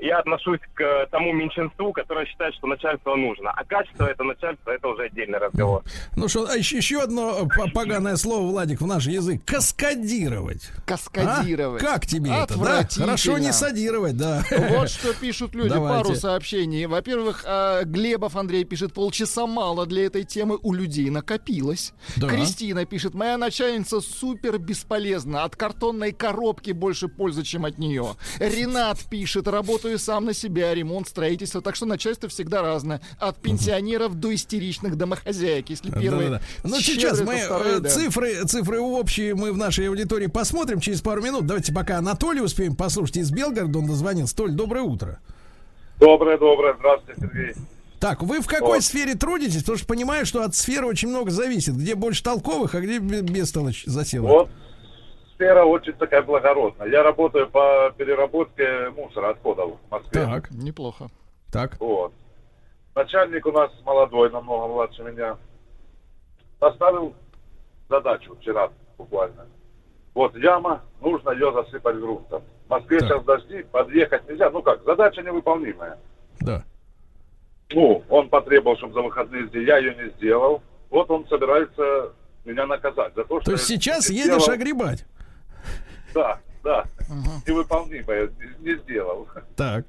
я 0.00 0.18
отношусь 0.18 0.60
к 0.74 0.80
э, 0.80 1.06
тому 1.10 1.32
меньшинству, 1.32 1.92
которое 1.92 2.26
считает, 2.26 2.54
что 2.54 2.66
начальство 2.66 3.16
нужно. 3.16 3.50
А 3.50 3.64
качество 3.64 4.06
это 4.06 4.22
начальство, 4.24 4.70
это 4.70 4.88
уже 4.88 5.04
отдельный 5.04 5.38
разговор. 5.38 5.82
Ну 6.16 6.28
что, 6.28 6.48
а 6.48 6.56
еще, 6.56 6.76
еще 6.76 7.00
одно 7.00 7.46
по- 7.46 7.70
поганое 7.70 8.16
слово, 8.16 8.46
Владик, 8.46 8.80
в 8.80 8.86
наш 8.86 9.06
язык. 9.06 9.42
Каскадировать. 9.44 10.70
Каскадировать. 10.86 11.82
А? 11.82 11.86
Как 11.86 12.06
тебе 12.06 12.30
это, 12.30 12.58
да? 12.58 12.86
Хорошо 12.88 13.38
не 13.38 13.52
садировать, 13.52 14.16
да. 14.16 14.44
Вот 14.50 14.90
что 14.90 15.14
пишут 15.14 15.54
люди, 15.54 15.70
Давайте. 15.70 16.04
пару 16.04 16.14
сообщений. 16.14 16.86
Во-первых, 16.86 17.44
а, 17.46 17.84
Глебов 17.84 18.36
Андрей 18.36 18.64
пишет, 18.64 18.92
полчаса 18.92 19.46
мало 19.46 19.86
для 19.86 20.06
этой 20.06 20.24
темы 20.24 20.58
у 20.62 20.72
людей 20.72 21.10
накопилось. 21.10 21.92
Да. 22.16 22.28
Кристина 22.28 22.84
пишет, 22.84 23.14
моя 23.14 23.36
начальница 23.36 24.00
супер 24.00 24.58
бесполезна, 24.58 25.44
от 25.44 25.56
картонной 25.56 26.12
коробки 26.12 26.72
больше 26.72 27.08
пользы, 27.08 27.42
чем 27.42 27.64
от 27.64 27.78
нее. 27.78 28.14
Ренат 28.38 28.98
пишет, 29.10 29.48
работаю 29.48 29.87
сам 29.96 30.26
на 30.26 30.34
себя, 30.34 30.74
ремонт, 30.74 31.08
строительство, 31.08 31.62
так 31.62 31.76
что 31.76 31.86
начальство 31.86 32.28
всегда 32.28 32.60
разное. 32.60 33.00
От 33.18 33.38
пенсионеров 33.38 34.14
до 34.16 34.34
истеричных 34.34 34.96
домохозяек, 34.96 35.70
если 35.70 35.90
первые 35.90 36.30
Да-да-да. 36.30 36.68
Ну, 36.68 36.80
щедрые, 36.80 37.00
сейчас 37.00 37.18
то 37.18 37.24
мы 37.24 37.38
вторые, 37.38 37.76
э, 37.76 37.80
да. 37.80 37.88
цифры, 37.88 38.44
цифры 38.44 38.80
общие 38.80 39.34
мы 39.34 39.52
в 39.52 39.56
нашей 39.56 39.88
аудитории 39.88 40.26
посмотрим 40.26 40.80
через 40.80 41.00
пару 41.00 41.22
минут. 41.22 41.46
Давайте 41.46 41.72
пока 41.72 41.98
Анатолий 41.98 42.40
успеем 42.40 42.76
послушать 42.76 43.16
из 43.18 43.30
Белгорода. 43.30 43.78
Он 43.78 43.86
дозвонился. 43.86 44.36
Толь, 44.36 44.52
доброе 44.52 44.82
утро. 44.82 45.20
Доброе, 45.98 46.38
доброе. 46.38 46.74
Здравствуйте, 46.78 47.20
Сергей. 47.20 47.54
Так, 47.98 48.22
вы 48.22 48.40
в 48.40 48.46
какой 48.46 48.76
Вот. 48.76 48.84
сфере 48.84 49.14
трудитесь? 49.14 49.60
Потому 49.60 49.78
что 49.78 49.86
понимаю, 49.86 50.24
что 50.24 50.44
от 50.44 50.54
сферы 50.54 50.86
очень 50.86 51.08
много 51.08 51.30
зависит. 51.30 51.76
Где 51.76 51.94
больше 51.96 52.22
толковых, 52.22 52.74
а 52.74 52.80
где 52.80 52.98
бе- 52.98 53.22
бестолочь 53.22 53.84
засела. 53.86 54.26
Вот 54.26 54.50
сфера 55.38 55.64
очень 55.64 55.92
такая 55.94 56.22
благородная. 56.22 56.88
Я 56.88 57.02
работаю 57.04 57.48
по 57.48 57.94
переработке 57.96 58.90
мусора, 58.90 59.30
отходов 59.30 59.78
в 59.86 59.90
Москве. 59.90 60.24
Так. 60.24 60.50
Неплохо. 60.50 61.08
Так. 61.52 61.78
Вот. 61.80 62.12
Начальник 62.94 63.46
у 63.46 63.52
нас 63.52 63.70
молодой, 63.84 64.30
намного 64.30 64.66
младше 64.66 65.04
меня. 65.04 65.36
Поставил 66.58 67.14
задачу 67.88 68.36
вчера 68.36 68.70
буквально. 68.98 69.46
Вот 70.12 70.36
яма, 70.36 70.82
нужно 71.00 71.30
ее 71.30 71.52
засыпать 71.52 71.96
грунтом. 71.96 72.42
В 72.66 72.70
Москве 72.70 72.98
Так. 72.98 73.08
сейчас 73.08 73.24
дожди, 73.24 73.62
подъехать 73.62 74.28
нельзя. 74.28 74.50
Ну 74.50 74.60
как, 74.62 74.82
задача 74.84 75.22
невыполнимая. 75.22 75.98
Да. 76.40 76.64
Ну, 77.70 78.02
он 78.08 78.28
потребовал, 78.28 78.76
чтобы 78.78 78.94
за 78.94 79.02
выходные 79.02 79.46
сделать. 79.46 79.68
Я 79.68 79.78
ее 79.78 79.94
не 79.94 80.10
сделал. 80.16 80.62
Вот 80.90 81.08
он 81.10 81.28
собирается 81.28 82.12
меня 82.44 82.66
наказать 82.66 83.14
за 83.14 83.24
то, 83.24 83.40
что... 83.40 83.44
То 83.44 83.52
есть 83.52 83.66
сейчас 83.66 84.10
едешь 84.10 84.42
сделал. 84.42 84.50
огребать. 84.50 85.06
Да, 86.14 86.38
да. 86.64 86.84
Невыполнимое 87.46 88.30
не 88.60 88.74
сделал. 88.82 89.26
Так. 89.56 89.84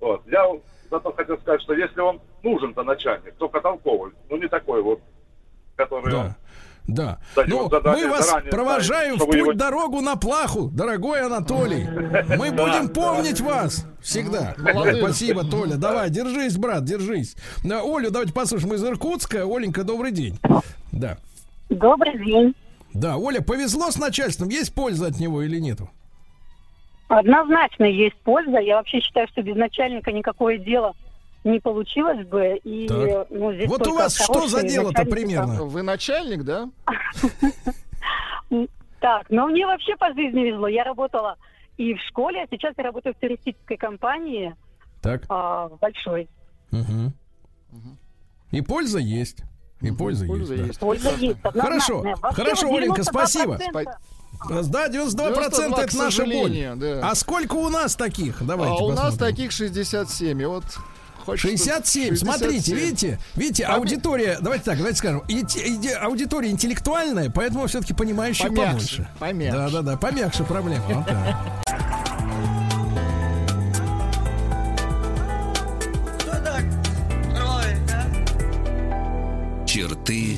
Вот. 0.00 0.22
Я 0.26 0.46
зато 0.90 1.12
хотел 1.12 1.38
сказать, 1.38 1.62
что 1.62 1.74
если 1.74 2.00
он 2.00 2.20
нужен-то 2.42 2.82
начальник, 2.82 3.34
только 3.36 3.60
толковый, 3.60 4.12
ну 4.28 4.36
не 4.36 4.48
такой 4.48 4.82
вот, 4.82 5.00
который 5.76 6.14
он 6.14 6.34
Да. 6.88 7.18
дает 7.36 7.48
Ну, 7.48 7.70
задание 7.70 8.06
мы 8.06 8.10
вас 8.10 8.26
заранее 8.28 8.50
провожаем 8.50 9.14
в 9.16 9.24
путь 9.24 9.34
его- 9.36 9.52
дорогу 9.52 10.00
на 10.00 10.16
плаху, 10.16 10.68
дорогой 10.72 11.20
Анатолий. 11.22 11.84
Мы 12.36 12.50
Да, 12.50 12.64
будем 12.64 12.88
да. 12.88 12.92
помнить 12.92 13.40
вас 13.40 13.86
всегда. 14.00 14.54
Спасибо, 14.98 15.44
Толя. 15.44 15.76
Давай, 15.76 16.10
держись, 16.10 16.56
брат, 16.58 16.84
держись. 16.84 17.36
Да, 17.62 17.82
Олю, 17.82 18.10
давайте 18.10 18.32
послушаем 18.32 18.74
из 18.74 18.84
Иркутска. 18.84 19.44
Оленька, 19.44 19.84
добрый 19.84 20.10
день. 20.10 20.38
Да. 20.90 21.16
Добрый 21.70 22.18
день. 22.18 22.54
Да, 22.94 23.16
Оля, 23.16 23.40
повезло 23.40 23.90
с 23.90 23.98
начальством. 23.98 24.48
Есть 24.48 24.74
польза 24.74 25.06
от 25.06 25.18
него 25.18 25.42
или 25.42 25.58
нету? 25.58 25.90
Однозначно 27.08 27.84
есть 27.84 28.16
польза. 28.22 28.58
Я 28.58 28.76
вообще 28.76 29.00
считаю, 29.00 29.28
что 29.28 29.42
без 29.42 29.56
начальника 29.56 30.12
никакое 30.12 30.58
дело 30.58 30.94
не 31.44 31.58
получилось 31.60 32.26
бы. 32.26 32.56
И, 32.64 32.86
Так. 32.86 33.26
ну, 33.30 33.52
здесь 33.52 33.68
Вот 33.68 33.86
у 33.86 33.94
вас 33.94 34.14
что 34.16 34.46
за 34.48 34.62
дело-то 34.62 35.04
примерно? 35.04 35.64
Вы 35.64 35.82
начальник, 35.82 36.42
да? 36.44 36.70
Так, 39.00 39.26
но 39.30 39.48
мне 39.48 39.66
вообще 39.66 39.96
по 39.96 40.12
жизни 40.14 40.42
везло. 40.42 40.68
Я 40.68 40.84
работала 40.84 41.36
и 41.76 41.94
в 41.94 42.00
школе, 42.08 42.42
а 42.42 42.46
сейчас 42.50 42.74
я 42.76 42.84
работаю 42.84 43.14
в 43.14 43.18
туристической 43.18 43.76
компании 43.76 44.54
Так. 45.00 45.24
а, 45.28 45.68
большой. 45.80 46.28
И 48.52 48.60
польза 48.62 48.98
есть. 48.98 49.42
И 49.82 49.90
польза, 49.90 50.26
польза 50.26 50.54
есть. 50.54 50.66
есть. 50.68 50.80
да. 50.80 50.86
Польза 50.86 51.10
есть. 51.18 51.36
Хорошо, 51.42 52.04
хорошо, 52.22 52.74
Оленька, 52.74 53.00
92% 53.02 53.04
спасибо. 53.04 53.58
Да, 54.48 54.88
92% 54.88 55.14
92%, 55.16 55.80
это 55.80 55.96
наша 55.98 56.24
боль. 56.24 56.72
да. 56.76 57.00
А 57.10 57.14
сколько 57.14 57.54
у 57.54 57.68
нас 57.68 57.94
таких? 57.94 58.44
Давайте 58.44 58.74
а 58.80 58.84
у 58.84 58.92
нас 58.92 59.16
таких 59.16 59.52
67. 59.52 60.40
И 60.42 60.44
вот 60.46 60.64
хочется- 61.24 61.48
67. 61.48 62.16
Смотрите, 62.16 62.46
67. 62.70 62.76
видите, 62.76 63.18
видите, 63.36 63.62
Поме- 63.64 63.74
аудитория, 63.76 64.38
давайте 64.40 64.64
так, 64.64 64.78
давайте 64.78 64.98
скажем, 64.98 65.22
инте- 65.28 65.64
иде- 65.64 65.94
аудитория 65.94 66.50
интеллектуальная, 66.50 67.30
поэтому 67.30 67.66
все-таки 67.68 67.94
понимающих 67.94 68.48
Помягче, 68.48 68.68
побольше. 68.72 69.08
помягче. 69.20 69.56
Да, 69.56 69.68
да, 69.70 69.82
да, 69.82 69.96
помягче 69.96 70.42
проблема. 70.44 70.82
Вот 70.88 71.06
Черты 79.82 80.36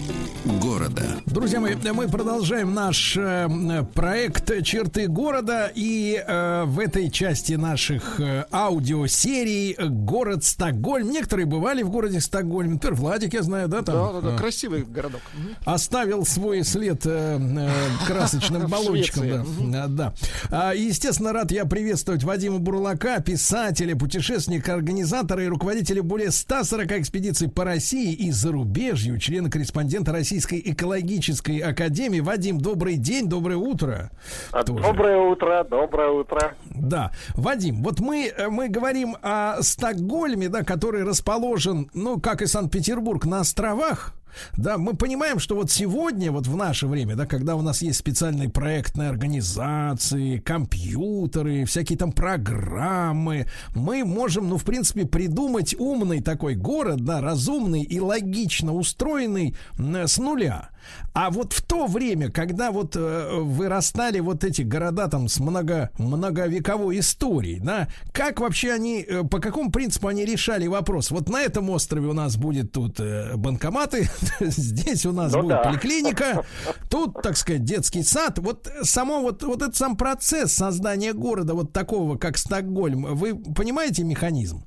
города. 0.62 1.02
Друзья 1.26 1.60
мои, 1.60 1.74
мы 1.92 2.08
продолжаем 2.08 2.72
наш 2.72 3.14
э, 3.14 3.84
проект 3.92 4.64
«Черты 4.64 5.06
города». 5.06 5.70
И 5.74 6.14
э, 6.26 6.64
в 6.64 6.78
этой 6.78 7.10
части 7.10 7.52
наших 7.52 8.20
э, 8.20 8.46
аудиосерий 8.50 9.76
«Город 9.86 10.44
Стокгольм». 10.44 11.10
Некоторые 11.10 11.44
бывали 11.44 11.82
в 11.82 11.90
городе 11.90 12.20
Стокгольм. 12.20 12.74
Например, 12.74 12.94
Владик, 12.94 13.34
я 13.34 13.42
знаю, 13.42 13.68
да? 13.68 13.82
Там, 13.82 13.94
Да, 13.94 14.12
да, 14.12 14.20
да, 14.22 14.34
э, 14.34 14.38
красивый 14.38 14.82
городок. 14.82 15.20
Оставил 15.66 16.24
свой 16.24 16.64
след 16.64 17.04
э, 17.04 17.38
э, 17.38 17.70
красочным 18.06 18.66
баллончиком. 18.70 19.70
Да. 19.70 19.88
Да. 19.88 20.14
А, 20.50 20.72
и, 20.72 20.84
естественно, 20.84 21.34
рад 21.34 21.52
я 21.52 21.66
приветствовать 21.66 22.24
Вадима 22.24 22.60
Бурлака, 22.60 23.20
писателя, 23.20 23.94
путешественника, 23.94 24.72
организатора 24.72 25.44
и 25.44 25.48
руководителя 25.48 26.02
более 26.02 26.30
140 26.30 26.92
экспедиций 26.92 27.50
по 27.50 27.64
России 27.64 28.14
и 28.14 28.30
зарубежью, 28.30 29.18
члена-корреспондента 29.34 30.12
Российской 30.12 30.62
экологической 30.64 31.58
академии. 31.58 32.20
Вадим, 32.20 32.60
добрый 32.60 32.96
день, 32.96 33.28
доброе 33.28 33.56
утро. 33.56 34.12
Тоже. 34.52 34.84
Доброе 34.84 35.16
утро, 35.18 35.66
доброе 35.68 36.10
утро. 36.10 36.54
Да, 36.70 37.10
Вадим, 37.34 37.82
вот 37.82 37.98
мы, 37.98 38.28
э, 38.28 38.48
мы 38.48 38.68
говорим 38.68 39.16
о 39.22 39.60
Стокгольме, 39.60 40.48
да, 40.48 40.62
который 40.62 41.02
расположен, 41.02 41.90
ну, 41.94 42.20
как 42.20 42.42
и 42.42 42.46
Санкт-Петербург, 42.46 43.24
на 43.24 43.40
островах. 43.40 44.14
Да, 44.56 44.78
мы 44.78 44.94
понимаем, 44.94 45.38
что 45.38 45.54
вот 45.56 45.70
сегодня, 45.70 46.32
вот 46.32 46.46
в 46.46 46.56
наше 46.56 46.86
время, 46.86 47.16
да, 47.16 47.26
когда 47.26 47.56
у 47.56 47.62
нас 47.62 47.82
есть 47.82 47.98
специальные 47.98 48.48
проектные 48.48 49.08
организации, 49.08 50.38
компьютеры, 50.38 51.64
всякие 51.64 51.98
там 51.98 52.12
программы, 52.12 53.46
мы 53.74 54.04
можем, 54.04 54.48
ну, 54.48 54.58
в 54.58 54.64
принципе, 54.64 55.04
придумать 55.06 55.74
умный 55.78 56.20
такой 56.20 56.54
город, 56.54 57.04
да, 57.04 57.20
разумный 57.20 57.82
и 57.82 58.00
логично 58.00 58.72
устроенный 58.72 59.54
м, 59.78 59.96
с 59.96 60.18
нуля. 60.18 60.70
А 61.12 61.30
вот 61.30 61.52
в 61.52 61.62
то 61.62 61.86
время, 61.86 62.30
когда 62.30 62.72
вот 62.72 62.96
э, 62.96 63.28
вырастали 63.40 64.20
вот 64.20 64.42
эти 64.42 64.62
города 64.62 65.08
там 65.08 65.28
с 65.28 65.38
много, 65.38 65.90
многовековой 65.98 66.98
историей, 66.98 67.60
да, 67.60 67.88
как 68.12 68.40
вообще 68.40 68.72
они, 68.72 69.02
э, 69.02 69.22
по 69.22 69.38
какому 69.38 69.70
принципу 69.70 70.08
они 70.08 70.24
решали 70.24 70.66
вопрос? 70.66 71.10
Вот 71.10 71.28
на 71.28 71.42
этом 71.42 71.70
острове 71.70 72.08
у 72.08 72.12
нас 72.12 72.36
будет 72.36 72.72
тут 72.72 72.98
э, 72.98 73.36
банкоматы, 73.36 74.08
здесь 74.40 75.06
у 75.06 75.12
нас 75.12 75.32
Ну 75.32 75.42
будет 75.42 75.56
да. 75.56 75.62
поликлиника, 75.62 76.44
тут, 76.90 77.22
так 77.22 77.36
сказать, 77.36 77.64
детский 77.64 78.02
сад. 78.02 78.38
Вот 78.38 78.68
само 78.82 79.20
вот, 79.20 79.42
вот 79.42 79.62
этот 79.62 79.76
сам 79.76 79.96
процесс 79.96 80.52
создания 80.52 81.12
города 81.12 81.54
вот 81.54 81.72
такого, 81.72 82.18
как 82.18 82.36
Стокгольм, 82.38 83.14
вы 83.14 83.36
понимаете 83.36 84.04
механизм? 84.04 84.64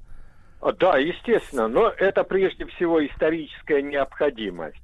А, 0.62 0.72
Да, 0.74 0.98
естественно, 0.98 1.68
но 1.68 1.90
это 1.90 2.24
прежде 2.24 2.66
всего 2.66 3.06
историческая 3.06 3.82
необходимость. 3.82 4.82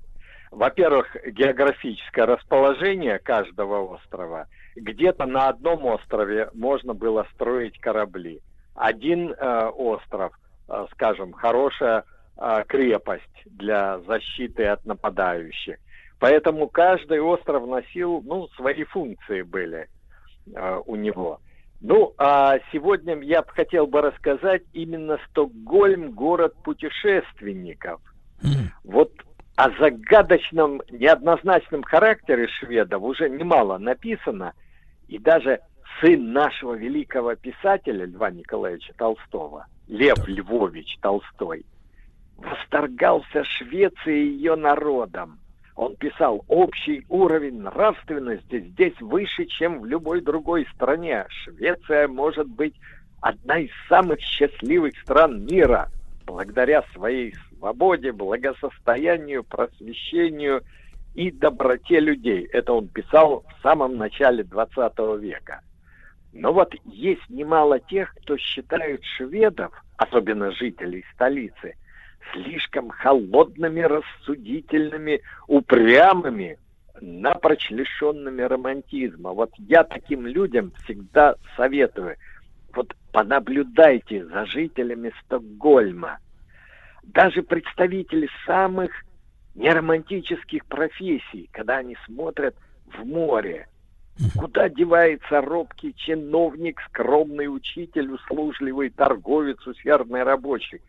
Во-первых, 0.54 1.16
географическое 1.26 2.28
расположение 2.28 3.18
каждого 3.18 3.96
острова. 3.96 4.46
Где-то 4.76 5.26
на 5.26 5.50
одном 5.50 5.86
острове 5.86 6.50
можно 6.54 6.94
было 6.94 7.26
строить 7.34 7.80
корабли. 7.80 8.40
Один 8.76 9.32
э, 9.32 9.66
остров, 9.70 10.40
э, 10.70 10.86
скажем, 10.92 11.34
хорошая 11.34 12.04
э, 12.38 12.64
крепость 12.68 13.24
для 13.46 14.00
защиты 14.02 14.66
от 14.66 14.86
нападающих. 14.86 15.78
Поэтому 16.20 16.70
каждый 16.70 17.20
остров 17.20 17.68
носил, 17.68 18.22
ну, 18.24 18.48
свои 18.50 18.84
функции 18.84 19.42
были 19.42 19.88
э, 20.56 20.82
у 20.86 20.96
него. 20.96 21.40
Ну, 21.82 22.14
а 22.20 22.60
сегодня 22.72 23.20
я 23.22 23.42
бы 23.42 23.50
хотел 23.50 23.88
бы 23.88 24.02
рассказать 24.02 24.62
именно 24.74 25.18
Стокгольм, 25.30 26.12
город 26.12 26.54
путешественников. 26.64 28.00
Вот 28.84 29.12
о 29.56 29.70
загадочном, 29.80 30.82
неоднозначном 30.90 31.84
характере 31.84 32.48
шведов 32.48 33.04
уже 33.04 33.30
немало 33.30 33.78
написано, 33.78 34.54
и 35.08 35.20
даже 35.20 35.60
сын 36.02 36.34
нашего 36.34 36.74
великого 36.74 37.36
писателя 37.36 38.06
Льва 38.06 38.32
Николаевича 38.32 38.94
Толстого, 38.98 39.68
Лев 39.88 40.18
Львович 40.28 40.98
Толстой, 41.02 41.66
восторгался 42.38 43.44
Швецией 43.44 44.28
и 44.28 44.34
ее 44.34 44.56
народом. 44.56 45.40
Он 45.76 45.96
писал, 45.96 46.44
общий 46.48 47.06
уровень 47.10 47.62
нравственности 47.62 48.60
здесь 48.60 49.00
выше, 49.02 49.46
чем 49.46 49.82
в 49.82 49.86
любой 49.86 50.22
другой 50.22 50.68
стране. 50.74 51.26
Швеция 51.30 52.08
может 52.08 52.48
быть 52.48 52.76
одна 53.22 53.60
из 53.60 53.72
самых 53.88 54.20
счастливых 54.20 55.00
стран 55.02 55.46
мира, 55.46 55.90
благодаря 56.26 56.84
своей 56.94 57.34
свободе, 57.64 58.12
благосостоянию, 58.12 59.46
просвещению 59.46 60.64
и 61.16 61.32
доброте 61.32 62.02
людей. 62.02 62.46
Это 62.52 62.74
он 62.74 62.90
писал 62.90 63.46
в 63.48 63.62
самом 63.64 63.96
начале 63.96 64.44
20 64.44 65.00
века. 65.22 65.62
Но 66.34 66.52
вот 66.52 66.74
есть 66.84 67.30
немало 67.30 67.80
тех, 67.80 68.14
кто 68.16 68.36
считают 68.38 69.02
шведов, 69.16 69.72
особенно 69.96 70.52
жителей 70.52 71.06
столицы, 71.14 71.76
слишком 72.34 72.90
холодными, 72.90 73.80
рассудительными, 73.82 75.22
упрямыми, 75.48 76.58
напрочь 77.00 77.70
лишенными 77.70 78.42
романтизма. 78.42 79.32
Вот 79.32 79.52
я 79.58 79.86
таким 79.86 80.26
людям 80.26 80.74
всегда 80.84 81.36
советую, 81.56 82.18
вот 82.76 82.94
понаблюдайте 83.14 84.26
за 84.26 84.46
жителями 84.48 85.14
Стокгольма. 85.24 86.18
Даже 87.04 87.44
представители 87.44 88.30
самых 88.46 88.92
неромантических 89.56 90.66
профессий, 90.66 91.50
когда 91.52 91.78
они 91.78 91.96
смотрят 92.06 92.56
в 92.86 93.06
море, 93.06 93.68
Куда 94.38 94.70
девается 94.70 95.42
робкий 95.42 95.94
чиновник, 95.96 96.80
скромный 96.90 97.48
учитель, 97.48 98.12
услужливый 98.12 98.90
торговец, 98.90 99.66
усердный 99.66 100.24
рабочий? 100.24 100.82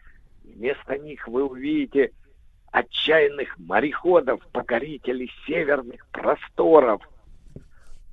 Вместо 0.45 0.99
них 0.99 1.27
вы 1.27 1.45
увидите 1.45 2.13
отчаянных 2.71 3.59
мореходов, 3.59 4.47
покорителей 4.53 5.31
северных 5.47 6.07
просторов. 6.09 7.03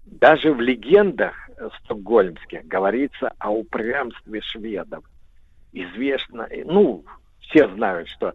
Даже 0.06 0.54
в 0.54 0.62
легендах 0.62 1.50
стокгольмских 1.84 2.66
говорится 2.66 3.34
о 3.38 3.52
упрямстве 3.52 4.42
шведов. 4.42 5.04
Известно, 5.74 6.48
ну, 6.66 7.04
все 7.52 7.68
знают, 7.76 8.08
что 8.08 8.34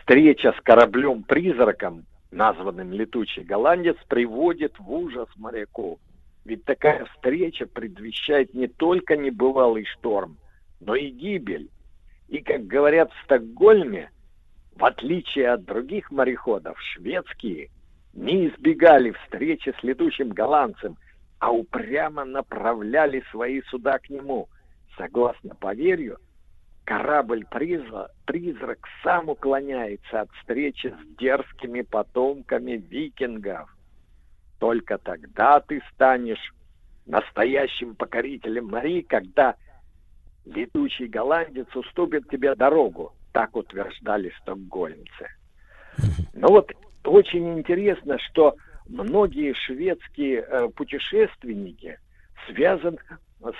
встреча 0.00 0.52
с 0.52 0.60
кораблем-призраком 0.62 2.04
названным 2.30 2.92
«Летучий 2.92 3.42
голландец», 3.42 3.96
приводит 4.08 4.78
в 4.78 4.90
ужас 4.90 5.28
моряков. 5.36 5.98
Ведь 6.44 6.64
такая 6.64 7.04
встреча 7.06 7.66
предвещает 7.66 8.54
не 8.54 8.66
только 8.66 9.16
небывалый 9.16 9.84
шторм, 9.84 10.38
но 10.80 10.94
и 10.94 11.10
гибель. 11.10 11.70
И, 12.28 12.40
как 12.40 12.66
говорят 12.66 13.12
в 13.12 13.24
Стокгольме, 13.24 14.10
в 14.74 14.84
отличие 14.84 15.50
от 15.50 15.64
других 15.64 16.10
мореходов, 16.10 16.78
шведские 16.80 17.70
не 18.14 18.48
избегали 18.48 19.12
встречи 19.12 19.74
с 19.78 19.82
летучим 19.82 20.30
голландцем, 20.30 20.96
а 21.38 21.52
упрямо 21.52 22.24
направляли 22.24 23.22
свои 23.30 23.62
суда 23.62 23.98
к 23.98 24.10
нему. 24.10 24.48
Согласно 24.96 25.54
поверью, 25.54 26.18
корабль-призрак 26.88 28.12
призрак 28.24 28.78
сам 29.02 29.28
уклоняется 29.28 30.22
от 30.22 30.30
встречи 30.32 30.86
с 30.86 31.16
дерзкими 31.18 31.82
потомками 31.82 32.82
викингов. 32.88 33.68
Только 34.58 34.96
тогда 34.96 35.60
ты 35.60 35.82
станешь 35.92 36.54
настоящим 37.04 37.94
покорителем 37.94 38.68
морей, 38.68 39.02
когда 39.02 39.56
летучий 40.46 41.08
голландец 41.08 41.66
уступит 41.76 42.30
тебе 42.30 42.54
дорогу, 42.54 43.12
так 43.32 43.54
утверждали 43.54 44.32
стокгольмцы. 44.40 45.28
Но 46.32 46.48
вот 46.48 46.72
очень 47.04 47.58
интересно, 47.58 48.18
что 48.18 48.56
многие 48.88 49.52
шведские 49.52 50.40
э, 50.40 50.68
путешественники 50.70 51.98
связан, 52.46 52.98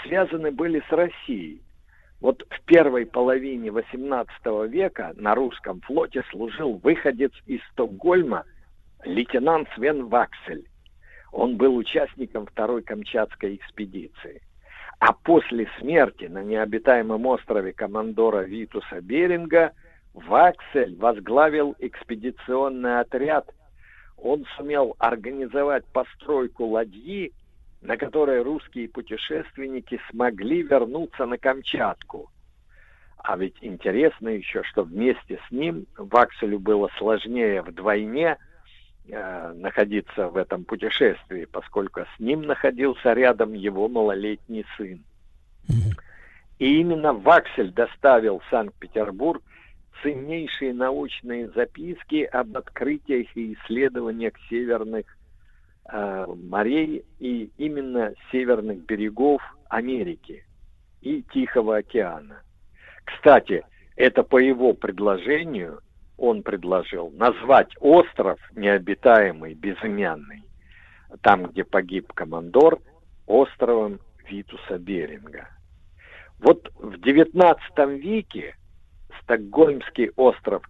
связаны 0.03 0.51
были 0.51 0.83
с 0.89 0.91
Россией. 0.91 1.61
Вот 2.21 2.45
в 2.51 2.65
первой 2.65 3.07
половине 3.07 3.69
XVIII 3.69 4.69
века 4.69 5.13
на 5.17 5.35
русском 5.35 5.81
флоте 5.83 6.25
служил 6.31 6.81
выходец 6.83 7.33
из 7.47 7.61
Стокгольма 7.73 8.45
лейтенант 9.05 9.69
Свен 9.75 10.07
Ваксель. 10.07 10.69
Он 11.31 11.57
был 11.57 11.77
участником 11.77 12.47
второй 12.47 12.83
Камчатской 12.83 13.57
экспедиции. 13.57 14.43
А 14.99 15.13
после 15.13 15.69
смерти 15.79 16.25
на 16.25 16.43
необитаемом 16.43 17.25
острове 17.27 17.73
командора 17.73 18.41
Витуса 18.41 19.01
Беринга 19.01 19.73
Ваксель 20.15 20.97
возглавил 20.97 21.77
экспедиционный 21.79 22.99
отряд. 22.99 23.49
Он 24.17 24.45
сумел 24.57 24.97
организовать 24.99 25.85
постройку 25.93 26.65
ладьи 26.67 27.33
на 27.81 27.97
которой 27.97 28.43
русские 28.43 28.89
путешественники 28.89 30.01
смогли 30.11 30.63
вернуться 30.63 31.27
на 31.27 31.39
Камчатку. 31.39 32.31
А 33.19 33.37
ведь 33.37 33.57
интересно 33.61 34.29
еще, 34.29 34.63
что 34.63 34.85
вместе 34.85 35.41
с 35.47 35.51
ним 35.51 35.87
Вакселю 35.97 36.59
было 36.59 36.89
сложнее 36.99 37.63
вдвойне 37.63 38.37
э, 39.09 39.53
находиться 39.55 40.29
в 40.29 40.37
этом 40.37 40.65
путешествии, 40.65 41.45
поскольку 41.45 42.01
с 42.01 42.21
ним 42.21 42.43
находился 42.43 43.13
рядом 43.13 43.53
его 43.55 43.89
малолетний 43.89 44.65
сын. 44.77 45.05
И 46.59 46.81
именно 46.81 47.13
Ваксель 47.13 47.71
доставил 47.71 48.41
в 48.41 48.45
Санкт-Петербург 48.51 49.43
ценнейшие 50.03 50.73
научные 50.73 51.49
записки 51.51 52.23
об 52.23 52.57
открытиях 52.57 53.29
и 53.37 53.55
исследованиях 53.55 54.35
северных 54.49 55.18
морей 55.91 57.05
и 57.19 57.51
именно 57.57 58.13
северных 58.31 58.85
берегов 58.85 59.43
Америки 59.69 60.45
и 61.01 61.23
Тихого 61.33 61.79
океана. 61.79 62.43
Кстати, 63.05 63.65
это 63.97 64.23
по 64.23 64.39
его 64.39 64.75
предложению 64.75 65.81
он 66.19 66.43
предложил 66.43 67.11
назвать 67.11 67.71
остров 67.81 68.39
необитаемый, 68.55 69.55
безымянный, 69.55 70.43
там, 71.23 71.47
где 71.47 71.65
погиб 71.65 72.13
командор, 72.13 72.81
островом 73.27 74.01
Витуса 74.29 74.79
Беринга. 74.79 75.49
Вот 76.41 76.71
в 76.75 76.95
XIX 76.97 77.57
веке 77.99 78.57
Стокгольмский 79.23 80.11
остров 80.17 80.63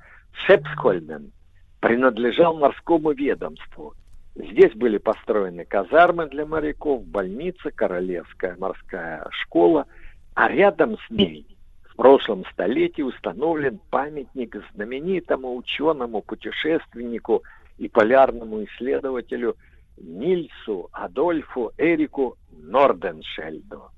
Шепсхольмен 0.47 1.33
принадлежал 1.81 2.57
морскому 2.57 3.13
ведомству– 3.13 3.95
Здесь 4.39 4.73
были 4.75 4.99
построены 4.99 5.65
казармы 5.65 6.29
для 6.29 6.47
моряков, 6.47 7.05
больница, 7.05 7.73
Королевская 7.73 8.57
морская 8.57 9.27
школа, 9.33 9.87
а 10.35 10.49
рядом 10.49 10.97
с 10.97 11.11
ней 11.11 11.59
в 11.83 11.97
прошлом 11.97 12.45
столетии 12.53 13.03
установлен 13.03 13.81
памятник 13.91 14.55
знаменитому 14.75 15.57
ученому, 15.57 16.23
путешественнику 16.23 17.43
и 17.79 17.89
полярному 17.89 18.63
исследователю 18.65 19.57
Нильсу 19.97 20.89
Адольфу 20.93 21.73
Эрику 21.77 22.37
Норденшельду. 22.53 23.91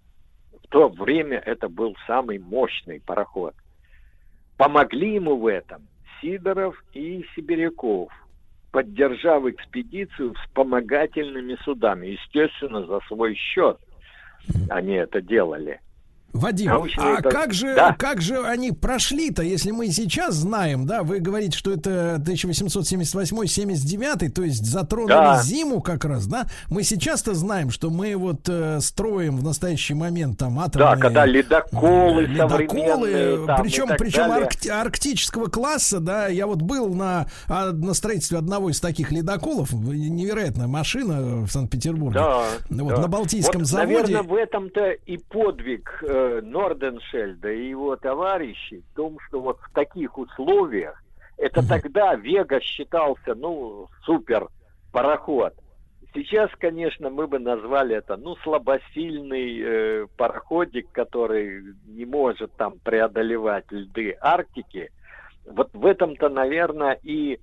В 0.64 0.68
то 0.69 0.88
время 0.88 1.39
это 1.39 1.68
был 1.68 1.97
самый 2.06 2.38
мощный 2.38 3.01
пароход. 3.01 3.56
Помогли 4.60 5.14
ему 5.14 5.38
в 5.38 5.48
этом 5.48 5.88
Сидоров 6.19 6.76
и 6.91 7.26
Сибиряков, 7.34 8.11
поддержав 8.73 9.45
экспедицию 9.45 10.34
вспомогательными 10.34 11.57
судами. 11.64 12.07
Естественно, 12.07 12.86
за 12.86 12.99
свой 13.07 13.36
счет 13.36 13.80
они 14.69 14.95
это 14.95 15.22
делали. 15.22 15.80
Вадим, 16.34 16.69
Научно 16.69 17.18
а 17.18 17.22
как 17.22 17.53
же, 17.53 17.76
Да. 17.76 17.95
как 17.97 18.22
же 18.22 18.43
они 18.45 18.72
прошли-то, 18.72 19.41
если 19.41 19.72
мы 19.72 19.88
сейчас 19.89 20.35
знаем, 20.35 20.85
да, 20.85 21.03
вы 21.03 21.19
говорите, 21.19 21.57
что 21.57 21.72
это 21.72 22.18
1878-79, 22.19 24.30
то 24.30 24.43
есть 24.43 24.65
затронули 24.65 25.10
Да. 25.10 25.41
зиму 25.41 25.81
как 25.81 26.06
раз, 26.06 26.27
да? 26.27 26.45
Мы 26.69 26.84
сейчас-то 26.84 27.34
знаем, 27.34 27.69
что 27.72 27.89
мы 27.89 28.15
вот 28.15 28.47
э, 28.47 28.80
строим 28.81 29.38
в 29.38 29.43
настоящий 29.43 29.93
момент 29.93 30.38
там 30.38 30.60
атомные... 30.60 30.95
Да, 30.95 31.01
когда 31.01 31.26
ледоколы, 31.26 32.23
ледоколы, 32.23 32.49
современные, 32.49 33.45
там, 33.47 33.61
причем, 33.64 33.88
причем 33.97 34.31
аркти- 34.31 34.69
арктического 34.69 35.47
класса, 35.47 35.99
да, 35.99 36.27
я 36.27 36.45
вот 36.47 36.61
был 36.61 36.93
на, 36.93 37.27
а, 37.47 37.72
на 37.72 37.93
строительстве 37.93 38.38
одного 38.38 38.69
из 38.69 38.80
таких 38.80 39.11
ледоколов, 39.11 39.72
невероятная 39.73 40.68
машина 40.68 41.45
в 41.45 41.49
Санкт-Петербурге. 41.49 42.19
Да, 42.19 42.43
вот 42.69 42.95
да. 42.95 43.01
на 43.01 43.07
Балтийском 43.07 43.61
Вот, 43.61 43.68
заводе. 43.68 43.93
Наверное, 43.93 44.23
в 44.23 44.35
этом-то 44.35 44.91
и 44.91 45.18
подвиг 45.18 46.03
э, 46.07 46.19
Норденшельда 46.41 47.52
и 47.52 47.70
его 47.70 47.96
товарищей 47.96 48.84
в 48.91 48.96
том, 48.96 49.18
что 49.28 49.41
вот 49.41 49.60
в 49.60 49.74
таких 49.74 50.18
условиях, 50.18 51.02
это 51.38 51.68
тогда 51.68 52.16
Вега 52.16 52.60
считался, 52.62 53.36
ну, 53.36 53.88
супер 54.04 54.48
пароход. 54.91 55.54
Сейчас, 56.14 56.50
конечно, 56.60 57.10
мы 57.10 57.28
бы 57.28 57.40
назвали 57.40 57.96
это, 57.96 58.18
ну, 58.18 58.36
слабосильный 58.38 59.60
э, 59.62 60.08
пароходик, 60.18 60.91
который 60.91 61.76
не 61.86 62.06
может 62.06 62.52
там 62.54 62.80
преодолевать 62.80 63.72
льды 63.72 64.18
Арктики. 64.20 64.90
Вот 65.46 65.70
в 65.74 65.86
этом-то, 65.86 66.30
наверное, 66.30 66.98
и, 67.04 67.40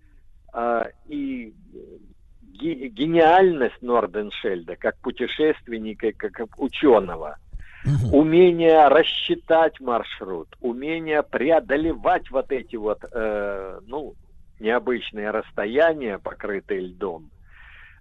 а, 0.53 0.89
и 1.07 1.55
ге- 2.43 2.89
гениальность 2.89 3.81
Норденшельда 3.83 4.77
как 4.77 4.99
путешественника, 4.99 6.13
как 6.13 6.59
ученого. 6.59 7.39
Умение 8.13 8.89
рассчитать 8.89 9.81
маршрут, 9.81 10.49
умение 10.61 11.23
преодолевать 11.23 12.31
вот 12.31 12.51
эти 12.51 12.77
вот, 12.77 13.05
э, 13.13 13.81
ну, 13.87 14.15
необычные 14.59 15.31
расстояния, 15.31 16.19
покрытые 16.19 16.81
льдом. 16.81 17.31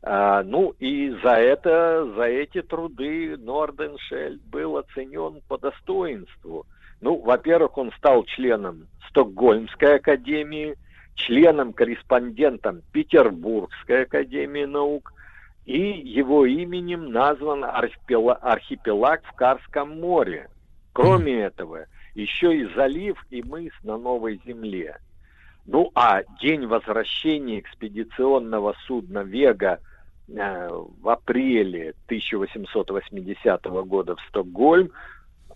А, 0.08 0.44
ну 0.44 0.74
и 0.80 1.10
за 1.24 1.32
это, 1.32 2.08
за 2.16 2.24
эти 2.24 2.62
труды 2.62 3.38
Норденшельд 3.38 4.42
был 4.44 4.78
оценен 4.78 5.42
по 5.48 5.58
достоинству. 5.58 6.66
Ну, 7.02 7.18
во-первых, 7.18 7.78
он 7.78 7.92
стал 7.98 8.24
членом 8.24 8.88
Стокгольмской 9.10 9.96
академии, 9.96 10.76
членом-корреспондентом 11.16 12.82
Петербургской 12.92 14.04
академии 14.04 14.66
наук, 14.66 15.12
и 15.66 15.80
его 15.80 16.46
именем 16.46 17.12
назван 17.12 17.64
архипела- 17.64 18.36
архипелаг 18.42 19.24
в 19.26 19.34
Карском 19.34 20.00
море. 20.00 20.50
Кроме 20.94 21.42
этого, 21.42 21.86
еще 22.14 22.56
и 22.56 22.66
залив 22.76 23.18
и 23.30 23.42
мыс 23.44 23.74
на 23.84 23.98
Новой 23.98 24.40
Земле. 24.46 24.98
Ну 25.66 25.92
а 25.96 26.22
день 26.40 26.68
возвращения 26.68 27.60
экспедиционного 27.60 28.76
судна 28.86 29.24
«Вега» 29.24 29.80
э, 30.28 30.70
в 30.70 31.10
апреле 31.10 31.96
1880 32.06 33.66
года 33.86 34.16
в 34.16 34.22
Стокгольм 34.30 34.92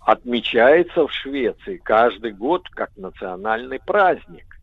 отмечается 0.01 1.05
в 1.05 1.11
Швеции 1.11 1.77
каждый 1.77 2.31
год 2.33 2.67
как 2.69 2.89
национальный 2.97 3.79
праздник. 3.79 4.59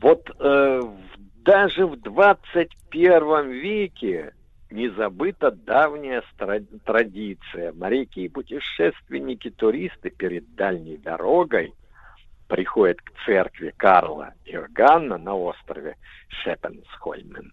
Вот 0.00 0.28
э, 0.38 0.80
в- 0.82 1.13
даже 1.44 1.86
в 1.86 2.00
21 2.00 3.50
веке 3.50 4.32
не 4.70 4.88
забыта 4.88 5.50
давняя 5.50 6.22
традиция. 6.84 7.72
Моряки, 7.74 8.28
путешественники, 8.28 9.50
туристы 9.50 10.08
перед 10.08 10.54
дальней 10.54 10.96
дорогой 10.96 11.74
приходят 12.48 13.00
к 13.02 13.12
церкви 13.26 13.74
Карла 13.76 14.32
Иоганна 14.46 15.18
на 15.18 15.34
острове 15.34 15.96
Шепенсхольмен 16.28 17.52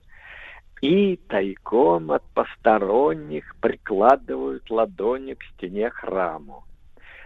и 0.81 1.18
тайком 1.27 2.11
от 2.11 2.23
посторонних 2.34 3.55
прикладывают 3.57 4.69
ладони 4.72 5.34
к 5.34 5.43
стене 5.53 5.89
храму. 5.89 6.63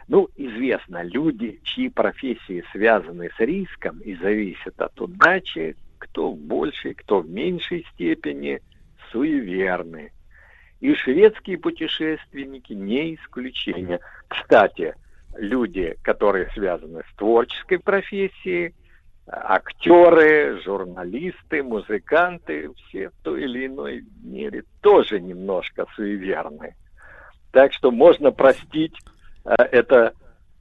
Ну, 0.07 0.29
известно, 0.35 1.03
люди, 1.03 1.59
чьи 1.63 1.89
профессии 1.89 2.63
связаны 2.71 3.29
с 3.37 3.39
риском 3.39 3.99
и 3.99 4.15
зависят 4.15 4.79
от 4.81 4.99
удачи, 4.99 5.75
кто 6.05 6.31
в 6.31 6.37
большей, 6.37 6.93
кто 6.93 7.19
в 7.19 7.29
меньшей 7.29 7.85
степени 7.93 8.61
суеверны. 9.11 10.11
И 10.81 10.93
шведские 10.93 11.57
путешественники 11.57 12.73
не 12.73 13.15
исключение. 13.15 13.99
Кстати, 14.27 14.95
люди, 15.35 15.95
которые 16.01 16.49
связаны 16.51 17.03
с 17.11 17.17
творческой 17.17 17.79
профессией, 17.79 18.73
актеры, 19.27 20.61
журналисты, 20.63 21.63
музыканты, 21.63 22.69
все 22.75 23.09
в 23.09 23.13
той 23.23 23.43
или 23.43 23.65
иной 23.65 24.05
мере 24.23 24.63
тоже 24.81 25.19
немножко 25.19 25.85
суеверны. 25.95 26.75
Так 27.51 27.73
что 27.73 27.91
можно 27.91 28.31
простить 28.31 28.95
э, 29.45 29.51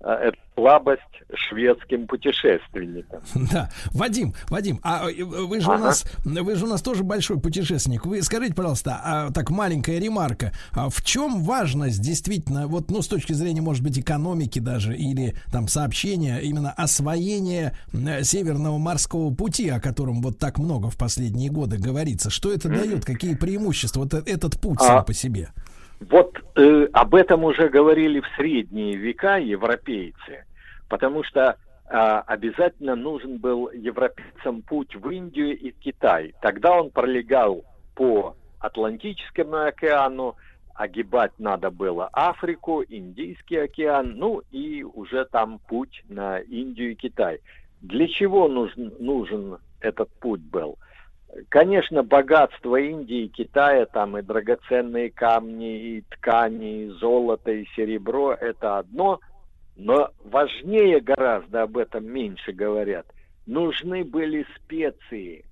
это, 0.05 0.22
э, 0.22 0.28
эту 0.28 0.39
слабость 0.55 1.02
шведским 1.35 2.06
путешественникам. 2.06 3.20
Да, 3.52 3.70
Вадим, 3.93 4.35
Вадим, 4.48 4.81
а 4.82 5.10
э, 5.10 5.22
вы 5.22 5.60
же 5.60 5.68
у 5.68 5.72
Ага. 5.72 5.85
нас, 5.85 6.05
вы 6.24 6.55
же 6.56 6.64
у 6.64 6.68
нас 6.68 6.82
тоже 6.82 7.05
большой 7.05 7.40
путешественник. 7.40 8.06
Вы 8.06 8.22
скажите, 8.22 8.55
пожалуйста, 8.55 9.01
а, 9.02 9.31
так 9.31 9.51
маленькая 9.51 9.98
ремарка, 9.98 10.52
а 10.72 10.89
в 10.90 11.02
чем 11.02 11.43
важность 11.43 12.01
действительно, 12.01 12.66
вот, 12.66 12.90
ну, 12.90 13.02
с 13.02 13.09
точки 13.09 13.32
зрения, 13.32 13.60
может 13.60 13.82
быть, 13.82 13.98
экономики 13.98 14.59
даже 14.59 14.97
или 14.97 15.35
там 15.52 15.68
сообщения, 15.68 16.39
именно 16.39 16.72
освоения 16.72 17.76
э, 17.93 18.22
Северного 18.22 18.78
морского 18.78 19.35
пути, 19.35 19.68
о 19.68 19.81
котором 19.81 20.22
вот 20.22 20.39
так 20.39 20.59
много 20.59 20.90
в 20.90 20.97
последние 20.97 21.51
годы 21.51 21.78
говорится, 21.78 22.31
что 22.31 22.52
это 22.52 22.68
дает, 22.68 23.05
какие 23.05 23.35
преимущества 23.35 24.01
вот 24.01 24.14
этот 24.14 24.60
путь 24.60 24.78
А, 24.81 24.86
сам 24.86 25.05
по 25.05 25.12
себе? 25.12 25.51
Вот 26.00 26.38
э, 26.56 26.88
об 26.92 27.14
этом 27.14 27.44
уже 27.44 27.68
говорили 27.68 28.20
в 28.20 28.26
средние 28.36 28.96
века 28.96 29.36
европейцы, 29.38 30.44
потому 30.88 31.22
что 31.24 31.56
а, 31.86 32.20
обязательно 32.22 32.96
нужен 32.96 33.38
был 33.38 33.70
европейцам 33.70 34.62
путь 34.62 34.96
в 34.96 35.08
Индию 35.10 35.56
и 35.58 35.70
Китай. 35.70 36.34
Тогда 36.40 36.80
он 36.80 36.90
пролегал 36.90 37.64
по 37.94 38.36
Атлантическому 38.58 39.66
океану, 39.66 40.36
огибать 40.74 41.32
надо 41.38 41.70
было 41.70 42.08
Африку, 42.12 42.82
Индийский 42.82 43.58
океан, 43.58 44.14
ну 44.16 44.42
и 44.50 44.82
уже 44.82 45.26
там 45.26 45.60
путь 45.68 46.02
на 46.08 46.38
Индию 46.38 46.92
и 46.92 46.94
Китай. 46.94 47.40
Для 47.80 48.08
чего 48.08 48.48
нужен, 48.48 48.92
нужен 48.98 49.58
этот 49.80 50.08
путь 50.18 50.40
был? 50.40 50.78
Конечно, 51.48 52.02
богатство 52.02 52.77
Индии 52.77 53.27
Китая, 53.27 53.86
там 53.86 54.16
и 54.16 54.23
драгоценные 54.23 55.11
камни, 55.11 55.97
и 55.97 56.01
ткани, 56.02 56.85
и 56.85 56.89
золото, 56.89 57.51
и 57.51 57.66
серебро, 57.74 58.35
это 58.35 58.78
одно, 58.78 59.20
но 59.77 60.11
важнее 60.23 61.01
гораздо, 61.01 61.62
об 61.62 61.77
этом 61.77 62.06
меньше 62.06 62.52
говорят, 62.52 63.06
нужны 63.47 64.05
были 64.05 64.47
специи. 64.56 65.44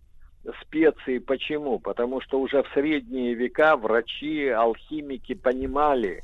Специи 0.63 1.19
почему? 1.19 1.79
Потому 1.79 2.21
что 2.21 2.41
уже 2.41 2.63
в 2.63 2.69
средние 2.75 3.35
века 3.35 3.77
врачи, 3.77 4.49
алхимики 4.49 5.35
понимали, 5.35 6.21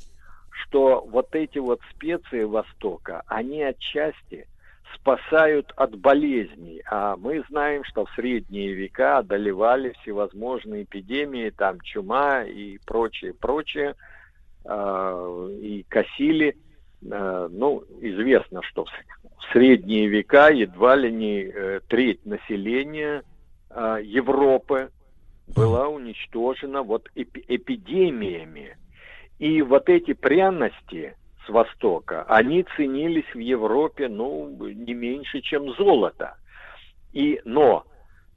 что 0.51 1.05
вот 1.11 1.35
эти 1.35 1.59
вот 1.59 1.81
специи 1.95 2.45
Востока, 2.45 3.23
они 3.27 3.63
отчасти 3.63 4.47
спасают 4.95 5.73
от 5.77 5.97
болезней. 5.99 6.83
А 6.91 7.17
мы 7.17 7.43
знаем, 7.49 7.85
что 7.85 8.07
в 8.07 8.11
средние 8.13 8.73
века 8.73 9.19
одолевали 9.19 9.95
всевозможные 10.01 10.85
эпидемии, 10.85 11.51
там 11.51 11.81
чума 11.81 12.45
и 12.45 12.79
прочее, 12.79 13.35
прочее, 13.35 13.95
э, 14.65 15.49
и 15.61 15.85
косили. 15.89 16.57
Э, 17.11 17.49
ну, 17.51 17.85
известно, 18.01 18.63
что 18.63 18.85
в, 18.85 18.91
средние 19.53 20.09
века 20.09 20.51
едва 20.51 20.97
ли 20.97 21.11
не 21.11 21.43
э, 21.43 21.81
треть 21.89 22.25
населения 22.27 23.23
э, 23.71 23.99
Европы 24.03 24.91
была 25.47 25.89
уничтожена 25.89 26.83
вот 26.83 27.09
эпи- 27.15 27.45
эпидемиями. 27.49 28.77
И 29.39 29.63
вот 29.63 29.89
эти 29.89 30.13
пряности 30.15 31.15
с 31.49 31.51
Востока, 31.51 32.25
они 32.29 32.65
ценились 32.77 33.35
в 33.35 33.39
Европе, 33.39 34.09
ну, 34.09 34.49
не 34.59 34.95
меньше, 34.95 35.41
чем 35.41 35.73
золото. 35.75 36.37
И, 37.13 37.41
но, 37.45 37.85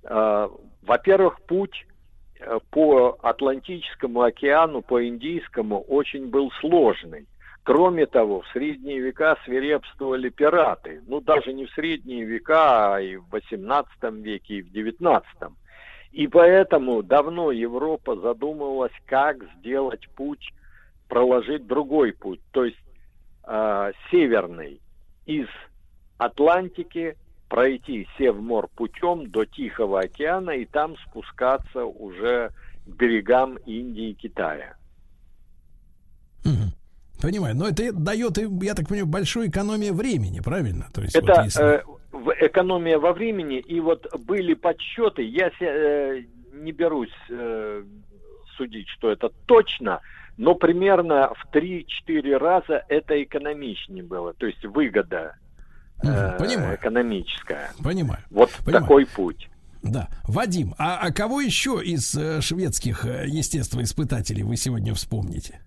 э, 0.04 0.50
во-первых, 0.82 1.42
путь 1.42 1.86
э, 2.40 2.60
по 2.72 3.18
Атлантическому 3.22 4.22
океану, 4.22 4.82
по 4.82 5.06
Индийскому 5.06 5.82
очень 5.82 6.28
был 6.30 6.52
сложный. 6.62 7.28
Кроме 7.64 8.08
того, 8.08 8.42
в 8.42 8.48
средние 8.54 9.00
века 9.00 9.38
свирепствовали 9.46 10.30
пираты. 10.30 11.02
Ну, 11.06 11.22
даже 11.22 11.54
не 11.54 11.66
в 11.66 11.72
средние 11.72 12.24
века, 12.24 12.96
а 12.96 13.02
и 13.02 13.18
в 13.18 13.30
18 13.30 13.92
веке, 14.24 14.56
и 14.56 14.62
в 14.62 14.72
19. 14.72 15.28
И 16.12 16.28
поэтому 16.28 17.04
давно 17.04 17.52
Европа 17.52 18.16
задумывалась, 18.16 18.94
как 19.06 19.38
сделать 19.60 20.10
путь, 20.16 20.54
проложить 21.08 21.68
другой 21.68 22.14
путь, 22.14 22.40
то 22.52 22.66
есть 22.66 22.78
э, 23.46 23.92
северный, 24.10 24.82
из 25.26 25.48
Атлантики 26.18 27.16
пройти 27.50 28.08
Севмор 28.18 28.68
путем 28.76 29.30
до 29.30 29.46
Тихого 29.46 30.00
океана 30.02 30.52
и 30.52 30.66
там 30.66 30.96
спускаться 31.08 31.86
уже 31.86 32.52
к 32.86 32.90
берегам 32.96 33.58
Индии 33.66 34.10
и 34.12 34.14
Китая. 34.14 34.76
Понимаю, 37.22 37.56
но 37.56 37.68
это 37.68 37.94
дает, 37.94 38.38
я 38.64 38.74
так 38.74 38.88
понимаю, 38.88 39.06
большую 39.06 39.50
экономию 39.50 39.94
времени, 39.94 40.40
правильно? 40.40 40.88
То 40.92 41.02
есть 41.04 41.16
Это 41.16 41.34
вот 41.36 41.46
если- 41.46 41.84
э, 42.42 42.48
экономия 42.48 42.98
во 42.98 43.14
времени, 43.14 43.60
и 43.60 43.80
вот 43.80 44.08
были 44.26 44.56
подсчеты, 44.56 45.22
я 45.22 45.52
э, 45.60 46.24
не 46.54 46.72
берусь 46.72 47.14
э, 47.30 47.84
судить, 48.58 48.88
что 48.90 49.12
это 49.12 49.30
точно, 49.46 50.02
но 50.38 50.56
примерно 50.56 51.34
в 51.36 51.56
3-4 51.56 52.38
раза 52.38 52.84
это 52.88 53.22
экономичнее 53.22 54.04
было, 54.04 54.34
то 54.34 54.46
есть 54.46 54.64
выгода 54.66 55.36
э, 56.04 56.38
понимаю. 56.38 56.76
экономическая. 56.76 57.72
Понимаю. 57.84 58.22
Вот 58.30 58.52
Понимаю. 58.66 58.84
такой 58.84 59.06
путь. 59.06 59.50
Да. 59.84 60.10
Вадим, 60.28 60.76
а, 60.78 61.00
а 61.02 61.12
кого 61.12 61.42
еще 61.42 61.82
из 61.84 62.16
э, 62.16 62.42
шведских 62.42 63.06
э, 63.06 63.26
естествоиспытателей 63.28 64.44
вы 64.44 64.56
сегодня 64.56 64.94
вспомните? 64.94 65.60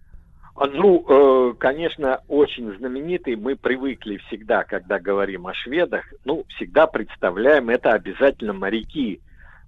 А, 0.54 0.66
Ну, 0.66 1.04
э, 1.08 1.54
конечно, 1.58 2.20
очень 2.28 2.76
знаменитый. 2.78 3.34
Мы 3.34 3.56
привыкли 3.56 4.18
всегда, 4.28 4.62
когда 4.62 5.00
говорим 5.00 5.48
о 5.48 5.54
шведах, 5.54 6.04
ну, 6.24 6.44
всегда 6.56 6.86
представляем 6.86 7.70
это 7.70 7.90
обязательно 7.90 8.52
моряки, 8.52 9.20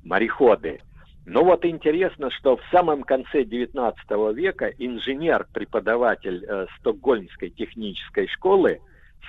мореходы. 0.04 0.80
Но 1.26 1.42
вот 1.42 1.64
интересно, 1.64 2.30
что 2.30 2.56
в 2.56 2.60
самом 2.70 3.02
конце 3.02 3.42
XIX 3.42 4.32
века 4.32 4.72
инженер-преподаватель 4.78 6.46
э, 6.48 6.66
Стокгольмской 6.78 7.50
технической 7.50 8.28
школы 8.28 8.80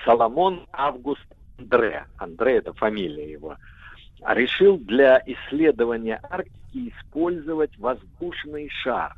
Соломон 0.06 0.68
Август 0.72 1.26
Андре, 1.57 2.06
Андре 2.18 2.57
это 2.57 2.72
фамилия 2.74 3.32
его, 3.32 3.57
решил 4.28 4.78
для 4.78 5.24
исследования 5.26 6.19
Арктики 6.30 6.94
использовать 6.95 7.76
воздушный 7.80 8.69
шар. 8.69 9.15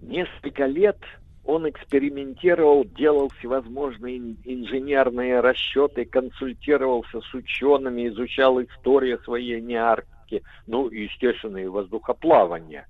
Несколько 0.00 0.66
лет 0.66 0.98
он 1.44 1.68
экспериментировал, 1.68 2.84
делал 2.84 3.28
всевозможные 3.38 4.18
ин- 4.18 4.36
инженерные 4.44 5.40
расчеты, 5.40 6.04
консультировался 6.04 7.20
с 7.20 7.34
учеными, 7.34 8.06
изучал 8.06 8.62
историю 8.62 9.18
освоения 9.18 9.80
Арктики, 10.32 10.42
ну 10.66 10.88
и, 10.88 11.04
естественно, 11.04 11.58
и 11.58 11.66
воздухоплавание. 11.66 12.86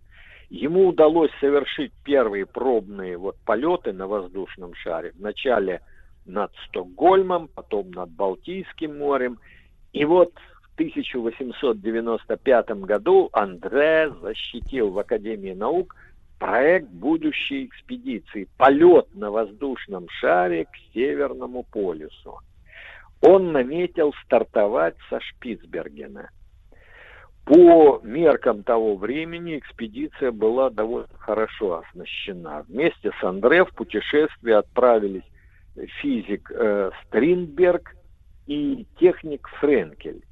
Ему 0.50 0.88
удалось 0.88 1.30
совершить 1.40 1.92
первые 2.04 2.46
пробные 2.46 3.16
вот 3.16 3.36
полеты 3.46 3.92
на 3.92 4.06
воздушном 4.06 4.74
шаре. 4.74 5.12
Вначале 5.18 5.80
над 6.26 6.52
Стокгольмом, 6.68 7.48
потом 7.48 7.90
над 7.90 8.10
Балтийским 8.10 8.98
морем. 8.98 9.38
И 9.92 10.04
вот 10.04 10.32
в 10.62 10.74
1895 10.74 12.70
году 12.82 13.30
Андре 13.32 14.12
защитил 14.20 14.90
в 14.90 14.98
Академии 14.98 15.52
наук 15.52 15.96
проект 16.38 16.88
будущей 16.88 17.64
экспедиции 17.66 18.48
«Полет 18.58 19.06
на 19.14 19.30
воздушном 19.30 20.08
шаре 20.10 20.66
к 20.66 20.76
Северному 20.92 21.62
полюсу». 21.62 22.38
Он 23.22 23.52
наметил 23.52 24.12
стартовать 24.24 24.96
со 25.08 25.20
Шпицбергена. 25.20 26.28
По 27.44 28.00
меркам 28.04 28.62
того 28.62 28.96
времени 28.96 29.58
экспедиция 29.58 30.30
была 30.30 30.70
довольно 30.70 31.08
хорошо 31.18 31.82
оснащена. 31.82 32.64
Вместе 32.68 33.10
с 33.20 33.24
Андре 33.24 33.64
в 33.64 33.74
путешествие 33.74 34.58
отправились 34.58 35.24
физик 36.00 36.52
э, 36.54 36.90
Стринберг 37.02 37.96
и 38.46 38.86
техник 38.98 39.48
Френкель. 39.60 40.22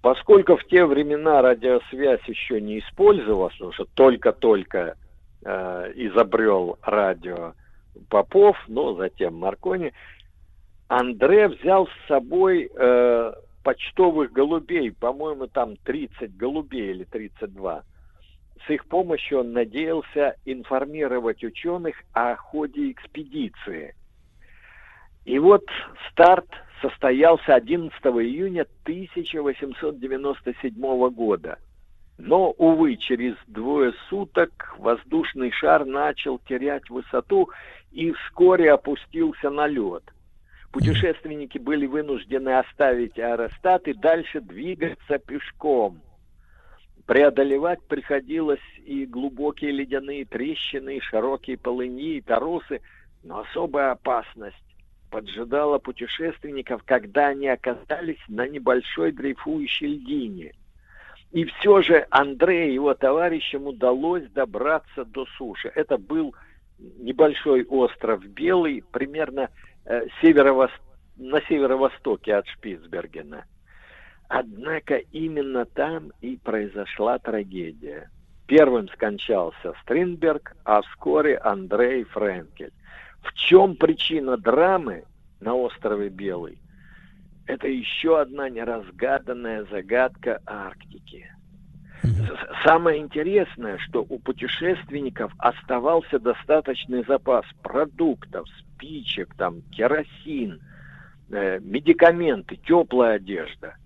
Поскольку 0.00 0.56
в 0.56 0.64
те 0.64 0.84
времена 0.86 1.42
радиосвязь 1.42 2.26
еще 2.26 2.60
не 2.60 2.78
использовалась, 2.78 3.54
потому 3.54 3.72
что 3.72 3.86
только-только 3.94 4.96
э, 5.44 5.92
изобрел 5.96 6.78
радио 6.82 7.54
Попов, 8.08 8.56
но 8.68 8.94
затем 8.94 9.36
Маркони, 9.36 9.92
Андре 10.88 11.48
взял 11.48 11.86
с 11.86 12.08
собой 12.08 12.70
э, 12.74 13.32
почтовых 13.64 14.30
голубей, 14.30 14.92
по-моему, 14.92 15.48
там 15.48 15.76
30 15.78 16.36
голубей 16.36 16.90
или 16.90 17.02
32. 17.04 17.82
С 18.64 18.70
их 18.70 18.86
помощью 18.86 19.40
он 19.40 19.52
надеялся 19.52 20.36
информировать 20.44 21.42
ученых 21.42 21.96
о 22.12 22.36
ходе 22.36 22.92
экспедиции. 22.92 23.96
И 25.24 25.40
вот 25.40 25.64
старт 26.10 26.46
состоялся 26.80 27.54
11 27.54 27.92
июня 28.04 28.66
1897 28.84 31.10
года. 31.10 31.58
Но, 32.16 32.52
увы, 32.52 32.96
через 32.96 33.34
двое 33.48 33.92
суток 34.08 34.76
воздушный 34.78 35.50
шар 35.50 35.84
начал 35.84 36.38
терять 36.38 36.88
высоту 36.90 37.50
и 37.90 38.12
вскоре 38.12 38.72
опустился 38.72 39.50
на 39.50 39.66
лед. 39.66 40.04
Путешественники 40.74 41.56
были 41.56 41.86
вынуждены 41.86 42.58
оставить 42.58 43.16
аэростат 43.16 43.86
и 43.86 43.92
дальше 43.94 44.40
двигаться 44.40 45.20
пешком. 45.20 46.00
Преодолевать 47.06 47.80
приходилось 47.84 48.58
и 48.84 49.06
глубокие 49.06 49.70
ледяные 49.70 50.24
трещины, 50.24 50.96
и 50.96 51.00
широкие 51.00 51.58
полыни, 51.58 52.16
и 52.16 52.20
торосы, 52.20 52.80
но 53.22 53.38
особая 53.38 53.92
опасность 53.92 54.56
поджидала 55.12 55.78
путешественников, 55.78 56.82
когда 56.84 57.28
они 57.28 57.46
оказались 57.46 58.18
на 58.26 58.48
небольшой 58.48 59.12
дрейфующей 59.12 59.86
льдине. 59.86 60.54
И 61.30 61.44
все 61.44 61.82
же 61.82 62.04
Андре 62.10 62.70
и 62.70 62.74
его 62.74 62.94
товарищам 62.94 63.68
удалось 63.68 64.28
добраться 64.30 65.04
до 65.04 65.24
суши. 65.38 65.70
Это 65.72 65.98
был 65.98 66.34
небольшой 66.98 67.64
остров 67.64 68.24
Белый, 68.24 68.82
примерно 68.90 69.50
северо 70.20 70.70
на 71.16 71.40
северо-востоке 71.42 72.34
от 72.34 72.46
Шпицбергена. 72.48 73.44
Однако 74.28 74.96
именно 74.96 75.64
там 75.64 76.12
и 76.20 76.36
произошла 76.36 77.18
трагедия. 77.18 78.10
Первым 78.46 78.88
скончался 78.88 79.74
Стринберг, 79.82 80.56
а 80.64 80.82
вскоре 80.82 81.38
Андрей 81.38 82.04
Френкель. 82.04 82.72
В 83.22 83.32
чем 83.34 83.76
причина 83.76 84.36
драмы 84.36 85.04
на 85.40 85.54
острове 85.54 86.08
Белый? 86.08 86.58
Это 87.46 87.68
еще 87.68 88.20
одна 88.20 88.48
неразгаданная 88.48 89.64
загадка 89.64 90.40
Арктики. 90.46 91.30
Самое 92.64 93.00
интересное, 93.00 93.78
что 93.78 94.04
у 94.08 94.18
путешественников 94.18 95.32
оставался 95.38 96.18
достаточный 96.18 97.04
запас 97.04 97.44
продуктов, 97.62 98.46
спичек, 98.58 99.34
там, 99.36 99.62
керосин, 99.70 100.60
э, 101.30 101.60
медикаменты, 101.60 102.56
теплая 102.56 103.16
одежда. 103.16 103.76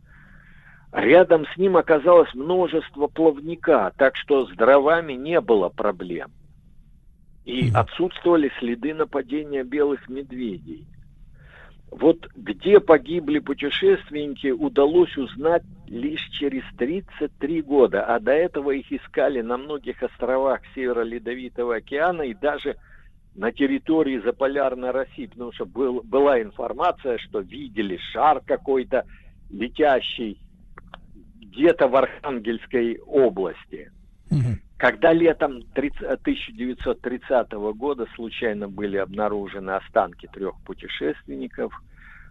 Рядом 0.92 1.44
с 1.46 1.56
ним 1.56 1.76
оказалось 1.76 2.32
множество 2.34 3.08
плавника, 3.08 3.92
так 3.96 4.16
что 4.16 4.46
с 4.46 4.50
дровами 4.50 5.12
не 5.14 5.40
было 5.40 5.68
проблем. 5.68 6.30
И 7.44 7.70
отсутствовали 7.74 8.50
следы 8.58 8.94
нападения 8.94 9.64
белых 9.64 10.08
медведей. 10.08 10.86
Вот 11.90 12.28
где 12.34 12.80
погибли 12.80 13.38
путешественники, 13.38 14.48
удалось 14.48 15.16
узнать 15.16 15.62
лишь 15.86 16.24
через 16.38 16.62
33 16.76 17.62
года, 17.62 18.04
а 18.04 18.20
до 18.20 18.32
этого 18.32 18.72
их 18.72 18.92
искали 18.92 19.40
на 19.40 19.56
многих 19.56 20.02
островах 20.02 20.60
Северо-Ледовитого 20.74 21.76
океана 21.76 22.22
и 22.22 22.34
даже 22.34 22.76
на 23.34 23.52
территории 23.52 24.18
заполярной 24.18 24.90
России, 24.90 25.26
потому 25.26 25.52
что 25.52 25.64
был, 25.64 26.02
была 26.02 26.42
информация, 26.42 27.18
что 27.18 27.40
видели 27.40 27.98
шар 28.12 28.42
какой-то 28.44 29.04
летящий 29.50 30.38
где-то 31.40 31.88
в 31.88 31.96
Архангельской 31.96 32.98
области. 33.06 33.90
Когда 34.78 35.12
летом 35.12 35.62
30 35.74 36.02
1930 36.02 37.52
года 37.76 38.06
случайно 38.14 38.68
были 38.68 38.96
обнаружены 38.96 39.72
останки 39.72 40.28
трех 40.32 40.54
путешественников, 40.64 41.72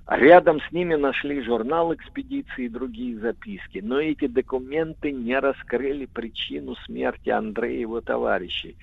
а 0.05 0.17
рядом 0.17 0.61
с 0.61 0.71
ними 0.71 0.95
нашли 0.95 1.41
журнал 1.41 1.93
экспедиции 1.93 2.65
и 2.65 2.69
другие 2.69 3.19
записки. 3.19 3.79
Но 3.83 3.99
эти 3.99 4.27
документы 4.27 5.11
не 5.11 5.37
раскрыли 5.37 6.05
причину 6.05 6.75
смерти 6.85 7.29
Андрея 7.29 7.79
и 7.79 7.81
его 7.81 7.99
товарищей. 7.99 8.77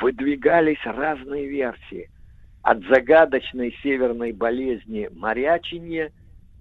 Выдвигались 0.00 0.84
разные 0.84 1.46
версии. 1.46 2.10
От 2.62 2.82
загадочной 2.86 3.78
северной 3.80 4.32
болезни 4.32 5.08
морячения 5.14 6.10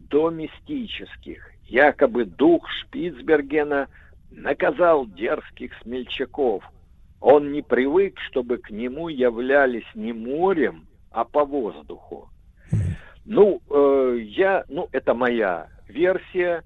до 0.08 0.30
мистических. 0.30 1.50
Якобы 1.64 2.26
дух 2.26 2.70
Шпицбергена 2.70 3.88
наказал 4.36 5.06
дерзких 5.08 5.72
смельчаков. 5.82 6.64
Он 7.20 7.52
не 7.52 7.62
привык, 7.62 8.20
чтобы 8.30 8.58
к 8.58 8.70
нему 8.70 9.08
являлись 9.08 9.86
не 9.96 10.12
морем, 10.12 10.88
а 11.12 11.24
по 11.24 11.46
воздуху. 11.46 12.30
Ну, 13.26 13.62
э, 13.70 14.18
я, 14.22 14.66
ну, 14.68 14.90
это 14.92 15.14
моя 15.14 15.68
версия. 15.88 16.64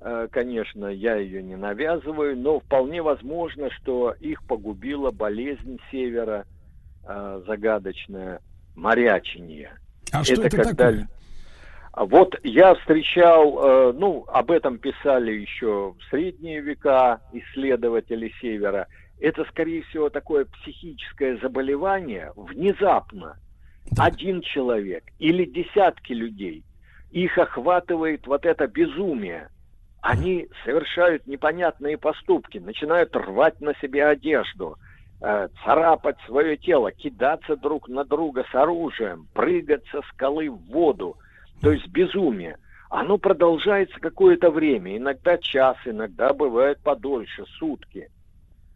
Э, 0.00 0.26
конечно, 0.30 0.86
я 0.86 1.16
ее 1.16 1.42
не 1.42 1.54
навязываю, 1.54 2.36
но 2.36 2.58
вполне 2.58 3.00
возможно, 3.00 3.70
что 3.70 4.12
их 4.18 4.44
погубила 4.46 5.12
болезнь 5.12 5.78
севера, 5.92 6.46
э, 7.06 7.42
загадочное 7.46 8.40
морячение. 8.74 9.78
А 10.10 10.24
что 10.24 10.42
это 10.42 10.56
когда 10.56 10.90
такое? 10.90 11.08
Вот 11.96 12.34
я 12.42 12.74
встречал, 12.74 13.58
э, 13.58 13.92
ну, 13.92 14.24
об 14.26 14.50
этом 14.50 14.78
писали 14.78 15.30
еще 15.30 15.92
в 15.92 16.10
средние 16.10 16.60
века 16.60 17.20
исследователи 17.32 18.32
Севера. 18.40 18.88
Это, 19.20 19.44
скорее 19.44 19.82
всего, 19.82 20.10
такое 20.10 20.44
психическое 20.44 21.36
заболевание 21.36 22.32
внезапно. 22.34 23.36
Один 23.96 24.40
человек 24.40 25.04
или 25.20 25.44
десятки 25.44 26.12
людей. 26.12 26.64
Их 27.12 27.38
охватывает 27.38 28.26
вот 28.26 28.44
это 28.44 28.66
безумие. 28.66 29.48
Они 30.02 30.48
совершают 30.64 31.28
непонятные 31.28 31.96
поступки, 31.96 32.58
начинают 32.58 33.14
рвать 33.14 33.60
на 33.60 33.72
себе 33.76 34.04
одежду, 34.04 34.78
э, 35.20 35.48
царапать 35.64 36.16
свое 36.26 36.56
тело, 36.56 36.90
кидаться 36.90 37.56
друг 37.56 37.88
на 37.88 38.04
друга 38.04 38.44
с 38.50 38.54
оружием, 38.54 39.28
прыгать 39.32 39.86
со 39.92 40.02
скалы 40.10 40.50
в 40.50 40.58
воду 40.72 41.16
то 41.60 41.72
есть 41.72 41.88
безумие, 41.88 42.58
оно 42.90 43.18
продолжается 43.18 43.98
какое-то 43.98 44.50
время, 44.50 44.96
иногда 44.96 45.36
час, 45.38 45.76
иногда 45.84 46.32
бывает 46.32 46.78
подольше, 46.80 47.44
сутки. 47.58 48.08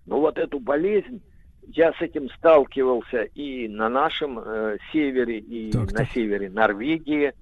Но 0.07 0.21
вот 0.21 0.39
эту 0.39 0.59
болезнь, 0.59 1.23
я 1.69 1.93
с 1.93 2.01
этим 2.01 2.31
сталкивался 2.31 3.23
и 3.23 3.69
на 3.69 3.89
нашем 3.89 4.39
э, 4.39 4.79
севере, 4.91 5.39
и 5.39 5.73
на 5.93 6.07
севере 6.07 6.49
Норвегии. 6.49 7.33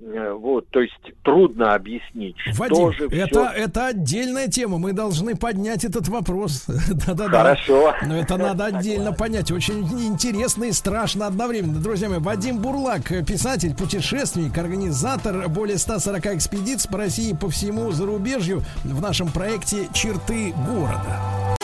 Э, 0.00 0.32
вот, 0.32 0.68
то 0.70 0.80
есть 0.80 0.94
трудно 1.22 1.74
объяснить, 1.74 2.36
что 2.38 2.54
Вадим, 2.62 2.92
же 2.92 3.06
это, 3.08 3.26
всё- 3.28 3.44
это 3.50 3.86
отдельная 3.88 4.48
тема. 4.48 4.78
Мы 4.78 4.92
должны 4.92 5.36
поднять 5.36 5.84
этот 5.84 6.08
вопрос. 6.08 6.64
Да-да-да. 7.06 7.42
Хорошо. 7.42 7.94
Но 8.06 8.16
это 8.16 8.36
надо 8.36 8.66
отдельно 8.66 9.12
понять. 9.12 9.50
Очень 9.50 9.80
интересно 10.06 10.64
и 10.64 10.72
страшно 10.72 11.26
одновременно. 11.26 11.80
Друзья 11.80 12.08
мои, 12.08 12.18
Вадим 12.18 12.58
Бурлак, 12.58 13.08
писатель, 13.26 13.74
путешественник, 13.74 14.56
организатор 14.56 15.48
более 15.48 15.78
140 15.78 16.26
экспедиций 16.36 16.90
по 16.90 16.98
России 16.98 17.30
и 17.30 17.34
по 17.36 17.48
всему 17.50 17.90
зарубежью 17.92 18.62
в 18.84 19.00
нашем 19.02 19.28
проекте 19.28 19.88
«Черты 19.92 20.54
города». 20.66 21.57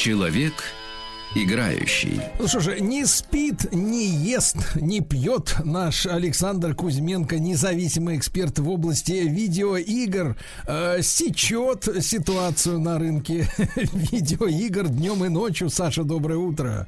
Человек 0.00 0.54
играющий. 1.34 2.22
Ну 2.38 2.48
что 2.48 2.60
же, 2.60 2.80
не 2.80 3.04
спит, 3.04 3.70
не 3.70 4.06
ест, 4.06 4.56
не 4.76 5.02
пьет 5.02 5.56
наш 5.62 6.06
Александр 6.06 6.74
Кузьменко, 6.74 7.38
независимый 7.38 8.16
эксперт 8.16 8.58
в 8.58 8.70
области 8.70 9.12
видеоигр, 9.12 10.38
э, 10.66 11.02
сечет 11.02 11.86
ситуацию 12.00 12.80
на 12.80 12.98
рынке 12.98 13.46
видеоигр 13.76 14.88
днем 14.88 15.22
и 15.26 15.28
ночью. 15.28 15.68
Саша, 15.68 16.02
доброе 16.02 16.38
утро. 16.38 16.86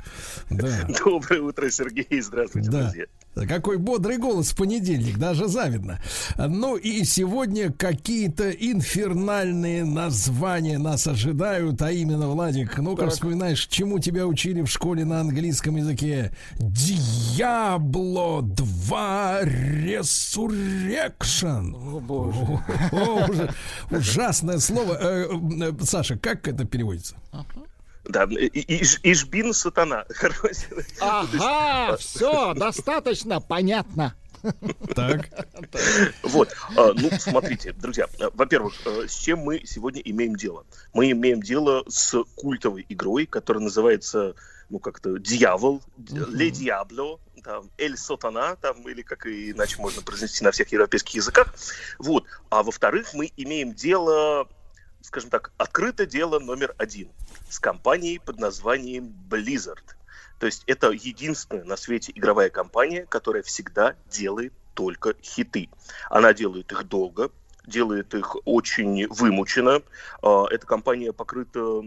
Да. 0.48 0.88
Доброе 1.04 1.42
утро, 1.42 1.70
Сергей. 1.70 2.22
Здравствуйте, 2.22 2.70
Да. 2.70 2.84
друзья. 2.84 3.04
Какой 3.34 3.78
бодрый 3.78 4.18
голос 4.18 4.50
в 4.50 4.56
понедельник, 4.56 5.18
даже 5.18 5.48
завидно. 5.48 6.00
Ну 6.36 6.76
и 6.76 7.04
сегодня 7.04 7.72
какие-то 7.72 8.50
инфернальные 8.50 9.84
названия 9.84 10.78
нас 10.78 11.06
ожидают, 11.06 11.80
а 11.82 11.90
именно, 11.90 12.28
Владик, 12.28 12.78
ну-ка 12.78 13.04
Так. 13.04 13.12
вспоминаешь, 13.12 13.66
чему 13.68 13.98
тебя 13.98 14.26
учили 14.26 14.60
в 14.60 14.66
школе 14.66 15.04
на 15.04 15.20
английском 15.20 15.76
языке? 15.76 16.32
Диабло 16.58 18.42
2 18.42 19.40
Resurrection. 19.42 21.74
О, 21.74 22.00
боже. 22.00 23.50
ужасное 23.90 24.58
слово. 24.58 24.96
Э, 25.00 25.26
э, 25.62 25.72
Саша, 25.84 26.18
как 26.18 26.48
это 26.48 26.64
переводится? 26.64 27.16
Да, 28.04 28.24
и- 28.24 28.46
и- 28.46 28.82
Иш- 28.82 29.00
Ишбин 29.02 29.52
сатана. 29.54 30.04
Ага, 31.00 31.96
все, 31.96 32.54
достаточно 32.54 33.40
понятно. 33.40 34.14
Так. 34.96 35.28
Вот, 36.24 36.52
а, 36.76 36.92
ну, 36.94 37.10
смотрите, 37.20 37.72
друзья, 37.72 38.08
а, 38.20 38.30
во-первых, 38.34 38.74
э, 38.86 39.06
с 39.06 39.14
чем 39.14 39.38
мы 39.38 39.62
сегодня 39.64 40.00
имеем 40.04 40.34
дело? 40.34 40.64
Мы 40.92 41.12
имеем 41.12 41.40
дело 41.40 41.84
с 41.88 42.20
культовой 42.34 42.84
игрой, 42.88 43.26
которая 43.26 43.62
называется, 43.62 44.34
ну, 44.68 44.80
как-то 44.80 45.16
«Дьявол», 45.18 45.80
«Ле 46.08 46.50
Диабло», 46.50 47.20
там, 47.44 47.70
«Эль 47.78 47.96
Сатана», 47.96 48.56
там, 48.56 48.88
или 48.88 49.02
как 49.02 49.26
иначе 49.26 49.76
можно 49.80 50.02
произнести 50.02 50.42
на 50.42 50.50
всех 50.50 50.72
европейских 50.72 51.14
языках. 51.14 51.54
Вот, 52.00 52.24
а 52.50 52.64
во-вторых, 52.64 53.14
мы 53.14 53.30
имеем 53.36 53.74
дело, 53.74 54.48
скажем 55.02 55.30
так, 55.30 55.52
открыто 55.56 56.06
дело 56.06 56.38
номер 56.38 56.74
один 56.78 57.10
с 57.48 57.58
компанией 57.58 58.18
под 58.18 58.38
названием 58.38 59.14
Blizzard. 59.28 59.84
То 60.38 60.46
есть 60.46 60.64
это 60.66 60.90
единственная 60.90 61.64
на 61.64 61.76
свете 61.76 62.12
игровая 62.14 62.50
компания, 62.50 63.06
которая 63.06 63.42
всегда 63.42 63.94
делает 64.10 64.52
только 64.74 65.14
хиты. 65.22 65.68
Она 66.10 66.32
делает 66.32 66.72
их 66.72 66.88
долго, 66.88 67.30
делает 67.66 68.14
их 68.14 68.36
очень 68.44 69.06
вымученно. 69.08 69.82
А, 70.22 70.46
Эта 70.50 70.66
компания 70.66 71.12
покрыта 71.12 71.82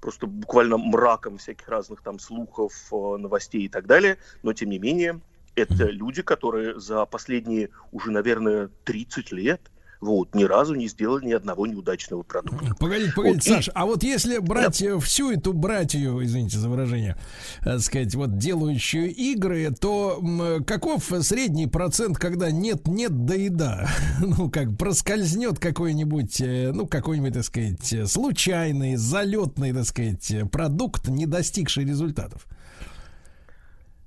просто 0.00 0.26
буквально 0.26 0.78
мраком 0.78 1.38
всяких 1.38 1.68
разных 1.68 2.02
там 2.02 2.18
слухов, 2.18 2.72
а, 2.90 3.18
новостей 3.18 3.62
и 3.62 3.68
так 3.68 3.86
далее. 3.86 4.18
Но 4.42 4.52
тем 4.52 4.70
не 4.70 4.78
менее, 4.78 5.20
это 5.54 5.84
люди, 5.84 6.22
которые 6.22 6.80
за 6.80 7.04
последние 7.06 7.70
уже, 7.92 8.10
наверное, 8.10 8.70
30 8.84 9.32
лет 9.32 9.60
вот, 10.02 10.34
ни 10.34 10.44
разу 10.44 10.74
не 10.74 10.88
сделали 10.88 11.26
ни 11.26 11.32
одного 11.32 11.66
неудачного 11.66 12.22
продукта. 12.24 12.74
Погодите, 12.78 13.12
погодите, 13.14 13.32
Вот, 13.40 13.46
и- 13.46 13.62
Саш, 13.62 13.70
а 13.74 13.86
вот 13.86 14.02
если 14.02 14.38
брать 14.38 14.82
э, 14.82 14.98
всю 14.98 15.30
эту 15.30 15.52
братью, 15.52 16.22
извините 16.24 16.58
за 16.58 16.68
выражение, 16.68 17.16
так 17.62 17.80
сказать, 17.80 18.14
вот 18.14 18.36
делающую 18.36 19.14
игры, 19.14 19.70
то 19.80 20.18
м, 20.20 20.64
каков 20.64 21.10
средний 21.22 21.68
процент, 21.68 22.18
когда 22.18 22.50
нет-нет, 22.50 23.24
да 23.24 23.34
и 23.36 23.48
да? 23.48 23.88
Ну, 24.20 24.50
как 24.50 24.76
проскользнет 24.76 25.58
какой-нибудь, 25.58 26.40
э, 26.40 26.72
ну, 26.74 26.86
какой-нибудь, 26.86 27.34
так 27.34 27.44
сказать, 27.44 27.92
э, 27.92 28.06
случайный, 28.06 28.96
залетный, 28.96 29.72
так 29.72 29.84
сказать, 29.84 30.30
э, 30.32 30.44
продукт, 30.46 31.08
не 31.08 31.26
достигший 31.26 31.84
результатов? 31.84 32.46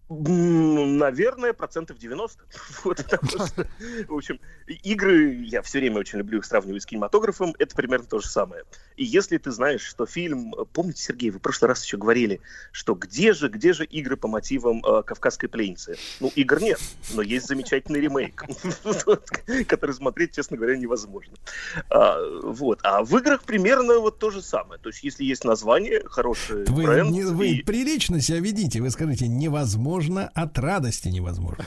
Наверное, 0.08 1.54
процентов 1.54 1.98
90. 1.98 2.44
Вот, 2.84 2.98
потому 2.98 3.48
что, 3.48 3.68
в 4.08 4.14
общем, 4.14 4.40
игры, 4.68 5.34
я 5.46 5.62
все 5.64 5.80
время 5.80 6.00
очень 6.00 6.20
люблю 6.20 6.40
их 6.40 6.46
сравнивать 6.46 6.84
с 6.84 6.86
кинематографом, 6.86 7.56
это 7.58 7.76
примерно 7.76 8.06
то 8.06 8.20
же 8.20 8.28
самое. 8.28 8.64
И 8.96 9.04
если 9.04 9.38
ты 9.38 9.52
знаешь, 9.52 9.82
что 9.82 10.06
фильм... 10.06 10.54
Помните, 10.74 11.02
Сергей, 11.02 11.32
вы 11.32 11.40
в 11.40 11.42
прошлый 11.42 11.70
раз 11.70 11.84
еще 11.84 11.98
говорили, 11.98 12.42
что 12.72 12.94
где 12.94 13.34
же, 13.34 13.50
где 13.50 13.74
же 13.74 13.86
игры 13.86 14.18
по 14.18 14.28
мотивам 14.28 14.84
э, 14.86 15.02
«Кавказской 15.04 15.48
пленницы»? 15.48 15.96
Ну, 16.20 16.32
игр 16.36 16.62
нет, 16.62 16.80
но 17.14 17.24
есть 17.24 17.48
замечательный 17.48 18.00
ремейк, 18.00 18.44
который 19.68 19.96
смотреть, 19.96 20.36
честно 20.36 20.58
говоря, 20.58 20.78
невозможно. 20.78 21.34
А, 21.90 22.20
Вот. 22.44 22.80
А 22.84 23.04
в 23.04 23.18
играх 23.18 23.44
примерно 23.44 23.98
вот 24.00 24.20
то 24.20 24.30
же 24.30 24.44
самое. 24.44 24.80
То 24.80 24.90
есть, 24.90 25.04
если 25.04 25.24
есть 25.24 25.44
название, 25.44 26.04
хороший 26.06 26.66
бренд... 26.66 27.10
вы 27.10 27.64
прилично 27.66 28.22
себя 28.22 28.40
ведите. 28.40 28.82
Вы 28.82 28.92
скажите, 28.92 29.28
невозможно 29.28 29.95
от 30.34 30.58
радости 30.60 31.08
невозможно. 31.10 31.66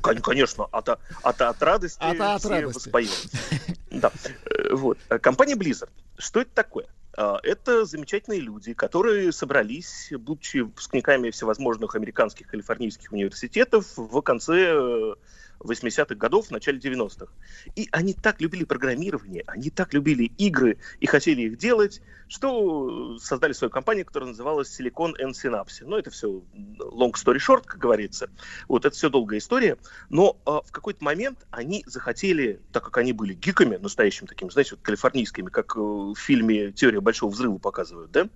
Кон- 0.00 0.18
Конечно, 0.20 0.64
от, 0.64 0.88
от, 0.88 1.40
от 1.40 1.62
радости 1.62 1.98
От- 2.02 2.20
от 2.20 2.40
все 2.40 2.48
радости. 2.48 2.74
воспоют. 2.88 3.26
Да. 3.90 4.10
Э, 4.44 4.74
Вот. 4.74 4.98
Э, 5.08 5.18
Компания 5.18 5.54
Blizzard. 5.54 5.88
Что 6.18 6.40
это 6.40 6.50
такое? 6.54 6.86
А, 7.16 7.38
Это 7.42 7.86
замечательные 7.86 8.40
люди, 8.40 8.74
которые 8.74 9.32
собрались, 9.32 10.08
будучи 10.18 10.58
выпускниками 10.58 11.30
всевозможных 11.30 11.94
американских, 11.94 12.48
калифорнийских 12.48 13.10
университетов 13.12 13.86
в 13.96 14.20
конце 14.20 14.72
э, 14.74 15.14
80-х 15.60 16.14
годов, 16.14 16.48
в 16.48 16.50
начале 16.50 16.78
90-х. 16.78 17.32
И 17.74 17.88
они 17.92 18.14
так 18.14 18.40
любили 18.40 18.64
программирование, 18.64 19.44
они 19.46 19.70
так 19.70 19.94
любили 19.94 20.24
игры 20.38 20.78
и 21.00 21.06
хотели 21.06 21.42
их 21.42 21.58
делать, 21.58 22.02
что 22.28 23.18
создали 23.18 23.52
свою 23.52 23.70
компанию, 23.70 24.04
которая 24.04 24.30
называлась 24.30 24.68
Silicon 24.78 25.14
and 25.20 25.32
Synapse. 25.32 25.82
Ну, 25.82 25.96
это 25.96 26.10
все 26.10 26.42
long 26.78 27.12
story 27.12 27.38
short, 27.38 27.64
как 27.66 27.78
говорится. 27.78 28.28
Вот, 28.68 28.84
это 28.84 28.94
все 28.94 29.08
долгая 29.08 29.38
история. 29.38 29.76
Но 30.10 30.36
а, 30.44 30.62
в 30.62 30.72
какой-то 30.72 31.04
момент 31.04 31.46
они 31.50 31.84
захотели, 31.86 32.60
так 32.72 32.84
как 32.84 32.96
они 32.98 33.12
были 33.12 33.34
гиками, 33.34 33.76
настоящими 33.76 34.26
такими, 34.26 34.50
знаете, 34.50 34.72
вот 34.72 34.80
калифорнийскими, 34.82 35.48
как 35.48 35.76
э, 35.76 35.80
в 35.80 36.16
фильме 36.16 36.72
«Теория 36.72 37.00
большого 37.00 37.30
взрыва» 37.30 37.58
показывают, 37.58 38.10
да? 38.10 38.28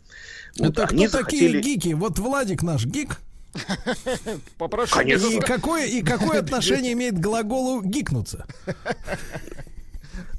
Вот, 0.59 0.71
Это 0.71 0.87
они 0.87 1.07
кто 1.07 1.19
такие 1.19 1.61
гики? 1.61 1.93
Вот 1.95 2.19
Владик 2.19 2.63
наш 2.63 2.87
гик. 2.87 3.19
Попрошу. 4.59 4.95
Конечно. 4.95 5.29
И 5.29 5.41
какое, 5.41 5.87
и 5.87 6.03
какое 6.03 6.41
отношение 6.41 6.93
имеет 6.93 7.15
к 7.15 7.21
глаголу 7.21 7.83
гикнуться? 7.83 8.47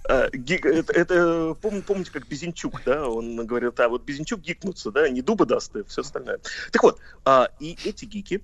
А, 0.06 0.30
это, 0.32 0.94
это, 0.94 1.16
пом- 1.62 1.84
помните, 1.84 2.12
как 2.12 2.28
Безенчук, 2.28 2.82
да, 2.86 3.08
он 3.08 3.46
говорит, 3.46 3.80
а 3.80 3.90
вот 3.90 4.04
Безенчук 4.04 4.42
гикнуться, 4.42 4.92
да, 4.92 5.08
не 5.10 5.22
дуба 5.22 5.46
даст 5.46 5.76
и 5.76 5.84
все 5.84 6.02
остальное. 6.02 6.40
Так 6.72 6.84
вот, 6.84 7.00
а, 7.24 7.50
и 7.60 7.78
эти 7.86 8.06
гики 8.06 8.42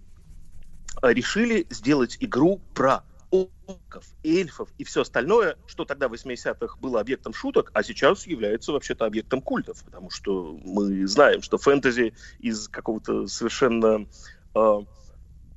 а, 1.02 1.12
решили 1.14 1.66
сделать 1.70 2.18
игру 2.20 2.62
про 2.74 3.04
орков, 3.32 4.06
эльфов 4.24 4.70
и 4.78 4.84
все 4.84 5.02
остальное, 5.02 5.58
что 5.66 5.84
тогда 5.84 6.08
в 6.08 6.14
80-х 6.14 6.78
было 6.80 7.02
объектом 7.02 7.34
шуток, 7.34 7.72
а 7.74 7.84
сейчас 7.84 8.26
является 8.26 8.72
вообще-то 8.72 9.06
объектом 9.06 9.42
культов, 9.42 9.84
потому 9.84 10.10
что 10.10 10.58
мы 10.64 11.06
знаем, 11.08 11.42
что 11.42 11.58
фэнтези 11.58 12.14
из 12.40 12.70
какого-то 12.70 13.28
совершенно 13.28 14.08
а, 14.54 14.84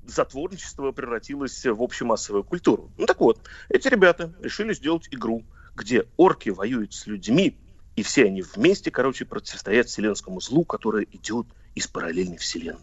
затворничества 0.07 0.93
превратилось 0.93 1.65
в 1.65 1.83
общемассовую 1.83 2.45
культуру. 2.45 2.91
Ну 2.99 3.07
так 3.07 3.21
вот, 3.21 3.41
эти 3.69 3.89
ребята 3.89 4.33
решили 4.41 4.73
сделать 4.73 5.09
игру, 5.11 5.45
где 5.75 6.07
орки 6.17 6.51
воюют 6.51 6.95
с 6.95 7.07
людьми, 7.07 7.57
и 7.97 8.03
все 8.03 8.25
они 8.27 8.43
вместе, 8.43 8.91
короче, 8.91 9.25
противостоят 9.25 9.89
вселенскому 9.89 10.41
злу, 10.41 10.65
которое 10.65 11.07
идет 11.13 11.47
из 11.75 11.87
параллельной 11.87 12.39
вселенной. 12.39 12.79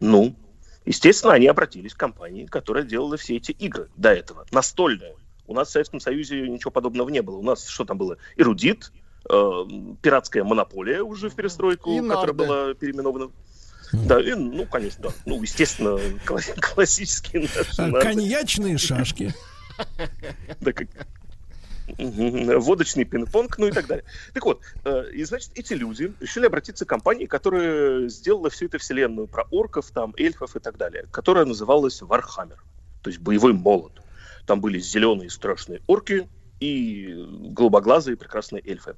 Ну, 0.00 0.34
естественно, 0.84 1.34
они 1.34 1.46
обратились 1.46 1.94
к 1.94 1.98
компании, 1.98 2.46
которая 2.46 2.84
делала 2.84 3.16
все 3.16 3.36
эти 3.36 3.52
игры 3.52 3.88
до 3.96 4.10
этого, 4.12 4.46
настольная. 4.50 5.14
У 5.46 5.54
нас 5.54 5.68
в 5.68 5.72
Советском 5.72 6.00
Союзе 6.00 6.48
ничего 6.48 6.70
подобного 6.70 7.08
не 7.08 7.22
было. 7.22 7.36
У 7.36 7.42
нас 7.42 7.66
что 7.66 7.84
там 7.84 7.98
было? 7.98 8.16
Эрудит, 8.36 8.92
э, 9.30 9.64
пиратская 10.00 10.42
монополия 10.42 11.02
уже 11.02 11.28
в 11.28 11.34
перестройку, 11.34 11.92
И 11.92 12.00
которая 12.00 12.26
нарды. 12.26 12.32
была 12.32 12.74
переименована. 12.74 13.30
Да, 13.92 14.20
и, 14.20 14.34
ну, 14.34 14.66
конечно, 14.66 15.04
да. 15.04 15.14
Ну, 15.26 15.42
естественно, 15.42 15.98
кла- 16.26 16.60
классические 16.74 17.42
наши 17.42 17.82
А. 17.82 18.00
Коньячные 18.00 18.78
шашки. 18.78 19.34
Да, 20.60 20.72
как- 20.72 20.88
водочный 21.98 23.04
пинг-понг, 23.04 23.58
ну 23.58 23.66
и 23.68 23.70
так 23.70 23.86
далее. 23.86 24.04
Так 24.32 24.44
вот, 24.46 24.62
э, 24.84 25.10
и 25.12 25.22
значит, 25.24 25.50
эти 25.54 25.74
люди 25.74 26.12
решили 26.20 26.46
обратиться 26.46 26.86
к 26.86 26.88
компании, 26.88 27.26
которая 27.26 28.08
сделала 28.08 28.48
всю 28.48 28.66
эту 28.66 28.78
вселенную 28.78 29.26
про 29.26 29.44
орков, 29.50 29.90
там, 29.92 30.14
эльфов 30.16 30.56
и 30.56 30.60
так 30.60 30.78
далее, 30.78 31.06
которая 31.10 31.44
называлась 31.44 32.00
Warhammer, 32.00 32.56
то 33.02 33.10
есть 33.10 33.18
боевой 33.20 33.52
молот. 33.52 34.00
Там 34.46 34.60
были 34.60 34.78
зеленые 34.78 35.28
страшные 35.30 35.82
орки 35.86 36.28
и 36.60 37.14
голубоглазые 37.50 38.16
прекрасные 38.16 38.62
эльфы. 38.64 38.96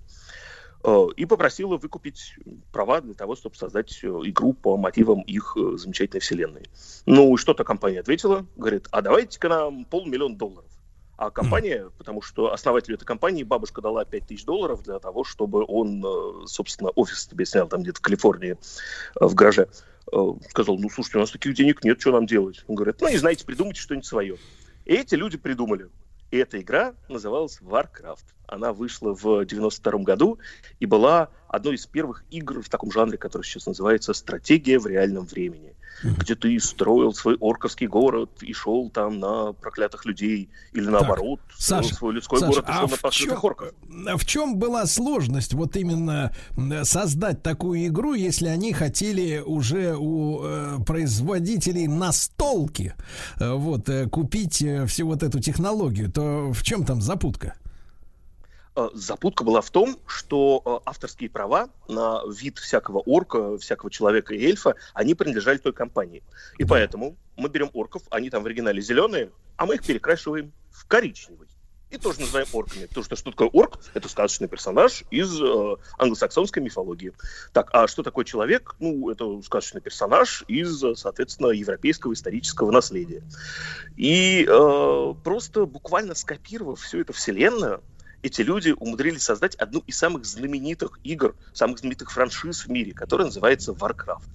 Э, 0.87 1.09
И 1.17 1.27
попросила 1.27 1.77
выкупить 1.77 2.37
права 2.73 3.01
для 3.01 3.15
того, 3.15 3.35
чтобы 3.35 3.57
создать 3.57 3.99
э, 4.05 4.07
игру 4.07 4.53
по 4.53 4.77
мотивам 4.77 5.23
их 5.23 5.57
э, 5.57 5.77
замечательной 5.77 6.21
вселенной. 6.21 6.63
Ну, 7.07 7.37
что-то 7.37 7.65
компания 7.65 7.99
ответила, 7.99 8.47
говорит, 8.57 8.87
а 8.93 9.03
давайте-ка 9.03 9.49
нам 9.49 9.85
полмиллиона 9.85 10.37
долларов. 10.37 10.71
А 11.17 11.31
компания, 11.31 11.91
потому 11.99 12.23
что 12.23 12.53
основатель 12.53 12.95
этой 12.95 13.07
компании, 13.07 13.43
бабушка 13.43 13.81
дала 13.81 14.05
5000 14.05 14.45
долларов 14.45 14.83
для 14.83 14.99
того, 14.99 15.25
чтобы 15.25 15.65
он, 15.67 16.47
собственно, 16.47 16.91
офис 16.91 17.27
тебе 17.27 17.47
снял 17.47 17.67
там 17.69 17.83
где-то 17.83 18.01
в 18.01 18.03
Калифорнии, 18.03 18.59
в 19.15 19.35
гараже. 19.35 19.69
Сказал, 20.51 20.79
ну, 20.79 20.91
слушайте, 20.91 21.17
у 21.17 21.21
нас 21.23 21.31
таких 21.31 21.55
денег 21.55 21.83
нет, 21.85 21.99
что 21.99 22.13
нам 22.13 22.27
делать? 22.27 22.67
Он 22.69 22.75
говорит, 22.75 23.01
ну, 23.01 23.09
не 23.09 23.17
знаете, 23.17 23.47
придумайте 23.47 23.81
что-нибудь 23.81 24.05
свое. 24.05 24.37
И 24.85 24.93
эти 24.93 25.15
люди 25.15 25.39
придумали. 25.39 25.89
И 26.31 26.39
эта 26.39 26.61
игра 26.61 26.95
называлась 27.09 27.61
Warcraft. 27.61 28.25
Она 28.49 28.73
вышла 28.73 29.15
в 29.15 29.45
92 29.45 30.01
году 30.01 30.39
и 30.81 30.87
была 30.87 31.31
одной 31.47 31.77
из 31.77 31.87
первых 31.87 32.25
игр 32.31 32.63
в 32.63 32.69
таком 32.69 32.91
жанре, 32.91 33.17
который 33.17 33.43
сейчас 33.43 33.67
называется 33.67 34.13
«Стратегия 34.13 34.79
в 34.79 34.87
реальном 34.87 35.25
времени», 35.25 35.77
где 36.03 36.35
ты 36.35 36.59
строил 36.61 37.15
свой 37.15 37.37
орковский 37.41 37.87
город 37.87 38.31
и 38.43 38.53
шел 38.53 38.91
там 38.91 39.19
на 39.19 39.53
проклятых 39.53 40.05
людей, 40.05 40.51
или 40.73 40.87
наоборот, 40.87 41.41
строил 41.57 41.83
Саша, 41.83 41.95
свой 41.95 42.15
людской 42.15 42.39
Саша, 42.39 42.53
город 42.53 42.69
и 42.69 42.73
а 42.73 42.75
шел 42.75 42.89
на 43.03 43.11
чем, 43.11 43.39
орков. 43.43 43.75
в 44.17 44.27
чем 44.27 44.57
была 44.57 44.87
сложность 44.87 45.55
вот 45.55 45.77
именно 45.77 46.33
создать 46.83 47.43
такую 47.43 47.87
игру, 47.87 48.15
если 48.15 48.49
они 48.49 48.73
хотели 48.73 49.43
уже 49.45 49.97
у 49.97 50.43
э, 50.43 50.79
производителей 50.87 51.87
настолки 51.87 52.95
э, 53.39 53.53
вот 53.53 53.89
э, 53.89 54.09
купить 54.09 54.63
э, 54.63 54.87
всю 54.87 55.07
вот 55.07 55.23
эту 55.23 55.41
технологию, 55.41 56.11
то 56.11 56.53
в 56.53 56.63
чем 56.63 56.85
там 56.85 57.01
запутка? 57.01 57.55
Э, 58.77 58.91
Запутка 58.93 59.43
была 59.43 59.63
в 59.63 59.71
том, 59.71 59.99
что 60.07 60.63
э, 60.65 60.89
авторские 60.89 61.31
права 61.31 61.71
на 61.89 62.21
вид 62.29 62.59
всякого 62.59 62.99
орка, 62.99 63.57
всякого 63.57 63.91
человека 63.91 64.35
и 64.35 64.45
эльфа, 64.45 64.75
они 64.93 65.15
принадлежали 65.15 65.57
той 65.57 65.73
компании. 65.73 66.23
И 66.59 66.65
поэтому 66.65 67.17
мы 67.37 67.49
берем 67.49 67.71
орков, 67.73 68.03
они 68.11 68.29
там 68.29 68.43
в 68.43 68.47
оригинале 68.47 68.83
зеленые, 68.83 69.31
а 69.57 69.65
мы 69.65 69.77
их 69.77 69.85
перекрашиваем 69.85 70.53
в 70.71 70.87
коричневый. 70.87 71.49
И 71.89 71.99
тоже 71.99 72.21
называем 72.21 72.49
орками. 72.53 72.85
Потому 72.87 73.05
что 73.05 73.17
что 73.17 73.31
такое 73.31 73.49
орк? 73.55 73.79
Это 73.95 74.09
сказочный 74.09 74.49
персонаж 74.49 75.05
из 75.11 75.41
э, 75.41 75.77
англосаксонской 75.99 76.63
мифологии. 76.63 77.13
Так, 77.55 77.71
а 77.73 77.87
что 77.87 78.03
такое 78.03 78.27
человек? 78.27 78.75
Ну, 78.81 79.09
это 79.09 79.41
сказочный 79.43 79.81
персонаж 79.81 80.45
из, 80.49 80.85
соответственно, 80.97 81.49
европейского 81.49 82.13
исторического 82.13 82.73
наследия. 82.73 83.23
И 83.97 84.45
э, 84.47 85.15
просто 85.25 85.65
буквально 85.65 86.15
скопировав 86.15 86.81
всю 86.81 87.01
эту 87.01 87.15
вселенную, 87.15 87.83
эти 88.27 88.43
люди 88.43 88.75
умудрились 88.77 89.23
создать 89.23 89.55
одну 89.55 89.81
из 89.87 89.97
самых 89.97 90.25
знаменитых 90.25 90.99
игр, 91.05 91.37
самых 91.55 91.79
знаменитых 91.79 92.11
франшиз 92.11 92.67
в 92.67 92.69
мире, 92.69 92.93
которая 92.93 93.27
называется 93.27 93.73
Warcraft. 93.73 94.29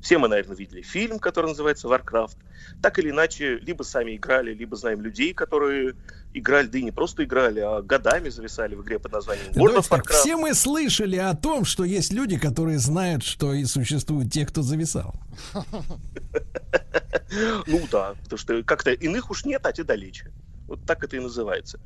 Все 0.00 0.18
мы, 0.18 0.28
наверное, 0.28 0.54
видели 0.54 0.82
фильм, 0.82 1.18
который 1.18 1.46
называется 1.46 1.88
Warcraft. 1.88 2.36
Так 2.82 2.98
или 2.98 3.10
иначе, 3.10 3.56
либо 3.56 3.82
сами 3.82 4.16
играли, 4.16 4.54
либо 4.54 4.76
знаем 4.76 5.00
людей, 5.00 5.34
которые 5.34 5.94
играли, 6.34 6.66
да 6.66 6.78
и 6.78 6.82
не 6.82 6.92
просто 6.92 7.24
играли, 7.24 7.60
а 7.60 7.80
годами 7.82 8.28
зависали 8.28 8.74
в 8.74 8.82
игре 8.82 8.98
под 8.98 9.12
названием 9.12 9.50
World 9.52 9.78
of 9.78 9.88
Warcraft. 9.88 10.12
все 10.12 10.36
мы 10.36 10.54
слышали 10.54 11.16
о 11.16 11.34
том, 11.34 11.64
что 11.64 11.84
есть 11.84 12.12
люди, 12.12 12.38
которые 12.38 12.78
знают, 12.78 13.24
что 13.24 13.52
и 13.52 13.64
существуют 13.64 14.32
те, 14.32 14.46
кто 14.46 14.62
зависал. 14.62 15.14
Ну 17.66 17.80
да, 17.90 18.14
потому 18.22 18.38
что 18.38 18.62
как-то 18.62 18.92
иных 18.92 19.28
уж 19.30 19.44
нет, 19.44 19.66
а 19.66 19.72
те 19.72 19.82
далече. 19.82 20.30
Вот 20.66 20.84
так 20.84 21.04
это 21.04 21.16
и 21.16 21.20
называется. 21.20 21.78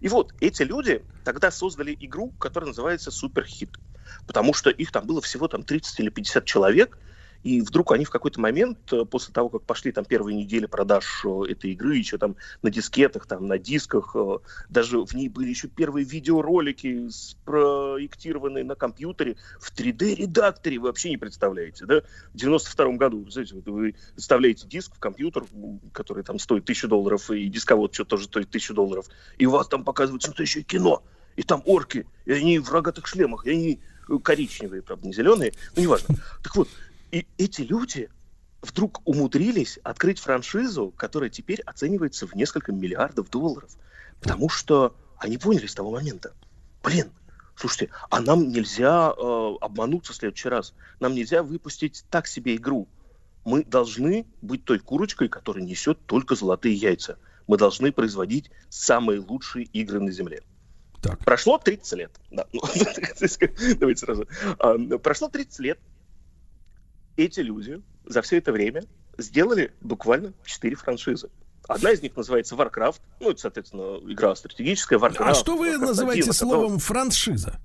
И 0.00 0.08
вот 0.08 0.34
эти 0.40 0.62
люди 0.62 1.04
тогда 1.22 1.50
создали 1.50 1.96
игру, 2.00 2.32
которая 2.38 2.68
называется 2.68 3.10
Суперхит. 3.10 3.78
Потому 4.26 4.54
что 4.54 4.70
их 4.70 4.90
там 4.90 5.06
было 5.06 5.20
всего 5.20 5.48
там 5.48 5.62
30 5.62 6.00
или 6.00 6.10
50 6.10 6.44
человек, 6.44 6.98
И 7.44 7.60
вдруг 7.60 7.92
они 7.92 8.06
в 8.06 8.10
какой-то 8.10 8.40
момент, 8.40 8.90
э, 8.92 9.04
после 9.04 9.32
того, 9.32 9.50
как 9.50 9.62
пошли 9.62 9.92
там 9.92 10.06
первые 10.06 10.34
недели 10.34 10.64
продаж 10.64 11.24
э, 11.26 11.50
этой 11.50 11.72
игры, 11.72 11.96
еще 11.96 12.16
там 12.16 12.36
на 12.62 12.70
дискетах, 12.70 13.26
там 13.26 13.46
на 13.46 13.58
дисках, 13.58 14.16
э, 14.16 14.38
даже 14.70 15.04
в 15.04 15.12
ней 15.14 15.28
были 15.28 15.50
еще 15.50 15.68
первые 15.68 16.06
видеоролики, 16.06 17.08
спроектированные 17.10 18.64
на 18.64 18.74
компьютере 18.74 19.36
в 19.60 19.70
3D-редакторе, 19.72 20.78
вы 20.78 20.86
вообще 20.86 21.10
не 21.10 21.18
представляете, 21.18 21.84
да? 21.84 22.00
В 22.32 22.38
92 22.38 22.92
году, 22.92 23.28
знаете, 23.30 23.56
вот 23.56 23.66
вы 23.66 23.94
вставляете 24.16 24.66
диск 24.66 24.94
в 24.96 24.98
компьютер, 24.98 25.44
который 25.92 26.24
там 26.24 26.38
стоит 26.38 26.64
тысячу 26.64 26.88
долларов, 26.88 27.30
и 27.30 27.46
дисковод 27.48 27.94
что 27.94 28.06
тоже 28.06 28.24
стоит 28.24 28.48
тысячу 28.48 28.72
долларов, 28.72 29.06
и 29.36 29.44
у 29.44 29.50
вас 29.50 29.68
там 29.68 29.84
показывают 29.84 30.26
настоящее 30.26 30.64
кино, 30.64 31.02
и 31.36 31.42
там 31.42 31.62
орки, 31.66 32.06
и 32.24 32.32
они 32.32 32.58
в 32.58 32.72
рогатых 32.72 33.06
шлемах, 33.06 33.46
и 33.46 33.50
они 33.50 33.80
коричневые, 34.22 34.80
правда, 34.80 35.06
не 35.06 35.12
зеленые, 35.12 35.52
ну, 35.76 35.82
неважно. 35.82 36.16
Так 36.42 36.56
вот, 36.56 36.68
и 37.14 37.28
эти 37.38 37.60
люди 37.62 38.10
вдруг 38.60 39.00
умудрились 39.04 39.78
открыть 39.84 40.18
франшизу, 40.18 40.92
которая 40.96 41.30
теперь 41.30 41.60
оценивается 41.62 42.26
в 42.26 42.34
несколько 42.34 42.72
миллиардов 42.72 43.30
долларов. 43.30 43.70
Потому 44.20 44.48
что 44.48 44.96
они 45.18 45.38
поняли 45.38 45.66
с 45.66 45.74
того 45.74 45.92
момента, 45.92 46.32
блин, 46.82 47.12
слушайте, 47.54 47.92
а 48.10 48.20
нам 48.20 48.48
нельзя 48.48 49.12
э, 49.16 49.54
обмануться 49.60 50.12
в 50.12 50.16
следующий 50.16 50.48
раз. 50.48 50.74
Нам 50.98 51.14
нельзя 51.14 51.44
выпустить 51.44 52.04
так 52.10 52.26
себе 52.26 52.56
игру. 52.56 52.88
Мы 53.44 53.62
должны 53.62 54.26
быть 54.42 54.64
той 54.64 54.80
курочкой, 54.80 55.28
которая 55.28 55.62
несет 55.64 56.04
только 56.06 56.34
золотые 56.34 56.74
яйца. 56.74 57.18
Мы 57.46 57.58
должны 57.58 57.92
производить 57.92 58.50
самые 58.70 59.20
лучшие 59.20 59.66
игры 59.66 60.00
на 60.00 60.10
Земле. 60.10 60.42
Прошло 61.24 61.58
30 61.58 61.98
лет. 61.98 62.10
Да. 62.32 62.46
ну, 62.52 62.62
Давайте 63.78 64.00
сразу. 64.04 64.26
А, 64.58 64.78
Прошло 64.98 65.28
30 65.28 65.60
лет. 65.60 65.78
Эти 67.16 67.40
люди 67.40 67.80
за 68.06 68.22
все 68.22 68.38
это 68.38 68.52
время 68.52 68.84
сделали 69.18 69.72
буквально 69.80 70.32
4 70.44 70.76
франшизы. 70.76 71.30
Одна 71.66 71.92
из 71.92 72.02
них 72.02 72.14
называется 72.16 72.54
Warcraft. 72.56 73.00
Ну, 73.20 73.30
это, 73.30 73.40
соответственно, 73.40 73.98
игра 74.10 74.34
стратегическая. 74.34 74.98
Warcraft, 74.98 75.16
А 75.30 75.34
что 75.34 75.56
вы 75.56 75.68
Warcraft 75.70 75.78
называете 75.78 76.22
1, 76.22 76.32
словом 76.32 76.78
франшиза? 76.78 77.58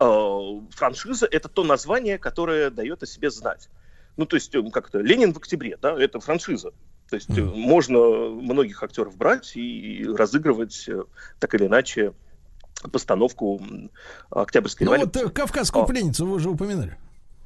э, 0.00 0.60
франшиза 0.70 1.26
это 1.30 1.48
то 1.48 1.64
название, 1.64 2.18
которое 2.18 2.70
дает 2.70 3.02
о 3.02 3.06
себе 3.06 3.30
знать. 3.30 3.68
Ну, 4.16 4.26
то 4.26 4.36
есть, 4.36 4.54
э, 4.54 4.62
как-то 4.70 5.00
Ленин 5.00 5.32
в 5.32 5.38
октябре, 5.38 5.76
да, 5.80 6.00
это 6.00 6.18
франшиза. 6.20 6.72
То 7.08 7.14
есть 7.16 7.30
э, 7.30 7.42
можно 7.42 7.98
многих 7.98 8.82
актеров 8.82 9.16
брать 9.16 9.52
и 9.56 10.04
разыгрывать 10.06 10.88
э, 10.88 11.04
так 11.38 11.54
или 11.54 11.66
иначе 11.66 12.14
постановку 12.92 13.60
Октябрьской 14.30 14.86
Ну 14.86 14.94
революции. 14.94 15.22
вот 15.22 15.30
э, 15.30 15.34
«Кавказскую 15.34 15.84
А, 15.84 15.86
пленницу» 15.86 16.26
вы 16.26 16.34
уже 16.36 16.50
упоминали. 16.50 16.96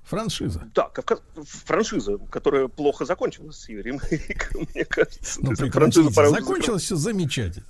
Франшиза. 0.04 0.68
Да, 0.74 0.90
Кавказ- 0.92 1.22
франшиза, 1.44 2.18
которая 2.30 2.68
плохо 2.68 3.04
закончилась 3.04 3.56
с 3.56 3.68
ремейком, 3.68 4.66
мне 4.74 4.84
кажется. 4.84 5.40
Ну, 5.42 5.54
франшиза 5.54 6.10
Закончилось 6.10 6.82
все 6.82 6.96
замечательно. 6.96 7.66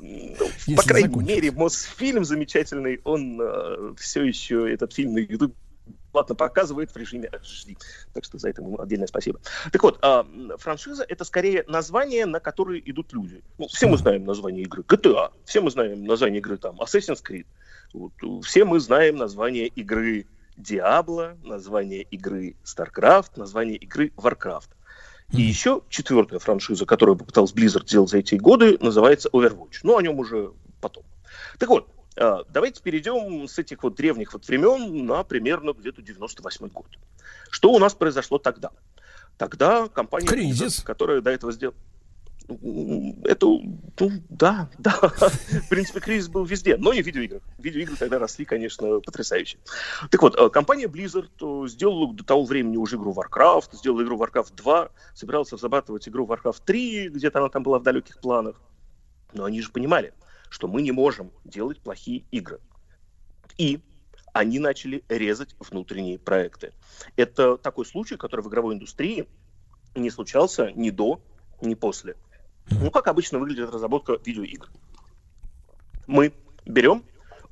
Если 0.00 0.74
По 0.74 0.82
крайней 0.82 1.08
закончилось. 1.08 1.36
мере, 1.36 1.50
Мосфильм 1.52 2.24
замечательный, 2.24 3.00
он 3.04 3.94
все 3.96 4.22
еще 4.24 4.70
этот 4.72 4.92
фильм 4.92 5.14
на 5.14 5.18
YouTube 5.18 5.54
платно 6.12 6.34
показывает 6.34 6.90
в 6.92 6.96
режиме 6.96 7.28
HD. 7.32 7.76
Так 8.14 8.24
что 8.24 8.38
за 8.38 8.50
это 8.50 8.62
ему 8.62 8.80
отдельное 8.80 9.06
спасибо. 9.06 9.40
Так 9.72 9.82
вот, 9.82 9.98
а, 10.02 10.20
м, 10.22 10.52
франшиза 10.58 11.04
это 11.06 11.24
скорее 11.24 11.64
название, 11.68 12.26
на 12.26 12.40
которые 12.40 12.88
идут 12.90 13.12
люди. 13.12 13.42
Ну, 13.58 13.68
все 13.68 13.86
мы 13.86 13.96
знаем 13.98 14.24
название 14.24 14.62
игры 14.64 14.82
GTA, 14.82 15.30
все 15.44 15.60
мы 15.60 15.70
знаем 15.70 16.04
название 16.04 16.38
игры 16.40 16.56
там 16.58 16.80
Assassin's 16.80 17.22
Creed, 17.26 17.46
Вот, 17.92 18.12
э, 18.22 18.40
все 18.44 18.64
мы 18.64 18.80
знаем 18.80 19.16
название 19.16 19.66
игры 19.68 20.26
Diablo, 20.56 21.36
название 21.46 22.02
игры 22.02 22.56
StarCraft, 22.64 23.32
название 23.36 23.76
игры 23.76 24.12
Warcraft. 24.16 24.68
И 25.32 25.42
еще 25.42 25.82
четвертая 25.88 26.38
франшиза, 26.38 26.86
которую 26.86 27.16
попытался 27.16 27.54
Blizzard 27.54 27.86
сделать 27.86 28.10
за 28.10 28.18
эти 28.18 28.36
годы, 28.36 28.78
называется 28.80 29.28
Overwatch. 29.32 29.80
Ну, 29.82 29.96
о 29.96 30.02
нем 30.02 30.18
уже 30.18 30.52
потом. 30.80 31.04
Так 31.58 31.68
вот, 31.68 31.88
а, 32.16 32.44
давайте 32.48 32.82
перейдем 32.82 33.46
с 33.48 33.58
этих 33.58 33.82
вот 33.82 33.96
древних 33.96 34.32
вот 34.32 34.46
времен 34.46 35.04
на 35.04 35.24
примерно 35.24 35.72
где-то 35.72 36.00
98 36.00 36.68
год. 36.68 36.86
Что 37.50 37.72
у 37.72 37.78
нас 37.78 37.94
произошло 37.94 38.38
тогда? 38.38 38.70
Тогда 39.36 39.88
компания, 39.88 40.26
Кризис. 40.26 40.80
которая 40.80 41.20
до 41.20 41.30
этого 41.30 41.52
сделала... 41.52 41.76
Это, 42.48 43.46
ну, 43.46 44.10
да, 44.28 44.70
да. 44.78 44.92
В 44.92 45.68
принципе, 45.68 46.00
кризис 46.00 46.28
был 46.28 46.44
везде, 46.44 46.76
но 46.76 46.92
не 46.92 47.02
в 47.02 47.06
видеоиграх. 47.06 47.42
Видеоигры 47.58 47.96
тогда 47.96 48.18
росли, 48.18 48.44
конечно, 48.44 49.00
потрясающе. 49.00 49.58
Так 50.10 50.22
вот, 50.22 50.36
э, 50.36 50.48
компания 50.50 50.86
Blizzard 50.86 51.30
э, 51.40 51.68
сделала 51.68 52.12
до 52.14 52.24
того 52.24 52.44
времени 52.44 52.76
уже 52.76 52.96
игру 52.96 53.12
Warcraft, 53.12 53.76
сделала 53.76 54.02
игру 54.02 54.16
Warcraft 54.16 54.54
2, 54.54 54.90
собиралась 55.14 55.52
разрабатывать 55.52 56.08
игру 56.08 56.26
Warcraft 56.26 56.62
3, 56.64 57.08
где-то 57.08 57.40
она 57.40 57.48
там 57.48 57.62
была 57.64 57.80
в 57.80 57.82
далеких 57.82 58.20
планах. 58.20 58.60
Но 59.32 59.44
они 59.44 59.60
же 59.60 59.70
понимали, 59.72 60.14
что 60.48 60.68
мы 60.68 60.82
не 60.82 60.92
можем 60.92 61.32
делать 61.44 61.80
плохие 61.80 62.24
игры. 62.30 62.60
И 63.58 63.80
они 64.32 64.58
начали 64.58 65.02
резать 65.08 65.56
внутренние 65.58 66.18
проекты. 66.18 66.72
Это 67.16 67.56
такой 67.56 67.86
случай, 67.86 68.16
который 68.16 68.42
в 68.42 68.48
игровой 68.48 68.74
индустрии 68.74 69.26
не 69.94 70.10
случался 70.10 70.70
ни 70.72 70.90
до, 70.90 71.20
ни 71.60 71.74
после. 71.74 72.16
Ну, 72.70 72.90
как 72.90 73.08
обычно 73.08 73.38
выглядит 73.38 73.70
разработка 73.70 74.18
видеоигр. 74.24 74.68
Мы 76.06 76.32
берем, 76.64 77.04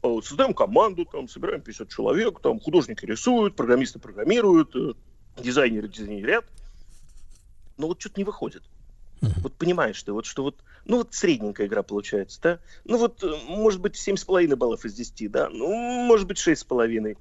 э, 0.03 0.17
создаем 0.23 0.55
команду, 0.55 1.05
там, 1.05 1.29
собираем 1.29 1.61
50 1.61 1.89
человек, 1.89 2.41
там, 2.41 2.61
художники 2.61 3.05
рисуют, 3.05 3.57
программисты 3.57 3.99
программируют, 3.99 4.75
э, 4.75 4.95
дизайнеры 5.41 5.89
дизайнерят. 5.89 6.45
Но 7.77 7.89
вот 7.89 8.01
что-то 8.01 8.21
не 8.21 8.25
выходит. 8.25 8.63
Вот 9.39 9.55
понимаешь 9.55 10.03
ты, 10.03 10.13
вот 10.13 10.27
что 10.27 10.43
вот, 10.43 10.63
ну 10.85 10.99
вот 10.99 11.15
средненькая 11.15 11.67
игра 11.67 11.83
получается, 11.83 12.41
да? 12.43 12.59
Ну 12.85 12.99
вот, 12.99 13.23
э, 13.25 13.33
может 13.49 13.81
быть, 13.81 13.97
7,5 13.97 14.57
баллов 14.57 14.85
из 14.85 14.95
10, 14.95 15.31
да? 15.31 15.49
Ну, 15.49 15.69
может 16.07 16.27
быть, 16.27 16.39
6,5. 16.39 17.17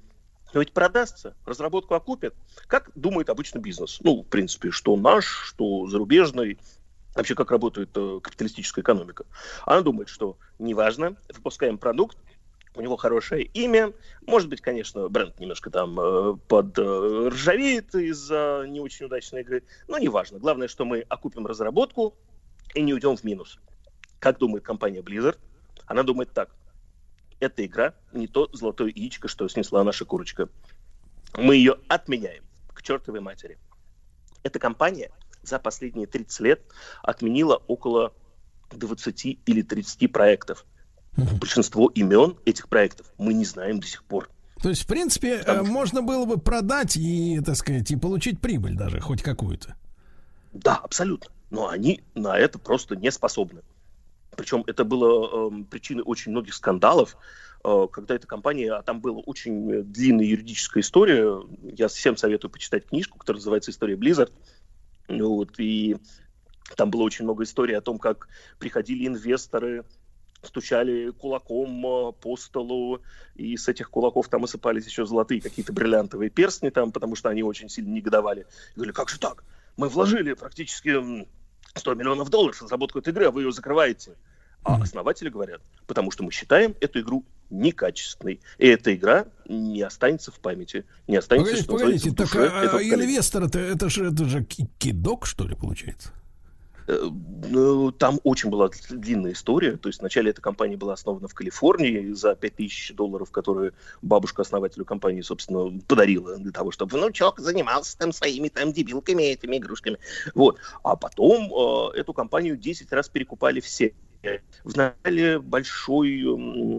Но 0.52 0.60
ведь 0.60 0.72
продастся, 0.72 1.34
разработку 1.44 1.94
окупят. 1.94 2.34
Как 2.66 2.90
думает 2.94 3.28
обычно 3.30 3.58
бизнес? 3.58 3.98
Ну, 4.02 4.22
в 4.22 4.26
принципе, 4.26 4.70
что 4.70 4.96
наш, 4.96 5.24
что 5.24 5.86
зарубежный, 5.88 6.58
вообще 7.14 7.34
как 7.34 7.50
работает 7.50 7.90
э, 7.94 8.20
капиталистическая 8.22 8.80
экономика. 8.80 9.24
Она 9.64 9.82
думает, 9.82 10.08
что 10.08 10.36
неважно, 10.58 11.16
выпускаем 11.28 11.78
продукт, 11.78 12.18
у 12.76 12.80
него 12.80 12.96
хорошее 12.96 13.44
имя, 13.44 13.92
может 14.26 14.48
быть, 14.48 14.60
конечно, 14.60 15.08
бренд 15.08 15.38
немножко 15.38 15.70
там 15.70 15.98
э, 16.00 16.36
под 16.48 16.76
э, 16.78 17.28
ржавеет 17.28 17.94
из-за 17.94 18.64
не 18.66 18.80
очень 18.80 19.06
удачной 19.06 19.42
игры, 19.42 19.62
но 19.86 19.98
неважно. 19.98 20.38
Главное, 20.38 20.66
что 20.66 20.84
мы 20.84 21.00
окупим 21.08 21.46
разработку 21.46 22.16
и 22.74 22.82
не 22.82 22.92
уйдем 22.92 23.16
в 23.16 23.22
минус. 23.22 23.60
Как 24.18 24.38
думает 24.38 24.64
компания 24.64 25.00
Blizzard? 25.02 25.38
Она 25.86 26.02
думает 26.02 26.32
так. 26.32 26.50
Эта 27.38 27.64
игра 27.64 27.94
не 28.12 28.26
то 28.26 28.48
золотое 28.52 28.88
яичко, 28.88 29.28
что 29.28 29.46
снесла 29.48 29.84
наша 29.84 30.04
курочка. 30.04 30.48
Мы 31.36 31.56
ее 31.56 31.76
отменяем 31.88 32.42
к 32.72 32.82
чертовой 32.82 33.20
матери. 33.20 33.58
Эта 34.42 34.58
компания 34.58 35.10
за 35.48 35.58
последние 35.58 36.06
30 36.06 36.40
лет 36.40 36.62
отменила 37.02 37.62
около 37.66 38.12
20 38.70 39.38
или 39.46 39.62
30 39.62 40.12
проектов. 40.12 40.64
Большинство 41.16 41.88
имен 41.88 42.36
этих 42.44 42.68
проектов 42.68 43.06
мы 43.18 43.34
не 43.34 43.44
знаем 43.44 43.80
до 43.80 43.86
сих 43.86 44.02
пор. 44.04 44.28
То 44.62 44.68
есть, 44.68 44.82
в 44.82 44.86
принципе, 44.86 45.42
э, 45.44 45.62
можно 45.62 46.02
было 46.02 46.24
бы 46.24 46.38
продать 46.38 46.96
и, 46.96 47.40
так 47.44 47.56
сказать, 47.56 47.90
и 47.90 47.96
получить 47.96 48.40
прибыль 48.40 48.74
даже, 48.76 49.00
хоть 49.00 49.22
какую-то. 49.22 49.76
Да, 50.52 50.76
абсолютно. 50.76 51.30
Но 51.50 51.68
они 51.68 52.02
на 52.14 52.38
это 52.38 52.58
просто 52.58 52.96
не 52.96 53.10
способны. 53.10 53.60
Причем 54.36 54.64
это 54.66 54.84
было 54.84 55.48
эм, 55.48 55.64
причиной 55.64 56.02
очень 56.04 56.32
многих 56.32 56.54
скандалов, 56.54 57.16
э, 57.62 57.86
когда 57.92 58.14
эта 58.14 58.26
компания, 58.26 58.72
а 58.72 58.82
там 58.82 59.00
была 59.00 59.20
очень 59.20 59.70
э, 59.70 59.82
длинная 59.82 60.24
юридическая 60.24 60.82
история. 60.82 61.42
Я 61.62 61.88
всем 61.88 62.16
советую 62.16 62.50
почитать 62.50 62.86
книжку, 62.86 63.18
которая 63.18 63.38
называется 63.38 63.70
«История 63.70 63.96
Blizzard». 63.96 64.32
Ну 65.08 65.36
Вот, 65.36 65.58
и 65.58 65.96
там 66.76 66.90
было 66.90 67.02
очень 67.02 67.24
много 67.24 67.44
историй 67.44 67.76
о 67.76 67.80
том, 67.80 67.98
как 67.98 68.28
приходили 68.58 69.06
инвесторы, 69.06 69.84
стучали 70.42 71.10
кулаком 71.10 71.86
э, 71.86 72.12
по 72.12 72.36
столу, 72.36 73.00
и 73.34 73.56
с 73.56 73.68
этих 73.68 73.90
кулаков 73.90 74.28
там 74.28 74.44
осыпались 74.44 74.86
еще 74.86 75.06
золотые 75.06 75.40
какие-то 75.40 75.72
бриллиантовые 75.72 76.30
перстни 76.30 76.70
там, 76.70 76.92
потому 76.92 77.16
что 77.16 77.28
они 77.28 77.42
очень 77.42 77.68
сильно 77.68 77.92
негодовали. 77.92 78.46
И 78.72 78.76
говорили, 78.76 78.94
как 78.94 79.08
же 79.08 79.18
так? 79.18 79.44
Мы 79.76 79.88
вложили 79.88 80.34
практически 80.34 80.88
м, 80.88 81.26
100 81.74 81.94
миллионов 81.94 82.30
долларов 82.30 82.56
в 82.56 82.62
разработку 82.62 82.98
этой 82.98 83.10
игры, 83.10 83.26
а 83.26 83.30
вы 83.30 83.42
ее 83.42 83.52
закрываете. 83.52 84.16
А 84.62 84.80
основатели 84.80 85.28
говорят, 85.28 85.60
потому 85.86 86.10
что 86.10 86.24
мы 86.24 86.32
считаем 86.32 86.74
эту 86.80 87.00
игру 87.00 87.24
некачественной. 87.50 88.40
И 88.58 88.66
эта 88.66 88.94
игра 88.94 89.26
не 89.48 89.82
останется 89.82 90.30
в 90.30 90.40
памяти, 90.40 90.84
не 91.06 91.16
останется, 91.16 91.64
Погодите, 91.64 91.64
что 91.64 91.72
погодите, 91.72 92.10
в 92.10 92.14
так 92.14 92.26
душе 92.26 92.40
а, 92.40 92.64
этого 92.64 92.78
поколения. 92.78 93.04
инвестор 93.04 93.44
это, 93.44 93.88
же 93.88 94.06
это 94.06 94.24
же 94.24 94.44
ки- 94.44 94.68
кидок, 94.78 95.26
что 95.26 95.46
ли, 95.46 95.54
получается? 95.54 96.12
Э, 96.86 97.08
ну, 97.48 97.92
Там 97.92 98.20
очень 98.24 98.50
была 98.50 98.70
длинная 98.90 99.32
история. 99.32 99.76
То 99.76 99.88
есть 99.88 100.00
вначале 100.00 100.30
эта 100.30 100.40
компания 100.40 100.76
была 100.76 100.94
основана 100.94 101.28
в 101.28 101.34
Калифорнии 101.34 102.12
за 102.12 102.34
5000 102.34 102.92
долларов, 102.94 103.30
которые 103.30 103.72
бабушка 104.02 104.42
основателю 104.42 104.84
компании, 104.84 105.22
собственно, 105.22 105.80
подарила 105.86 106.36
для 106.36 106.52
того, 106.52 106.70
чтобы 106.70 106.96
внучок 106.96 107.40
занимался 107.40 107.96
там 107.96 108.12
своими 108.12 108.48
там 108.48 108.72
дебилками, 108.72 109.22
этими 109.22 109.56
игрушками. 109.56 109.98
Вот. 110.34 110.58
А 110.82 110.96
потом 110.96 111.52
э, 111.52 111.98
эту 111.98 112.12
компанию 112.12 112.56
10 112.56 112.92
раз 112.92 113.08
перекупали 113.08 113.60
все. 113.60 113.94
В 114.64 114.76
начале 114.76 115.38
большой 115.38 116.24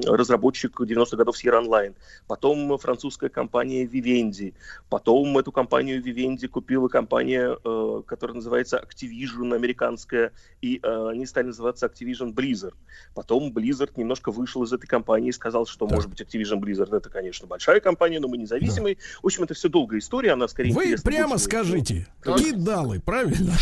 разработчик 0.06 0.82
90-х 0.82 1.18
годов 1.18 1.36
Sierra 1.36 1.64
Online, 1.64 1.96
потом 2.28 2.78
французская 2.78 3.30
компания 3.30 3.86
Vivendi, 3.86 4.54
потом 4.90 5.38
эту 5.38 5.52
компанию 5.52 6.02
Vivendi 6.02 6.48
купила 6.48 6.88
компания, 6.88 7.58
э, 7.64 8.02
которая 8.08 8.36
называется 8.36 8.84
Activision 8.84 9.54
американская, 9.54 10.32
и 10.62 10.80
э, 10.82 11.10
они 11.10 11.26
стали 11.26 11.48
называться 11.48 11.86
Activision 11.86 12.34
Blizzard. 12.34 12.76
Потом 13.14 13.52
Blizzard 13.52 13.92
немножко 13.96 14.32
вышел 14.32 14.64
из 14.64 14.74
этой 14.74 14.88
компании 14.88 15.30
и 15.30 15.34
сказал, 15.34 15.66
что, 15.66 15.88
может 15.88 16.10
быть, 16.10 16.22
Activision 16.22 16.60
Blizzard 16.60 16.96
это, 16.96 17.10
конечно, 17.10 17.48
большая 17.48 17.80
компания, 17.80 18.20
но 18.20 18.28
мы 18.28 18.38
независимые. 18.38 18.98
В 19.22 19.26
общем, 19.26 19.44
это 19.44 19.54
все 19.54 19.70
долгая 19.70 20.00
история, 20.00 20.32
она 20.32 20.48
скорее 20.48 20.74
Вы 20.74 20.96
прямо 21.04 21.38
скажите, 21.38 22.08
кидалы, 22.24 23.00
правильно? 23.00 23.54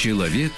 Человек 0.00 0.52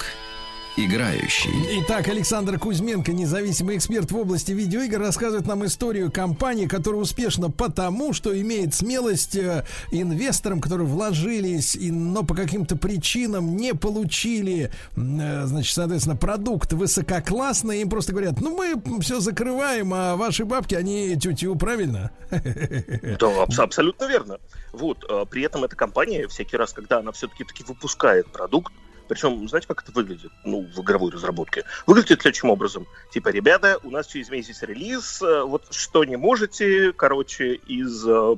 играющий. 0.77 1.81
Итак, 1.81 2.07
Александр 2.07 2.57
Кузьменко, 2.57 3.11
независимый 3.11 3.75
эксперт 3.75 4.09
в 4.09 4.17
области 4.17 4.53
видеоигр, 4.53 4.97
рассказывает 4.99 5.45
нам 5.45 5.65
историю 5.65 6.09
компании, 6.09 6.65
которая 6.65 7.01
успешна 7.01 7.51
потому, 7.51 8.13
что 8.13 8.39
имеет 8.39 8.73
смелость 8.73 9.35
э, 9.35 9.65
инвесторам, 9.91 10.61
которые 10.61 10.87
вложились, 10.87 11.75
и, 11.75 11.91
но 11.91 12.23
по 12.23 12.35
каким-то 12.35 12.77
причинам 12.77 13.57
не 13.57 13.73
получили, 13.73 14.71
э, 14.95 15.41
значит, 15.43 15.75
соответственно, 15.75 16.15
продукт 16.15 16.71
высококлассный, 16.71 17.81
им 17.81 17.89
просто 17.89 18.13
говорят, 18.13 18.39
ну 18.39 18.55
мы 18.55 19.01
все 19.01 19.19
закрываем, 19.19 19.93
а 19.93 20.15
ваши 20.15 20.45
бабки, 20.45 20.73
они 20.73 21.17
тю-тю, 21.17 21.57
правильно? 21.57 22.11
Да, 23.19 23.43
абс- 23.43 23.59
абсолютно 23.59 24.05
верно. 24.05 24.39
Вот, 24.71 25.03
э, 25.03 25.25
при 25.29 25.43
этом 25.43 25.65
эта 25.65 25.75
компания 25.75 26.29
всякий 26.29 26.55
раз, 26.55 26.71
когда 26.71 26.99
она 26.99 27.11
все-таки 27.11 27.43
таки 27.43 27.65
выпускает 27.65 28.31
продукт, 28.31 28.71
причем, 29.07 29.47
знаете, 29.47 29.67
как 29.67 29.83
это 29.83 29.91
выглядит, 29.91 30.31
ну, 30.43 30.61
в 30.61 30.81
игровой 30.81 31.11
разработке? 31.11 31.63
Выглядит 31.87 32.21
следующим 32.21 32.49
образом. 32.49 32.87
Типа, 33.11 33.29
ребята, 33.29 33.79
у 33.83 33.91
нас 33.91 34.07
через 34.07 34.29
месяц 34.29 34.61
релиз, 34.63 35.21
э, 35.21 35.43
вот 35.43 35.67
что 35.71 36.03
не 36.03 36.15
можете, 36.15 36.93
короче, 36.93 37.55
из 37.55 38.05
э, 38.07 38.35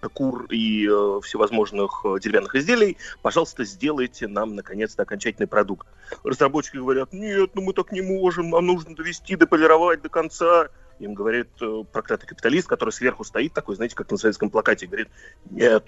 паркур 0.00 0.46
и 0.50 0.86
э, 0.86 1.20
всевозможных 1.22 2.02
э, 2.04 2.18
деревянных 2.20 2.54
изделий, 2.54 2.96
пожалуйста, 3.22 3.64
сделайте 3.64 4.28
нам, 4.28 4.54
наконец-то, 4.54 5.02
окончательный 5.02 5.48
продукт. 5.48 5.86
Разработчики 6.24 6.76
говорят, 6.76 7.12
нет, 7.12 7.50
ну 7.54 7.62
мы 7.62 7.72
так 7.72 7.92
не 7.92 8.00
можем, 8.00 8.50
нам 8.50 8.66
нужно 8.66 8.94
довести, 8.94 9.36
дополировать 9.36 10.02
до 10.02 10.08
конца. 10.08 10.68
Им 10.98 11.14
говорит 11.14 11.48
э, 11.60 11.84
проклятый 11.92 12.28
капиталист, 12.28 12.68
который 12.68 12.90
сверху 12.90 13.24
стоит, 13.24 13.52
такой, 13.52 13.76
знаете, 13.76 13.94
как 13.94 14.10
на 14.10 14.16
советском 14.16 14.50
плакате, 14.50 14.86
говорит, 14.86 15.08
нет, 15.50 15.84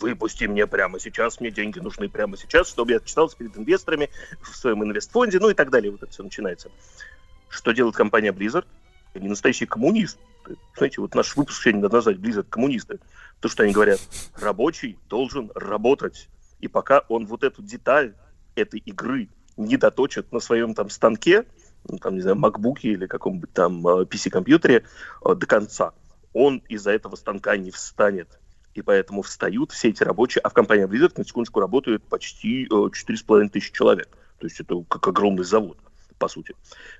выпусти 0.00 0.44
мне 0.44 0.66
прямо 0.66 0.98
сейчас, 1.00 1.40
мне 1.40 1.50
деньги 1.50 1.78
нужны 1.78 2.08
прямо 2.08 2.36
сейчас, 2.36 2.68
чтобы 2.68 2.92
я 2.92 2.98
отчитался 2.98 3.36
перед 3.36 3.56
инвесторами 3.56 4.10
в 4.40 4.56
своем 4.56 4.82
инвестфонде, 4.84 5.38
ну 5.40 5.50
и 5.50 5.54
так 5.54 5.70
далее. 5.70 5.90
Вот 5.90 6.02
это 6.02 6.12
все 6.12 6.22
начинается. 6.22 6.70
Что 7.48 7.72
делает 7.72 7.96
компания 7.96 8.32
Blizzard? 8.32 8.66
Они 9.14 9.28
настоящие 9.28 9.66
коммунисты. 9.66 10.20
Знаете, 10.76 11.00
вот 11.00 11.14
наш 11.14 11.36
выпуск 11.36 11.62
сегодня 11.62 11.82
надо 11.82 11.96
назвать 11.96 12.16
Blizzard 12.16 12.46
коммунисты. 12.48 13.00
То, 13.40 13.48
что 13.48 13.62
они 13.62 13.72
говорят, 13.72 14.00
рабочий 14.40 14.98
должен 15.08 15.50
работать. 15.54 16.28
И 16.60 16.68
пока 16.68 17.00
он 17.08 17.26
вот 17.26 17.44
эту 17.44 17.62
деталь 17.62 18.14
этой 18.54 18.80
игры 18.80 19.28
не 19.56 19.76
доточит 19.76 20.32
на 20.32 20.40
своем 20.40 20.74
там 20.74 20.90
станке, 20.90 21.44
ну, 21.88 21.98
там, 21.98 22.14
не 22.14 22.20
знаю, 22.20 22.36
макбуке 22.36 22.90
или 22.90 23.06
каком-нибудь 23.06 23.52
там 23.52 23.86
э, 23.86 24.04
PC-компьютере 24.04 24.84
э, 25.24 25.34
до 25.34 25.46
конца, 25.46 25.92
он 26.32 26.58
из-за 26.68 26.90
этого 26.90 27.16
станка 27.16 27.56
не 27.56 27.70
встанет. 27.70 28.38
И 28.76 28.82
поэтому 28.82 29.22
встают 29.22 29.72
все 29.72 29.88
эти 29.88 30.02
рабочие, 30.02 30.42
а 30.42 30.50
в 30.50 30.52
компании 30.52 30.86
Blizzard, 30.86 31.14
на 31.16 31.24
секундочку, 31.24 31.60
работают 31.60 32.04
почти 32.04 32.64
э, 32.64 32.68
4,5 32.68 33.48
тысячи 33.48 33.72
человек. 33.72 34.08
То 34.38 34.46
есть 34.46 34.60
это 34.60 34.84
как 34.88 35.08
огромный 35.08 35.44
завод, 35.44 35.78
по 36.18 36.28
сути. 36.28 36.54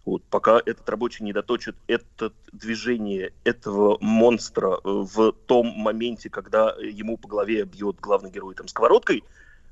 Вот, 0.06 0.24
пока 0.24 0.58
этот 0.64 0.88
рабочий 0.88 1.22
не 1.22 1.34
доточит 1.34 1.76
это 1.86 2.32
движение 2.50 3.34
этого 3.44 3.98
монстра 4.00 4.70
э, 4.72 4.78
в 4.84 5.32
том 5.32 5.66
моменте, 5.66 6.30
когда 6.30 6.74
ему 6.80 7.18
по 7.18 7.28
голове 7.28 7.64
бьет 7.64 8.00
главный 8.00 8.30
герой 8.30 8.54
там 8.54 8.68
сковородкой, 8.68 9.22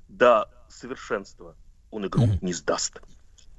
до 0.08 0.50
совершенства 0.68 1.56
он 1.90 2.06
игру 2.06 2.28
не 2.42 2.52
сдаст. 2.52 3.00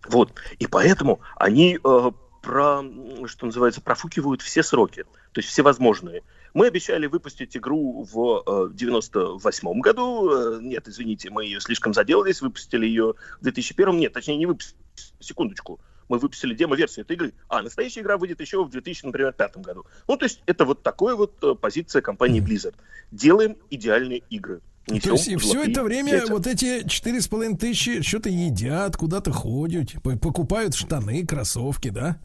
Вот. 0.08 0.34
И 0.60 0.68
поэтому 0.68 1.20
они 1.36 1.80
э, 1.84 2.12
про, 2.46 2.84
что 3.26 3.48
называется, 3.48 3.82
профукивают 3.82 4.42
все 4.42 4.62
сроки, 4.64 5.04
то 5.32 5.40
есть 5.40 5.50
все 5.50 5.64
возможные. 5.64 6.22
Мы 6.54 6.68
обещали 6.68 7.08
выпустить 7.08 7.58
игру 7.58 8.08
в 8.10 8.70
э, 8.70 8.74
98 8.74 9.82
году. 9.82 10.30
Э, 10.32 10.60
Нет, 10.62 10.88
извините, 10.88 11.30
мы 11.30 11.44
ее 11.44 11.60
слишком 11.60 11.94
заделались, 11.94 12.42
выпустили 12.42 12.86
ее 12.86 13.16
в 13.42 13.44
2001. 13.44 13.98
Нет, 13.98 14.14
точнее, 14.14 14.38
не 14.38 14.46
выпустили. 14.46 14.78
Секундочку. 15.20 15.80
Мы 16.08 16.18
выпустили 16.20 16.54
демо-версию 16.54 17.04
этой 17.04 17.18
игры. 17.18 17.34
А 17.50 17.62
настоящая 17.62 18.02
игра 18.02 18.18
выйдет 18.18 18.40
еще 18.40 18.64
в 18.64 18.70
2005 18.70 19.58
году. 19.58 19.86
Ну, 20.08 20.16
то 20.16 20.24
есть 20.26 20.42
это 20.46 20.64
вот 20.64 20.82
такая 20.84 21.16
вот 21.16 21.34
э, 21.44 21.56
позиция 21.56 22.02
компании 22.02 22.42
Blizzard. 22.42 22.76
Делаем 23.12 23.58
идеальные 23.70 24.20
игры. 24.30 24.62
То 24.88 24.94
Несем 24.94 25.14
есть 25.14 25.28
и 25.28 25.36
все 25.38 25.64
это 25.64 25.84
время 25.84 26.14
яйца. 26.14 26.32
вот 26.32 26.46
эти 26.48 26.88
четыре 26.88 27.20
с 27.20 27.28
половиной 27.28 27.58
тысячи 27.58 28.02
что-то 28.02 28.30
едят, 28.30 28.96
куда-то 28.96 29.32
ходят, 29.32 29.92
по- 30.04 30.16
покупают 30.16 30.76
штаны, 30.76 31.26
кроссовки, 31.26 31.90
да? 31.90 32.20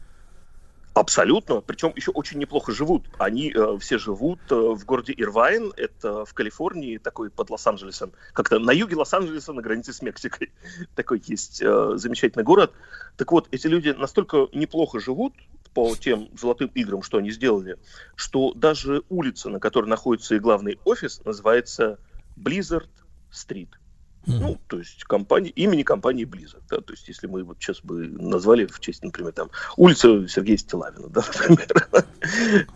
Абсолютно. 1.01 1.61
Причем 1.61 1.93
еще 1.95 2.11
очень 2.11 2.37
неплохо 2.37 2.71
живут. 2.71 3.07
Они 3.17 3.51
э, 3.51 3.77
все 3.79 3.97
живут 3.97 4.39
э, 4.51 4.55
в 4.55 4.85
городе 4.85 5.15
Ирвайн, 5.17 5.73
это 5.75 6.25
в 6.25 6.35
Калифорнии, 6.35 6.99
такой 6.99 7.31
под 7.31 7.49
Лос-Анджелесом. 7.49 8.11
Как-то 8.33 8.59
на 8.59 8.69
юге 8.69 8.95
Лос-Анджелеса, 8.97 9.51
на 9.51 9.63
границе 9.63 9.93
с 9.93 10.03
Мексикой. 10.03 10.51
Такой 10.95 11.19
есть 11.25 11.59
э, 11.59 11.93
замечательный 11.95 12.43
город. 12.43 12.71
Так 13.17 13.31
вот, 13.31 13.47
эти 13.49 13.65
люди 13.65 13.89
настолько 13.89 14.47
неплохо 14.53 14.99
живут 14.99 15.33
по 15.73 15.95
тем 15.95 16.29
золотым 16.39 16.69
играм, 16.75 17.01
что 17.01 17.17
они 17.17 17.31
сделали, 17.31 17.79
что 18.13 18.53
даже 18.53 19.01
улица, 19.09 19.49
на 19.49 19.59
которой 19.59 19.87
находится 19.87 20.35
и 20.35 20.39
главный 20.39 20.77
офис, 20.85 21.25
называется 21.25 21.97
Blizzard 22.37 22.89
Street. 23.31 23.69
Ну, 24.25 24.59
то 24.67 24.77
есть 24.77 25.03
компания, 25.03 25.49
имени 25.49 25.83
компании 25.83 26.25
Blizzard, 26.25 26.63
да, 26.69 26.77
то 26.77 26.93
есть 26.93 27.07
если 27.07 27.27
мы 27.27 27.43
вот 27.43 27.57
сейчас 27.59 27.81
бы 27.81 28.07
назвали 28.07 28.65
в 28.65 28.79
честь, 28.79 29.03
например, 29.03 29.33
там, 29.33 29.49
улица 29.77 30.27
Сергея 30.27 30.57
Стилавина, 30.57 31.07
да, 31.09 31.23
например. 31.49 32.05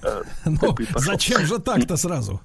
А, 0.02 0.24
Ну, 0.46 0.76
зачем 0.96 1.46
же 1.46 1.60
так-то 1.60 1.98
сразу? 1.98 2.42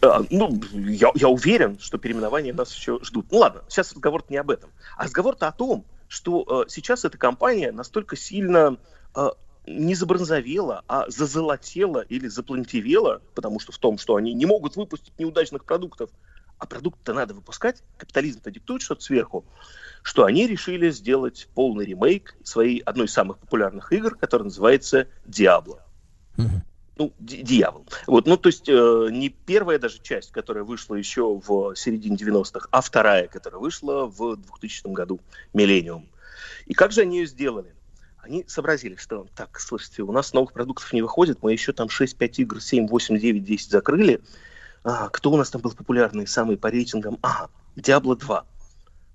А, 0.00 0.22
Ну, 0.30 0.60
я, 0.72 1.10
я 1.14 1.28
уверен, 1.28 1.78
что 1.78 1.98
переименования 1.98 2.54
нас 2.54 2.74
еще 2.74 2.98
ждут. 3.02 3.26
Ну 3.30 3.38
ладно, 3.38 3.62
сейчас 3.68 3.92
разговор 3.92 4.24
не 4.28 4.38
об 4.38 4.50
этом. 4.50 4.70
А 4.96 5.04
разговор-то 5.04 5.46
о 5.46 5.52
том, 5.52 5.84
что 6.08 6.64
э, 6.64 6.70
сейчас 6.70 7.04
эта 7.04 7.18
компания 7.18 7.72
настолько 7.72 8.16
сильно 8.16 8.78
э, 9.14 9.28
не 9.66 9.94
забронзовела, 9.94 10.82
а 10.88 11.08
зазолотела 11.08 12.00
или 12.00 12.28
заплантивела, 12.28 13.22
потому 13.34 13.60
что 13.60 13.72
в 13.72 13.78
том, 13.78 13.98
что 13.98 14.16
они 14.16 14.34
не 14.34 14.46
могут 14.46 14.76
выпустить 14.76 15.18
неудачных 15.18 15.64
продуктов, 15.64 16.10
а 16.64 16.66
продукт-то 16.66 17.12
надо 17.12 17.34
выпускать, 17.34 17.82
капитализм-то 17.98 18.50
диктует 18.50 18.80
что-то 18.80 19.02
сверху, 19.02 19.44
что 20.02 20.24
они 20.24 20.46
решили 20.46 20.90
сделать 20.90 21.46
полный 21.54 21.84
ремейк 21.84 22.34
своей 22.42 22.78
одной 22.78 23.04
из 23.04 23.12
самых 23.12 23.38
популярных 23.38 23.92
игр, 23.92 24.16
которая 24.16 24.44
называется 24.44 25.08
Diablo. 25.26 25.80
Ну, 26.96 27.12
ди- 27.18 27.42
дьявол. 27.42 27.86
Вот, 28.06 28.26
ну, 28.26 28.36
то 28.38 28.48
есть 28.48 28.68
э, 28.68 29.08
не 29.10 29.28
первая 29.28 29.78
даже 29.78 30.00
часть, 30.00 30.30
которая 30.30 30.64
вышла 30.64 30.94
еще 30.94 31.38
в 31.44 31.74
середине 31.74 32.16
90-х, 32.16 32.68
а 32.70 32.80
вторая, 32.80 33.26
которая 33.26 33.60
вышла 33.60 34.06
в 34.06 34.36
2000 34.36 34.86
году, 34.92 35.20
Миллениум. 35.52 36.08
И 36.66 36.72
как 36.72 36.92
же 36.92 37.02
они 37.02 37.18
ее 37.18 37.26
сделали? 37.26 37.74
Они 38.22 38.44
сообразили, 38.46 38.94
что 38.94 39.26
так, 39.34 39.60
слушайте, 39.60 40.02
у 40.02 40.12
нас 40.12 40.32
новых 40.32 40.52
продуктов 40.52 40.92
не 40.92 41.02
выходит, 41.02 41.42
мы 41.42 41.52
еще 41.52 41.72
там 41.72 41.88
6-5 41.88 42.34
игр, 42.36 42.60
7, 42.60 42.86
8, 42.86 43.18
9, 43.18 43.44
10 43.44 43.70
закрыли. 43.70 44.22
А, 44.84 45.08
кто 45.08 45.32
у 45.32 45.36
нас 45.36 45.50
там 45.50 45.62
был 45.62 45.72
популярный, 45.72 46.26
самый 46.26 46.58
по 46.58 46.70
рейтингам? 46.70 47.18
А, 47.22 47.48
Diablo 47.74 48.16
2. 48.16 48.46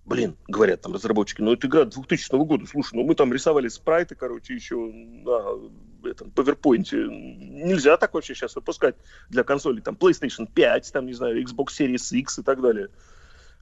Блин, 0.06 0.36
говорят 0.48 0.82
там 0.82 0.94
разработчики, 0.94 1.42
ну 1.42 1.54
это 1.54 1.68
игра 1.68 1.86
2000 1.86 2.36
года, 2.44 2.66
слушай, 2.66 2.96
ну 2.96 3.04
мы 3.04 3.14
там 3.14 3.32
рисовали 3.32 3.68
спрайты, 3.68 4.16
короче, 4.16 4.56
еще 4.56 4.76
на 4.76 6.10
этом 6.10 6.30
PowerPoint. 6.30 6.90
Нельзя 6.92 7.96
так 7.98 8.16
вообще 8.16 8.34
сейчас 8.34 8.56
выпускать 8.56 8.96
для 9.30 9.44
консолей, 9.44 9.82
там 9.82 9.94
PlayStation 9.94 10.52
5, 10.52 10.92
там, 10.92 11.06
не 11.06 11.14
знаю, 11.14 11.40
Xbox 11.44 11.68
Series 11.80 12.18
X 12.18 12.40
и 12.40 12.42
так 12.42 12.60
далее. 12.60 12.90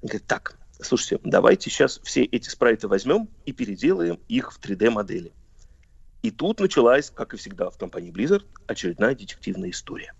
Они 0.01 0.09
говорят, 0.09 0.27
так, 0.27 0.57
слушайте, 0.79 1.19
давайте 1.25 1.69
сейчас 1.69 1.99
все 2.01 2.23
эти 2.23 2.47
спрайты 2.47 2.87
возьмем 2.87 3.27
и 3.45 3.51
переделаем 3.51 4.17
их 4.29 4.53
в 4.53 4.61
3D-модели. 4.61 5.33
И 6.21 6.31
тут 6.31 6.61
началась, 6.61 7.09
как 7.09 7.33
и 7.33 7.37
всегда 7.37 7.69
в 7.69 7.77
компании 7.77 8.13
Blizzard, 8.13 8.45
очередная 8.67 9.15
детективная 9.15 9.71
история. 9.71 10.13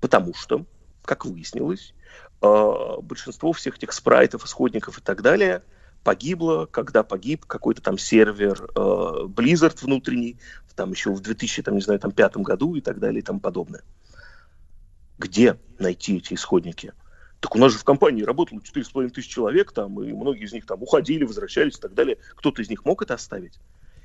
Потому 0.00 0.32
что, 0.32 0.64
как 1.04 1.24
выяснилось, 1.24 1.94
э, 2.42 2.94
большинство 3.02 3.52
всех 3.52 3.76
этих 3.76 3.92
спрайтов, 3.92 4.44
исходников 4.44 4.98
и 4.98 5.00
так 5.00 5.22
далее 5.22 5.62
погибло, 6.02 6.66
когда 6.66 7.02
погиб 7.02 7.44
какой-то 7.44 7.82
там 7.82 7.98
сервер 7.98 8.70
э, 8.74 8.78
Blizzard 8.78 9.78
внутренний, 9.82 10.38
там 10.74 10.92
еще 10.92 11.12
в 11.12 11.20
2000, 11.20 11.62
там, 11.62 11.74
не 11.74 11.82
знаю, 11.82 12.00
там, 12.00 12.10
пятом 12.10 12.42
году 12.42 12.74
и 12.74 12.80
так 12.80 12.98
далее 12.98 13.20
и 13.20 13.22
тому 13.22 13.38
подобное. 13.38 13.82
Где 15.18 15.58
найти 15.78 16.16
эти 16.16 16.34
исходники? 16.34 16.94
Так 17.40 17.54
у 17.54 17.58
нас 17.58 17.72
же 17.72 17.78
в 17.78 17.84
компании 17.84 18.22
работало 18.22 18.60
4,5 18.60 19.10
тысяч 19.10 19.28
человек, 19.28 19.72
там, 19.72 20.02
и 20.02 20.12
многие 20.12 20.44
из 20.44 20.52
них 20.52 20.66
там 20.66 20.82
уходили, 20.82 21.24
возвращались 21.24 21.76
и 21.76 21.80
так 21.80 21.94
далее. 21.94 22.16
Кто-то 22.36 22.62
из 22.62 22.70
них 22.70 22.84
мог 22.84 23.02
это 23.02 23.14
оставить? 23.14 23.58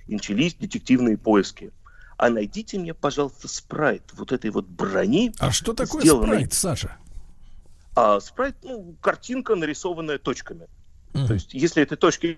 И 0.08 0.14
начались 0.14 0.56
детективные 0.56 1.18
поиски. 1.18 1.72
А 2.18 2.30
найдите 2.30 2.80
мне, 2.80 2.94
пожалуйста, 2.94 3.48
спрайт 3.48 4.04
вот 4.14 4.32
этой 4.32 4.50
вот 4.50 4.66
брони. 4.66 5.34
А 5.40 5.52
что 5.52 5.74
такое 5.74 6.02
сделанной- 6.02 6.28
спрайт, 6.28 6.54
Саша? 6.54 6.98
А 7.96 8.20
спрайт, 8.20 8.56
ну, 8.64 8.96
картинка, 9.02 9.56
нарисованная 9.56 10.18
точками. 10.18 10.68
То 11.14 11.34
есть, 11.34 11.54
если 11.54 11.82
эти 11.82 11.96
точки 11.96 12.38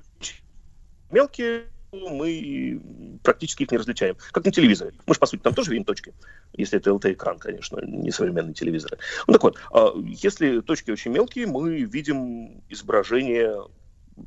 мелкие, 1.12 1.66
мы 1.92 2.80
практически 3.24 3.64
их 3.64 3.72
не 3.72 3.78
различаем. 3.78 4.18
Как 4.32 4.46
на 4.46 4.52
телевизоре. 4.52 4.94
Мы 5.08 5.14
же, 5.16 5.20
по 5.20 5.26
сути, 5.26 5.42
там 5.42 5.54
тоже 5.56 5.72
видим 5.72 5.86
точки. 5.86 6.14
Если 6.54 6.78
это 6.78 6.92
LT-экран, 6.92 7.40
конечно, 7.40 7.80
не 7.84 8.12
современные 8.12 8.54
телевизоры. 8.54 8.98
Ну 9.26 9.34
так 9.34 9.42
вот, 9.44 9.58
а, 9.72 9.94
если 10.06 10.60
точки 10.62 10.92
очень 10.92 11.12
мелкие, 11.12 11.48
мы 11.48 11.80
видим 11.84 12.62
изображение 12.70 13.64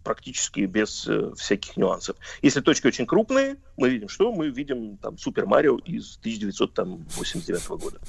практически 0.03 0.61
без 0.61 1.07
э, 1.09 1.33
всяких 1.37 1.77
нюансов. 1.77 2.17
Если 2.43 2.61
точки 2.61 2.87
очень 2.87 3.07
крупные, 3.07 3.57
мы 3.77 3.91
видим 3.91 4.09
что? 4.09 4.33
Мы 4.33 4.49
видим 4.49 4.97
там 4.99 5.19
Супер 5.19 5.47
Марио 5.47 5.79
из 5.79 6.17
1989 6.19 7.69
года. 7.69 8.01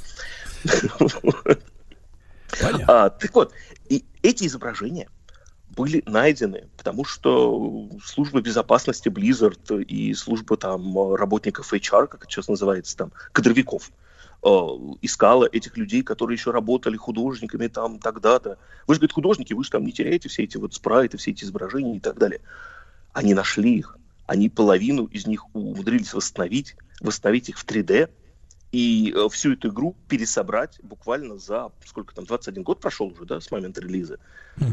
А, 2.88 3.10
так 3.10 3.34
вот, 3.34 3.54
и 3.88 4.04
эти 4.22 4.46
изображения 4.46 5.08
были 5.70 6.04
найдены, 6.06 6.68
потому 6.78 7.06
что 7.06 7.90
служба 8.04 8.42
безопасности 8.42 9.08
Blizzard 9.08 9.84
и 9.84 10.14
служба 10.14 10.58
там 10.58 11.16
работников 11.16 11.74
HR, 11.74 12.08
как 12.08 12.24
это 12.24 12.32
сейчас 12.32 12.50
называется, 12.50 12.98
там, 12.98 13.14
кадровиков, 13.32 13.92
искала 14.44 15.46
этих 15.46 15.78
людей, 15.78 16.02
которые 16.02 16.36
еще 16.36 16.52
работали 16.52 16.98
художниками 16.98 17.68
там 17.68 18.00
тогда-то. 18.00 18.58
Вы 18.88 18.96
же, 18.96 19.00
говорит, 19.00 19.14
художники, 19.14 19.54
вы 19.54 19.64
же 19.64 19.70
там 19.70 19.86
не 19.86 19.92
теряете 19.92 20.30
все 20.30 20.44
эти 20.44 20.58
вот 20.58 20.74
спрайты, 20.74 21.18
все 21.18 21.32
эти 21.32 21.44
изображения 21.44 21.98
и 21.98 22.00
так 22.00 22.18
далее. 22.18 22.42
Они 23.14 23.34
нашли 23.34 23.78
их, 23.78 23.98
они 24.26 24.50
половину 24.50 25.06
из 25.06 25.28
них 25.28 25.54
умудрились 25.54 26.14
восстановить, 26.14 26.76
восстановить 27.02 27.50
их 27.50 27.60
в 27.60 27.66
3D, 27.66 28.10
и 28.72 29.14
э, 29.16 29.30
всю 29.30 29.54
эту 29.54 29.70
игру 29.70 29.96
пересобрать 30.08 30.80
буквально 30.82 31.38
за, 31.38 31.72
сколько 31.86 32.16
там, 32.16 32.26
21 32.26 32.64
год 32.64 32.80
прошел 32.80 33.08
уже, 33.08 33.26
да, 33.26 33.42
с 33.42 33.52
момента 33.52 33.82
релиза, 33.82 34.18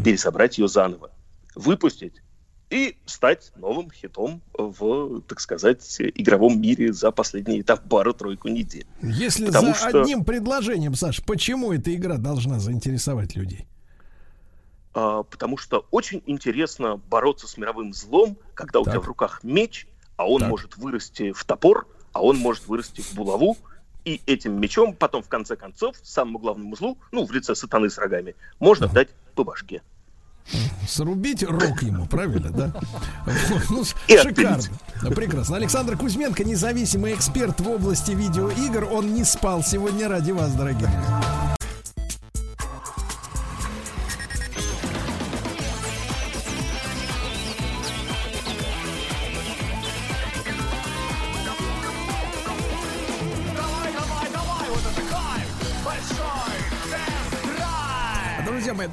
пересобрать 0.04 0.58
ее 0.58 0.68
заново, 0.68 1.10
выпустить 1.54 2.22
и 2.70 2.96
стать 3.06 3.52
новым 3.56 3.90
хитом 3.90 4.42
в, 4.52 5.20
так 5.22 5.40
сказать, 5.40 5.82
игровом 6.14 6.60
мире 6.60 6.92
за 6.92 7.10
последние 7.10 7.62
там 7.62 7.78
пару-тройку 7.78 8.48
недель. 8.48 8.86
Если 9.02 9.46
Потому 9.46 9.68
за 9.68 9.74
что- 9.74 10.02
одним 10.02 10.24
предложением, 10.24 10.94
Саш, 10.94 11.24
почему 11.24 11.72
эта 11.72 11.94
игра 11.94 12.18
должна 12.18 12.58
заинтересовать 12.58 13.36
людей? 13.36 13.66
А, 14.94 15.22
потому 15.22 15.56
что 15.56 15.86
очень 15.90 16.22
интересно 16.26 16.96
бороться 16.96 17.46
с 17.46 17.56
мировым 17.56 17.92
злом, 17.92 18.36
когда 18.54 18.80
у 18.80 18.84
тебя 18.84 19.00
в 19.00 19.06
руках 19.06 19.42
меч, 19.42 19.86
а 20.16 20.28
он 20.28 20.42
может 20.42 20.76
вырасти 20.76 21.32
в 21.32 21.44
топор, 21.44 21.86
а 22.12 22.22
он 22.22 22.36
может 22.38 22.66
вырасти 22.66 23.00
в 23.00 23.14
булаву, 23.14 23.56
и 24.04 24.20
этим 24.26 24.60
мечом 24.60 24.94
потом, 24.94 25.22
в 25.22 25.28
конце 25.28 25.56
концов, 25.56 25.96
самому 26.02 26.38
главному 26.38 26.74
злу, 26.76 26.98
ну, 27.12 27.24
в 27.24 27.32
лице 27.32 27.54
сатаны 27.54 27.90
с 27.90 27.98
рогами, 27.98 28.34
можно 28.58 28.88
дать 28.88 29.08
по 29.34 29.44
башке. 29.44 29.82
Срубить 30.88 31.42
рог 31.42 31.82
ему, 31.82 32.06
правильно, 32.06 32.50
да? 32.50 32.72
Ну, 33.70 33.84
шикарно. 33.84 34.62
Прекрасно. 35.14 35.56
Александр 35.56 35.96
Кузьменко, 35.96 36.44
независимый 36.44 37.14
эксперт 37.14 37.60
в 37.60 37.68
области 37.68 38.12
видеоигр. 38.12 38.88
Он 38.90 39.14
не 39.14 39.24
спал 39.24 39.62
сегодня 39.62 40.08
ради 40.08 40.32
вас, 40.32 40.52
дорогие 40.52 40.88
друзья. 40.88 41.47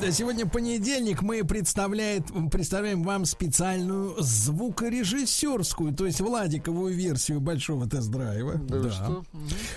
Да, 0.05 0.11
сегодня 0.11 0.45
понедельник. 0.45 1.23
Мы 1.23 1.43
представляет, 1.43 2.25
представляем 2.51 3.01
вам 3.01 3.25
специальную 3.25 4.15
звукорежиссерскую, 4.19 5.95
то 5.95 6.05
есть 6.05 6.21
Владиковую 6.21 6.93
версию 6.93 7.39
большого 7.41 7.89
тест-драйва. 7.89 8.55
Да 8.55 8.77
вы 8.77 8.91
что? 8.91 9.23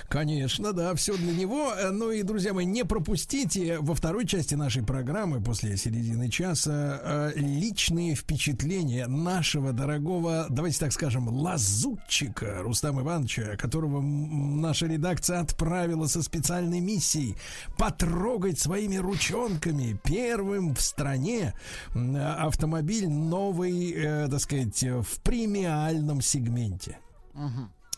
Конечно, 0.08 0.74
да, 0.74 0.94
все 0.94 1.16
для 1.16 1.32
него. 1.32 1.72
Ну 1.92 2.10
и, 2.10 2.22
друзья 2.22 2.52
мои, 2.52 2.66
не 2.66 2.84
пропустите 2.84 3.78
во 3.80 3.94
второй 3.94 4.26
части 4.26 4.54
нашей 4.54 4.82
программы 4.82 5.40
после 5.42 5.76
середины 5.78 6.28
часа 6.28 7.00
э, 7.02 7.32
личные 7.36 8.14
впечатления 8.14 9.06
нашего 9.06 9.72
дорогого, 9.72 10.46
давайте 10.50 10.78
так 10.80 10.92
скажем, 10.92 11.28
лазутчика 11.28 12.58
Рустама 12.62 13.00
Ивановича, 13.00 13.56
которого 13.56 14.02
наша 14.02 14.86
редакция 14.86 15.40
отправила 15.40 16.06
со 16.06 16.22
специальной 16.22 16.80
миссией 16.80 17.36
потрогать 17.78 18.58
своими 18.58 18.96
ручонками 18.96 19.98
первым 20.18 20.74
в 20.74 20.80
стране 20.80 21.54
автомобиль 21.94 23.08
новый, 23.08 23.92
э, 23.92 24.28
так 24.28 24.40
сказать, 24.40 24.82
в 24.82 25.20
премиальном 25.22 26.22
сегменте. 26.22 26.98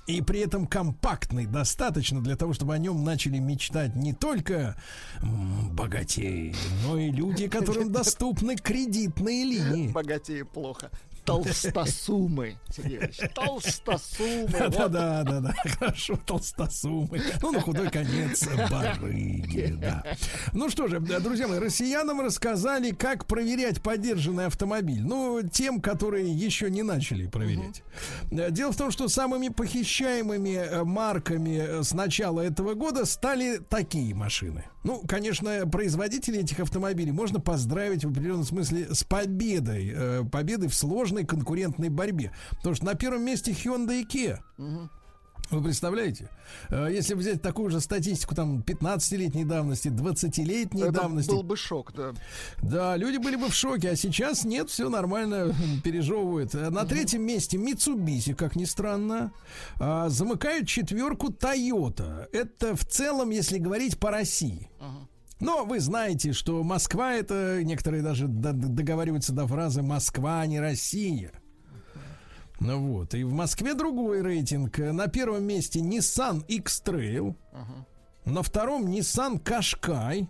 И 0.06 0.20
при 0.20 0.40
этом 0.40 0.66
компактный 0.66 1.46
достаточно 1.46 2.20
для 2.20 2.36
того, 2.36 2.52
чтобы 2.52 2.74
о 2.74 2.78
нем 2.78 3.04
начали 3.04 3.38
мечтать 3.38 3.94
не 3.96 4.12
только 4.12 4.76
богатеи, 5.22 6.54
но 6.84 6.98
и 6.98 7.10
люди, 7.10 7.48
которым 7.48 7.90
доступны 8.00 8.56
кредитные 8.56 9.44
линии. 9.44 9.88
Богатее 9.88 10.44
плохо. 10.44 10.90
Толстосумы, 11.30 12.56
толстосумы. 13.34 14.48
Да, 14.70 14.88
да, 14.88 15.22
да, 15.22 15.40
да, 15.40 15.54
хорошо, 15.78 16.18
толстосумы. 16.26 17.20
Ну, 17.42 17.52
на 17.52 17.60
худой 17.60 17.90
конец 17.90 18.46
барыги, 18.70 19.74
да. 19.80 20.04
Ну 20.52 20.68
что 20.70 20.86
же, 20.88 21.00
друзья 21.00 21.48
мои, 21.48 21.58
россиянам 21.58 22.20
рассказали, 22.20 22.90
как 22.90 23.26
проверять 23.26 23.82
подержанный 23.82 24.46
автомобиль. 24.46 25.02
Ну, 25.02 25.42
тем, 25.42 25.80
которые 25.80 26.32
еще 26.32 26.70
не 26.70 26.82
начали 26.82 27.26
проверять. 27.26 27.82
Э, 28.30 28.50
Дело 28.50 28.72
в 28.72 28.76
том, 28.76 28.90
что 28.90 29.08
самыми 29.08 29.48
похищаемыми 29.48 30.54
э, 30.54 30.84
марками 30.84 31.56
э, 31.58 31.82
с 31.82 31.92
начала 31.92 32.40
этого 32.40 32.74
года 32.74 33.04
стали 33.04 33.58
такие 33.58 34.14
машины. 34.14 34.64
Ну, 34.82 35.02
конечно, 35.06 35.66
производители 35.66 36.40
этих 36.40 36.60
автомобилей 36.60 37.12
можно 37.12 37.38
поздравить 37.38 38.04
в 38.04 38.10
определенном 38.10 38.44
смысле 38.44 38.94
с 38.94 39.04
победой. 39.04 39.94
Победой 40.30 40.68
в 40.68 40.74
сложной 40.74 41.19
конкурентной 41.24 41.88
борьбе. 41.88 42.32
Потому 42.56 42.74
что 42.74 42.84
на 42.86 42.94
первом 42.94 43.24
месте 43.24 43.52
Hyundai 43.52 44.02
и 44.02 44.04
Kia. 44.04 44.38
Вы 45.50 45.64
представляете? 45.64 46.30
Э, 46.68 46.86
Если 46.92 47.14
взять 47.14 47.42
такую 47.42 47.70
же 47.70 47.80
статистику, 47.80 48.36
там, 48.36 48.60
15-летней 48.60 49.44
давности, 49.44 49.88
20-летней 49.88 50.82
Это 50.82 50.92
давности. 50.92 51.30
был 51.30 51.42
бы 51.42 51.56
шок, 51.56 51.92
да. 51.92 52.12
Да, 52.62 52.96
люди 52.96 53.16
были 53.16 53.34
бы 53.34 53.48
в 53.48 53.54
шоке, 53.54 53.90
а 53.90 53.96
сейчас 53.96 54.44
нет, 54.44 54.70
все 54.70 54.88
нормально, 54.88 55.52
пережевывают. 55.82 56.54
Э, 56.54 56.70
На 56.70 56.84
третьем 56.84 57.22
месте 57.22 57.56
Mitsubishi, 57.56 58.34
как 58.34 58.54
ни 58.54 58.64
странно. 58.64 59.32
А, 59.80 60.08
Замыкают 60.08 60.68
четверку 60.68 61.30
Toyota. 61.30 62.28
Это 62.32 62.76
в 62.76 62.84
целом, 62.84 63.30
если 63.30 63.58
говорить 63.58 63.98
по 63.98 64.12
России. 64.12 64.70
Но 65.40 65.64
вы 65.64 65.80
знаете, 65.80 66.32
что 66.32 66.62
Москва 66.62 67.14
это, 67.14 67.64
некоторые 67.64 68.02
даже 68.02 68.28
договариваются 68.28 69.32
до 69.32 69.46
фразы 69.46 69.82
«Москва, 69.82 70.40
а 70.42 70.46
не 70.46 70.60
Россия». 70.60 71.32
Ну 72.60 72.78
вот, 72.92 73.14
и 73.14 73.24
в 73.24 73.32
Москве 73.32 73.72
другой 73.72 74.20
рейтинг. 74.20 74.78
На 74.78 75.06
первом 75.06 75.44
месте 75.44 75.80
Nissan 75.80 76.44
X-Trail. 76.46 77.34
На 78.26 78.42
втором 78.42 78.86
Nissan 78.86 79.42
Qashqai. 79.42 80.28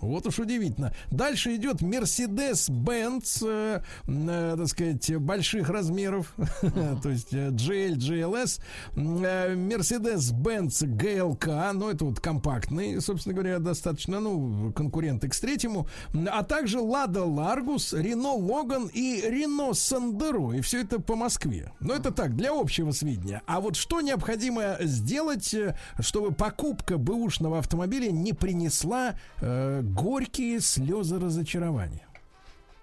Вот 0.00 0.26
уж 0.26 0.38
удивительно. 0.38 0.92
Дальше 1.10 1.54
идет 1.54 1.82
Mercedes-Benz, 1.82 3.46
э, 3.46 3.82
э, 4.06 4.54
так 4.56 4.66
сказать, 4.66 5.16
больших 5.18 5.68
размеров, 5.68 6.34
то 7.02 7.08
есть 7.08 7.32
э, 7.32 7.50
GL, 7.50 7.96
GLS, 7.96 8.60
э, 8.96 9.54
Mercedes-Benz 9.54 10.84
GLK, 10.84 11.72
ну 11.72 11.90
это 11.90 12.04
вот 12.06 12.18
компактный, 12.18 13.00
собственно 13.00 13.34
говоря, 13.34 13.58
достаточно, 13.60 14.20
ну, 14.20 14.72
конкурент 14.72 15.22
X3, 15.22 15.86
а 16.28 16.42
также 16.42 16.78
Lada 16.78 17.24
Largus, 17.24 17.94
Renault 17.94 18.40
Logan 18.40 18.90
и 18.92 19.22
Renault 19.22 19.72
Sandero, 19.72 20.56
и 20.56 20.60
все 20.60 20.82
это 20.82 21.00
по 21.00 21.14
Москве. 21.14 21.72
Но 21.80 21.94
это 21.94 22.10
так, 22.10 22.34
для 22.36 22.50
общего 22.52 22.90
сведения. 22.90 23.42
А 23.46 23.60
вот 23.60 23.76
что 23.76 24.00
необходимо 24.00 24.76
сделать, 24.80 25.54
э, 25.54 25.76
чтобы 26.00 26.32
покупка 26.32 26.98
бэушного 26.98 27.58
автомобиля 27.58 28.10
не 28.10 28.32
принесла 28.32 29.14
э, 29.40 29.82
горькие 29.82 30.60
слезы 30.60 31.18
разочарования? 31.18 32.06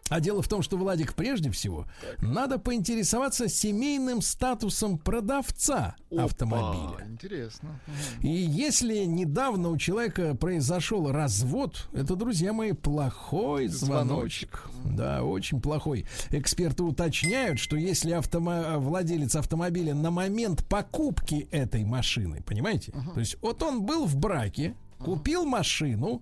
А 0.09 0.22
дело 0.22 0.41
в 0.41 0.47
том, 0.47 0.61
что, 0.61 0.77
Владик, 0.77 1.14
прежде 1.15 1.51
всего, 1.51 1.85
надо 2.22 2.59
поинтересоваться 2.59 3.49
семейным 3.49 4.22
статусом 4.22 4.97
продавца 4.97 5.95
автомобиля. 6.18 6.95
Опа, 6.95 7.03
Интересно. 7.09 7.80
И 8.22 8.30
если 8.30 9.03
недавно 9.03 9.69
у 9.69 9.77
человека 9.77 10.34
произошел 10.35 11.11
развод, 11.11 11.89
это, 11.91 12.15
друзья 12.15 12.53
мои, 12.53 12.72
плохой 12.72 13.68
звоночек. 13.68 14.69
Да, 14.85 15.23
очень 15.23 15.59
плохой. 15.59 16.05
Эксперты 16.30 16.84
уточняют, 16.84 17.59
что 17.59 17.76
если 17.76 18.18
автомо- 18.18 18.77
владелец 18.77 19.35
автомобиля 19.35 19.93
на 19.93 20.09
момент 20.11 20.65
покупки 20.68 21.49
этой 21.51 21.84
машины, 21.84 22.41
понимаете? 22.45 22.93
То 23.14 23.19
есть 23.19 23.38
вот 23.41 23.61
он 23.61 23.84
был 23.84 24.05
в 24.05 24.15
браке, 24.15 24.73
купил 24.99 25.45
машину, 25.45 26.21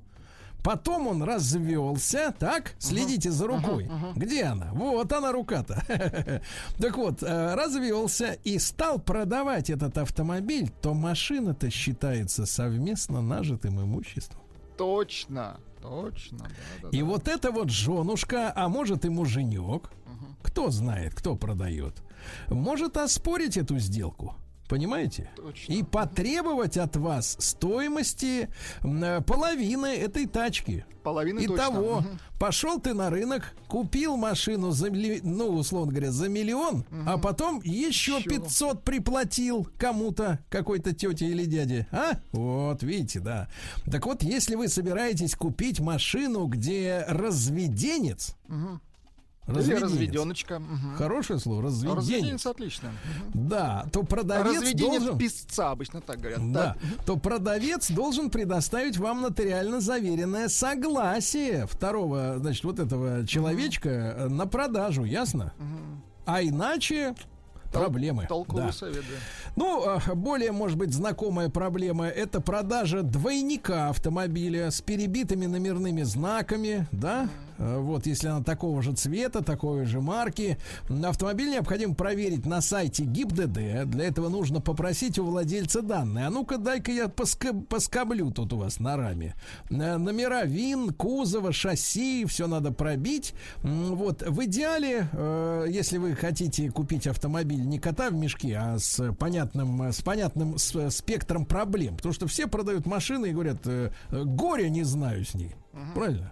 Потом 0.66 1.06
он 1.06 1.22
развелся, 1.22 2.34
так? 2.40 2.74
Следите 2.80 3.30
за 3.30 3.46
рукой. 3.46 3.88
Где 4.16 4.46
она? 4.46 4.72
Вот 4.74 5.14
она 5.14 5.32
рука-то. 5.32 5.84
Так 6.80 6.98
вот, 6.98 7.22
э, 7.22 7.54
развелся 7.54 8.34
и 8.44 8.58
стал 8.58 8.98
продавать 8.98 9.70
этот 9.70 10.00
автомобиль, 10.00 10.72
то 10.82 10.96
машина-то 10.96 11.70
считается 11.70 12.48
совместно 12.48 13.22
нажитым 13.22 13.80
имуществом. 13.80 14.42
Точно, 14.76 15.60
точно. 15.84 16.40
да, 16.40 16.90
да, 16.90 16.98
И 16.98 17.04
вот 17.04 17.28
это 17.28 17.52
вот 17.52 17.70
женушка, 17.70 18.52
а 18.56 18.68
может 18.68 19.06
и 19.06 19.10
муженек, 19.10 19.92
кто 20.42 20.72
знает, 20.72 21.14
кто 21.14 21.36
продает, 21.36 22.02
может 22.50 22.98
оспорить 22.98 23.56
эту 23.56 23.78
сделку. 23.78 24.36
Понимаете? 24.68 25.30
И 25.68 25.84
потребовать 25.84 26.78
от 26.78 26.96
вас 26.96 27.38
стоимости 27.40 28.50
э, 28.84 29.22
половины 29.22 29.88
этой 29.88 30.26
тачки. 30.26 30.86
Половины 31.04 31.46
Итого, 31.46 31.98
точно. 31.98 32.10
Мгм. 32.10 32.20
пошел 32.40 32.80
ты 32.80 32.96
на 32.96 33.12
рынок, 33.12 33.54
купил 33.68 34.18
машину 34.18 34.72
за, 34.72 34.90
ну, 34.90 35.50
условно 35.50 35.92
говоря, 35.92 36.12
за 36.12 36.30
миллион, 36.30 36.84
а 37.06 37.20
потом 37.20 37.62
еще 37.64 38.24
500 38.24 38.84
приплатил 38.84 39.68
кому-то, 39.78 40.40
какой-то 40.50 40.96
тете 40.96 41.28
или 41.28 41.46
дяде. 41.46 41.88
А? 41.92 42.14
Вот, 42.32 42.82
видите, 42.82 43.20
да. 43.20 43.50
Так 43.92 44.08
вот, 44.08 44.24
если 44.24 44.56
вы 44.56 44.68
собираетесь 44.68 45.36
купить 45.36 45.80
машину, 45.80 46.48
где 46.48 47.06
разведенец, 47.08 48.36
Или 49.48 49.56
разведенец, 49.58 49.84
разведеночка. 49.84 50.60
мгм. 50.60 50.96
Хорошее 50.98 51.40
слово, 51.40 51.62
разведенец. 51.64 51.98
Разведенец 51.98 52.46
отлично. 52.48 52.90
Мгм. 52.90 53.48
Да, 53.50 53.86
то 53.92 54.04
продавец 54.04 54.56
Разведенец 54.62 55.02
должен... 55.04 55.18
песца, 55.20 55.72
обычно 55.72 56.02
так 56.02 56.20
говорят. 56.20 56.52
Да, 56.52 56.76
Так. 56.82 57.06
то 57.06 57.18
продавец 57.18 57.92
должен 57.92 58.30
предоставить 58.32 58.98
вам 58.98 59.22
нотариально 59.22 59.82
заверенное 59.82 60.50
согласие 60.50 61.68
второго, 61.68 62.36
значит, 62.40 62.64
вот 62.64 62.80
этого 62.80 63.26
человечка 63.28 63.90
э, 63.90 64.28
на 64.30 64.48
продажу, 64.48 65.04
ясно? 65.04 65.54
А 66.26 66.42
иначе 66.42 67.14
проблемы. 67.72 68.26
Толковый 68.28 68.68
Да. 68.68 68.72
совет, 68.72 69.04
да. 69.04 69.52
Ну, 69.56 69.86
э, 69.86 70.14
более, 70.16 70.52
может 70.54 70.78
быть, 70.78 70.94
знакомая 70.94 71.50
проблема 71.50 72.08
это 72.08 72.42
продажа 72.42 73.04
двойника 73.04 73.90
автомобиля 73.90 74.72
с 74.72 74.82
перебитыми 74.82 75.46
номерными 75.46 76.02
знаками, 76.04 76.88
да? 76.92 77.30
Э, 77.58 77.78
Вот, 77.80 78.06
если 78.06 78.28
она 78.28 78.44
такого 78.44 78.82
же 78.82 78.94
цвета, 78.94 79.44
такой 79.44 79.86
же 79.86 80.02
марки. 80.02 80.58
Автомобиль 81.04 81.50
необходимо 81.50 81.96
проверить 81.96 82.46
на 82.46 82.62
сайте 82.62 83.04
ГИБДД. 83.04 83.86
Для 83.86 84.06
этого 84.06 84.30
нужно 84.30 84.62
попросить 84.62 85.20
у 85.20 85.26
владельца 85.26 85.82
данные. 85.82 86.28
А 86.28 86.30
ну-ка, 86.30 86.58
дай-ка 86.58 86.92
я 86.92 87.08
поскоблю 87.08 88.32
тут 88.32 88.54
у 88.54 88.58
вас 88.58 88.80
на 88.80 88.98
раме. 88.98 89.36
Э, 89.70 89.98
Номера 89.98 90.46
ВИН, 90.46 90.92
кузова, 90.92 91.52
шасси, 91.52 92.26
все 92.26 92.48
надо 92.48 92.72
пробить. 92.72 93.34
Вот, 93.64 94.22
в 94.22 94.44
идеале, 94.46 95.08
э, 95.12 95.66
если 95.70 95.98
вы 95.98 96.16
хотите 96.16 96.70
купить 96.72 97.08
автомобиль 97.08 97.66
не 97.66 97.80
кота 97.80 98.10
в 98.10 98.14
мешке, 98.14 98.58
а 98.58 98.80
с 98.80 99.14
понятным, 99.14 99.82
с 99.92 100.02
понятным 100.02 100.58
спектром 100.58 101.46
проблем. 101.46 101.96
Потому 101.98 102.14
что 102.14 102.28
все 102.28 102.48
продают 102.48 102.86
машины 102.86 103.28
и 103.28 103.32
говорят, 103.32 103.66
горя 104.12 104.70
не 104.70 104.84
знаю 104.84 105.26
с 105.26 105.34
ней. 105.34 105.56
Правильно? 105.94 106.32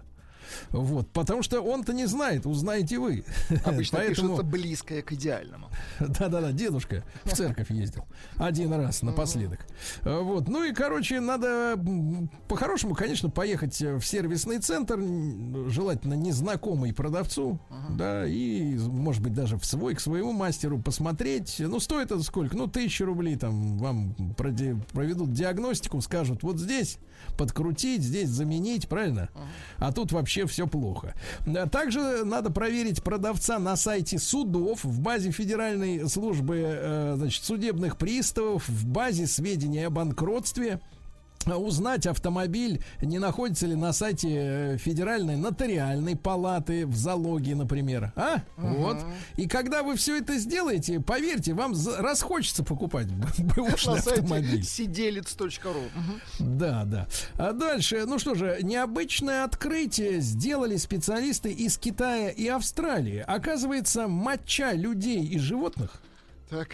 Вот, 0.70 1.08
потому 1.10 1.42
что 1.42 1.60
он-то 1.60 1.92
не 1.92 2.06
знает, 2.06 2.46
узнаете 2.46 2.98
вы. 2.98 3.24
Обычно 3.64 3.98
Поэтому- 3.98 4.28
пишется 4.28 4.42
близкое 4.42 5.02
к 5.02 5.12
идеальному. 5.12 5.68
да-да-да, 6.00 6.52
дедушка 6.52 7.04
в 7.24 7.32
церковь 7.34 7.70
ездил. 7.70 8.04
Один 8.36 8.72
раз 8.72 9.02
напоследок. 9.02 9.66
Вот. 10.02 10.48
Ну 10.48 10.64
и, 10.64 10.72
короче, 10.72 11.20
надо 11.20 11.78
по-хорошему, 12.48 12.94
конечно, 12.94 13.30
поехать 13.30 13.80
в 13.80 14.02
сервисный 14.02 14.58
центр, 14.58 14.98
желательно 15.68 16.14
незнакомый 16.14 16.92
продавцу, 16.92 17.58
да, 17.90 18.26
и, 18.26 18.76
может 18.76 19.22
быть, 19.22 19.32
даже 19.34 19.56
в 19.56 19.64
свой, 19.64 19.94
к 19.94 20.00
своему 20.00 20.32
мастеру 20.32 20.78
посмотреть. 20.78 21.56
Ну, 21.58 21.80
стоит 21.80 22.10
это 22.10 22.22
сколько? 22.22 22.56
Ну, 22.56 22.66
тысячу 22.66 23.04
рублей 23.04 23.36
там 23.36 23.78
вам 23.78 24.14
проведут 24.36 25.32
диагностику, 25.32 26.00
скажут, 26.00 26.42
вот 26.42 26.58
здесь 26.58 26.98
подкрутить, 27.38 28.02
здесь 28.02 28.28
заменить, 28.28 28.88
правильно? 28.88 29.28
А 29.78 29.92
тут 29.92 30.12
вообще 30.12 30.33
все 30.46 30.66
плохо. 30.66 31.14
Да, 31.46 31.66
Также 31.66 32.24
надо 32.24 32.50
проверить 32.50 33.02
продавца 33.02 33.58
на 33.58 33.76
сайте 33.76 34.18
судов, 34.18 34.84
в 34.84 35.00
базе 35.00 35.30
Федеральной 35.30 36.08
службы 36.08 36.62
э, 36.64 37.14
значит, 37.16 37.44
судебных 37.44 37.96
приставов, 37.96 38.68
в 38.68 38.86
базе 38.86 39.26
сведений 39.26 39.84
о 39.84 39.90
банкротстве. 39.90 40.80
Узнать 41.46 42.06
автомобиль 42.06 42.82
не 43.02 43.18
находится 43.18 43.66
ли 43.66 43.74
на 43.74 43.92
сайте 43.92 44.28
э, 44.30 44.76
Федеральной 44.78 45.36
нотариальной 45.36 46.16
палаты 46.16 46.86
в 46.86 46.96
залоге, 46.96 47.54
например. 47.54 48.12
А? 48.16 48.42
Вот. 48.56 48.98
И 49.36 49.46
когда 49.46 49.82
вы 49.82 49.96
все 49.96 50.18
это 50.18 50.38
сделаете, 50.38 51.00
поверьте, 51.00 51.54
вам 51.54 51.74
расхочется 51.98 52.64
покупать 52.64 53.08
бэушный 53.56 53.98
автомобиль. 53.98 54.64
сиделец.ру. 54.64 55.82
Да, 56.38 56.84
да. 56.84 57.08
А 57.36 57.52
дальше, 57.52 58.04
ну 58.06 58.18
что 58.18 58.34
же, 58.34 58.58
необычное 58.62 59.44
открытие 59.44 60.20
сделали 60.20 60.76
специалисты 60.76 61.52
из 61.52 61.78
Китая 61.78 62.30
и 62.30 62.46
Австралии. 62.48 63.24
Оказывается, 63.26 64.08
моча 64.08 64.72
людей 64.72 65.24
и 65.24 65.38
животных. 65.38 66.02
Так. 66.48 66.68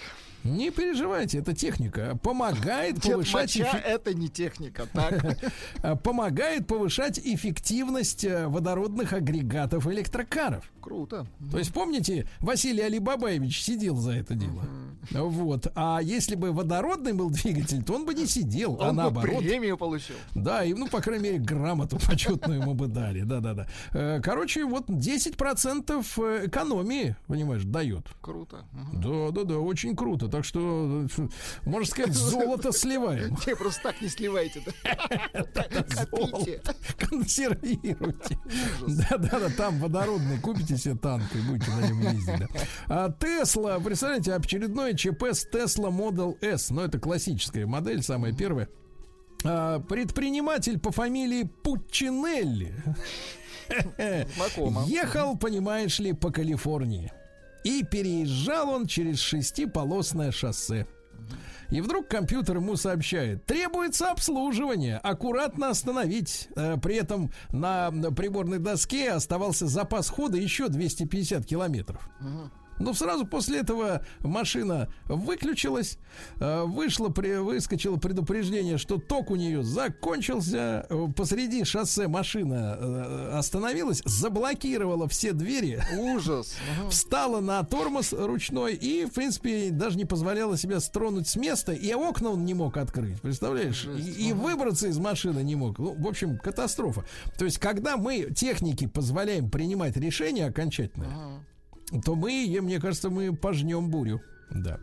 Не 0.45 0.71
переживайте, 0.71 1.39
это 1.39 1.55
техника. 1.55 2.19
Помогает 2.23 2.95
Дед 3.01 3.13
повышать 3.13 3.57
моча 3.59 3.71
эффе- 3.79 3.83
это 3.83 4.15
не 4.15 4.29
техника, 4.29 4.87
так? 4.93 5.37
а, 5.83 5.97
помогает 5.97 6.67
повышать 6.67 7.19
эффективность 7.19 8.25
э, 8.25 8.47
водородных 8.47 9.13
агрегатов 9.13 9.87
электрокаров. 9.87 10.71
Круто. 10.81 11.27
То 11.51 11.59
есть, 11.59 11.73
помните, 11.75 12.27
Василий 12.41 12.81
Алибабаевич 12.83 13.63
сидел 13.63 13.97
за 13.97 14.13
это 14.13 14.35
дело. 14.35 14.65
Вот. 15.11 15.67
А 15.75 16.01
если 16.03 16.35
бы 16.37 16.53
водородный 16.53 17.13
был 17.13 17.31
двигатель, 17.31 17.83
то 17.83 17.95
он 17.95 18.07
бы 18.07 18.15
не 18.15 18.27
сидел, 18.27 18.77
а 18.81 18.85
Он 18.91 18.97
бы 18.97 19.03
наоборот. 19.03 19.39
премию 19.39 19.77
получил. 19.77 20.17
Да, 20.35 20.65
и, 20.65 20.73
ну, 20.75 20.89
по 20.89 21.01
крайней 21.01 21.25
мере, 21.25 21.39
грамоту 21.39 21.99
почетную 21.99 22.61
ему 22.61 22.75
бы 22.75 22.87
дали. 22.87 23.23
Да-да-да. 23.23 23.67
Э, 23.93 24.21
Короче, 24.23 24.65
вот 24.65 24.89
10% 24.89 26.47
экономии, 26.47 27.17
понимаешь, 27.27 27.65
дает. 27.65 28.07
Круто. 28.21 28.65
Да, 28.93 29.31
да, 29.33 29.45
да, 29.45 29.59
очень 29.59 29.95
круто. 29.97 30.29
Так 30.31 30.45
что, 30.45 31.07
э, 31.19 31.29
можно 31.65 31.91
сказать, 31.91 32.15
золото 32.15 32.73
сливаем. 32.81 33.37
Не, 33.47 33.57
просто 33.57 33.83
так 33.83 34.01
не 34.01 34.09
сливайте. 34.09 34.63
Копите. 36.11 36.63
Консервируйте. 36.99 38.39
Да-да-да, 38.87 39.51
там 39.57 39.79
водородный, 39.79 40.39
купите 40.39 40.77
себе 40.77 40.97
танк 40.97 41.25
и 41.35 41.39
будете 41.41 41.71
на 41.71 41.87
нем 41.87 42.01
ездить. 42.01 42.49
А 42.87 43.11
Тесла, 43.13 43.79
представляете, 43.81 44.35
очередной 44.35 44.97
ЧП 44.97 45.25
с 45.25 45.47
Tesla 45.47 45.91
Model 45.91 46.37
S. 46.41 46.71
Ну, 46.71 46.83
это 46.83 46.99
классическая 46.99 47.67
модель, 47.67 48.03
самая 48.03 48.33
первая. 48.33 48.69
А, 49.45 49.81
предприниматель 49.81 50.79
по 50.79 50.93
фамилии 50.93 51.45
Пучинелли 51.45 52.75
ехал, 54.87 55.37
понимаешь 55.37 55.99
ли, 55.99 56.13
по 56.13 56.31
Калифорнии. 56.31 57.13
И 57.65 57.85
переезжал 57.85 58.71
он 58.71 58.87
через 58.87 59.19
шестиполосное 59.19 60.33
шоссе. 60.33 60.87
И 61.71 61.81
вдруг 61.81 62.09
компьютер 62.09 62.57
ему 62.57 62.75
сообщает, 62.77 63.47
требуется 63.47 64.11
обслуживание, 64.11 64.97
аккуратно 64.99 65.71
остановить. 65.71 66.49
Э, 66.57 66.77
При 66.83 66.97
этом 66.97 67.31
на 67.51 67.91
приборной 67.91 68.59
доске 68.59 69.13
оставался 69.13 69.67
запас 69.67 70.09
хода 70.09 70.37
еще 70.37 70.69
250 70.69 71.47
километров. 71.47 72.09
Ну, 72.81 72.95
сразу 72.95 73.27
после 73.27 73.61
этого 73.61 74.05
машина 74.21 74.89
выключилась, 75.05 75.99
э, 76.41 76.65
вышло, 76.65 77.09
выскочило 77.09 77.97
предупреждение, 77.97 78.79
что 78.79 78.99
ток 78.99 79.31
у 79.31 79.37
нее 79.37 79.63
закончился. 79.63 80.87
Посреди 81.15 81.65
шоссе 81.65 82.09
машина 82.09 82.77
э, 82.79 83.31
остановилась, 83.35 84.03
заблокировала 84.05 85.09
все 85.09 85.33
двери. 85.33 85.83
Ужас. 85.99 86.57
Встала 86.91 87.41
на 87.41 87.63
тормоз 87.65 88.13
ручной 88.15 88.75
и, 88.75 89.05
в 89.05 89.13
принципе, 89.13 89.71
даже 89.71 89.99
не 89.99 90.07
позволяла 90.07 90.57
себя 90.57 90.81
стронуть 90.81 91.29
с 91.29 91.37
места. 91.37 91.73
И 91.73 91.93
окна 91.93 92.31
он 92.31 92.45
не 92.47 92.55
мог 92.55 92.79
открыть, 92.79 93.21
представляешь? 93.21 93.87
И, 93.87 94.29
и 94.29 94.33
выбраться 94.33 94.89
из 94.89 94.99
машины 94.99 95.43
не 95.43 95.55
мог. 95.55 95.79
Ну, 95.79 95.95
в 95.99 96.09
общем, 96.09 96.39
катастрофа. 96.39 97.05
То 97.39 97.45
есть, 97.45 97.59
когда 97.59 97.99
мы 97.99 98.31
техники 98.35 98.87
позволяем 98.87 99.51
принимать 99.51 99.97
решения 99.99 100.47
окончательно, 100.47 101.43
то 102.05 102.15
мы, 102.15 102.59
мне 102.61 102.81
кажется, 102.81 103.11
мы 103.11 103.35
пожнем 103.35 103.91
бурю. 103.91 104.21
Да. 104.51 104.81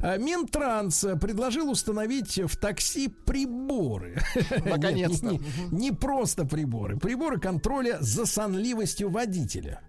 А, 0.00 0.18
Минтранс 0.18 1.04
предложил 1.20 1.70
установить 1.70 2.38
в 2.38 2.56
такси 2.56 3.08
приборы. 3.08 4.20
Нет, 4.34 4.64
не- 4.64 4.70
Наконец-то. 4.70 5.26
Не, 5.30 5.40
не 5.70 5.90
просто 5.92 6.44
приборы. 6.44 6.98
Приборы 6.98 7.40
контроля 7.40 7.96
за 8.00 8.26
сонливостью 8.26 9.08
водителя. 9.08 9.80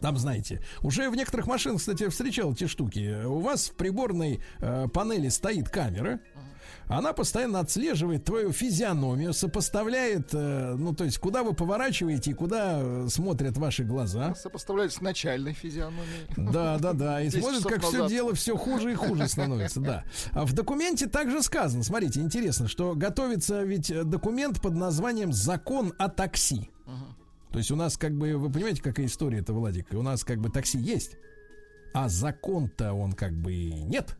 Там, 0.00 0.16
знаете, 0.16 0.62
уже 0.82 1.10
в 1.10 1.14
некоторых 1.14 1.46
машинах, 1.46 1.80
кстати, 1.80 2.04
я 2.04 2.10
встречал 2.10 2.52
эти 2.52 2.66
штуки. 2.66 3.22
У 3.24 3.40
вас 3.40 3.68
в 3.68 3.74
приборной 3.74 4.40
э, 4.58 4.88
панели 4.92 5.28
стоит 5.28 5.68
камера. 5.68 6.20
Она 6.90 7.12
постоянно 7.12 7.60
отслеживает 7.60 8.24
твою 8.24 8.50
физиономию, 8.50 9.32
сопоставляет, 9.32 10.34
э, 10.34 10.74
ну, 10.76 10.92
то 10.92 11.04
есть, 11.04 11.18
куда 11.18 11.44
вы 11.44 11.54
поворачиваете 11.54 12.32
и 12.32 12.34
куда 12.34 12.80
э, 12.80 13.06
смотрят 13.08 13.56
ваши 13.56 13.84
глаза. 13.84 14.34
Сопоставляют 14.34 14.92
с 14.92 15.00
начальной 15.00 15.52
физиономией. 15.52 16.26
Да, 16.36 16.78
да, 16.78 16.92
да. 16.92 17.22
И 17.22 17.28
10 17.28 17.40
смотрит, 17.40 17.62
как 17.62 17.82
все 17.84 18.08
дело 18.08 18.34
все 18.34 18.56
хуже 18.56 18.90
и 18.90 18.94
хуже 18.96 19.28
становится, 19.28 19.80
да. 19.80 20.04
А 20.32 20.44
в 20.44 20.52
документе 20.52 21.06
также 21.06 21.42
сказано, 21.42 21.84
смотрите, 21.84 22.20
интересно, 22.20 22.66
что 22.66 22.94
готовится 22.96 23.62
ведь 23.62 23.92
документ 24.08 24.60
под 24.60 24.74
названием 24.74 25.32
«Закон 25.32 25.94
о 25.96 26.08
такси». 26.08 26.70
То 27.52 27.58
есть 27.58 27.70
у 27.70 27.76
нас 27.76 27.96
как 27.96 28.16
бы, 28.16 28.36
вы 28.36 28.50
понимаете, 28.50 28.82
какая 28.82 29.06
история 29.06 29.38
это, 29.38 29.52
Владик? 29.52 29.86
У 29.92 30.02
нас 30.02 30.24
как 30.24 30.40
бы 30.40 30.50
такси 30.50 30.78
есть, 30.78 31.16
а 31.94 32.08
закон-то 32.08 32.94
он 32.94 33.12
как 33.12 33.32
бы 33.32 33.52
нет. 33.54 34.16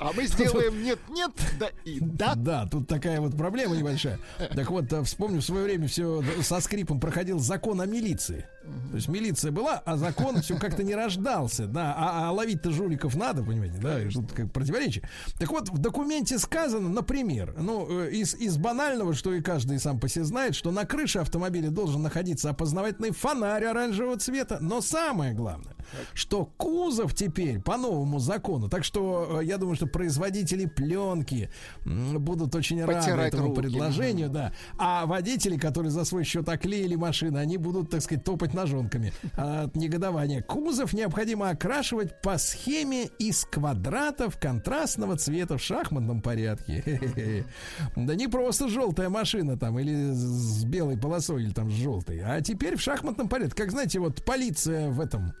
А 0.00 0.12
мы 0.14 0.26
сделаем 0.26 0.82
нет-нет, 0.82 1.30
да 1.58 1.68
и 1.84 2.00
да. 2.00 2.34
Да, 2.34 2.66
тут 2.66 2.88
такая 2.88 3.20
вот 3.20 3.36
проблема 3.36 3.76
небольшая. 3.76 4.18
Так 4.38 4.70
вот, 4.70 4.90
э, 4.90 5.02
вспомню, 5.02 5.40
в 5.40 5.44
свое 5.44 5.64
время 5.64 5.88
все 5.88 6.24
со 6.40 6.60
скрипом 6.60 6.98
проходил 6.98 7.38
закон 7.38 7.82
о 7.82 7.86
милиции. 7.86 8.46
То 8.90 8.96
есть 8.96 9.08
милиция 9.08 9.52
была, 9.52 9.82
а 9.84 9.96
закон 9.96 10.40
все 10.42 10.58
как-то 10.58 10.82
не 10.82 10.94
рождался. 10.94 11.66
Да, 11.66 11.94
а, 11.96 12.28
а 12.28 12.32
ловить-то 12.32 12.70
жуликов 12.70 13.14
надо, 13.14 13.42
понимаете, 13.42 13.78
да, 13.80 14.02
и 14.02 14.08
тут 14.08 14.32
как 14.32 14.52
противоречие. 14.52 15.08
Так 15.38 15.50
вот, 15.50 15.68
в 15.68 15.78
документе 15.78 16.38
сказано, 16.38 16.88
например, 16.88 17.54
ну, 17.58 17.86
э, 18.02 18.10
из, 18.10 18.34
из 18.34 18.56
банального, 18.56 19.14
что 19.14 19.32
и 19.32 19.40
каждый 19.40 19.78
сам 19.78 20.00
по 20.00 20.08
себе 20.08 20.24
знает, 20.24 20.54
что 20.54 20.70
на 20.70 20.84
крыше 20.84 21.20
автомобиля 21.20 21.70
должен 21.70 22.02
находиться 22.02 22.50
опознавательный 22.50 23.12
фонарь 23.12 23.64
оранжевого 23.64 24.18
цвета. 24.18 24.58
Но 24.60 24.80
самое 24.80 25.34
главное, 25.34 25.74
что 26.14 26.46
кузов 26.56 27.14
теперь 27.14 27.60
по 27.60 27.76
новому 27.76 28.18
закону. 28.18 28.68
Так 28.68 28.84
что 28.84 29.40
э, 29.40 29.44
я 29.44 29.56
думаю, 29.56 29.76
что 29.76 29.86
производители 29.86 30.66
пленки 30.66 31.50
будут 31.84 32.54
очень 32.54 32.84
рады 32.84 33.00
Потирать 33.00 33.34
этому 33.34 33.48
руки. 33.48 33.62
предложению, 33.62 34.28
да. 34.30 34.52
А 34.78 35.06
водители, 35.06 35.56
которые 35.56 35.90
за 35.90 36.04
свой 36.04 36.24
счет 36.24 36.48
оклеили 36.48 36.96
машины, 36.96 37.38
они 37.38 37.56
будут, 37.56 37.90
так 37.90 38.02
сказать, 38.02 38.24
топать 38.24 38.54
ножонками 38.60 39.12
от 39.36 39.74
негодования. 39.74 40.42
Кузов 40.42 40.92
необходимо 40.92 41.50
окрашивать 41.50 42.20
по 42.20 42.38
схеме 42.38 43.06
из 43.18 43.44
квадратов 43.44 44.38
контрастного 44.38 45.16
цвета 45.16 45.56
в 45.56 45.62
шахматном 45.62 46.20
порядке. 46.20 47.44
Да 47.96 48.14
не 48.14 48.28
просто 48.28 48.68
желтая 48.68 49.08
машина 49.08 49.58
там 49.58 49.78
или 49.78 50.12
с 50.12 50.64
белой 50.64 50.98
полосой 50.98 51.42
или 51.42 51.52
там 51.52 51.70
с 51.70 51.74
желтой, 51.74 52.20
а 52.20 52.40
теперь 52.40 52.76
в 52.76 52.80
шахматном 52.80 53.28
порядке. 53.28 53.54
Как 53.62 53.70
знаете, 53.70 53.98
вот 53.98 54.24
полиция 54.24 54.90
в 54.90 55.00
этом 55.00 55.32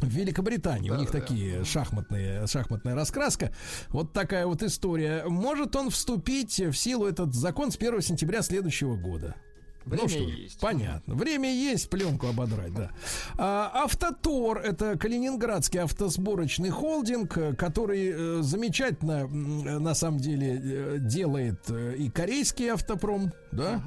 в 0.00 0.08
Великобритании 0.08 0.90
у 0.90 0.96
них 0.96 1.10
такие 1.10 1.64
шахматные, 1.64 2.46
шахматная 2.46 2.94
раскраска. 2.94 3.52
Вот 3.88 4.12
такая 4.12 4.46
вот 4.46 4.62
история. 4.62 5.24
Может 5.26 5.76
он 5.76 5.90
вступить 5.90 6.58
в 6.58 6.72
силу 6.72 7.06
этот 7.06 7.34
закон 7.34 7.70
с 7.70 7.76
1 7.76 8.00
сентября 8.00 8.42
следующего 8.42 8.96
года? 8.96 9.36
Время 9.84 10.02
ну 10.02 10.08
что, 10.08 10.18
есть. 10.18 10.60
понятно. 10.60 11.14
Время 11.14 11.52
есть, 11.52 11.90
пленку 11.90 12.28
ободрать, 12.28 12.74
да. 12.74 12.90
А, 13.36 13.70
Автотор 13.74 14.58
это 14.58 14.96
калининградский 14.98 15.80
автосборочный 15.80 16.70
холдинг, 16.70 17.36
э, 17.36 17.54
который 17.54 18.12
э, 18.12 18.42
замечательно, 18.42 19.22
э, 19.22 19.78
на 19.78 19.94
самом 19.94 20.18
деле, 20.18 20.60
э, 20.62 20.98
делает 21.00 21.70
и 21.70 22.10
корейский 22.10 22.68
автопром, 22.68 23.32
да, 23.52 23.82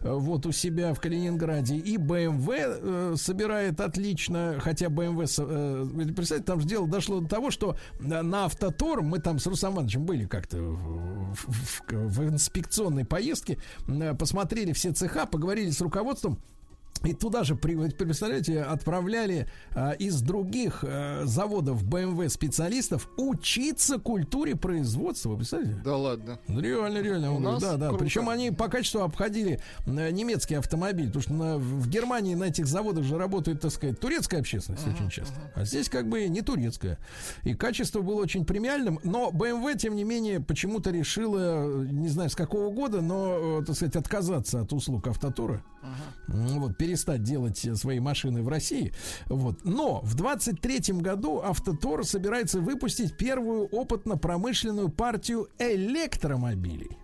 Э, 0.00 0.12
вот 0.12 0.44
у 0.46 0.52
себя 0.52 0.92
в 0.94 1.00
Калининграде, 1.00 1.76
и 1.76 1.96
BMW 1.96 2.54
э, 2.56 3.14
собирает 3.16 3.80
отлично, 3.80 4.56
хотя 4.60 4.86
BMW, 4.86 5.26
э, 5.38 5.82
вы 5.84 6.06
представляете, 6.12 6.44
там 6.46 6.60
же 6.60 6.66
дело 6.66 6.86
дошло 6.88 7.20
до 7.20 7.28
того, 7.28 7.50
что 7.50 7.76
на 8.00 8.22
на 8.22 8.44
Автотор 8.44 9.02
мы 9.02 9.18
там 9.20 9.38
с 9.38 9.46
Русом 9.46 9.74
Ивановичем 9.74 10.04
были 10.04 10.26
как-то 10.26 10.58
в, 10.58 11.34
в- 11.34 11.82
в- 11.88 12.08
в 12.08 12.24
инспекционной 12.28 13.04
поездке, 13.04 13.58
э, 13.88 14.14
посмотрели 14.14 14.72
все 14.72 14.92
цеха, 14.92 15.26
поговорили 15.26 15.70
с 15.70 15.80
руководством. 15.80 16.38
И 17.02 17.12
туда 17.12 17.44
же, 17.44 17.54
представляете, 17.54 18.62
отправляли 18.62 19.46
а, 19.74 19.92
из 19.92 20.22
других 20.22 20.82
а, 20.82 21.22
заводов 21.24 21.84
BMW 21.84 22.28
специалистов 22.30 23.10
учиться 23.18 23.98
культуре 23.98 24.56
производства. 24.56 25.30
Вы 25.30 25.38
представляете? 25.38 25.80
Да 25.84 25.96
ладно. 25.96 26.38
Реально, 26.48 27.02
реально. 27.02 27.32
У 27.32 27.36
он 27.36 27.42
нас 27.42 27.62
да, 27.62 27.76
да. 27.76 27.88
круто. 27.88 28.04
Причем 28.04 28.28
они 28.30 28.50
по 28.52 28.68
качеству 28.68 29.02
обходили 29.02 29.60
э, 29.86 30.10
немецкий 30.10 30.54
автомобиль. 30.54 31.08
Потому 31.08 31.22
что 31.22 31.32
на- 31.34 31.58
в 31.58 31.88
Германии 31.88 32.34
на 32.34 32.44
этих 32.44 32.66
заводах 32.66 33.04
же 33.04 33.18
работает, 33.18 33.60
так 33.60 33.70
сказать, 33.72 34.00
турецкая 34.00 34.40
общественность 34.40 34.86
очень 34.86 35.10
часто. 35.10 35.34
А 35.54 35.64
здесь 35.64 35.90
как 35.90 36.08
бы 36.08 36.26
не 36.28 36.40
турецкая. 36.40 36.98
И 37.42 37.54
качество 37.54 38.00
было 38.00 38.22
очень 38.22 38.46
премиальным. 38.46 38.98
Но 39.04 39.30
BMW, 39.30 39.76
тем 39.76 39.94
не 39.94 40.04
менее, 40.04 40.40
почему-то 40.40 40.90
решила, 40.90 41.84
не 41.84 42.08
знаю 42.08 42.30
с 42.30 42.34
какого 42.34 42.70
года, 42.72 43.02
но, 43.02 43.60
э, 43.60 43.64
так 43.66 43.76
сказать, 43.76 43.96
отказаться 43.96 44.62
от 44.62 44.72
услуг 44.72 45.06
автотура. 45.06 45.62
М, 46.28 46.60
Вот, 46.60 46.76
перестать 46.78 47.22
делать 47.22 47.64
э, 47.64 47.74
свои 47.74 48.00
машины 48.00 48.42
в 48.42 48.48
России. 48.48 48.92
Вот. 49.26 49.64
Но 49.64 50.00
в 50.02 50.14
23 50.14 51.00
году 51.00 51.40
Автотор 51.44 52.04
собирается 52.04 52.60
выпустить 52.60 53.16
первую 53.16 53.66
опытно-промышленную 53.66 54.88
партию 54.88 55.48
электромобилей. 55.58 56.96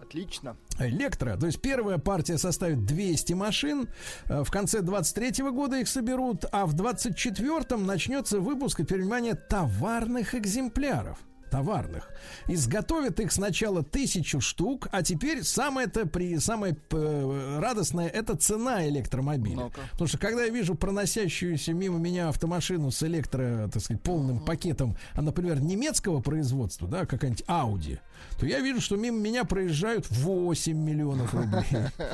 Отлично. 0.00 0.56
Электро. 0.78 1.36
То 1.36 1.46
есть 1.46 1.60
первая 1.60 1.98
партия 1.98 2.38
составит 2.38 2.84
200 2.86 3.34
машин. 3.34 3.88
Э, 4.26 4.42
В 4.42 4.50
конце 4.50 4.80
23 4.80 5.50
года 5.50 5.78
их 5.78 5.88
соберут, 5.88 6.44
а 6.50 6.64
в 6.66 6.74
24-м 6.74 7.84
начнется 7.86 8.40
выпуск, 8.40 8.78
теперь 8.78 9.00
внимание, 9.02 9.34
товарных 9.34 10.34
экземпляров. 10.34 11.18
Товарных. 11.50 12.10
Изготовят 12.46 13.20
их 13.20 13.32
сначала 13.32 13.82
тысячу 13.82 14.40
штук, 14.40 14.88
а 14.92 15.02
теперь 15.02 15.42
самое-то 15.42 16.06
при 16.06 16.38
самое 16.38 16.76
э, 16.90 17.58
радостное 17.60 18.08
это 18.08 18.36
цена 18.36 18.86
электромобиля. 18.88 19.70
Потому 19.92 20.08
что 20.08 20.18
когда 20.18 20.44
я 20.44 20.50
вижу 20.50 20.74
проносящуюся 20.74 21.72
мимо 21.72 21.98
меня 21.98 22.28
автомашину 22.28 22.90
с 22.90 23.02
электро, 23.02 23.68
так 23.72 23.82
сказать, 23.82 24.02
полным 24.02 24.40
пакетом, 24.40 24.96
а, 25.14 25.22
например, 25.22 25.60
немецкого 25.60 26.20
производства, 26.20 26.88
да, 26.88 27.06
какая-нибудь 27.06 27.44
Audi, 27.46 27.98
то 28.38 28.46
я 28.46 28.60
вижу, 28.60 28.80
что 28.80 28.96
мимо 28.96 29.18
меня 29.18 29.44
проезжают 29.44 30.06
8 30.10 30.76
миллионов 30.76 31.34
рублей. 31.34 31.64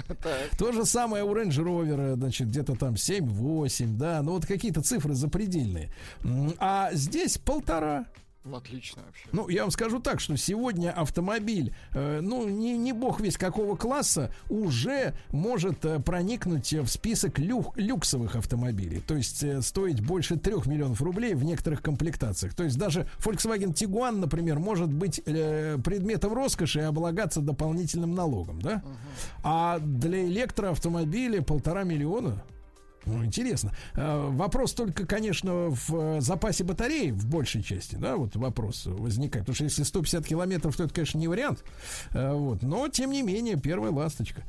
То 0.59 0.73
же 0.73 0.85
самое 0.85 1.24
у 1.24 1.35
Range 1.35 1.48
Rover, 1.48 2.15
значит, 2.15 2.48
где-то 2.48 2.74
там 2.74 2.94
7-8, 2.94 3.97
да, 3.97 4.23
ну 4.23 4.32
вот 4.32 4.47
какие-то 4.47 4.82
цифры 4.82 5.15
запредельные. 5.15 5.93
А 6.59 6.90
здесь 6.93 7.39
полтора. 7.39 8.06
Ну, 8.45 8.57
отлично 8.57 9.03
вообще. 9.07 9.27
Ну, 9.33 9.49
я 9.49 9.62
вам 9.62 9.71
скажу 9.71 10.01
так, 10.01 10.21
что 10.21 10.37
сегодня 10.37 10.91
автомобиль, 10.93 11.75
э, 11.93 12.21
ну, 12.21 12.47
не, 12.47 12.77
не 12.77 12.93
бог 12.93 13.21
весь 13.21 13.39
какого 13.39 13.75
класса, 13.75 14.35
уже 14.51 15.15
может 15.31 15.83
э, 15.87 15.99
проникнуть 15.99 16.73
в 16.75 16.87
список 16.89 17.39
лю- 17.39 17.73
люксовых 17.77 18.37
автомобилей. 18.37 19.01
То 19.01 19.15
есть 19.16 19.43
э, 19.43 19.62
стоить 19.62 20.01
больше 20.01 20.37
трех 20.37 20.66
миллионов 20.66 21.01
рублей 21.01 21.33
в 21.35 21.43
некоторых 21.43 21.81
комплектациях. 21.81 22.55
То 22.55 22.65
есть 22.65 22.77
даже 22.77 23.09
Volkswagen 23.19 23.73
Tiguan, 23.73 24.16
например, 24.19 24.59
может 24.59 24.93
быть 24.93 25.23
э, 25.25 25.79
предметом 25.83 26.35
роскоши 26.35 26.81
и 26.81 26.83
облагаться 26.83 27.41
дополнительным 27.41 28.15
налогом, 28.15 28.61
да? 28.61 28.83
А 29.43 29.79
для 29.79 30.23
электроавтомобиля 30.27 31.41
полтора 31.41 31.85
миллиона. 31.85 32.45
Ну, 33.06 33.24
интересно. 33.24 33.72
А, 33.94 34.31
Вопрос 34.31 34.72
только, 34.72 35.06
конечно, 35.06 35.70
в 35.70 36.16
э, 36.16 36.20
запасе 36.20 36.64
батареи 36.64 37.10
в 37.10 37.26
большей 37.26 37.62
части, 37.62 37.97
да, 37.97 38.16
вот 38.16 38.36
вопрос 38.36 38.86
возникает. 38.86 39.44
Потому 39.44 39.55
что 39.55 39.64
если 39.64 39.82
150 39.82 40.26
километров, 40.26 40.76
то 40.76 40.85
это, 40.85 40.94
конечно, 40.94 41.18
не 41.18 41.28
вариант. 41.28 41.64
А, 42.12 42.35
Вот. 42.35 42.62
Но, 42.62 42.89
тем 42.89 43.10
не 43.10 43.22
менее, 43.22 43.56
первая 43.56 43.93
ласточка. 43.93 44.43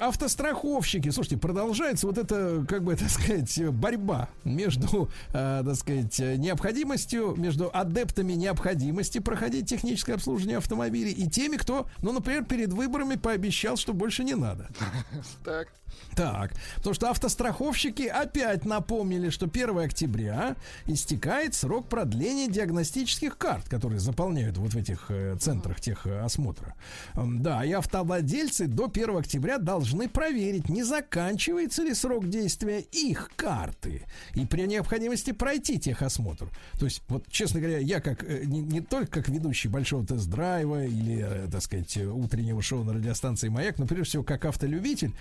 Автостраховщики, 0.00 1.10
слушайте, 1.10 1.38
продолжается 1.38 2.06
вот 2.06 2.18
эта, 2.18 2.64
как 2.68 2.82
бы 2.84 2.92
это 2.94 3.08
сказать, 3.08 3.70
борьба 3.70 4.28
между, 4.44 5.08
а, 5.32 5.62
так 5.62 5.76
сказать, 5.76 6.18
необходимостью, 6.18 7.34
между 7.36 7.70
адептами 7.72 8.32
необходимости 8.32 9.18
проходить 9.18 9.68
техническое 9.68 10.14
обслуживание 10.14 10.58
автомобилей 10.58 11.12
и 11.12 11.28
теми, 11.28 11.56
кто, 11.56 11.86
ну, 12.00 12.12
например, 12.12 12.44
перед 12.44 12.72
выборами 12.72 13.16
пообещал, 13.16 13.76
что 13.76 13.92
больше 13.92 14.24
не 14.24 14.34
надо. 14.34 14.68
Так. 15.44 15.68
Так, 16.14 16.52
потому 16.76 16.94
что 16.94 17.10
автостраховщики 17.10 18.02
опять 18.02 18.64
напомнили, 18.64 19.30
что 19.30 19.46
1 19.46 19.78
октября 19.78 20.56
истекает 20.86 21.54
срок 21.54 21.88
продления 21.88 22.48
диагностических 22.48 23.38
карт, 23.38 23.68
которые 23.68 23.98
заполняют 23.98 24.58
вот 24.58 24.74
в 24.74 24.76
этих 24.76 25.06
э, 25.08 25.36
центрах 25.40 25.80
техосмотра. 25.80 26.74
Да, 27.14 27.64
и 27.64 27.72
автовладельцы 27.72 28.66
до 28.66 28.90
1 28.92 29.16
октября 29.16 29.58
должны 29.58 30.08
проверить, 30.08 30.68
не 30.68 30.82
заканчивается 30.82 31.82
ли 31.82 31.94
срок 31.94 32.28
действия 32.28 32.80
их 32.80 33.30
карты. 33.36 34.02
И 34.34 34.44
при 34.44 34.66
необходимости 34.66 35.32
пройти 35.32 35.78
техосмотр. 35.78 36.48
То 36.78 36.84
есть, 36.84 37.02
вот, 37.08 37.26
честно 37.28 37.60
говоря, 37.60 37.78
я 37.78 38.00
как 38.00 38.22
э, 38.24 38.42
не, 38.44 38.60
не 38.60 38.80
только 38.80 39.22
как 39.22 39.28
ведущий 39.28 39.68
большого 39.68 40.06
тест-драйва 40.06 40.84
или, 40.84 41.24
э, 41.26 41.48
так 41.50 41.62
сказать, 41.62 41.96
утреннего 41.96 42.60
шоу 42.60 42.84
на 42.84 42.92
радиостанции 42.92 43.48
«Маяк», 43.48 43.78
но 43.78 43.86
прежде 43.86 44.04
всего 44.04 44.24
как 44.24 44.44
автолюбитель, 44.44 45.14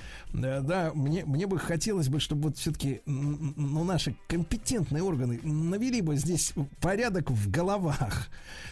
да, 0.61 0.91
мне, 0.93 1.25
мне 1.25 1.47
бы 1.47 1.59
хотелось 1.59 2.09
бы, 2.09 2.19
чтобы 2.19 2.49
вот 2.49 2.57
все-таки 2.57 3.01
ну, 3.05 3.83
наши 3.83 4.15
компетентные 4.27 5.03
органы 5.03 5.39
навели 5.43 6.01
бы 6.01 6.15
здесь 6.15 6.53
порядок 6.79 7.29
в 7.29 7.49
головах. 7.49 8.29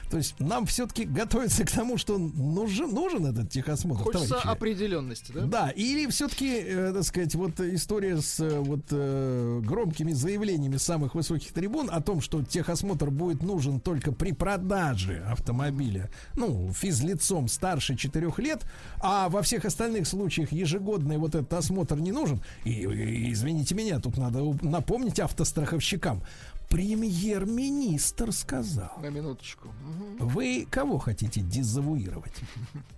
То 0.09 0.17
есть 0.17 0.39
нам 0.39 0.65
все-таки 0.65 1.05
готовиться 1.05 1.65
к 1.65 1.71
тому, 1.71 1.97
что 1.97 2.17
нужен, 2.17 2.91
нужен 2.91 3.27
этот 3.27 3.51
техосмотр. 3.51 4.03
Хочется 4.03 4.29
товарищи. 4.29 4.47
определенности, 4.47 5.31
да? 5.31 5.45
Да, 5.45 5.69
или 5.69 6.07
все-таки, 6.07 6.61
э, 6.65 6.91
так 6.93 7.03
сказать, 7.03 7.35
вот 7.35 7.59
история 7.59 8.19
с 8.19 8.39
э, 8.39 8.59
вот 8.59 8.85
э, 8.89 9.61
громкими 9.63 10.13
заявлениями 10.13 10.77
самых 10.77 11.13
высоких 11.13 11.51
трибун 11.53 11.89
о 11.91 12.01
том, 12.01 12.21
что 12.21 12.43
техосмотр 12.43 13.11
будет 13.11 13.43
нужен 13.43 13.79
только 13.79 14.11
при 14.11 14.31
продаже 14.31 15.23
автомобиля, 15.29 16.09
ну, 16.35 16.73
физлицом 16.73 17.47
старше 17.47 17.95
4 17.95 18.33
лет, 18.37 18.65
а 19.01 19.29
во 19.29 19.43
всех 19.43 19.65
остальных 19.65 20.07
случаях 20.07 20.51
ежегодный 20.51 21.17
вот 21.17 21.35
этот 21.35 21.53
осмотр 21.53 21.78
не 21.99 22.11
нужен. 22.11 22.41
И, 22.63 22.71
и, 22.71 23.31
извините 23.31 23.75
меня, 23.75 23.99
тут 23.99 24.17
надо 24.17 24.41
напомнить 24.61 25.19
автостраховщикам. 25.19 26.21
Премьер-министр 26.69 28.31
сказал. 28.31 28.91
На 29.01 29.07
минуточку. 29.07 29.69
Мгм. 29.69 30.27
Вы 30.27 30.67
кого 30.69 30.99
хотите 30.99 31.41
дезавуировать? 31.41 32.35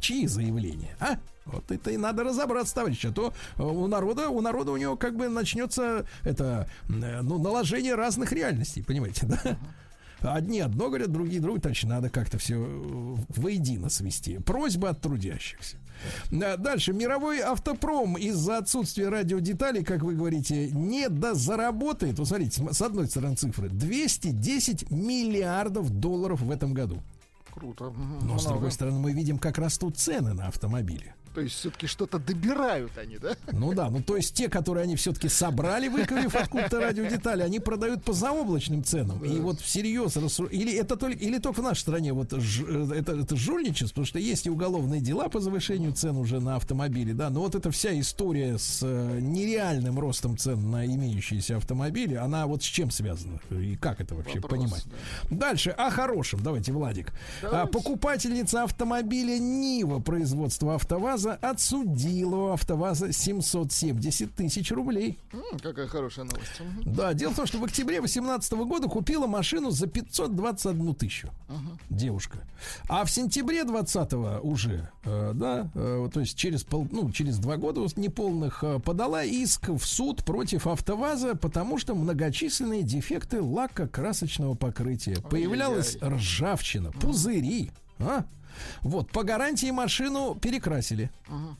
Чьи 0.01 0.27
заявления, 0.27 0.95
а? 0.99 1.17
Вот 1.45 1.71
это 1.71 1.89
и 1.91 1.97
надо 1.97 2.23
разобраться, 2.23 2.75
товарищи, 2.75 3.07
а 3.07 3.11
то 3.11 3.33
у 3.57 3.87
народа, 3.87 4.29
у 4.29 4.41
народа 4.41 4.71
у 4.71 4.77
него 4.77 4.95
как 4.97 5.15
бы 5.15 5.29
начнется 5.29 6.05
это, 6.23 6.69
ну, 6.87 7.39
наложение 7.39 7.95
разных 7.95 8.31
реальностей, 8.31 8.83
понимаете, 8.83 9.25
да? 9.25 9.57
Одни 10.19 10.59
одно 10.59 10.89
говорят, 10.89 11.11
другие 11.11 11.41
другое, 11.41 11.61
значит, 11.61 11.89
надо 11.89 12.09
как-то 12.09 12.37
все 12.37 12.55
воедино 13.29 13.89
свести. 13.89 14.37
Просьба 14.37 14.89
от 14.89 15.01
трудящихся. 15.01 15.77
Да, 16.31 16.57
Дальше. 16.57 16.93
Мировой 16.93 17.39
автопром 17.41 18.17
из-за 18.17 18.57
отсутствия 18.59 19.09
радиодеталей, 19.09 19.83
как 19.83 20.01
вы 20.03 20.15
говорите, 20.15 20.69
не 20.71 21.09
дозаработает. 21.09 22.17
Вот 22.19 22.27
смотрите, 22.27 22.63
с- 22.63 22.77
с 22.77 22.81
одной 22.81 23.07
стороны 23.07 23.35
цифры. 23.35 23.69
210 23.69 24.89
миллиардов 24.91 25.89
долларов 25.89 26.41
в 26.41 26.51
этом 26.51 26.73
году. 26.73 27.01
Круто. 27.53 27.93
Но, 28.21 28.37
с 28.37 28.43
Много. 28.43 28.49
другой 28.49 28.71
стороны, 28.71 28.99
мы 28.99 29.11
видим, 29.11 29.37
как 29.37 29.57
растут 29.57 29.97
цены 29.97 30.33
на 30.33 30.47
автомобили. 30.47 31.13
То 31.33 31.41
есть 31.41 31.55
все-таки 31.55 31.87
что-то 31.87 32.19
добирают 32.19 32.97
они, 32.97 33.17
да? 33.17 33.35
Ну 33.51 33.73
да, 33.73 33.89
ну 33.89 34.01
то 34.01 34.17
есть 34.17 34.33
те, 34.35 34.49
которые 34.49 34.83
они 34.83 34.95
все-таки 34.95 35.29
собрали, 35.29 35.87
выковив 35.87 36.35
откуда-то 36.35 36.79
радиодетали, 36.81 37.41
они 37.41 37.59
продают 37.59 38.03
по 38.03 38.13
заоблачным 38.13 38.83
ценам. 38.83 39.23
И 39.23 39.39
вот 39.39 39.59
всерьез 39.61 40.17
рассу- 40.17 40.49
или 40.49 40.73
это 40.75 40.95
только 40.95 41.17
или 41.17 41.37
только 41.39 41.61
в 41.61 41.63
нашей 41.63 41.81
стране 41.81 42.13
вот 42.13 42.31
ж- 42.31 42.63
э, 42.67 42.93
это, 42.99 43.13
это 43.13 43.35
жульничество, 43.35 43.87
потому 43.89 44.05
что 44.05 44.19
есть 44.19 44.45
и 44.45 44.49
уголовные 44.49 45.01
дела 45.01 45.29
по 45.29 45.39
завышению 45.39 45.93
цен 45.93 46.17
уже 46.17 46.39
на 46.39 46.55
автомобили, 46.55 47.13
да. 47.13 47.29
Но 47.29 47.41
вот 47.41 47.55
эта 47.55 47.71
вся 47.71 47.97
история 47.99 48.57
с 48.57 48.79
э, 48.83 49.19
нереальным 49.21 49.99
ростом 49.99 50.37
цен 50.37 50.69
на 50.71 50.85
имеющиеся 50.85 51.57
автомобили, 51.57 52.15
она 52.15 52.47
вот 52.47 52.63
с 52.63 52.65
чем 52.65 52.91
связана 52.91 53.39
и 53.49 53.75
как 53.75 54.01
это 54.01 54.15
вообще 54.15 54.39
Вопрос, 54.39 54.59
понимать? 54.59 54.85
Дальше 55.29 55.69
о 55.71 55.89
хорошем. 55.89 56.41
Давайте, 56.43 56.71
Владик. 56.71 57.13
А, 57.43 57.65
покупательница 57.65 58.63
автомобиля 58.63 59.37
Нива 59.37 59.99
производства 59.99 60.75
АвтоВАЗа 61.25 61.33
отсудила 61.41 62.35
у 62.35 62.47
АвтоВАЗа 62.49 63.11
770 63.11 64.33
тысяч 64.35 64.71
рублей. 64.71 65.19
М, 65.33 65.59
Какая 65.61 65.87
хорошая 65.87 66.25
новость. 66.25 66.61
Да, 66.85 67.13
дело 67.13 67.31
в 67.31 67.35
том, 67.35 67.45
что 67.45 67.57
в 67.59 67.63
октябре 67.63 67.99
2018 67.99 68.53
года 68.65 68.87
купила 68.87 69.27
машину 69.27 69.71
за 69.71 69.87
521 69.87 70.93
тысячу 70.95 71.29
Ага. 71.47 71.77
девушка. 71.89 72.39
А 72.89 73.05
в 73.05 73.11
сентябре 73.11 73.63
20 73.63 74.39
уже, 74.41 74.89
э, 75.05 75.31
да, 75.35 75.69
э, 75.75 76.09
то 76.13 76.19
есть 76.19 76.37
через, 76.37 76.63
пол, 76.63 76.87
ну, 76.91 77.11
через 77.11 77.37
два 77.37 77.57
года 77.57 77.81
неполных 77.95 78.63
э, 78.63 78.79
подала 78.79 79.23
иск 79.23 79.69
в 79.69 79.83
суд 79.85 80.23
против 80.23 80.67
АвтоВАЗа, 80.67 81.35
потому 81.35 81.77
что 81.77 81.95
многочисленные 81.95 82.83
дефекты 82.83 83.41
лакокрасочного 83.41 84.55
покрытия. 84.55 85.17
Появлялась 85.21 85.97
ржавчина, 86.01 86.91
пузыри. 86.91 87.71
А? 87.99 88.25
Вот, 88.81 89.11
по 89.11 89.23
гарантии 89.23 89.71
машину 89.71 90.35
перекрасили. 90.35 91.09
Ага. 91.27 91.57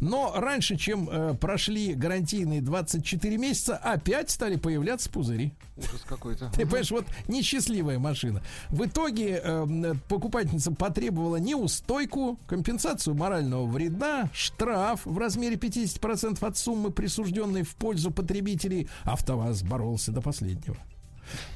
Но 0.00 0.32
раньше, 0.36 0.76
чем 0.76 1.08
э, 1.08 1.34
прошли 1.34 1.94
гарантийные 1.94 2.60
24 2.60 3.36
месяца, 3.36 3.76
опять 3.76 4.30
стали 4.30 4.56
появляться 4.56 5.10
пузыри. 5.10 5.52
Ужас 5.76 6.04
какой-то. 6.06 6.50
Ты 6.50 6.62
понимаешь, 6.62 6.90
вот 6.90 7.06
несчастливая 7.28 7.98
машина. 7.98 8.42
В 8.70 8.84
итоге 8.86 9.40
э, 9.42 9.94
покупательница 10.08 10.72
потребовала 10.72 11.36
неустойку, 11.36 12.38
компенсацию 12.46 13.14
морального 13.14 13.66
вреда, 13.66 14.28
штраф 14.32 15.02
в 15.04 15.18
размере 15.18 15.56
50% 15.56 16.44
от 16.46 16.56
суммы, 16.56 16.90
присужденной 16.90 17.62
в 17.62 17.74
пользу 17.76 18.10
потребителей. 18.10 18.88
АвтоВАЗ 19.04 19.62
боролся 19.62 20.12
до 20.12 20.20
последнего. 20.20 20.76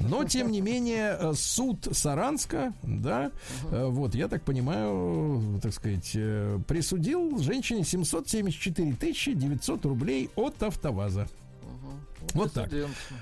Но, 0.00 0.24
тем 0.24 0.50
не 0.50 0.60
менее, 0.60 1.16
э, 1.18 1.32
суд 1.34 1.88
Саранска, 1.92 2.72
да, 2.82 3.30
э, 3.70 3.86
вот, 3.86 4.14
я 4.14 4.28
так 4.28 4.42
понимаю, 4.42 5.60
так 5.62 5.72
сказать, 5.72 6.12
э, 6.14 6.58
присудил 6.66 7.38
женщине 7.38 7.84
774 7.84 8.94
тысячи 8.94 9.32
900 9.32 9.84
рублей 9.86 10.30
от 10.36 10.62
АвтоВАЗа. 10.62 11.28
Вот 12.34 12.52
так. 12.52 12.70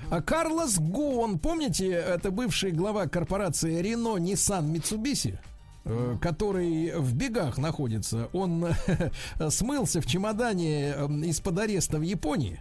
А 0.09 0.21
Карлос 0.21 0.77
Гон, 0.77 1.39
помните, 1.39 1.89
это 1.89 2.31
бывший 2.31 2.71
глава 2.71 3.07
корпорации 3.07 3.81
Renault, 3.81 4.19
Nissan, 4.19 4.71
Mitsubishi? 4.71 5.37
который 6.21 6.91
в 6.95 7.15
бегах 7.15 7.57
находится, 7.57 8.29
он 8.33 8.67
смылся 9.49 9.99
в 9.99 10.05
чемодане 10.05 10.91
из-под 11.25 11.57
ареста 11.57 11.97
в 11.97 12.03
Японии. 12.03 12.59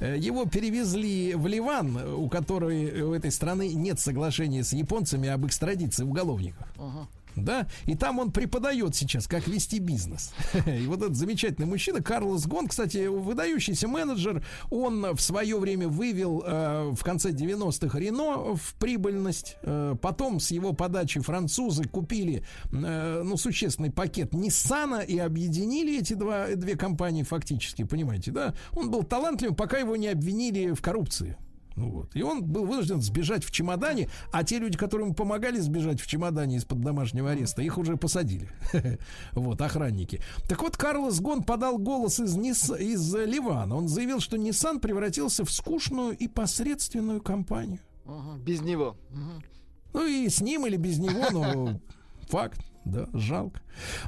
Э, 0.00 0.16
Его 0.18 0.44
перевезли 0.46 1.34
в 1.34 1.46
Ливан, 1.46 1.96
у 1.96 2.28
которой 2.28 3.02
у 3.02 3.12
этой 3.12 3.30
страны 3.30 3.72
нет 3.74 4.00
соглашения 4.00 4.64
с 4.64 4.72
японцами 4.72 5.28
об 5.28 5.46
экстрадиции 5.46 6.04
уголовников. 6.04 6.66
Ага. 6.78 7.08
Да, 7.36 7.66
и 7.86 7.94
там 7.94 8.18
он 8.18 8.30
преподает 8.30 8.94
сейчас, 8.94 9.26
как 9.26 9.48
вести 9.48 9.78
бизнес. 9.78 10.32
И 10.66 10.86
вот 10.86 11.00
этот 11.00 11.16
замечательный 11.16 11.66
мужчина, 11.66 12.02
Карлос 12.02 12.46
Гон, 12.46 12.68
кстати, 12.68 13.06
выдающийся 13.06 13.88
менеджер, 13.88 14.44
он 14.70 15.14
в 15.14 15.20
свое 15.20 15.58
время 15.58 15.88
вывел 15.88 16.42
э, 16.44 16.90
в 16.94 17.02
конце 17.02 17.30
90-х 17.30 17.98
Рено 17.98 18.54
в 18.54 18.74
прибыльность. 18.78 19.56
Э, 19.62 19.94
потом 20.00 20.40
с 20.40 20.50
его 20.50 20.72
подачи 20.72 21.20
французы 21.20 21.84
купили, 21.84 22.44
э, 22.70 23.22
ну, 23.24 23.36
существенный 23.36 23.90
пакет 23.90 24.34
Ниссана 24.34 25.00
и 25.00 25.18
объединили 25.18 26.00
эти 26.00 26.14
два, 26.14 26.48
две 26.54 26.76
компании 26.76 27.22
фактически, 27.22 27.84
понимаете, 27.84 28.30
да? 28.30 28.54
Он 28.72 28.90
был 28.90 29.02
талантливым, 29.02 29.56
пока 29.56 29.78
его 29.78 29.96
не 29.96 30.08
обвинили 30.08 30.72
в 30.72 30.82
коррупции. 30.82 31.36
Ну 31.76 31.90
вот. 31.90 32.14
И 32.14 32.22
он 32.22 32.44
был 32.44 32.66
вынужден 32.66 33.00
сбежать 33.00 33.44
в 33.44 33.50
чемодане, 33.50 34.08
а 34.30 34.44
те 34.44 34.58
люди, 34.58 34.76
которые 34.76 35.06
ему 35.06 35.14
помогали 35.14 35.58
сбежать 35.58 36.00
в 36.00 36.06
чемодане 36.06 36.56
из-под 36.56 36.80
домашнего 36.80 37.30
ареста, 37.30 37.62
их 37.62 37.78
уже 37.78 37.96
посадили. 37.96 38.48
Вот, 39.32 39.60
охранники. 39.60 40.20
Так 40.48 40.62
вот, 40.62 40.76
Карлос 40.76 41.20
Гон 41.20 41.42
подал 41.42 41.78
голос 41.78 42.20
из, 42.20 42.36
Нис- 42.36 42.78
из 42.78 43.14
Ливана. 43.14 43.76
Он 43.76 43.88
заявил, 43.88 44.20
что 44.20 44.36
Nissan 44.36 44.78
превратился 44.80 45.44
в 45.44 45.50
скучную 45.50 46.16
и 46.16 46.28
посредственную 46.28 47.20
компанию. 47.22 47.80
Без 48.44 48.60
него. 48.60 48.96
Ну 49.94 50.06
и 50.06 50.28
с 50.28 50.40
ним 50.40 50.66
или 50.66 50.76
без 50.76 50.98
него, 50.98 51.30
но 51.30 51.80
факт. 52.28 52.60
Да, 52.84 53.06
жалко. 53.12 53.60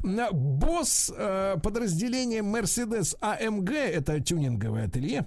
На- 0.02 0.32
Босс 0.32 1.12
э, 1.16 1.56
подразделения 1.62 2.40
Mercedes 2.40 3.14
AMG, 3.20 3.72
это 3.72 4.20
тюнинговое 4.20 4.86
ателье, 4.86 5.26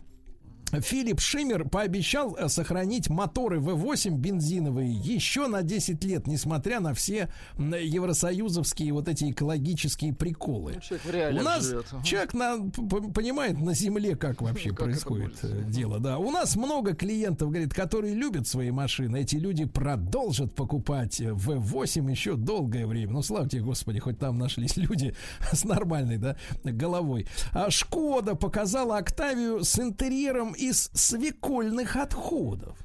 Филипп 0.72 1.19
Шиммер 1.19 1.68
пообещал 1.68 2.35
э, 2.35 2.49
сохранить 2.49 3.10
моторы 3.10 3.60
V8 3.60 4.11
бензиновые 4.11 4.91
еще 4.91 5.48
на 5.48 5.64
10 5.64 6.03
лет, 6.03 6.27
несмотря 6.27 6.80
на 6.80 6.94
все 6.94 7.30
евросоюзовские 7.57 8.94
вот 8.94 9.07
эти 9.07 9.31
экологические 9.31 10.14
приколы. 10.14 10.73
Ну, 10.76 10.81
человек 10.81 11.39
У 11.39 11.44
нас 11.44 11.65
живет. 11.65 11.85
Человек 12.03 12.34
на, 12.34 12.69
понимает 13.14 13.60
на 13.60 13.73
земле, 13.73 14.15
как 14.15 14.41
вообще 14.41 14.69
Как 14.69 14.80
происходит 14.80 15.38
э, 15.44 15.64
дело. 15.68 15.99
Да, 15.99 16.18
у 16.18 16.31
нас 16.31 16.56
много 16.56 16.94
клиентов, 16.94 17.49
говорит, 17.49 17.73
которые 17.73 18.14
любят 18.14 18.48
свои 18.48 18.72
машины. 18.72 19.22
Эти 19.22 19.35
люди 19.35 19.65
продолжат 19.65 20.53
покупать 20.53 21.22
э, 21.22 21.30
V8 21.31 22.11
еще 22.11 22.35
долгое 22.35 22.85
время. 22.85 23.14
Ну, 23.14 23.22
слава 23.22 23.48
тебе, 23.48 23.61
Господи, 23.61 23.99
хоть 23.99 24.19
там 24.19 24.38
нашлись 24.38 24.76
люди 24.77 25.15
с 25.52 25.64
нормальной, 25.64 26.18
да, 26.18 26.35
головой. 26.64 27.27
А 27.53 27.72
Шкода 27.72 28.35
показала 28.35 28.98
Октавию 28.98 29.64
с 29.64 29.80
интерьером 29.80 30.53
из 30.58 30.90
свекольных 30.94 31.96
отходов. 31.96 32.78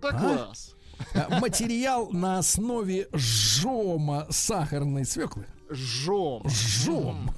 Да 0.00 0.08
А? 0.08 0.18
класс. 0.18 0.74
А, 1.14 1.40
Материал 1.40 2.10
на 2.10 2.38
основе 2.38 3.08
жома 3.12 4.26
сахарной 4.30 5.04
свеклы. 5.04 5.46
Жом. 5.74 6.42
Жом. 6.48 7.30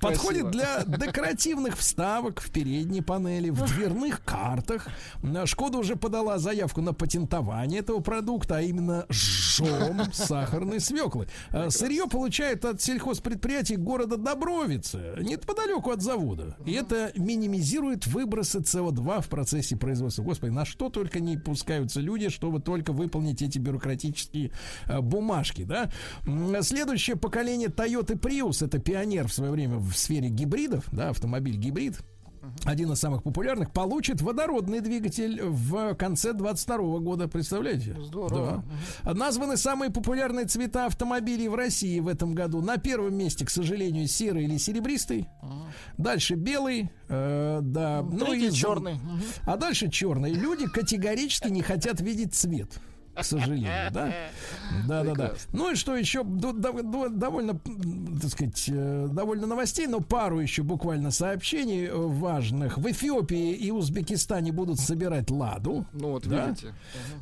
Подходит 0.00 0.50
красиво. 0.50 0.50
для 0.50 0.84
декоративных 0.84 1.76
вставок 1.76 2.40
в 2.40 2.50
передней 2.50 3.02
панели, 3.02 3.50
в 3.50 3.64
дверных 3.66 4.24
картах. 4.24 4.88
А, 5.22 5.46
Шкода 5.46 5.78
уже 5.78 5.96
подала 5.96 6.38
заявку 6.38 6.80
на 6.80 6.92
патентование 6.92 7.80
этого 7.80 8.00
продукта, 8.00 8.58
а 8.58 8.60
именно 8.60 9.06
жом 9.08 10.12
сахарной 10.12 10.80
свеклы. 10.80 11.28
А, 11.50 11.70
Сырье 11.70 12.06
получает 12.06 12.64
от 12.64 12.80
сельхозпредприятий 12.80 13.76
города 13.76 14.16
Добровицы, 14.16 15.14
неподалеку 15.20 15.90
от 15.90 16.02
завода. 16.02 16.56
И 16.64 16.72
это 16.72 17.12
минимизирует 17.16 18.06
выбросы 18.06 18.58
СО2 18.58 19.22
в 19.22 19.28
процессе 19.28 19.76
производства. 19.76 20.22
Господи, 20.22 20.50
на 20.50 20.64
что 20.64 20.88
только 20.88 21.20
не 21.20 21.36
пускаются 21.36 22.00
люди, 22.00 22.28
чтобы 22.28 22.60
только 22.60 22.92
выполнить 22.92 23.42
эти 23.42 23.58
бюрократические 23.58 24.52
э, 24.86 25.00
бумажки, 25.00 25.64
да? 25.64 25.90
Следующее 26.62 27.16
поколение 27.16 27.39
Toyota 27.40 28.18
Prius, 28.18 28.64
это 28.64 28.78
пионер 28.78 29.28
в 29.28 29.32
свое 29.32 29.50
время 29.52 29.78
в 29.78 29.92
сфере 29.94 30.28
гибридов, 30.28 30.84
да, 30.92 31.10
автомобиль 31.10 31.56
гибрид. 31.56 32.00
Один 32.64 32.92
из 32.92 32.98
самых 32.98 33.22
популярных 33.22 33.70
получит 33.72 34.22
водородный 34.22 34.80
двигатель 34.80 35.42
в 35.42 35.94
конце 35.94 36.32
22 36.32 36.98
года. 37.00 37.28
Представляете? 37.28 37.96
Здорово. 38.00 38.64
Да. 39.04 39.14
Названы 39.14 39.56
самые 39.56 39.90
популярные 39.90 40.46
цвета 40.46 40.86
автомобилей 40.86 41.48
в 41.48 41.54
России 41.54 42.00
в 42.00 42.08
этом 42.08 42.34
году. 42.34 42.62
На 42.62 42.78
первом 42.78 43.14
месте, 43.14 43.44
к 43.44 43.50
сожалению, 43.50 44.08
серый 44.08 44.44
или 44.44 44.56
серебристый. 44.56 45.28
Дальше 45.98 46.34
белый. 46.34 46.90
э, 47.08 47.60
да. 47.62 48.02
Ну 48.02 48.24
Третий 48.26 48.48
и 48.48 48.52
черный. 48.52 48.98
А 49.46 49.56
дальше 49.56 49.90
черный. 49.90 50.32
Люди 50.32 50.66
категорически 50.66 51.48
не 51.48 51.62
хотят 51.62 52.00
видеть 52.00 52.34
цвет. 52.34 52.80
К 53.20 53.24
сожалению, 53.24 53.70
да? 53.92 54.12
Да, 54.88 55.04
да, 55.04 55.14
да. 55.14 55.32
Ну 55.52 55.72
и 55.72 55.74
что 55.74 55.96
еще? 55.96 56.22
Довольно, 56.24 57.58
так 58.20 58.30
сказать, 58.30 58.64
э, 58.68 59.08
довольно 59.10 59.46
новостей, 59.46 59.86
но 59.86 60.00
пару 60.00 60.40
еще 60.40 60.62
буквально 60.62 61.10
сообщений 61.10 61.86
э, 61.86 61.94
важных. 61.94 62.78
В 62.78 62.90
Эфиопии 62.90 63.52
и 63.54 63.70
Узбекистане 63.70 64.52
будут 64.52 64.78
собирать 64.80 65.30
ладу. 65.30 65.86
Ну 65.92 66.10
вот 66.12 66.26
Да. 66.26 66.46
видите. 66.48 66.74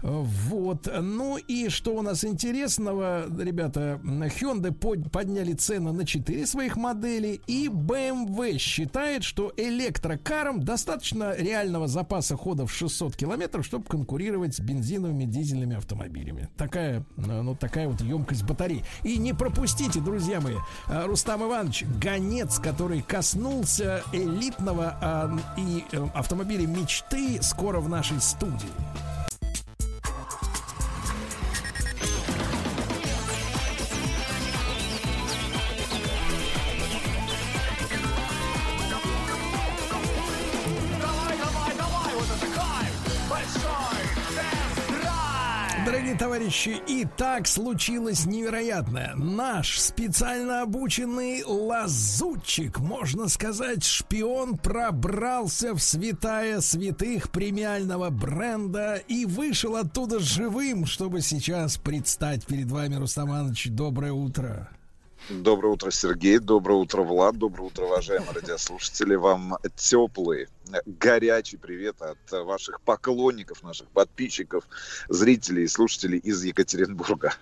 Э, 0.02 0.08
Вот. 0.48 0.88
Ну 1.00 1.36
и 1.36 1.68
что 1.68 1.94
у 1.96 2.02
нас 2.02 2.24
интересного, 2.24 3.24
ребята, 3.40 4.00
Hyundai 4.04 4.72
под- 4.72 5.10
подняли 5.10 5.52
цены 5.54 5.92
на 5.92 6.04
4 6.06 6.46
своих 6.46 6.76
модели, 6.76 7.40
и 7.46 7.68
BMW 7.68 8.58
считает, 8.58 9.24
что 9.24 9.52
электрокарам 9.56 10.62
достаточно 10.62 11.34
реального 11.36 11.88
запаса 11.88 12.36
хода 12.36 12.66
в 12.66 12.72
600 12.72 13.16
километров, 13.16 13.64
чтобы 13.64 13.84
конкурировать 13.84 14.54
с 14.54 14.60
бензиновыми 14.60 15.24
дизельными 15.24 15.76
автомобилями. 15.76 15.87
Такая, 16.56 17.04
э, 17.16 17.42
ну, 17.42 17.54
такая 17.54 17.88
вот 17.88 18.00
емкость 18.00 18.44
батарей. 18.44 18.84
И 19.02 19.18
не 19.18 19.32
пропустите, 19.32 20.00
друзья 20.00 20.40
мои, 20.40 20.56
э, 20.88 21.06
Рустам 21.06 21.42
Иванович, 21.42 21.84
гонец, 22.00 22.58
который 22.58 23.02
коснулся 23.02 24.02
элитного 24.12 24.96
а, 25.00 25.38
и 25.56 25.84
э, 25.92 26.06
автомобиля 26.14 26.66
мечты, 26.66 27.42
скоро 27.42 27.80
в 27.80 27.88
нашей 27.88 28.20
студии. 28.20 28.68
Дорогие 46.08 46.26
товарищи, 46.26 46.82
и 46.86 47.06
так 47.18 47.46
случилось 47.46 48.24
невероятное. 48.24 49.14
Наш 49.14 49.78
специально 49.78 50.62
обученный 50.62 51.44
лазутчик, 51.44 52.78
можно 52.78 53.28
сказать, 53.28 53.84
шпион, 53.84 54.56
пробрался 54.56 55.74
в 55.74 55.80
святая 55.80 56.62
святых 56.62 57.30
премиального 57.30 58.08
бренда 58.08 58.94
и 59.06 59.26
вышел 59.26 59.76
оттуда 59.76 60.18
живым, 60.18 60.86
чтобы 60.86 61.20
сейчас 61.20 61.76
предстать 61.76 62.46
перед 62.46 62.70
вами, 62.70 62.94
Рустам 62.94 63.28
Иванович. 63.28 63.66
Доброе 63.68 64.12
утро. 64.12 64.70
Доброе 65.28 65.74
утро, 65.74 65.90
Сергей. 65.90 66.38
Доброе 66.38 66.78
утро, 66.78 67.02
Влад. 67.02 67.36
Доброе 67.36 67.64
утро, 67.64 67.84
уважаемые 67.84 68.32
радиослушатели. 68.32 69.14
Вам 69.14 69.58
теплый, 69.76 70.48
горячий 70.86 71.56
привет 71.56 72.00
от 72.00 72.18
ваших 72.30 72.80
поклонников, 72.80 73.62
наших 73.62 73.88
подписчиков, 73.88 74.64
зрителей 75.08 75.64
и 75.64 75.68
слушателей 75.68 76.18
из 76.18 76.42
Екатеринбурга. 76.44 77.34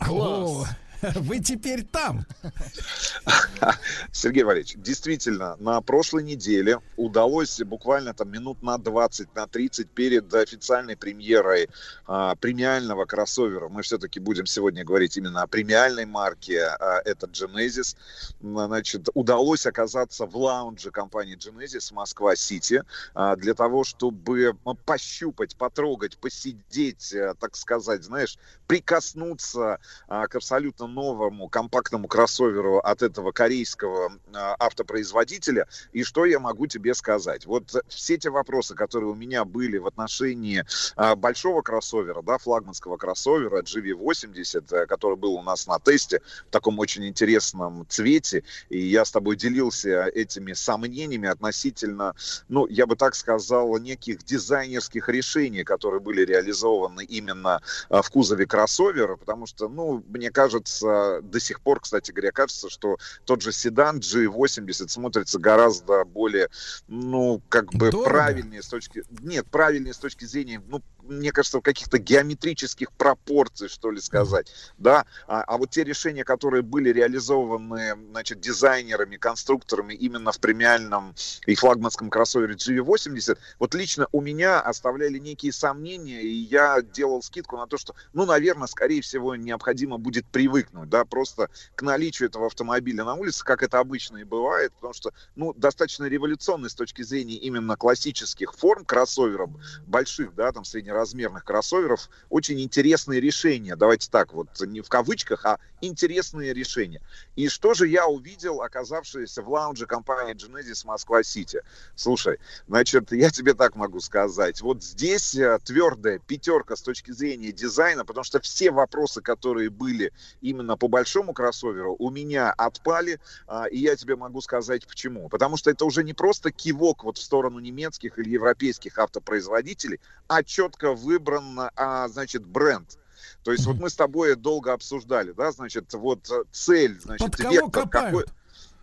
О, 0.00 0.64
вы 1.16 1.40
теперь 1.40 1.84
там. 1.84 2.26
Сергей 4.12 4.42
Валерьевич, 4.42 4.74
действительно, 4.76 5.56
на 5.56 5.80
прошлой 5.80 6.22
неделе 6.22 6.80
удалось 6.96 7.60
буквально 7.60 8.14
там 8.14 8.30
минут 8.30 8.62
на 8.62 8.78
20, 8.78 9.34
на 9.34 9.46
30 9.46 9.90
перед 9.90 10.32
официальной 10.32 10.96
премьерой 10.96 11.68
а, 12.06 12.34
премиального 12.36 13.04
кроссовера, 13.04 13.68
мы 13.68 13.82
все-таки 13.82 14.20
будем 14.20 14.46
сегодня 14.46 14.84
говорить 14.84 15.16
именно 15.16 15.42
о 15.42 15.46
премиальной 15.46 16.06
марке, 16.06 16.62
а, 16.62 17.00
это 17.04 17.26
Genesis, 17.26 17.96
значит, 18.40 19.08
удалось 19.14 19.66
оказаться 19.66 20.26
в 20.26 20.36
лаунже 20.36 20.90
компании 20.90 21.36
Genesis 21.36 21.92
Москва-Сити 21.92 22.82
а, 23.14 23.36
для 23.36 23.54
того, 23.54 23.84
чтобы 23.84 24.56
м, 24.64 24.76
пощупать, 24.84 25.56
потрогать, 25.56 26.16
посидеть, 26.18 27.12
э, 27.12 27.34
так 27.38 27.56
сказать, 27.56 28.04
знаешь, 28.04 28.38
прикоснуться 28.66 29.78
а, 30.08 30.26
к 30.26 30.34
абсолютно 30.36 30.86
новому 30.94 31.48
компактному 31.48 32.08
кроссоверу 32.08 32.78
от 32.78 33.02
этого 33.02 33.32
корейского 33.32 34.12
а, 34.32 34.56
автопроизводителя. 34.58 35.66
И 35.92 36.04
что 36.04 36.24
я 36.24 36.38
могу 36.38 36.66
тебе 36.66 36.94
сказать? 36.94 37.46
Вот 37.46 37.74
все 37.88 38.16
те 38.16 38.30
вопросы, 38.30 38.74
которые 38.74 39.10
у 39.10 39.14
меня 39.14 39.44
были 39.44 39.78
в 39.78 39.86
отношении 39.86 40.64
а, 40.96 41.16
большого 41.16 41.62
кроссовера, 41.62 42.22
да, 42.22 42.38
флагманского 42.38 42.96
кроссовера 42.96 43.62
GV80, 43.62 44.64
э, 44.70 44.86
который 44.86 45.16
был 45.16 45.34
у 45.34 45.42
нас 45.42 45.66
на 45.66 45.78
тесте 45.78 46.20
в 46.48 46.50
таком 46.50 46.78
очень 46.78 47.06
интересном 47.06 47.86
цвете, 47.88 48.44
и 48.68 48.78
я 48.78 49.04
с 49.04 49.10
тобой 49.10 49.36
делился 49.36 50.04
этими 50.04 50.52
сомнениями 50.52 51.28
относительно, 51.28 52.14
ну, 52.48 52.66
я 52.68 52.86
бы 52.86 52.96
так 52.96 53.14
сказал, 53.14 53.76
неких 53.78 54.24
дизайнерских 54.24 55.08
решений, 55.08 55.64
которые 55.64 56.00
были 56.00 56.24
реализованы 56.24 57.04
именно 57.04 57.60
а, 57.88 58.02
в 58.02 58.10
кузове 58.10 58.46
кроссовера, 58.46 59.16
потому 59.16 59.46
что, 59.46 59.68
ну, 59.68 60.04
мне 60.08 60.30
кажется, 60.30 60.83
до 61.22 61.40
сих 61.40 61.60
пор, 61.60 61.80
кстати 61.80 62.10
говоря, 62.10 62.32
кажется, 62.32 62.68
что 62.70 62.96
тот 63.24 63.42
же 63.42 63.52
седан 63.52 63.98
G80 63.98 64.88
смотрится 64.88 65.38
гораздо 65.38 66.04
более, 66.04 66.48
ну, 66.88 67.42
как 67.48 67.72
бы 67.72 67.90
Дорого. 67.90 68.10
правильнее 68.10 68.62
с 68.62 68.68
точки... 68.68 69.04
Нет, 69.20 69.46
правильнее 69.50 69.94
с 69.94 69.98
точки 69.98 70.24
зрения, 70.24 70.62
ну, 70.66 70.82
мне 71.08 71.32
кажется, 71.32 71.60
каких-то 71.60 71.98
геометрических 71.98 72.92
пропорций, 72.92 73.68
что 73.68 73.90
ли 73.90 74.00
сказать, 74.00 74.50
да, 74.78 75.06
а, 75.26 75.42
а 75.42 75.58
вот 75.58 75.70
те 75.70 75.84
решения, 75.84 76.24
которые 76.24 76.62
были 76.62 76.90
реализованы, 76.90 77.94
значит, 78.10 78.40
дизайнерами, 78.40 79.16
конструкторами 79.16 79.94
именно 79.94 80.32
в 80.32 80.40
премиальном 80.40 81.14
и 81.46 81.54
флагманском 81.54 82.10
кроссовере 82.10 82.54
GV80, 82.54 83.38
вот 83.58 83.74
лично 83.74 84.08
у 84.12 84.20
меня 84.20 84.60
оставляли 84.60 85.18
некие 85.18 85.52
сомнения, 85.52 86.22
и 86.22 86.34
я 86.34 86.80
делал 86.82 87.22
скидку 87.22 87.56
на 87.56 87.66
то, 87.66 87.76
что, 87.76 87.94
ну, 88.12 88.24
наверное, 88.24 88.66
скорее 88.66 89.02
всего, 89.02 89.36
необходимо 89.36 89.98
будет 89.98 90.26
привыкнуть, 90.26 90.88
да, 90.88 91.04
просто 91.04 91.50
к 91.74 91.82
наличию 91.82 92.28
этого 92.28 92.46
автомобиля 92.46 93.04
на 93.04 93.14
улице, 93.14 93.44
как 93.44 93.62
это 93.62 93.78
обычно 93.78 94.18
и 94.18 94.24
бывает, 94.24 94.72
потому 94.74 94.94
что, 94.94 95.12
ну, 95.36 95.52
достаточно 95.54 96.04
революционный 96.04 96.70
с 96.70 96.74
точки 96.74 97.02
зрения 97.02 97.36
именно 97.36 97.76
классических 97.76 98.54
форм 98.54 98.84
кроссоверов, 98.84 99.50
больших, 99.86 100.34
да, 100.34 100.52
там, 100.52 100.64
среднеразмерных 100.64 100.93
среднеразмерных 100.94 101.44
кроссоверов 101.44 102.08
очень 102.28 102.60
интересные 102.60 103.20
решения. 103.20 103.76
Давайте 103.76 104.08
так, 104.10 104.32
вот 104.32 104.48
не 104.60 104.80
в 104.80 104.88
кавычках, 104.88 105.44
а 105.44 105.58
интересные 105.86 106.52
решения. 106.52 107.00
И 107.36 107.48
что 107.48 107.74
же 107.74 107.88
я 107.88 108.06
увидел, 108.06 108.62
оказавшись 108.62 109.36
в 109.36 109.48
лаунже 109.48 109.86
компании 109.86 110.34
Genesis 110.34 110.86
Москва-Сити? 110.86 111.62
Слушай, 111.94 112.38
значит, 112.68 113.12
я 113.12 113.30
тебе 113.30 113.54
так 113.54 113.76
могу 113.76 114.00
сказать. 114.00 114.60
Вот 114.60 114.82
здесь 114.82 115.34
э, 115.34 115.58
твердая 115.64 116.18
пятерка 116.18 116.76
с 116.76 116.82
точки 116.82 117.10
зрения 117.10 117.52
дизайна, 117.52 118.04
потому 118.04 118.24
что 118.24 118.40
все 118.40 118.70
вопросы, 118.70 119.20
которые 119.20 119.70
были 119.70 120.12
именно 120.40 120.76
по 120.76 120.88
большому 120.88 121.32
кроссоверу, 121.32 121.96
у 121.98 122.10
меня 122.10 122.50
отпали. 122.52 123.20
а, 123.46 123.66
И 123.66 123.78
я 123.78 123.96
тебе 123.96 124.16
могу 124.16 124.40
сказать 124.40 124.86
почему. 124.86 125.28
Потому 125.28 125.56
что 125.56 125.70
это 125.70 125.84
уже 125.84 126.04
не 126.04 126.14
просто 126.14 126.50
кивок 126.50 127.04
вот 127.04 127.18
в 127.18 127.22
сторону 127.22 127.58
немецких 127.58 128.18
или 128.18 128.30
европейских 128.30 128.98
автопроизводителей, 128.98 130.00
а 130.28 130.42
четко 130.42 130.92
выбран, 130.92 131.70
а, 131.76 132.08
значит, 132.08 132.46
бренд. 132.46 132.98
То 133.42 133.52
есть 133.52 133.66
вот 133.66 133.76
мы 133.76 133.90
с 133.90 133.94
тобой 133.94 134.34
долго 134.36 134.72
обсуждали, 134.72 135.32
да, 135.32 135.52
значит, 135.52 135.92
вот 135.94 136.30
э, 136.30 136.44
цель, 136.52 137.00
значит, 137.00 137.30
Под 137.30 137.36
кого 137.36 137.52
вектор 137.54 137.82
копают? 137.88 138.26
какой- 138.26 138.34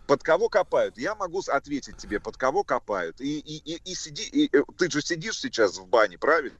под 0.06 0.22
кого 0.22 0.48
копают? 0.48 0.98
Я 0.98 1.14
могу 1.14 1.40
ответить 1.46 1.96
тебе, 1.96 2.20
под 2.20 2.36
кого 2.36 2.64
копают. 2.64 3.20
И, 3.20 3.38
и, 3.38 3.56
и, 3.74 3.80
и 3.90 3.94
сиди, 3.94 4.24
и, 4.24 4.56
э, 4.56 4.62
ты 4.76 4.90
же 4.90 5.00
сидишь 5.00 5.38
сейчас 5.38 5.78
в 5.78 5.86
бане, 5.86 6.18
правильно? 6.18 6.58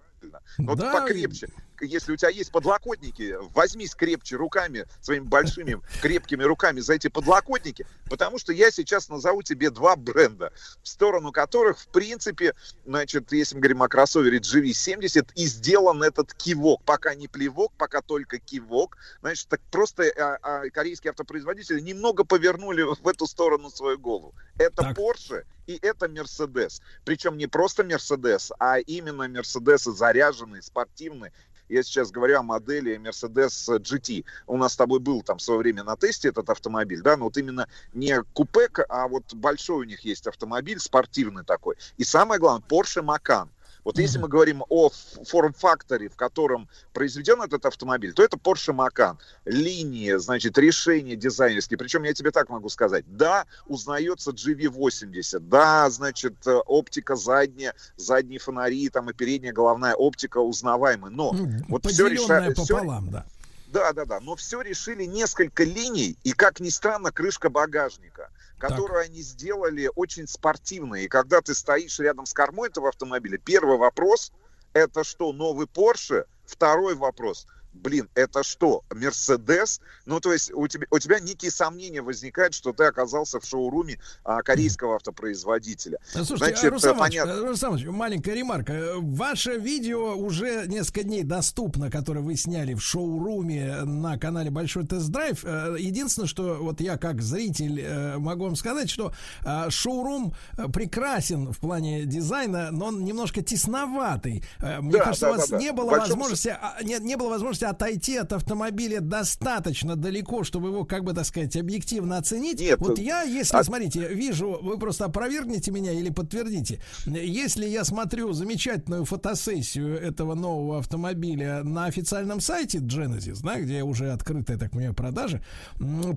Вот 0.59 0.79
Да, 0.79 0.93
покрепче. 0.93 1.49
Если 1.81 2.13
у 2.13 2.17
тебя 2.17 2.31
есть 2.31 2.53
подлокотники, 2.53 3.37
возьмись 3.55 3.95
крепче 3.95 4.37
руками, 4.37 4.87
своими 5.01 5.25
большими 5.25 5.81
крепкими 6.01 6.43
руками 6.43 6.81
за 6.81 6.95
эти 6.95 7.09
подлокотники, 7.09 7.87
потому 8.09 8.39
что 8.39 8.53
я 8.53 8.71
сейчас 8.71 9.09
назову 9.09 9.43
тебе 9.43 9.71
два 9.71 9.97
бренда, 9.97 10.53
в 10.83 10.89
сторону 10.89 11.33
которых, 11.33 11.79
в 11.79 11.89
принципе, 11.89 12.55
значит, 12.85 13.33
если 13.33 13.55
мы 13.55 13.61
говорим 13.63 13.83
о 13.83 13.89
кроссовере 13.89 14.39
GV70, 14.39 15.33
и 15.35 15.47
сделан 15.47 16.03
этот 16.03 16.35
кивок. 16.35 16.83
Пока 16.85 17.15
не 17.15 17.29
плевок, 17.29 17.73
пока 17.77 18.03
только 18.03 18.39
кивок. 18.39 18.97
Значит, 19.21 19.49
так 19.49 19.61
просто 19.71 20.05
а, 20.05 20.39
а, 20.43 20.71
корейские 20.71 21.11
автопроизводители 21.11 21.81
немного 21.81 22.25
повернули 22.25 22.83
в 22.83 23.07
эту 23.09 23.27
сторону 23.27 23.71
свою 23.71 23.99
голову. 23.99 24.35
Это 24.59 24.95
Porsche 24.97 25.45
и 25.67 25.79
это 25.81 26.07
Mercedes. 26.07 26.81
Причем 27.05 27.37
не 27.37 27.47
просто 27.47 27.83
Mercedes, 27.83 28.53
а 28.59 28.79
именно 28.79 29.29
Mercedes 29.29 29.91
заряженный, 29.93 30.63
спортивный. 30.63 31.33
Я 31.73 31.83
сейчас 31.83 32.11
говорю 32.11 32.39
о 32.39 32.43
модели 32.43 32.99
Mercedes 32.99 33.79
GT. 33.79 34.27
У 34.47 34.59
нас 34.59 34.75
с 34.75 34.77
тобой 34.77 35.01
был 35.01 35.23
там 35.23 35.39
в 35.39 35.43
свое 35.43 35.59
время 35.59 35.83
на 35.85 35.97
тесте 35.97 36.29
этот 36.29 36.51
автомобиль, 36.51 37.01
да, 37.01 37.17
но 37.17 37.25
вот 37.25 37.39
именно 37.39 37.67
не 37.95 38.23
купек, 38.35 38.81
а 38.91 39.09
вот 39.09 39.33
большой 39.33 39.79
у 39.79 39.85
них 39.85 40.01
есть 40.01 40.27
автомобиль, 40.27 40.79
спортивный 40.79 41.45
такой. 41.45 41.77
И 41.97 42.05
самое 42.05 42.39
главное, 42.39 42.63
Porsche 42.69 43.03
Macan. 43.03 43.49
Вот 43.85 43.99
если 43.99 44.19
мы 44.19 44.29
говорим 44.29 44.63
о 44.69 44.91
форм-факторе, 44.91 46.09
в 46.09 46.17
котором 46.17 46.69
произведен 46.93 47.43
этот 47.43 47.67
автомобиль, 47.67 48.13
то 48.13 48.23
это 48.23 48.37
Porsche 48.37 48.75
Macan. 48.75 49.19
Линии, 49.45 50.15
значит, 50.17 50.57
решения 50.59 51.17
дизайнерские. 51.17 51.79
Причем 51.79 52.05
я 52.05 52.15
тебе 52.15 52.31
так 52.31 52.49
могу 52.49 52.69
сказать. 52.69 53.05
Да, 53.09 53.47
узнается 53.67 54.31
GV80. 54.31 55.41
Да, 55.41 55.91
значит, 55.91 56.35
э, 56.47 56.55
оптика 56.67 57.17
задняя, 57.17 57.75
задние 57.97 58.39
фонари, 58.39 58.89
там 58.89 59.11
и 59.11 59.13
передняя 59.13 59.53
головная 59.53 59.95
оптика 59.95 60.39
узнаваемы. 60.39 61.11
Но 61.11 61.35
вот 61.69 61.87
все 61.87 62.07
решает... 62.07 62.57
пополам, 62.57 63.11
да. 63.11 63.27
Да, 63.73 63.93
да, 63.95 64.05
да. 64.05 64.21
Но 64.21 64.37
все 64.37 64.61
решили 64.61 65.05
несколько 65.05 65.65
линий, 65.65 66.17
и, 66.25 66.33
как 66.33 66.61
ни 66.61 66.69
странно, 66.69 67.11
крышка 67.11 67.49
багажника, 67.49 68.29
которую 68.63 69.01
они 69.01 69.23
сделали 69.23 69.91
очень 69.97 70.29
спортивной. 70.29 71.05
И 71.05 71.09
когда 71.09 71.41
ты 71.41 71.53
стоишь 71.53 71.99
рядом 71.99 72.27
с 72.27 72.33
кормой 72.33 72.69
этого 72.69 72.91
автомобиля, 72.91 73.37
первый 73.39 73.77
вопрос– 73.77 74.33
это 74.73 75.03
что, 75.03 75.33
новый 75.33 75.67
Porsche? 75.67 76.27
Второй 76.47 76.95
вопрос– 76.95 77.49
блин, 77.73 78.09
это 78.15 78.43
что, 78.43 78.83
Мерседес? 78.91 79.81
Ну, 80.07 80.21
то 80.21 80.33
есть 80.33 80.53
у 80.53 80.67
тебя, 80.69 80.87
у 80.91 80.99
тебя 80.99 81.19
некие 81.21 81.51
сомнения 81.51 82.03
возникают, 82.03 82.55
что 82.55 82.73
ты 82.73 82.85
оказался 82.85 83.41
в 83.41 83.45
шоуруме 83.45 83.99
а, 84.25 84.43
корейского 84.43 84.97
автопроизводителя. 84.97 85.99
Слушайте, 86.13 86.37
Значит, 86.37 86.65
а, 86.65 86.71
Руслан 86.71 86.93
э, 86.95 86.97
Иванович, 86.99 87.19
понятно. 87.21 87.41
э, 87.41 87.49
Руслан 87.49 87.71
Иванович, 87.73 87.89
маленькая 87.89 88.35
ремарка. 88.35 88.73
Э, 88.73 88.95
Ваше 88.99 89.57
видео 89.59 90.15
уже 90.17 90.67
несколько 90.67 91.03
дней 91.05 91.23
доступно, 91.23 91.91
которое 91.91 92.21
вы 92.21 92.37
сняли 92.37 92.75
в 92.75 92.81
шоуруме 92.81 93.83
на 93.85 94.19
канале 94.19 94.51
Большой 94.51 94.87
Тест-Драйв. 94.87 95.45
Э, 95.45 95.77
Единственное, 95.79 96.29
что 96.29 96.59
вот 96.61 96.81
я 96.81 96.97
как 96.99 97.23
зритель 97.23 97.81
э, 97.81 98.19
могу 98.19 98.45
вам 98.45 98.57
сказать, 98.57 98.91
что 98.91 99.13
э, 99.45 99.71
шоурум 99.71 100.35
э, 100.59 100.69
прекрасен 100.69 101.53
в 101.53 101.59
плане 101.59 102.05
дизайна, 102.05 102.71
но 102.71 102.87
он 102.87 103.05
немножко 103.05 103.43
тесноватый. 103.43 104.45
Э, 104.61 104.81
Мне 104.81 104.93
Да, 104.93 105.05
кажется, 105.05 105.27
да, 105.27 105.33
у 105.33 105.37
вас 105.37 105.49
да, 105.49 105.57
да. 105.57 105.63
не 105.63 105.73
было 105.73 105.91
большой 105.91 106.09
возможности, 106.11 106.49
а, 106.61 106.83
не, 106.83 106.99
не 106.99 107.17
было 107.17 107.29
возможности 107.31 107.62
отойти 107.71 108.17
от 108.17 108.33
автомобиля 108.33 109.01
достаточно 109.01 109.97
далеко, 109.97 110.45
чтобы 110.45 110.69
его, 110.69 110.85
как 110.85 111.05
бы 111.05 111.13
так 111.13 111.25
сказать, 111.25 111.57
объективно 111.57 112.19
оценить. 112.19 112.61
Нет, 112.61 112.79
вот 112.81 112.99
э, 112.99 113.03
я, 113.03 113.23
если, 113.23 113.57
а- 113.57 113.65
смотрите, 113.65 114.09
вижу, 114.09 114.59
вы 114.63 114.79
просто 114.79 115.07
опровергните 115.07 115.71
меня 115.71 115.93
или 115.93 116.11
подтвердите. 116.11 116.81
Если 117.07 117.67
я 117.67 117.85
смотрю 117.85 118.33
замечательную 118.33 119.05
фотосессию 119.05 119.99
этого 119.99 120.35
нового 120.35 120.79
автомобиля 120.79 121.63
на 121.63 121.87
официальном 121.87 122.41
сайте 122.41 122.79
Genesis, 122.79 123.41
да, 123.43 123.61
где 123.61 123.83
уже 123.83 124.13
открыта, 124.13 124.55
я 124.55 124.59
так 124.59 124.73
понимаю, 124.73 124.95
продажа, 124.95 125.43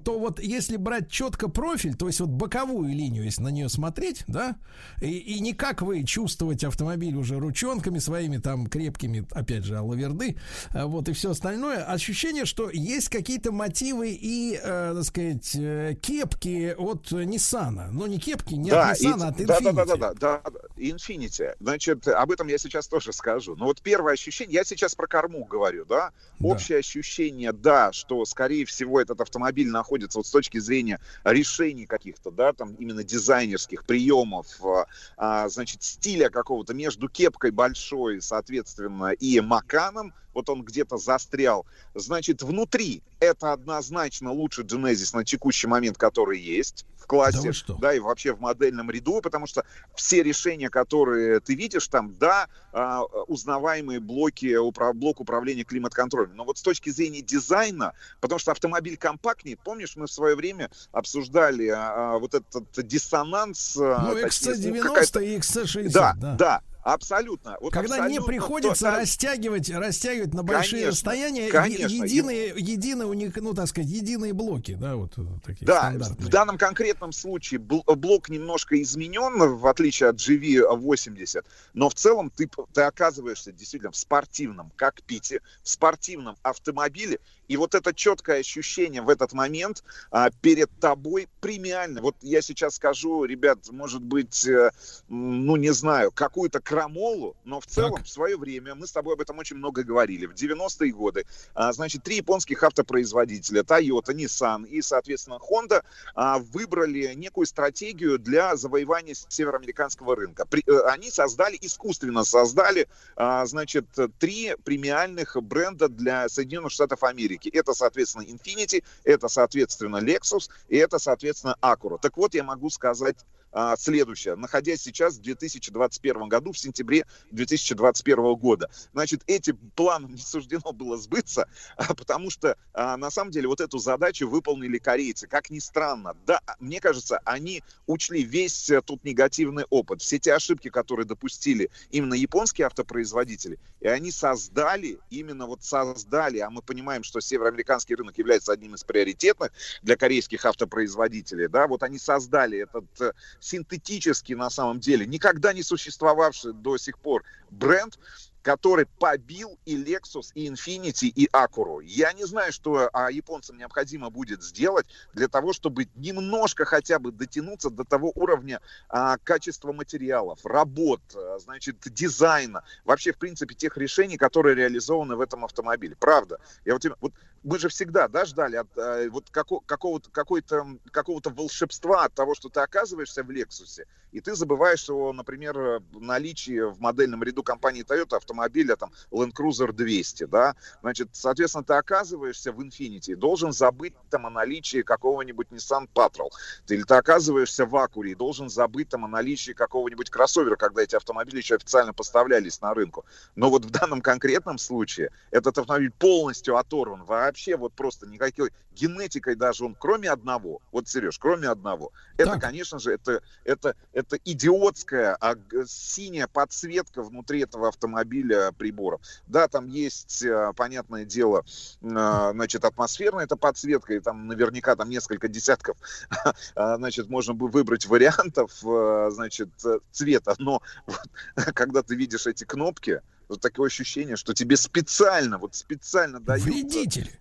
то 0.04 0.20
вот 0.20 0.40
если 0.40 0.78
брать 0.78 1.10
четко 1.10 1.50
профиль, 1.50 1.96
то 1.96 2.08
есть 2.08 2.20
вот 2.20 2.30
боковую 2.30 2.90
линию, 2.90 3.24
если 3.24 3.42
на 3.44 3.50
нее 3.50 3.70
смотреть, 3.70 4.24
да, 4.28 4.56
и, 5.02 5.10
и 5.10 5.40
не 5.40 5.54
как 5.54 5.82
вы 5.82 6.04
чувствовать 6.04 6.64
автомобиль 6.64 7.16
уже 7.16 7.40
ручонками 7.40 8.00
своими 8.00 8.38
там 8.38 8.68
крепкими, 8.68 9.28
опять 9.32 9.64
же, 9.64 9.78
алаверды, 9.78 10.38
а, 10.72 10.88
вот 10.88 11.10
и 11.10 11.14
все 11.14 11.34
остальное, 11.36 11.84
ощущение, 11.84 12.46
что 12.46 12.70
есть 12.72 13.10
какие-то 13.10 13.52
мотивы 13.52 14.10
и, 14.10 14.60
э, 14.62 14.94
так 14.96 15.04
сказать, 15.04 15.52
э, 15.56 15.96
кепки 16.02 16.74
от 16.78 17.12
Nissan. 17.12 17.90
Ну, 17.92 18.08
не 18.08 18.18
кепки, 18.20 18.56
не 18.56 18.72
от 18.72 19.00
и- 19.00 19.06
Nissan, 19.06 19.24
а 19.24 19.28
от 19.28 19.38
да, 19.46 19.60
да, 19.60 19.72
да, 19.72 19.84
Infiniti. 19.84 19.86
да, 19.86 20.14
да, 20.14 20.14
да, 20.14 20.42
Infinity. 20.78 21.56
Значит, 21.60 22.08
об 22.08 22.32
этом 22.32 22.48
я 22.48 22.58
сейчас 22.58 22.88
тоже 22.88 23.12
скажу. 23.14 23.56
Но 23.56 23.66
вот 23.66 23.82
первое 23.82 24.14
ощущение, 24.14 24.56
я 24.56 24.64
сейчас 24.64 24.96
про 24.96 25.08
корму 25.08 25.44
говорю, 25.46 25.86
да, 25.86 26.12
общее 26.42 26.80
ощущение, 26.80 27.52
да, 27.52 27.92
что, 27.92 28.24
скорее 28.26 28.66
всего, 28.66 29.02
этот 29.02 29.20
автомобиль 29.22 29.70
находится 29.70 30.20
вот 30.20 30.28
с 30.28 30.32
точки 30.32 30.60
зрения 30.60 31.00
решений 31.24 31.86
каких-то, 31.86 32.32
да, 32.32 32.54
там 32.54 32.76
именно 32.76 33.04
дизайнерских 33.04 33.86
приемов, 33.86 34.48
а, 34.64 34.86
а, 35.18 35.50
значит, 35.50 35.84
стиля 35.84 36.30
какого-то 36.30 36.74
между 36.74 37.10
кепкой 37.10 37.52
большой, 37.52 38.22
соответственно, 38.22 39.12
и 39.12 39.42
маканом, 39.42 40.14
вот 40.36 40.50
он 40.50 40.64
где-то 40.64 40.98
застрял. 40.98 41.66
Значит, 41.96 42.44
внутри 42.44 43.02
это 43.20 43.54
однозначно 43.54 44.32
лучше 44.32 44.62
Genesis 44.62 45.16
на 45.16 45.24
текущий 45.24 45.66
момент, 45.68 45.98
который 45.98 46.40
есть 46.40 46.86
в 46.98 47.08
классе, 47.08 47.52
да, 47.80 47.94
и 47.94 48.00
вообще 48.00 48.34
в 48.34 48.42
модельном 48.42 48.90
ряду, 48.92 49.22
потому 49.22 49.48
что 49.48 49.64
все 49.96 50.24
решения, 50.24 50.70
которые 50.70 51.40
ты 51.40 51.56
видишь 51.56 51.88
там, 51.88 52.16
да, 52.16 52.48
а, 52.74 53.04
узнаваемые 53.04 54.00
блоки, 54.00 54.58
блок 54.94 55.22
управления 55.22 55.64
климат-контролем. 55.64 56.36
Но 56.36 56.44
вот 56.44 56.58
с 56.58 56.62
точки 56.62 56.90
зрения 56.90 57.22
дизайна, 57.22 57.94
потому 58.22 58.40
что 58.40 58.52
автомобиль 58.52 58.98
компактнее, 58.98 59.56
помнишь, 59.56 59.96
мы 59.96 60.08
в 60.08 60.12
свое 60.12 60.36
время 60.36 60.70
обсуждали 60.92 61.68
а, 61.68 62.16
а, 62.16 62.20
вот 62.20 62.34
этот 62.34 62.68
диссонанс. 62.88 63.76
Ну, 63.76 64.16
точнее, 64.22 64.56
ну, 64.56 64.76
XC90 64.76 64.82
какая-то- 64.82 65.20
и 65.20 65.38
XC60. 65.38 65.92
Да, 65.92 66.16
да. 66.20 66.36
да, 66.36 66.62
абсолютно. 66.86 67.58
Вот 67.60 67.74
Когда 67.74 67.96
не 67.98 68.18
абсолютно 68.18 68.26
приходится 68.28 68.92
то- 68.92 68.98
растягивать, 69.00 69.70
растягивать 69.70 70.34
на 70.34 70.44
большие 70.44 70.84
Конечно, 70.84 70.92
расстояния 70.92 71.50
конечно. 71.50 71.88
единые, 71.88 72.54
единые 72.56 73.08
у 73.08 73.14
них, 73.14 73.36
ну 73.36 73.54
так 73.54 73.68
сказать, 73.68 73.90
единые 73.90 74.34
блоки, 74.34 74.76
да, 74.80 74.96
вот 74.96 75.14
э, 75.18 75.22
такие 75.44 75.66
Да, 75.66 75.92
в 76.20 76.30
данном 76.30 76.58
конкретном 76.58 77.12
случае 77.12 77.60
бл- 77.60 77.84
блок 77.96 78.30
немножко 78.30 78.80
изменен, 78.82 79.56
в 79.58 79.66
отличие 79.68 80.10
от 80.10 80.18
GV80, 80.18 81.44
но 81.74 81.90
в 81.90 81.96
целом 81.96 82.30
ты, 82.30 82.50
ты 82.74 82.82
оказываешься 82.82 83.52
действительно 83.52 83.92
в 83.92 83.98
спортивном 83.98 84.72
кокпите, 84.76 85.42
в 85.64 85.70
спортивном 85.70 86.38
автомобиле, 86.44 87.20
и 87.48 87.58
вот 87.58 87.76
это 87.76 87.94
четкое 87.94 88.40
ощущение 88.40 89.02
в 89.02 89.10
этот 89.10 89.34
момент 89.34 89.84
а, 90.12 90.30
перед 90.42 90.70
тобой 90.80 91.28
премиально. 91.42 92.02
Вот 92.02 92.16
я 92.22 92.42
сейчас 92.42 92.76
скажу, 92.76 93.24
ребят, 93.26 93.60
может 93.70 94.02
быть, 94.02 94.48
э, 94.48 94.72
ну 95.10 95.56
не 95.56 95.72
знаю, 95.72 96.12
какую-то 96.12 96.60
крамолу, 96.60 97.36
но 97.44 97.60
в 97.60 97.68
целом 97.68 98.04
в 98.04 98.10
свое 98.10 98.38
время, 98.38 98.76
мы 98.76 98.88
с 98.88 98.92
тобой 98.92 99.14
об 99.14 99.22
этом 99.22 99.38
очень 99.38 99.58
много 99.58 99.84
говорили, 99.84 100.26
в 100.26 100.34
90-е 100.34 100.92
годы, 100.92 101.26
а, 101.54 101.72
значит, 101.74 102.04
три 102.04 102.18
японских 102.18 102.64
автопроизводителя, 102.64 103.62
Toyota, 103.62 104.14
Nissan 104.14 104.68
и, 104.68 104.82
соответственно, 104.82 105.40
Honda, 105.50 105.84
а, 106.16 106.40
выбрали 106.40 107.14
некую 107.14 107.46
стратегию 107.46 108.18
для 108.18 108.56
завоевания 108.56 109.14
североамериканского 109.14 110.16
рынка. 110.16 110.46
При- 110.46 110.64
э, 110.66 110.80
они 110.88 111.12
создали, 111.12 111.58
искусственно 111.62 112.24
создали, 112.24 112.88
а, 113.16 113.46
значит, 113.46 113.86
три 114.20 114.56
премиальных 114.64 115.38
бренда 115.42 115.90
для 115.90 116.28
Соединенных 116.30 116.72
Штатов 116.72 117.04
Америки. 117.04 117.35
Это, 117.54 117.74
соответственно, 117.74 118.24
Infiniti, 118.24 118.84
это, 119.04 119.28
соответственно, 119.28 119.98
Lexus 119.98 120.50
и 120.68 120.78
это, 120.78 121.00
соответственно, 121.00 121.56
Acura. 121.62 121.98
Так 122.02 122.18
вот, 122.18 122.34
я 122.34 122.44
могу 122.44 122.70
сказать 122.70 123.18
а, 123.52 123.78
следующее. 123.78 124.36
Находясь 124.36 124.82
сейчас 124.82 125.16
в 125.16 125.22
2021 125.22 126.28
году, 126.28 126.52
в 126.52 126.58
сентябре 126.58 127.06
2021 127.32 128.36
года. 128.36 128.70
Значит, 128.92 129.24
этим 129.28 129.58
планам 129.76 130.14
не 130.14 130.22
суждено 130.22 130.74
было 130.74 130.98
сбыться, 130.98 131.48
а, 131.78 131.94
потому 131.94 132.30
что 132.30 132.58
а, 132.74 132.98
на 132.98 133.10
самом 133.10 133.32
деле 133.32 133.48
вот 133.48 133.62
эту 133.62 133.78
задачу 133.78 134.28
выполнили 134.28 134.78
корейцы. 134.78 135.28
Как 135.28 135.50
ни 135.50 135.60
странно, 135.60 136.16
да, 136.26 136.42
мне 136.60 136.82
кажется, 136.82 137.22
они 137.24 137.64
учли 137.88 138.24
весь 138.24 138.70
э, 138.70 138.82
тут 138.82 139.04
негативный 139.06 139.66
опыт, 139.70 140.02
все 140.02 140.20
те 140.20 140.34
ошибки, 140.34 140.70
которые 140.70 141.06
допустили 141.06 141.70
именно 141.92 142.14
японские 142.14 142.68
автопроизводители, 142.68 143.58
и 143.80 143.88
они 143.88 144.12
создали, 144.12 145.00
именно 145.10 145.46
вот 145.46 145.64
создали, 145.64 146.40
а 146.40 146.50
мы 146.50 146.62
понимаем, 146.62 147.04
что 147.04 147.22
североамериканский 147.22 147.96
рынок 147.96 148.18
является 148.18 148.52
одним 148.52 148.76
из 148.76 148.84
приоритетных 148.84 149.52
для 149.82 149.96
корейских 149.96 150.46
автопроизводителей, 150.46 151.48
да, 151.48 151.68
вот 151.68 151.84
они 151.84 152.00
создали 152.00 152.60
этот 152.60 152.86
э, 153.00 153.14
синтетический 153.46 154.36
на 154.36 154.50
самом 154.50 154.80
деле, 154.80 155.06
никогда 155.06 155.54
не 155.54 155.64
существовавший 155.64 156.54
до 156.54 156.78
сих 156.78 156.98
пор 156.98 157.24
бренд, 157.52 157.98
который 158.42 158.86
побил 158.86 159.58
и 159.66 159.76
Lexus, 159.76 160.28
и 160.36 160.48
Infiniti, 160.48 161.08
и 161.08 161.28
Acura. 161.34 161.84
Я 161.84 162.14
не 162.14 162.26
знаю, 162.26 162.54
что 162.54 162.92
а, 162.94 163.10
японцам 163.10 163.58
необходимо 163.58 164.12
будет 164.12 164.44
сделать 164.44 164.86
для 165.14 165.28
того, 165.28 165.52
чтобы 165.52 165.88
немножко 165.96 166.64
хотя 166.64 167.00
бы 167.00 167.12
дотянуться 167.12 167.72
до 167.72 167.84
того 167.84 168.12
уровня 168.14 168.62
а, 168.88 169.18
качества 169.18 169.72
материалов, 169.74 170.46
работ, 170.46 171.02
а, 171.16 171.40
значит, 171.40 171.78
дизайна, 171.86 172.64
вообще, 172.84 173.14
в 173.14 173.18
принципе, 173.18 173.56
тех 173.56 173.78
решений, 173.78 174.18
которые 174.18 174.56
реализованы 174.56 175.16
в 175.16 175.22
этом 175.22 175.44
автомобиле. 175.44 175.96
Правда. 176.00 176.40
Я 176.66 176.74
вот, 176.74 176.86
вот 177.02 177.14
мы 177.46 177.60
же 177.60 177.70
всегда 177.70 178.08
да, 178.08 178.26
ждали 178.26 178.56
от, 178.58 178.68
э, 178.76 179.08
вот 179.10 179.30
како, 179.30 179.60
какого-то, 179.60 180.10
какой-то, 180.10 180.66
какого-то 180.92 181.30
волшебства 181.30 182.06
от 182.06 182.14
того, 182.14 182.34
что 182.34 182.50
ты 182.50 182.60
оказываешься 182.60 183.24
в 183.24 183.30
Лексусе, 183.30 183.86
и 184.12 184.20
ты 184.20 184.34
забываешь 184.34 184.90
о, 184.90 185.14
например, 185.14 185.82
наличии 185.94 186.62
в 186.62 186.80
модельном 186.80 187.22
ряду 187.22 187.44
компании 187.44 187.86
Toyota 187.86 188.18
автомобиля 188.18 188.76
там 188.76 188.92
Land 189.12 189.34
Cruiser 189.34 189.72
200, 189.72 190.24
да, 190.26 190.56
значит, 190.82 191.10
соответственно, 191.12 191.64
ты 191.64 191.74
оказываешься 191.74 192.52
в 192.52 192.60
Infiniti, 192.62 193.16
должен 193.16 193.52
забыть 193.52 193.94
там 194.10 194.26
о 194.26 194.32
наличии 194.32 194.82
какого-нибудь 194.82 195.50
Nissan 195.52 195.88
Patrol, 195.94 196.30
ты, 196.66 196.76
или 196.76 196.84
ты 196.84 196.96
оказываешься 196.96 197.68
в 197.68 197.76
Acura, 197.76 198.08
и 198.08 198.16
должен 198.16 198.50
забыть 198.50 198.90
там 198.90 199.06
о 199.06 199.08
наличии 199.08 199.52
какого-нибудь 199.52 200.10
кроссовера, 200.10 200.56
когда 200.56 200.82
эти 200.82 200.96
автомобили 200.96 201.38
еще 201.38 201.56
официально 201.56 201.94
поставлялись 201.94 202.60
на 202.62 202.74
рынку. 202.74 203.06
Но 203.36 203.52
вот 203.52 203.66
в 203.66 203.70
данном 203.70 204.02
конкретном 204.02 204.58
случае 204.58 205.12
этот 205.30 205.60
автомобиль 205.60 205.92
полностью 205.92 206.58
оторван 206.58 207.04
вообще 207.04 207.35
вот 207.58 207.74
просто 207.74 208.08
никакой 208.08 208.52
генетикой 208.72 209.36
даже 209.36 209.66
он, 209.66 209.76
кроме 209.76 210.10
одного, 210.10 210.62
вот, 210.72 210.88
Сереж, 210.88 211.18
кроме 211.18 211.48
одного, 211.48 211.92
это, 212.18 212.32
Так. 212.32 212.42
конечно 212.42 212.80
же, 212.80 212.92
это, 212.94 213.22
это, 213.44 213.76
это 213.94 214.18
идиотская 214.26 215.18
а, 215.20 215.36
синяя 215.68 216.28
подсветка 216.28 217.02
внутри 217.02 217.42
этого 217.42 217.70
автомобиля 217.70 218.52
приборов. 218.52 219.02
Да, 219.28 219.48
там 219.48 219.68
есть, 219.68 220.24
э, 220.24 220.52
понятное 220.56 221.06
дело, 221.06 221.46
э, 221.82 222.32
значит, 222.34 222.66
атмосферная 222.66 223.26
эта 223.26 223.36
подсветка, 223.36 223.94
и 223.94 224.00
там 224.00 224.28
наверняка 224.28 224.76
там 224.76 224.90
несколько 224.90 225.28
десятков, 225.28 225.78
а, 226.56 226.78
значит, 226.78 227.10
можно 227.10 227.34
бы 227.34 227.48
выбрать 227.48 227.86
вариантов, 227.86 228.52
э, 228.64 229.10
значит, 229.12 229.50
цвета, 229.92 230.36
но 230.38 230.62
вот, 230.86 231.02
когда 231.54 231.82
ты 231.84 231.96
видишь 231.96 232.28
эти 232.28 232.44
кнопки, 232.44 233.02
вот 233.28 233.42
такое 233.42 233.68
ощущение, 233.68 234.16
что 234.16 234.34
тебе 234.34 234.58
специально, 234.58 235.38
вот 235.38 235.56
специально 235.56 236.20
дают... 236.20 236.44
Вредители. 236.44 237.12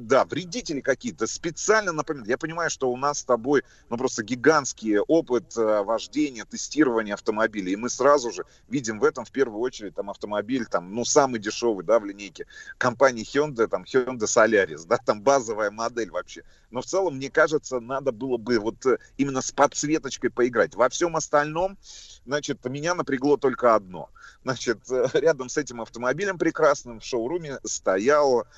Да, 0.00 0.24
вредители 0.24 0.80
какие-то, 0.80 1.26
специально 1.26 1.92
напоминают. 1.92 2.28
Я 2.28 2.38
понимаю, 2.38 2.70
что 2.70 2.90
у 2.90 2.96
нас 2.96 3.20
с 3.20 3.24
тобой, 3.24 3.64
ну, 3.90 3.96
просто 3.96 4.22
гигантский 4.22 4.98
опыт 4.98 5.56
э, 5.56 5.82
вождения, 5.82 6.44
тестирования 6.44 7.14
автомобилей, 7.14 7.72
и 7.72 7.76
мы 7.76 7.90
сразу 7.90 8.32
же 8.32 8.44
видим 8.68 8.98
в 8.98 9.04
этом, 9.04 9.24
в 9.24 9.30
первую 9.30 9.60
очередь, 9.60 9.94
там, 9.94 10.10
автомобиль, 10.10 10.66
там, 10.66 10.94
ну, 10.94 11.04
самый 11.04 11.40
дешевый, 11.40 11.84
да, 11.84 11.98
в 11.98 12.04
линейке 12.04 12.46
компании 12.78 13.24
Hyundai, 13.24 13.66
там, 13.66 13.82
Hyundai 13.84 14.26
Solaris, 14.26 14.86
да, 14.86 14.98
там 14.98 15.22
базовая 15.22 15.70
модель 15.70 16.10
вообще. 16.10 16.44
Но 16.70 16.80
в 16.80 16.86
целом, 16.86 17.16
мне 17.16 17.30
кажется, 17.30 17.78
надо 17.78 18.10
было 18.10 18.36
бы 18.36 18.58
вот 18.58 18.84
э, 18.86 18.98
именно 19.16 19.42
с 19.42 19.52
подсветочкой 19.52 20.30
поиграть. 20.30 20.74
Во 20.74 20.88
всем 20.88 21.14
остальном, 21.14 21.78
значит, 22.26 22.64
меня 22.64 22.94
напрягло 22.94 23.36
только 23.36 23.76
одно. 23.76 24.10
Значит, 24.42 24.78
э, 24.90 25.06
рядом 25.14 25.48
с 25.48 25.56
этим 25.56 25.80
автомобилем 25.80 26.36
прекрасным 26.36 26.98
в 26.98 27.04
шоуруме 27.04 27.58
стояла, 27.64 28.48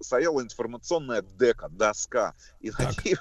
стояла 0.00 0.40
информационная 0.86 1.22
дека, 1.38 1.68
доска. 1.68 2.34
И 2.60 2.70
на 2.70 2.90
ней, 3.04 3.16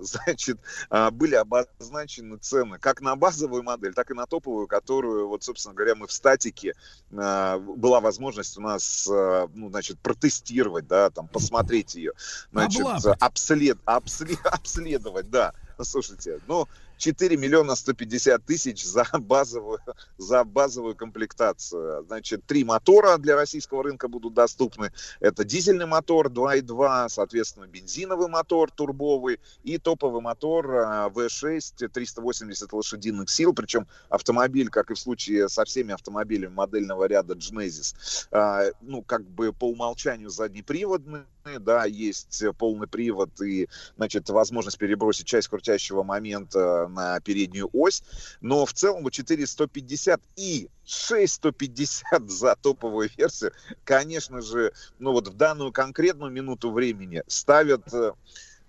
значит, 0.00 0.58
а, 0.90 1.10
были 1.10 1.34
обозначены 1.34 2.36
цены 2.36 2.78
как 2.78 3.00
на 3.00 3.16
базовую 3.16 3.62
модель, 3.62 3.94
так 3.94 4.10
и 4.10 4.14
на 4.14 4.26
топовую, 4.26 4.66
которую, 4.66 5.28
вот, 5.28 5.42
собственно 5.42 5.74
говоря, 5.74 5.94
мы 5.94 6.06
в 6.06 6.12
статике 6.12 6.74
а, 7.16 7.58
была 7.58 8.00
возможность 8.00 8.56
у 8.56 8.60
нас, 8.60 9.08
а, 9.10 9.48
ну, 9.54 9.70
значит, 9.70 9.98
протестировать, 10.00 10.86
да, 10.86 11.10
там, 11.10 11.28
посмотреть 11.28 11.94
ее, 11.94 12.12
значит, 12.52 12.86
обслед, 13.20 13.78
обсле- 13.86 14.38
обследовать, 14.44 15.30
да. 15.30 15.52
Слушайте, 15.80 16.38
ну, 16.46 16.68
4 16.98 17.36
миллиона 17.36 17.74
150 17.74 18.44
тысяч 18.44 18.84
за 18.84 19.06
базовую, 19.12 19.78
за 20.18 20.44
базовую 20.44 20.94
комплектацию. 20.94 22.04
Значит, 22.06 22.44
три 22.46 22.64
мотора 22.64 23.18
для 23.18 23.36
российского 23.36 23.82
рынка 23.82 24.08
будут 24.08 24.34
доступны. 24.34 24.92
Это 25.20 25.44
дизельный 25.44 25.86
мотор 25.86 26.28
2.2, 26.28 27.08
соответственно, 27.08 27.66
бензиновый 27.66 28.28
мотор 28.28 28.70
турбовый 28.70 29.40
и 29.62 29.78
топовый 29.78 30.22
мотор 30.22 30.70
а, 30.74 31.08
V6 31.08 31.88
380 31.88 32.72
лошадиных 32.72 33.30
сил. 33.30 33.52
Причем 33.52 33.86
автомобиль, 34.08 34.68
как 34.68 34.90
и 34.90 34.94
в 34.94 34.98
случае 34.98 35.48
со 35.48 35.64
всеми 35.64 35.92
автомобилями 35.92 36.52
модельного 36.52 37.06
ряда 37.06 37.34
Genesis, 37.34 37.94
а, 38.30 38.64
ну, 38.80 39.02
как 39.02 39.22
бы 39.22 39.52
по 39.52 39.68
умолчанию 39.68 40.30
заднеприводный, 40.30 41.22
да, 41.58 41.84
есть 41.84 42.42
полный 42.58 42.86
привод 42.86 43.40
и, 43.40 43.68
значит, 43.96 44.28
возможность 44.30 44.78
перебросить 44.78 45.26
часть 45.26 45.48
крутящего 45.48 46.02
момента 46.02 46.88
на 46.88 47.20
переднюю 47.20 47.68
ось, 47.72 48.02
но 48.40 48.64
в 48.64 48.72
целом 48.72 49.02
вот 49.02 49.12
4150 49.12 50.20
и 50.36 50.68
6150 50.84 52.04
за 52.30 52.56
топовую 52.56 53.10
версию, 53.16 53.52
конечно 53.84 54.40
же, 54.40 54.72
ну 54.98 55.12
вот 55.12 55.28
в 55.28 55.34
данную 55.34 55.72
конкретную 55.72 56.30
минуту 56.32 56.70
времени 56.70 57.22
ставят 57.26 57.92
э, 57.92 58.12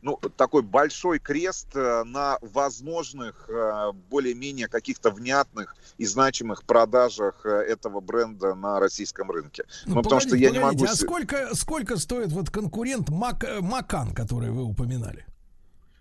ну, 0.04 0.20
такой 0.36 0.62
большой 0.62 1.18
крест 1.20 1.70
э, 1.76 2.04
на 2.04 2.38
возможных, 2.42 3.50
э, 3.50 3.92
более-менее 4.10 4.68
каких-то 4.68 5.10
внятных 5.12 5.76
и 5.98 6.06
значимых 6.06 6.64
продажах 6.66 7.46
э, 7.46 7.50
этого 7.50 8.02
бренда 8.02 8.54
на 8.54 8.80
российском 8.80 9.32
рынке. 9.32 9.64
Ну, 9.86 9.96
потому 10.04 10.20
что 10.20 10.32
погодите, 10.32 10.46
я 10.46 10.52
не 10.52 10.60
могу... 10.60 10.74
погодите, 10.76 10.92
А 10.92 10.96
сколько, 10.96 11.56
сколько 11.56 11.98
стоит 11.98 12.32
вот 12.34 12.50
конкурент 12.50 13.10
Мак, 13.10 13.46
Макан, 13.62 14.14
который 14.14 14.52
вы 14.52 14.64
упоминали? 14.64 15.26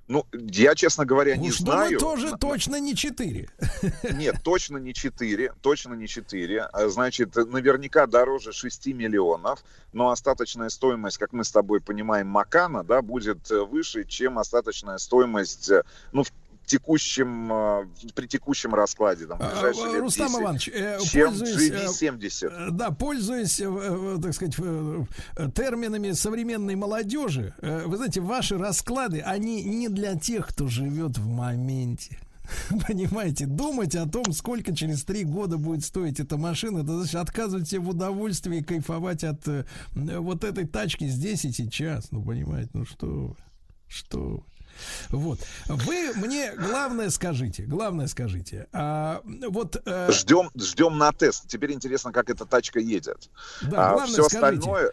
Ну, 0.08 0.26
я, 0.32 0.74
честно 0.74 1.04
говоря, 1.04 1.36
не 1.36 1.48
Уж 1.50 1.58
знаю. 1.58 1.98
думаю, 1.98 2.16
тоже 2.16 2.36
точно 2.36 2.80
не 2.80 2.94
4. 2.94 3.48
Нет, 4.14 4.36
точно 4.42 4.78
не 4.78 4.92
4, 4.92 5.52
точно 5.60 5.94
не 5.94 6.08
4. 6.08 6.60
А, 6.60 6.88
Значит, 6.88 7.36
наверняка 7.36 8.06
дороже 8.06 8.52
6 8.52 8.88
миллионов, 8.88 9.64
но 9.92 10.10
остаточная 10.10 10.68
стоимость, 10.70 11.18
как 11.18 11.32
мы 11.32 11.44
с 11.44 11.52
тобой 11.52 11.80
понимаем, 11.80 12.26
Макана, 12.26 12.82
да, 12.82 13.00
будет 13.00 13.50
э, 13.50 13.62
выше, 13.62 14.04
чем 14.04 14.38
остаточная 14.38 14.98
стоимость, 14.98 15.70
э, 15.70 15.84
ну, 16.12 16.24
в 16.24 16.32
текущем, 16.72 17.52
э, 17.52 17.86
при 18.14 18.26
текущем 18.26 18.74
раскладе, 18.74 19.26
там, 19.26 19.38
в 19.38 19.42
А, 19.42 19.72
Рустам 20.00 20.28
10, 20.28 20.40
Иванович, 20.40 20.68
э, 20.72 20.98
чем 21.04 21.28
пользуясь, 21.28 21.70
э, 21.70 21.86
GV70. 21.86 22.48
э, 22.50 22.70
Да, 22.70 22.90
пользуясь, 22.90 23.60
э, 23.60 24.18
так 24.22 24.34
сказать, 24.34 24.54
э, 24.58 25.04
терминами 25.54 26.12
современной 26.12 26.74
молодежи, 26.74 27.54
вы 27.60 27.96
знаете, 27.96 28.20
ваши 28.20 28.56
расклады, 28.58 29.20
они 29.20 29.62
не 29.62 29.88
для 29.88 30.14
тех, 30.18 30.48
кто 30.48 30.66
живет 30.68 31.18
в 31.18 31.26
моменте. 31.28 32.18
Понимаете, 32.88 33.46
думать 33.46 33.94
о 33.94 34.08
том, 34.08 34.32
сколько 34.32 34.74
через 34.74 35.04
три 35.04 35.24
года 35.24 35.58
будет 35.58 35.84
стоить 35.84 36.20
эта 36.20 36.36
машина, 36.36 36.78
это 36.80 36.96
значит 36.98 37.14
отказывать 37.14 37.68
себе 37.68 37.80
в 37.80 37.90
удовольствии 37.90 38.60
кайфовать 38.60 39.24
от 39.24 39.46
э, 39.46 39.64
вот 39.94 40.42
этой 40.44 40.66
тачки 40.66 41.06
здесь 41.06 41.44
и 41.44 41.52
сейчас. 41.52 42.10
Ну, 42.10 42.22
понимаете, 42.22 42.70
ну 42.74 42.84
что 42.84 43.06
вы, 43.06 43.36
что 43.88 44.18
вы. 44.18 44.42
Вот. 45.10 45.38
Вы 45.66 46.12
мне 46.14 46.52
главное 46.52 47.10
скажите, 47.10 47.64
главное 47.64 48.06
скажите. 48.06 48.66
А, 48.72 49.22
вот 49.24 49.80
э, 49.84 50.10
Ждем, 50.10 50.50
ждем 50.56 50.98
на 50.98 51.12
тест. 51.12 51.46
Теперь 51.48 51.72
интересно, 51.72 52.12
как 52.12 52.30
эта 52.30 52.44
тачка 52.44 52.80
едет. 52.80 53.30
Да, 53.62 53.90
а 53.90 53.92
главное 53.94 54.06
все 54.06 54.22
скажите. 54.24 54.58
остальное... 54.58 54.92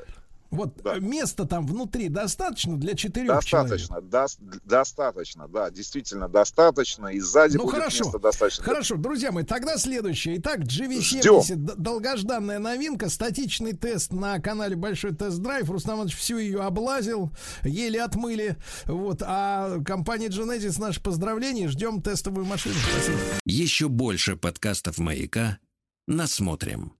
Вот 0.51 0.83
э, 0.85 0.99
места 0.99 1.45
там 1.45 1.67
внутри 1.67 2.09
достаточно 2.09 2.75
для 2.77 2.95
четырех 2.95 3.43
человек? 3.45 3.71
Достаточно, 3.79 3.95
дос- 4.01 4.61
достаточно, 4.65 5.47
да, 5.47 5.69
действительно 5.69 6.27
достаточно. 6.27 7.07
И 7.07 7.19
сзади 7.19 7.57
Ну 7.57 7.63
будет 7.65 7.75
хорошо, 7.75 8.05
места 8.05 8.19
достаточно. 8.19 8.63
хорошо, 8.63 8.95
друзья 8.97 9.31
мои, 9.31 9.43
тогда 9.43 9.77
следующее. 9.77 10.37
Итак, 10.37 10.61
GV70, 10.61 11.43
Ждем. 11.43 11.65
долгожданная 11.77 12.57
новинка, 12.59 13.09
статичный 13.09 13.73
тест 13.73 14.11
на 14.11 14.39
канале 14.39 14.75
Большой 14.75 15.13
тест-драйв. 15.15 15.69
Рустам 15.69 15.95
Иванович 15.97 16.15
всю 16.17 16.37
ее 16.39 16.61
облазил, 16.61 17.31
еле 17.63 18.01
отмыли. 18.01 18.57
Вот, 18.85 19.21
а 19.25 19.79
компания 19.83 20.27
Genesis 20.29 20.79
наше 20.81 21.01
поздравление, 21.01 21.67
ждем 21.67 22.01
тестовую 22.01 22.45
машину. 22.45 22.75
Спасибо. 22.91 23.17
Еще 23.45 23.87
больше 23.87 24.35
подкастов 24.35 24.97
«Маяка» 24.97 25.59
насмотрим. 26.07 26.93